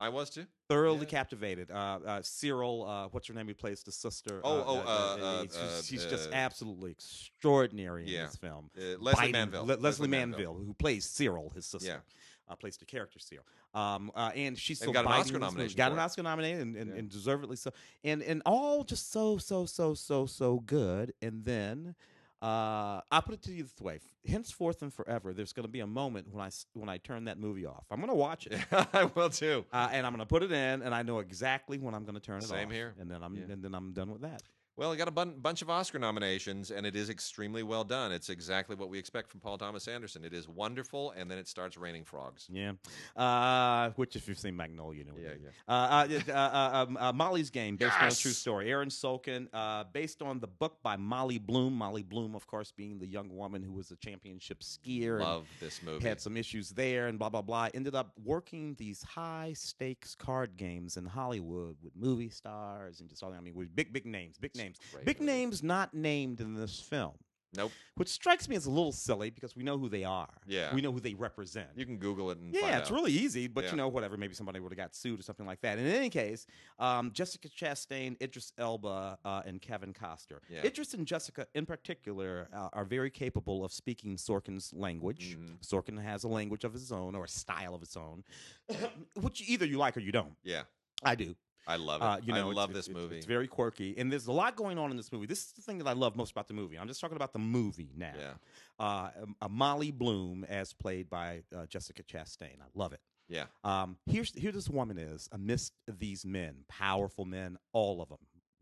I 0.00 0.08
was 0.08 0.30
too. 0.30 0.46
Thoroughly 0.68 1.00
yeah. 1.00 1.04
captivated. 1.04 1.70
Uh, 1.70 1.98
uh, 2.06 2.22
Cyril, 2.22 2.84
uh, 2.84 3.08
what's 3.10 3.28
her 3.28 3.34
name? 3.34 3.46
He 3.46 3.54
plays 3.54 3.82
the 3.82 3.92
sister. 3.92 4.40
Oh, 4.42 4.58
uh, 4.58 4.64
oh, 4.66 4.78
uh, 4.78 5.24
uh, 5.24 5.42
she's, 5.42 5.86
she's 5.86 6.04
just 6.06 6.30
absolutely 6.32 6.90
extraordinary 6.90 8.02
in 8.02 8.08
yeah. 8.08 8.26
this 8.26 8.36
film. 8.36 8.70
Leslie 8.98 9.28
Biden, 9.28 9.32
Manville. 9.32 9.66
Le- 9.66 9.76
Lesley, 9.76 10.08
Manville, 10.08 10.54
who 10.54 10.74
plays 10.74 11.04
Cyril, 11.04 11.52
his 11.54 11.64
sister. 11.64 12.02
Yeah. 12.48 12.54
plays 12.56 12.76
the 12.76 12.84
character 12.84 13.18
Cyril, 13.18 13.46
um, 13.74 14.10
and 14.16 14.58
she's 14.58 14.78
so 14.78 14.86
and 14.86 14.94
got 14.94 15.06
an 15.06 15.12
Oscar 15.12 15.38
nomination. 15.38 15.76
Got 15.76 15.92
an 15.92 15.98
Oscar 15.98 16.22
nomination, 16.22 16.60
and, 16.60 16.76
and, 16.76 16.90
and 16.92 17.08
deservedly 17.08 17.56
so, 17.56 17.70
and 18.02 18.22
and 18.22 18.42
all 18.44 18.84
just 18.84 19.12
so 19.12 19.38
so 19.38 19.64
so 19.64 19.94
so 19.94 20.26
so 20.26 20.60
good. 20.60 21.14
And 21.22 21.44
then 21.44 21.94
uh, 22.42 23.00
I'll 23.10 23.22
put 23.22 23.34
it 23.34 23.42
to 23.42 23.52
you 23.52 23.62
this 23.62 23.80
way: 23.80 24.00
henceforth 24.26 24.82
and 24.82 24.92
forever, 24.92 25.32
there's 25.32 25.52
going 25.52 25.66
to 25.66 25.72
be 25.72 25.80
a 25.80 25.86
moment 25.86 26.28
when 26.30 26.44
I 26.44 26.50
when 26.74 26.88
I 26.88 26.98
turn 26.98 27.24
that 27.24 27.38
movie 27.38 27.66
off. 27.66 27.84
I'm 27.90 27.98
going 27.98 28.08
to 28.08 28.14
watch 28.14 28.46
it. 28.46 28.58
I 28.92 29.04
will 29.14 29.30
too, 29.30 29.64
uh, 29.72 29.88
and 29.92 30.06
I'm 30.06 30.12
going 30.12 30.20
to 30.20 30.26
put 30.26 30.42
it 30.42 30.52
in, 30.52 30.82
and 30.82 30.94
I 30.94 31.02
know 31.02 31.20
exactly 31.20 31.78
when 31.78 31.94
I'm 31.94 32.04
going 32.04 32.14
to 32.14 32.20
turn 32.20 32.38
it 32.38 32.44
Same 32.44 32.52
off. 32.52 32.62
Same 32.62 32.70
here, 32.70 32.94
and 32.98 33.10
then 33.10 33.22
I'm 33.22 33.34
yeah. 33.34 33.52
and 33.52 33.62
then 33.62 33.74
I'm 33.74 33.92
done 33.92 34.10
with 34.10 34.22
that. 34.22 34.42
Well, 34.76 34.90
it 34.90 34.96
got 34.96 35.06
a 35.06 35.12
bun- 35.12 35.36
bunch 35.38 35.62
of 35.62 35.70
Oscar 35.70 36.00
nominations, 36.00 36.72
and 36.72 36.84
it 36.84 36.96
is 36.96 37.08
extremely 37.08 37.62
well 37.62 37.84
done. 37.84 38.10
It's 38.10 38.28
exactly 38.28 38.74
what 38.74 38.88
we 38.88 38.98
expect 38.98 39.30
from 39.30 39.38
Paul 39.38 39.56
Thomas 39.56 39.86
Anderson. 39.86 40.24
It 40.24 40.34
is 40.34 40.48
wonderful, 40.48 41.12
and 41.12 41.30
then 41.30 41.38
it 41.38 41.46
starts 41.46 41.76
raining 41.76 42.04
frogs. 42.04 42.48
Yeah, 42.50 42.72
uh, 43.14 43.90
which 43.90 44.16
if 44.16 44.26
you've 44.26 44.38
seen 44.38 44.56
Magnolia, 44.56 44.98
you 44.98 45.04
know. 45.04 45.12
Yeah, 45.16 45.34
yeah. 45.42 45.50
Uh, 45.68 46.32
uh, 46.32 46.32
uh 46.32 46.84
um, 46.88 46.96
uh, 46.96 47.12
Molly's 47.12 47.50
Game, 47.50 47.76
based 47.76 47.92
yes! 47.94 48.02
on 48.02 48.08
a 48.08 48.14
true 48.14 48.32
story. 48.32 48.70
Aaron 48.70 48.88
Sorkin, 48.88 49.46
uh, 49.52 49.84
based 49.92 50.22
on 50.22 50.40
the 50.40 50.48
book 50.48 50.82
by 50.82 50.96
Molly 50.96 51.38
Bloom. 51.38 51.74
Molly 51.74 52.02
Bloom, 52.02 52.34
of 52.34 52.46
course, 52.48 52.72
being 52.72 52.98
the 52.98 53.06
young 53.06 53.28
woman 53.34 53.62
who 53.62 53.72
was 53.72 53.92
a 53.92 53.96
championship 53.96 54.60
skier. 54.60 55.20
Love 55.20 55.46
this 55.60 55.82
movie. 55.84 56.06
Had 56.06 56.20
some 56.20 56.36
issues 56.36 56.70
there, 56.70 57.06
and 57.06 57.18
blah 57.18 57.28
blah 57.28 57.42
blah. 57.42 57.68
Ended 57.74 57.94
up 57.94 58.12
working 58.24 58.74
these 58.76 59.04
high 59.04 59.52
stakes 59.54 60.16
card 60.16 60.56
games 60.56 60.96
in 60.96 61.06
Hollywood 61.06 61.76
with 61.80 61.94
movie 61.94 62.28
stars 62.28 62.98
and 62.98 63.08
just 63.08 63.22
all. 63.22 63.32
I 63.32 63.40
mean, 63.40 63.54
with 63.54 63.74
big 63.76 63.92
big 63.92 64.04
names, 64.06 64.36
big 64.36 64.56
names, 64.56 64.63
big 65.04 65.20
movie. 65.20 65.32
names 65.32 65.44
names 65.44 65.62
not 65.62 65.94
named 65.94 66.40
in 66.40 66.54
this 66.54 66.80
film. 66.80 67.14
Nope. 67.56 67.70
Which 67.94 68.08
strikes 68.08 68.48
me 68.48 68.56
as 68.56 68.66
a 68.66 68.70
little 68.70 68.90
silly 68.90 69.30
because 69.30 69.54
we 69.54 69.62
know 69.62 69.78
who 69.78 69.88
they 69.88 70.02
are. 70.02 70.32
Yeah. 70.44 70.74
We 70.74 70.80
know 70.80 70.90
who 70.90 70.98
they 70.98 71.14
represent. 71.14 71.68
You 71.76 71.86
can 71.86 71.98
Google 71.98 72.32
it 72.32 72.38
and 72.38 72.52
yeah, 72.52 72.78
it's 72.78 72.90
out. 72.90 72.94
really 72.94 73.12
easy. 73.12 73.46
But 73.46 73.64
yeah. 73.64 73.70
you 73.70 73.76
know, 73.76 73.86
whatever. 73.86 74.16
Maybe 74.16 74.34
somebody 74.34 74.58
would 74.58 74.72
have 74.72 74.76
got 74.76 74.96
sued 74.96 75.20
or 75.20 75.22
something 75.22 75.46
like 75.46 75.60
that. 75.60 75.78
In 75.78 75.86
any 75.86 76.10
case, 76.10 76.48
um, 76.80 77.12
Jessica 77.12 77.48
Chastain, 77.48 78.20
Idris 78.20 78.52
Elba, 78.58 79.18
uh, 79.24 79.42
and 79.46 79.62
Kevin 79.62 79.92
Costner. 79.92 80.38
Yeah. 80.50 80.64
Idris 80.64 80.94
and 80.94 81.06
Jessica, 81.06 81.46
in 81.54 81.64
particular, 81.64 82.48
uh, 82.52 82.70
are 82.72 82.84
very 82.84 83.10
capable 83.10 83.64
of 83.64 83.72
speaking 83.72 84.16
Sorkin's 84.16 84.72
language. 84.72 85.36
Mm-hmm. 85.38 85.54
Sorkin 85.62 86.02
has 86.02 86.24
a 86.24 86.28
language 86.28 86.64
of 86.64 86.72
his 86.72 86.90
own 86.90 87.14
or 87.14 87.22
a 87.22 87.28
style 87.28 87.76
of 87.76 87.80
his 87.80 87.96
own, 87.96 88.24
which 89.20 89.48
either 89.48 89.64
you 89.64 89.78
like 89.78 89.96
or 89.96 90.00
you 90.00 90.10
don't. 90.10 90.34
Yeah. 90.42 90.62
I 91.04 91.14
do. 91.14 91.36
I 91.66 91.76
love 91.76 92.02
it. 92.02 92.04
Uh, 92.04 92.16
you 92.24 92.32
know, 92.32 92.50
I 92.50 92.52
love 92.52 92.72
this 92.72 92.88
movie. 92.88 93.16
It's, 93.16 93.26
very 93.26 93.48
quirky, 93.48 93.94
and 93.96 94.10
there's 94.10 94.26
a 94.26 94.32
lot 94.32 94.56
going 94.56 94.78
on 94.78 94.90
in 94.90 94.96
this 94.96 95.10
movie. 95.12 95.26
This 95.26 95.40
is 95.40 95.52
the 95.52 95.62
thing 95.62 95.78
that 95.78 95.86
I 95.86 95.92
love 95.92 96.16
most 96.16 96.32
about 96.32 96.48
the 96.48 96.54
movie. 96.54 96.78
I'm 96.78 96.88
just 96.88 97.00
talking 97.00 97.16
about 97.16 97.32
the 97.32 97.38
movie 97.38 97.90
now. 97.96 98.12
Yeah. 98.18 98.32
Uh, 98.78 99.10
um, 99.40 99.52
Molly 99.52 99.90
Bloom, 99.90 100.44
as 100.48 100.72
played 100.72 101.08
by 101.08 101.42
uh, 101.56 101.66
Jessica 101.66 102.02
Chastain. 102.02 102.60
I 102.60 102.66
love 102.74 102.92
it. 102.92 103.00
Yeah. 103.28 103.44
Um, 103.62 103.96
here's 104.06 104.32
here 104.34 104.52
this 104.52 104.68
woman 104.68 104.98
is 104.98 105.28
amidst 105.32 105.72
these 105.88 106.24
men, 106.24 106.64
powerful 106.68 107.24
men, 107.24 107.56
all 107.72 108.02
of 108.02 108.08
them. 108.08 108.18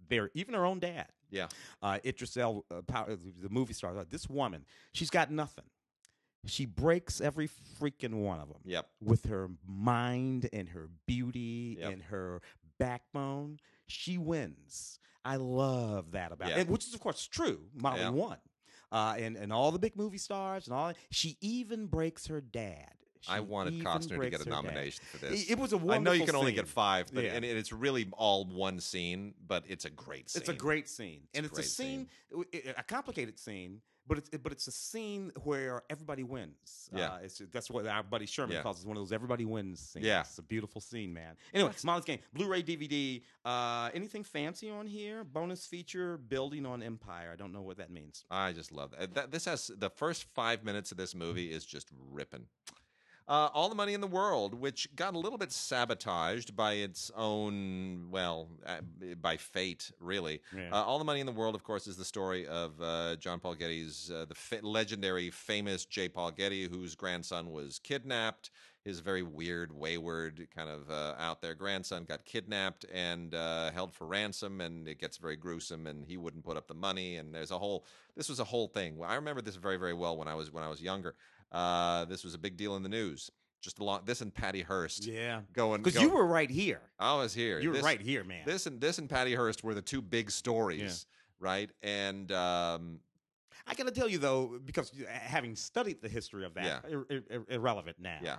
Very, 0.09 0.31
even 0.35 0.55
her 0.55 0.65
own 0.65 0.79
dad. 0.79 1.09
Yeah. 1.31 1.49
Uh, 1.81 1.99
Idris 2.05 2.37
El, 2.37 2.65
uh, 2.71 2.83
the 2.87 3.49
movie 3.49 3.73
star. 3.73 3.93
This 4.09 4.29
woman, 4.29 4.65
she's 4.93 5.11
got 5.11 5.31
nothing. 5.31 5.65
She 6.45 6.67
breaks 6.67 7.21
every 7.21 7.49
freaking 7.81 8.15
one 8.15 8.41
of 8.41 8.49
them. 8.49 8.59
Yep. 8.65 8.87
With 9.01 9.27
her 9.27 9.49
mind 9.67 10.49
and 10.53 10.69
her 10.71 10.89
beauty 11.07 11.79
yep. 11.81 11.93
and 11.93 12.03
her 12.03 12.43
backbone, 12.83 13.59
she 13.87 14.19
wins. 14.19 14.99
I 15.25 15.37
love 15.37 16.13
that 16.13 16.33
about 16.33 16.49
yep. 16.49 16.59
it, 16.59 16.69
which 16.69 16.87
is 16.87 16.95
of 16.95 17.01
course 17.01 17.27
true. 17.27 17.61
Molly 17.75 18.01
yep. 18.01 18.13
won. 18.13 18.39
Uh, 18.91 19.15
and 19.19 19.37
and 19.37 19.53
all 19.53 19.71
the 19.71 19.79
big 19.79 19.97
movie 19.97 20.19
stars 20.19 20.67
and 20.67 20.75
all. 20.75 20.93
She 21.11 21.37
even 21.41 21.87
breaks 21.87 22.27
her 22.27 22.41
dad. 22.41 22.93
She 23.21 23.31
I 23.31 23.39
wanted 23.39 23.75
Costner 23.85 24.21
to 24.21 24.31
get 24.31 24.45
a 24.45 24.49
nomination 24.49 25.05
for 25.13 25.19
this. 25.19 25.49
It, 25.49 25.57
was 25.57 25.73
a 25.73 25.77
wonderful. 25.77 25.95
I 25.95 25.99
know 25.99 26.13
you 26.13 26.25
can 26.25 26.31
scene. 26.31 26.41
only 26.41 26.53
get 26.53 26.67
five, 26.67 27.07
but 27.15 27.23
yeah. 27.23 27.35
and 27.35 27.45
it's 27.45 27.73
really 27.73 28.09
all 28.15 28.45
one 28.47 28.81
scene, 28.81 29.35
but 29.47 29.63
it's 29.69 29.85
a 29.85 29.91
great 29.91 30.29
scene. 30.29 30.41
It's 30.41 30.49
a 30.49 30.55
great 30.55 30.89
scene, 30.89 31.21
it's 31.33 31.39
and 31.39 31.47
it's 31.47 31.59
a 31.59 31.63
scene, 31.63 32.09
scene, 32.33 32.75
a 32.77 32.83
complicated 32.83 33.39
scene 33.39 33.81
but 34.07 34.19
it's 34.19 34.31
but 34.31 34.53
it's 34.53 34.67
a 34.67 34.73
scene 34.73 35.33
where 35.45 35.83
everybody 35.89 36.23
wins. 36.23 36.91
Yeah, 36.95 37.13
uh, 37.13 37.19
that's 37.53 37.71
what 37.71 37.87
our 37.87 38.03
buddy 38.03 38.27
Sherman 38.27 38.57
yeah. 38.57 38.63
calls 38.63 38.83
it. 38.83 38.87
One 38.87 38.97
of 38.97 39.03
those 39.03 39.13
everybody 39.13 39.45
wins 39.45 39.81
scenes. 39.81 40.05
Yeah, 40.05 40.21
it's 40.21 40.39
a 40.39 40.43
beautiful 40.43 40.81
scene, 40.81 41.13
man. 41.13 41.37
Anyway, 41.55 41.73
Molly's 41.85 42.05
Game, 42.05 42.19
Blu-ray, 42.33 42.63
DVD. 42.63 43.23
Uh, 43.45 43.91
anything 43.95 44.25
fancy 44.25 44.71
on 44.71 44.87
here? 44.87 45.25
Bonus 45.25 45.67
feature: 45.67 46.19
Building 46.19 46.67
on 46.67 46.83
Empire. 46.83 47.31
I 47.33 47.37
don't 47.37 47.53
know 47.53 47.63
what 47.63 47.77
that 47.79 47.91
means. 47.91 48.25
I 48.31 48.53
just 48.53 48.73
love 48.73 48.93
that. 48.99 49.15
that 49.15 49.31
this 49.31 49.45
has 49.45 49.71
the 49.77 49.91
first 49.91 50.25
five 50.25 50.65
minutes 50.65 50.91
of 50.91 50.99
this 50.99 51.15
movie 51.15 51.53
is 51.53 51.65
just 51.65 51.89
ripping. 52.11 52.47
Uh, 53.29 53.49
All 53.55 53.69
the 53.69 53.75
Money 53.75 53.95
in 53.95 54.01
the 54.01 54.07
World, 54.07 54.55
which 54.55 54.89
got 54.97 55.15
a 55.15 55.19
little 55.19 55.39
bit 55.39 55.53
sabotaged 55.53 56.57
by 56.57 56.75
its 56.75 57.11
own, 57.17 58.09
well, 58.11 58.49
uh, 58.67 58.81
by 59.21 59.37
fate, 59.37 59.93
really. 60.01 60.41
Yeah. 60.57 60.71
Uh, 60.73 60.83
All 60.83 60.99
the 60.99 61.05
Money 61.05 61.21
in 61.21 61.27
the 61.27 61.33
World, 61.33 61.55
of 61.55 61.63
course, 61.63 61.87
is 61.87 61.97
the 61.97 62.05
story 62.05 62.47
of 62.47 62.81
uh, 62.81 63.17
John 63.17 63.39
Paul 63.41 63.55
Getty's, 63.55 64.11
uh, 64.11 64.25
the 64.29 64.35
fa- 64.35 64.61
legendary, 64.63 65.31
famous 65.31 65.85
J. 65.85 66.09
Paul 66.09 66.33
Getty, 66.33 66.69
whose 66.69 66.95
grandson 66.95 67.53
was 67.53 67.79
kidnapped. 67.79 68.51
His 68.85 68.99
very 68.99 69.23
weird, 69.23 69.71
wayward, 69.73 70.49
kind 70.53 70.69
of 70.69 70.91
uh, 70.91 71.15
out 71.17 71.41
there 71.41 71.55
grandson 71.55 72.03
got 72.03 72.25
kidnapped 72.25 72.85
and 72.93 73.33
held 73.33 73.93
for 73.95 74.09
ransom, 74.09 74.61
and 74.61 74.89
it 74.89 74.99
gets 74.99 75.19
very 75.19 75.37
gruesome. 75.37 75.87
And 75.87 76.05
he 76.05 76.17
wouldn't 76.17 76.45
put 76.45 76.57
up 76.57 76.67
the 76.67 76.75
money, 76.75 77.19
and 77.19 77.33
there's 77.33 77.53
a 77.53 77.59
whole. 77.59 77.87
This 78.17 78.29
was 78.29 78.41
a 78.41 78.45
whole 78.45 78.67
thing. 78.67 78.99
I 79.07 79.15
remember 79.15 79.41
this 79.41 79.55
very, 79.55 79.77
very 79.77 79.95
well 79.95 80.17
when 80.17 80.27
I 80.27 80.35
was 80.35 80.51
when 80.53 80.65
I 80.65 80.69
was 80.69 80.83
younger. 80.83 81.15
Uh, 81.53 82.07
this 82.07 82.25
was 82.25 82.35
a 82.35 82.39
big 82.39 82.57
deal 82.57 82.75
in 82.77 82.83
the 82.83 82.89
news. 82.89 83.31
Just 83.61 83.79
along 83.79 84.01
this 84.07 84.23
and 84.23 84.35
Patty 84.35 84.63
Hearst, 84.63 85.07
yeah, 85.07 85.43
going 85.53 85.83
because 85.83 86.01
you 86.03 86.11
were 86.11 86.27
right 86.27 86.51
here. 86.51 86.81
I 86.99 87.15
was 87.15 87.33
here. 87.33 87.61
You 87.61 87.69
were 87.69 87.77
this, 87.77 87.85
right 87.85 88.01
here, 88.01 88.25
man. 88.25 88.43
This 88.45 88.67
and 88.67 88.81
this 88.81 88.99
and 88.99 89.09
Patty 89.09 89.37
Hearst 89.37 89.63
were 89.63 89.73
the 89.73 89.81
two 89.83 90.03
big 90.03 90.33
stories, 90.33 91.07
yeah. 91.41 91.47
right? 91.49 91.71
And 91.81 92.33
um, 92.33 92.99
I 93.65 93.75
got 93.75 93.87
to 93.87 93.93
tell 93.93 94.09
you 94.09 94.19
though, 94.19 94.59
because 94.65 94.91
having 95.09 95.55
studied 95.55 96.03
the 96.03 96.09
history 96.09 96.45
of 96.45 96.55
that, 96.55 96.65
yeah. 96.65 96.91
ir- 96.91 97.25
ir- 97.31 97.47
irrelevant 97.49 97.99
now. 98.01 98.19
Yeah. 98.21 98.37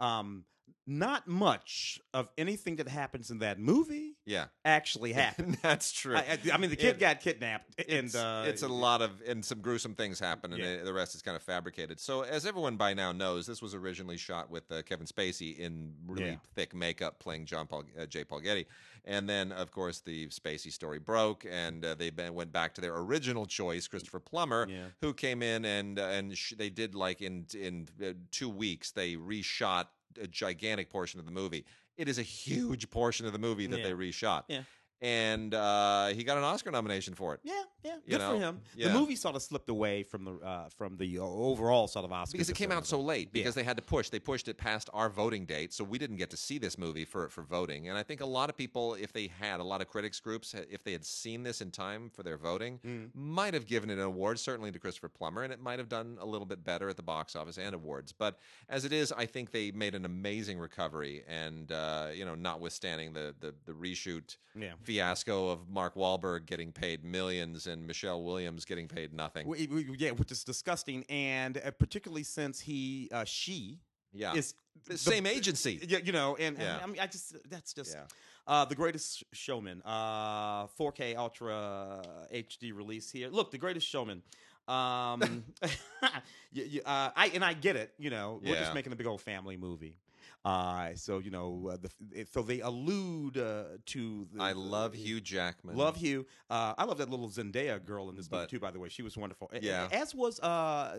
Um, 0.00 0.44
not 0.86 1.26
much 1.26 1.98
of 2.12 2.28
anything 2.36 2.76
that 2.76 2.88
happens 2.88 3.30
in 3.30 3.38
that 3.38 3.58
movie 3.58 4.16
yeah 4.26 4.46
actually 4.64 5.12
happened 5.14 5.56
that's 5.62 5.92
true 5.92 6.16
I, 6.16 6.38
I, 6.52 6.58
mean 6.58 6.70
the 6.70 6.76
kid 6.76 6.96
it, 6.96 6.98
got 6.98 7.20
kidnapped 7.20 7.74
and 7.88 8.06
it's, 8.06 8.14
uh, 8.14 8.44
it's, 8.46 8.62
a 8.62 8.68
lot 8.68 9.00
of 9.00 9.10
and 9.26 9.44
some 9.44 9.60
gruesome 9.60 9.94
things 9.94 10.20
happen 10.20 10.52
and 10.52 10.62
yeah. 10.62 10.82
the 10.82 10.92
rest 10.92 11.14
is 11.14 11.22
kind 11.22 11.36
of 11.36 11.42
fabricated 11.42 12.00
so 12.00 12.22
as 12.22 12.44
everyone 12.44 12.76
by 12.76 12.92
now 12.92 13.12
knows 13.12 13.46
this 13.46 13.62
was 13.62 13.74
originally 13.74 14.16
shot 14.16 14.50
with 14.50 14.70
uh, 14.70 14.82
kevin 14.82 15.06
spacey 15.06 15.58
in 15.58 15.92
really 16.06 16.26
yeah. 16.26 16.36
thick 16.54 16.74
makeup 16.74 17.18
playing 17.18 17.46
john 17.46 17.66
paul 17.66 17.84
uh, 17.98 18.06
j 18.06 18.24
paul 18.24 18.40
getty 18.40 18.66
and 19.06 19.28
then 19.28 19.52
of 19.52 19.70
course 19.70 20.00
the 20.00 20.28
spacey 20.28 20.72
story 20.72 20.98
broke 20.98 21.46
and 21.50 21.84
uh, 21.84 21.94
they 21.94 22.10
went 22.30 22.52
back 22.52 22.74
to 22.74 22.80
their 22.80 22.96
original 22.96 23.46
choice 23.46 23.88
christopher 23.88 24.20
plummer 24.20 24.66
yeah. 24.68 24.84
who 25.00 25.14
came 25.14 25.42
in 25.42 25.64
and 25.64 25.98
uh, 25.98 26.04
and 26.04 26.36
sh- 26.36 26.54
they 26.58 26.70
did 26.70 26.94
like 26.94 27.22
in 27.22 27.46
in 27.58 27.88
uh, 28.02 28.12
two 28.30 28.48
weeks 28.48 28.90
they 28.90 29.14
reshot 29.14 29.86
a 30.20 30.26
gigantic 30.26 30.90
portion 30.90 31.20
of 31.20 31.26
the 31.26 31.32
movie. 31.32 31.64
It 31.96 32.08
is 32.08 32.18
a 32.18 32.22
huge 32.22 32.90
portion 32.90 33.26
of 33.26 33.32
the 33.32 33.38
movie 33.38 33.66
that 33.66 33.78
yeah. 33.78 33.84
they 33.84 33.92
reshot. 33.92 34.44
Yeah. 34.48 34.62
And 35.00 35.54
uh, 35.54 36.08
he 36.08 36.24
got 36.24 36.38
an 36.38 36.44
Oscar 36.44 36.70
nomination 36.70 37.14
for 37.14 37.34
it. 37.34 37.40
Yeah, 37.42 37.62
yeah, 37.84 37.96
good 38.08 38.18
know? 38.18 38.32
for 38.32 38.38
him. 38.38 38.60
Yeah. 38.74 38.88
The 38.88 38.94
movie 38.98 39.14
sort 39.14 39.36
of 39.36 39.42
slipped 39.42 39.68
away 39.68 40.02
from 40.02 40.24
the 40.24 40.32
uh, 40.36 40.68
from 40.70 40.96
the 40.96 41.18
overall 41.18 41.86
sort 41.86 42.04
of 42.04 42.12
Oscar 42.12 42.32
because 42.32 42.48
it 42.48 42.56
came 42.56 42.72
out 42.72 42.86
so 42.86 42.98
late. 43.00 43.32
Because 43.32 43.54
yeah. 43.54 43.62
they 43.62 43.66
had 43.66 43.76
to 43.76 43.82
push. 43.82 44.08
They 44.08 44.18
pushed 44.18 44.48
it 44.48 44.56
past 44.56 44.88
our 44.94 45.10
voting 45.10 45.44
date, 45.44 45.74
so 45.74 45.84
we 45.84 45.98
didn't 45.98 46.16
get 46.16 46.30
to 46.30 46.36
see 46.36 46.58
this 46.58 46.78
movie 46.78 47.04
for 47.04 47.28
for 47.28 47.42
voting. 47.42 47.88
And 47.88 47.98
I 47.98 48.02
think 48.02 48.22
a 48.22 48.26
lot 48.26 48.48
of 48.48 48.56
people, 48.56 48.94
if 48.94 49.12
they 49.12 49.30
had 49.38 49.60
a 49.60 49.64
lot 49.64 49.82
of 49.82 49.88
critics 49.88 50.18
groups, 50.18 50.54
if 50.70 50.82
they 50.82 50.92
had 50.92 51.04
seen 51.04 51.42
this 51.42 51.60
in 51.60 51.70
time 51.70 52.10
for 52.10 52.22
their 52.22 52.38
voting, 52.38 52.80
mm. 52.84 53.10
might 53.14 53.52
have 53.52 53.66
given 53.66 53.90
it 53.90 53.98
an 53.98 54.00
award. 54.00 54.38
Certainly 54.38 54.72
to 54.72 54.78
Christopher 54.78 55.08
Plummer, 55.08 55.42
and 55.42 55.52
it 55.52 55.60
might 55.60 55.78
have 55.78 55.88
done 55.90 56.16
a 56.20 56.26
little 56.26 56.46
bit 56.46 56.64
better 56.64 56.88
at 56.88 56.96
the 56.96 57.02
box 57.02 57.36
office 57.36 57.58
and 57.58 57.74
awards. 57.74 58.12
But 58.12 58.38
as 58.68 58.84
it 58.84 58.92
is, 58.92 59.12
I 59.12 59.26
think 59.26 59.50
they 59.50 59.70
made 59.70 59.94
an 59.94 60.06
amazing 60.06 60.58
recovery. 60.58 61.22
And 61.28 61.70
uh, 61.70 62.08
you 62.14 62.24
know, 62.24 62.34
notwithstanding 62.34 63.12
the 63.12 63.34
the, 63.40 63.54
the 63.66 63.72
reshoot 63.72 64.36
yeah. 64.58 64.72
fiasco 64.82 65.50
of 65.50 65.68
Mark 65.68 65.94
Wahlberg 65.96 66.46
getting 66.46 66.72
paid 66.72 67.04
millions 67.04 67.66
and 67.66 67.73
Michelle 67.82 68.22
Williams 68.22 68.64
getting 68.64 68.88
paid 68.88 69.12
nothing. 69.12 69.46
We, 69.46 69.66
we, 69.66 69.86
yeah, 69.98 70.10
which 70.10 70.32
is 70.32 70.44
disgusting, 70.44 71.04
and 71.08 71.58
uh, 71.58 71.70
particularly 71.72 72.22
since 72.22 72.60
he, 72.60 73.08
uh, 73.12 73.24
she, 73.24 73.80
yeah, 74.12 74.34
is 74.34 74.54
the, 74.86 74.98
same 74.98 75.26
agency. 75.26 75.80
Yeah, 75.86 75.98
you 75.98 76.12
know, 76.12 76.36
and, 76.36 76.58
yeah. 76.58 76.78
I 76.82 76.86
mean, 76.86 77.00
I 77.00 77.06
just 77.06 77.36
that's 77.48 77.72
just. 77.72 77.94
Yeah. 77.94 78.04
Uh, 78.46 78.62
the 78.66 78.74
Greatest 78.74 79.24
Showman, 79.32 79.80
uh, 79.86 80.66
4K 80.66 81.16
Ultra 81.16 82.02
HD 82.30 82.76
release 82.76 83.10
here. 83.10 83.30
Look, 83.30 83.50
The 83.50 83.56
Greatest 83.56 83.88
Showman. 83.88 84.20
Um, 84.68 85.44
you, 86.52 86.64
you, 86.64 86.80
uh, 86.84 87.10
I 87.16 87.30
and 87.34 87.44
I 87.44 87.54
get 87.54 87.76
it. 87.76 87.92
You 87.98 88.10
know, 88.10 88.40
we're 88.44 88.56
just 88.56 88.74
making 88.74 88.92
a 88.92 88.96
big 88.96 89.06
old 89.06 89.20
family 89.20 89.56
movie. 89.56 89.96
Uh, 90.44 90.94
so 90.94 91.18
you 91.18 91.30
know, 91.30 91.70
uh, 91.72 91.76
the, 91.80 92.26
so 92.30 92.42
they 92.42 92.60
allude 92.60 93.38
uh, 93.38 93.64
to. 93.86 94.26
The, 94.32 94.42
I 94.42 94.52
love 94.52 94.94
Hugh 94.94 95.20
Jackman. 95.20 95.76
Love 95.76 95.96
Hugh. 95.96 96.26
Uh, 96.50 96.74
I 96.76 96.84
love 96.84 96.98
that 96.98 97.08
little 97.08 97.30
Zendaya 97.30 97.82
girl 97.82 98.10
in 98.10 98.16
this 98.16 98.28
but, 98.28 98.36
movie 98.36 98.46
too. 98.48 98.60
By 98.60 98.70
the 98.70 98.78
way, 98.78 98.90
she 98.90 99.02
was 99.02 99.16
wonderful. 99.16 99.50
Yeah. 99.60 99.88
As 99.90 100.14
was 100.14 100.40
uh, 100.40 100.96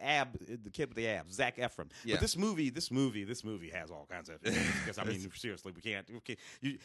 Ab, 0.00 0.38
the 0.38 0.70
kid 0.70 0.88
with 0.88 0.96
the 0.96 1.08
abs, 1.08 1.34
Zac 1.34 1.56
Efron. 1.56 1.90
Yeah. 2.04 2.14
But 2.14 2.20
this 2.20 2.36
movie, 2.36 2.70
this 2.70 2.90
movie, 2.90 3.24
this 3.24 3.42
movie 3.42 3.70
has 3.70 3.90
all 3.90 4.06
kinds 4.08 4.28
of. 4.28 4.40
Because 4.42 4.98
I 4.98 5.04
mean, 5.08 5.28
seriously, 5.34 5.72
we 5.74 5.82
can't. 5.82 6.06
Okay, 6.18 6.36
you 6.60 6.78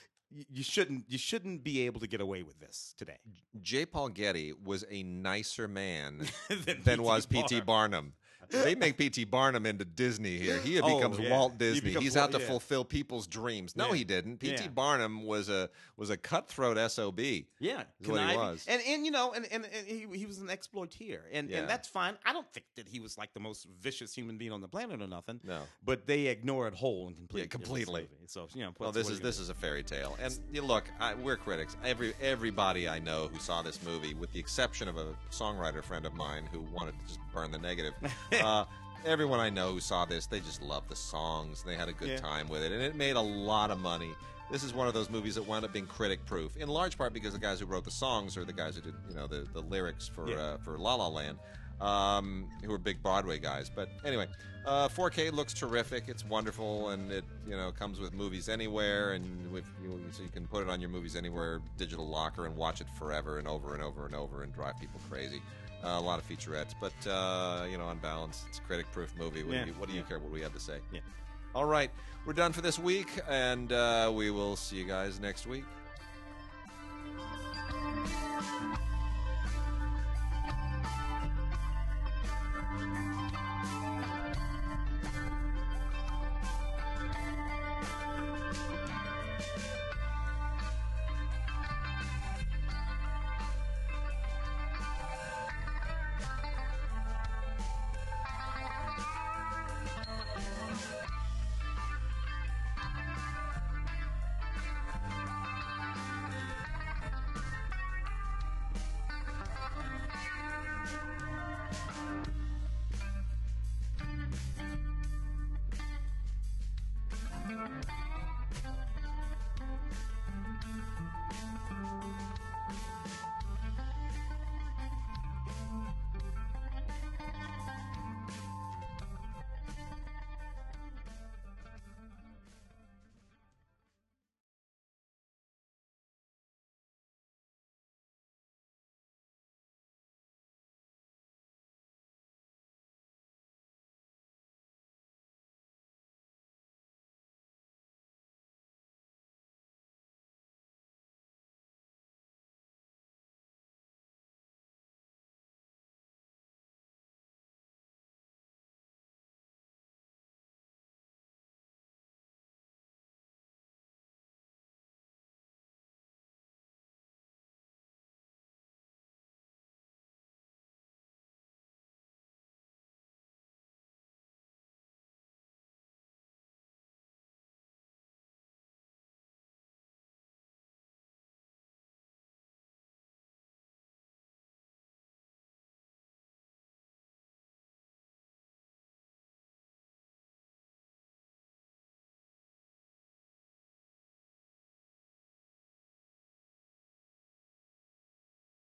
you 0.51 0.63
shouldn't 0.63 1.05
you 1.07 1.17
shouldn't 1.17 1.63
be 1.63 1.81
able 1.85 1.99
to 1.99 2.07
get 2.07 2.21
away 2.21 2.43
with 2.43 2.59
this 2.59 2.93
today. 2.97 3.17
J. 3.61 3.85
Paul 3.85 4.09
Getty 4.09 4.53
was 4.63 4.85
a 4.89 5.03
nicer 5.03 5.67
man 5.67 6.27
than, 6.65 6.81
than 6.83 7.03
was 7.03 7.25
P.T. 7.25 7.61
Barnum 7.61 8.13
they 8.49 8.75
make 8.75 8.97
P.T. 8.97 9.25
Barnum 9.25 9.65
into 9.65 9.85
Disney 9.85 10.37
here. 10.37 10.59
He 10.59 10.79
oh, 10.81 10.97
becomes 10.97 11.19
yeah. 11.19 11.31
Walt 11.31 11.57
Disney. 11.57 11.91
He 11.91 11.99
He's 11.99 12.17
out 12.17 12.31
to 12.31 12.39
yeah. 12.39 12.47
fulfill 12.47 12.83
people's 12.83 13.27
dreams. 13.27 13.75
No, 13.75 13.89
yeah. 13.89 13.95
he 13.95 14.03
didn't. 14.03 14.37
P.T. 14.37 14.69
Barnum 14.69 15.23
was 15.23 15.49
a 15.49 15.69
was 15.97 16.09
a 16.09 16.17
cutthroat 16.17 16.77
sob. 16.91 17.19
Yeah, 17.19 17.83
what 18.05 18.29
he 18.29 18.37
was. 18.37 18.65
And 18.67 18.81
and 18.87 19.05
you 19.05 19.11
know, 19.11 19.33
and 19.33 19.45
and, 19.51 19.65
and 19.65 19.87
he, 19.87 20.07
he 20.17 20.25
was 20.25 20.39
an 20.39 20.49
exploiter, 20.49 21.21
and 21.31 21.49
and 21.51 21.69
that's 21.69 21.87
fine. 21.87 22.17
I 22.25 22.33
don't 22.33 22.51
think 22.53 22.65
that 22.75 22.87
he 22.87 22.99
was 22.99 23.17
like 23.17 23.33
the 23.33 23.39
most 23.39 23.67
vicious 23.81 24.13
human 24.13 24.37
being 24.37 24.51
on 24.51 24.61
the 24.61 24.67
planet 24.67 25.01
or 25.01 25.07
nothing. 25.07 25.39
No, 25.43 25.61
but 25.83 26.07
they 26.07 26.27
ignore 26.27 26.67
it 26.67 26.73
whole 26.73 27.07
and 27.07 27.15
completely. 27.15 27.41
Yeah, 27.41 27.49
completely. 27.49 28.07
So 28.25 28.47
you 28.53 28.63
know, 28.63 28.73
well, 28.79 28.91
this 28.91 29.09
is 29.09 29.19
this 29.19 29.39
is 29.39 29.49
a 29.49 29.53
fairy 29.53 29.83
tale, 29.83 30.17
and 30.21 30.37
you 30.51 30.61
look, 30.61 30.85
I, 30.99 31.13
we're 31.13 31.37
critics. 31.37 31.77
Every 31.83 32.13
everybody 32.21 32.87
I 32.87 32.99
know 32.99 33.29
who 33.31 33.39
saw 33.39 33.61
this 33.61 33.79
movie, 33.83 34.13
with 34.13 34.31
the 34.33 34.39
exception 34.39 34.87
of 34.87 34.97
a 34.97 35.15
songwriter 35.31 35.83
friend 35.83 36.05
of 36.05 36.13
mine 36.13 36.47
who 36.51 36.61
wanted 36.61 36.93
to 36.99 37.07
just 37.07 37.19
burn 37.33 37.51
the 37.51 37.57
negative. 37.57 37.93
Uh, 38.41 38.65
everyone 39.05 39.39
I 39.39 39.49
know 39.49 39.73
who 39.73 39.79
saw 39.79 40.05
this, 40.05 40.25
they 40.25 40.39
just 40.39 40.61
loved 40.61 40.89
the 40.89 40.95
songs. 40.95 41.63
They 41.63 41.75
had 41.75 41.89
a 41.89 41.93
good 41.93 42.09
yeah. 42.09 42.17
time 42.17 42.47
with 42.47 42.63
it, 42.63 42.71
and 42.71 42.81
it 42.81 42.95
made 42.95 43.15
a 43.15 43.21
lot 43.21 43.71
of 43.71 43.79
money. 43.79 44.11
This 44.51 44.63
is 44.63 44.73
one 44.73 44.87
of 44.87 44.93
those 44.93 45.09
movies 45.09 45.35
that 45.35 45.43
wound 45.43 45.63
up 45.63 45.73
being 45.73 45.85
critic 45.85 46.25
proof, 46.25 46.57
in 46.57 46.67
large 46.67 46.97
part 46.97 47.13
because 47.13 47.33
the 47.33 47.39
guys 47.39 47.59
who 47.59 47.67
wrote 47.67 47.85
the 47.85 47.91
songs 47.91 48.35
are 48.35 48.45
the 48.45 48.53
guys 48.53 48.75
who 48.75 48.81
did, 48.81 48.95
you 49.07 49.15
know, 49.15 49.27
the, 49.27 49.47
the 49.53 49.61
lyrics 49.61 50.07
for 50.07 50.27
yeah. 50.27 50.37
uh, 50.37 50.57
for 50.57 50.79
La 50.79 50.95
La 50.95 51.07
Land, 51.07 51.37
um, 51.79 52.49
who 52.63 52.73
are 52.73 52.79
big 52.79 53.01
Broadway 53.03 53.37
guys. 53.37 53.69
But 53.69 53.89
anyway, 54.03 54.25
uh, 54.65 54.87
4K 54.89 55.31
looks 55.31 55.53
terrific. 55.53 56.05
It's 56.07 56.25
wonderful, 56.25 56.89
and 56.89 57.11
it 57.11 57.23
you 57.47 57.55
know 57.55 57.71
comes 57.71 57.99
with 57.99 58.13
movies 58.13 58.49
anywhere, 58.49 59.13
and 59.13 59.51
with, 59.51 59.65
you, 59.83 59.99
so 60.11 60.23
you 60.23 60.29
can 60.29 60.47
put 60.47 60.63
it 60.63 60.69
on 60.69 60.81
your 60.81 60.89
movies 60.89 61.15
anywhere 61.15 61.61
digital 61.77 62.07
locker 62.07 62.47
and 62.47 62.55
watch 62.55 62.81
it 62.81 62.87
forever 62.97 63.37
and 63.37 63.47
over 63.47 63.75
and 63.75 63.83
over 63.83 64.07
and 64.07 64.15
over 64.15 64.41
and 64.41 64.51
drive 64.53 64.79
people 64.79 64.99
crazy. 65.09 65.41
Uh, 65.81 65.91
a 65.97 66.01
lot 66.01 66.19
of 66.19 66.27
featurettes, 66.27 66.75
but 66.81 67.07
uh, 67.07 67.65
you 67.71 67.77
know, 67.77 67.85
on 67.85 67.97
balance, 67.99 68.43
it's 68.49 68.59
a 68.59 68.61
critic-proof 68.63 69.15
movie. 69.17 69.43
What, 69.43 69.53
yeah. 69.53 69.63
do 69.63 69.69
you, 69.69 69.75
what 69.77 69.87
do 69.87 69.95
you 69.95 70.01
yeah. 70.01 70.07
care 70.07 70.19
what 70.19 70.29
we 70.29 70.41
have 70.41 70.53
to 70.53 70.59
say? 70.59 70.79
Yeah. 70.91 70.99
All 71.55 71.63
right, 71.63 71.89
we're 72.25 72.33
done 72.33 72.51
for 72.51 72.59
this 72.59 72.77
week, 72.77 73.07
and 73.29 73.71
uh, 73.71 74.11
we 74.13 74.29
will 74.29 74.57
see 74.57 74.75
you 74.75 74.85
guys 74.85 75.21
next 75.21 75.47
week. 75.47 75.63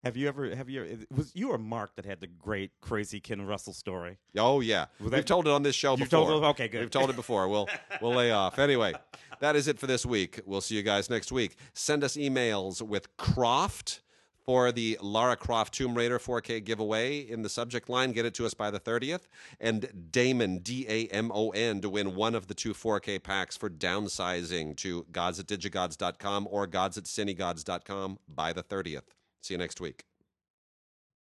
Have 0.04 0.16
you 0.16 0.26
ever? 0.26 0.52
Have 0.54 0.68
you? 0.68 0.82
It 0.82 1.06
was 1.14 1.30
you 1.34 1.50
or 1.50 1.58
Mark 1.58 1.94
that 1.94 2.04
had 2.04 2.20
the 2.20 2.26
great 2.26 2.72
crazy 2.80 3.20
Ken 3.20 3.46
Russell 3.46 3.72
story? 3.72 4.18
Oh 4.36 4.60
yeah, 4.60 4.86
we've 4.98 5.24
told 5.24 5.46
it 5.46 5.50
on 5.52 5.62
this 5.62 5.76
show 5.76 5.92
you 5.92 6.04
before. 6.04 6.26
Told 6.26 6.42
it, 6.42 6.46
okay, 6.48 6.66
good. 6.66 6.80
We've 6.80 6.90
told 6.90 7.08
it 7.10 7.16
before. 7.16 7.46
We'll 7.48 7.68
we'll 8.02 8.14
lay 8.14 8.32
off 8.32 8.58
anyway. 8.58 8.94
That 9.38 9.54
is 9.54 9.68
it 9.68 9.78
for 9.78 9.86
this 9.86 10.04
week. 10.04 10.40
We'll 10.44 10.60
see 10.60 10.74
you 10.74 10.82
guys 10.82 11.08
next 11.08 11.30
week. 11.30 11.56
Send 11.74 12.02
us 12.02 12.16
emails 12.16 12.82
with 12.82 13.16
Croft 13.16 14.00
for 14.44 14.72
the 14.72 14.98
Lara 15.00 15.36
Croft 15.36 15.72
Tomb 15.74 15.94
Raider 15.96 16.18
4K 16.18 16.64
giveaway 16.64 17.18
in 17.18 17.42
the 17.42 17.48
subject 17.48 17.88
line. 17.88 18.10
Get 18.10 18.26
it 18.26 18.34
to 18.34 18.46
us 18.46 18.54
by 18.54 18.72
the 18.72 18.80
30th. 18.80 19.28
And 19.60 20.10
Damon, 20.10 20.58
D 20.58 20.84
A 20.88 21.06
M 21.08 21.30
O 21.32 21.50
N, 21.50 21.80
to 21.80 21.88
win 21.88 22.16
one 22.16 22.34
of 22.34 22.48
the 22.48 22.54
two 22.54 22.74
4K 22.74 23.22
packs 23.22 23.56
for 23.56 23.70
downsizing 23.70 24.76
to 24.78 25.06
gods 25.12 25.38
at 25.38 25.46
digigods.com 25.46 26.48
or 26.50 26.66
gods 26.66 26.98
at 26.98 27.04
cinegods.com 27.04 28.18
by 28.28 28.52
the 28.52 28.64
30th. 28.64 29.02
See 29.42 29.54
you 29.54 29.58
next 29.58 29.80
week. 29.80 30.04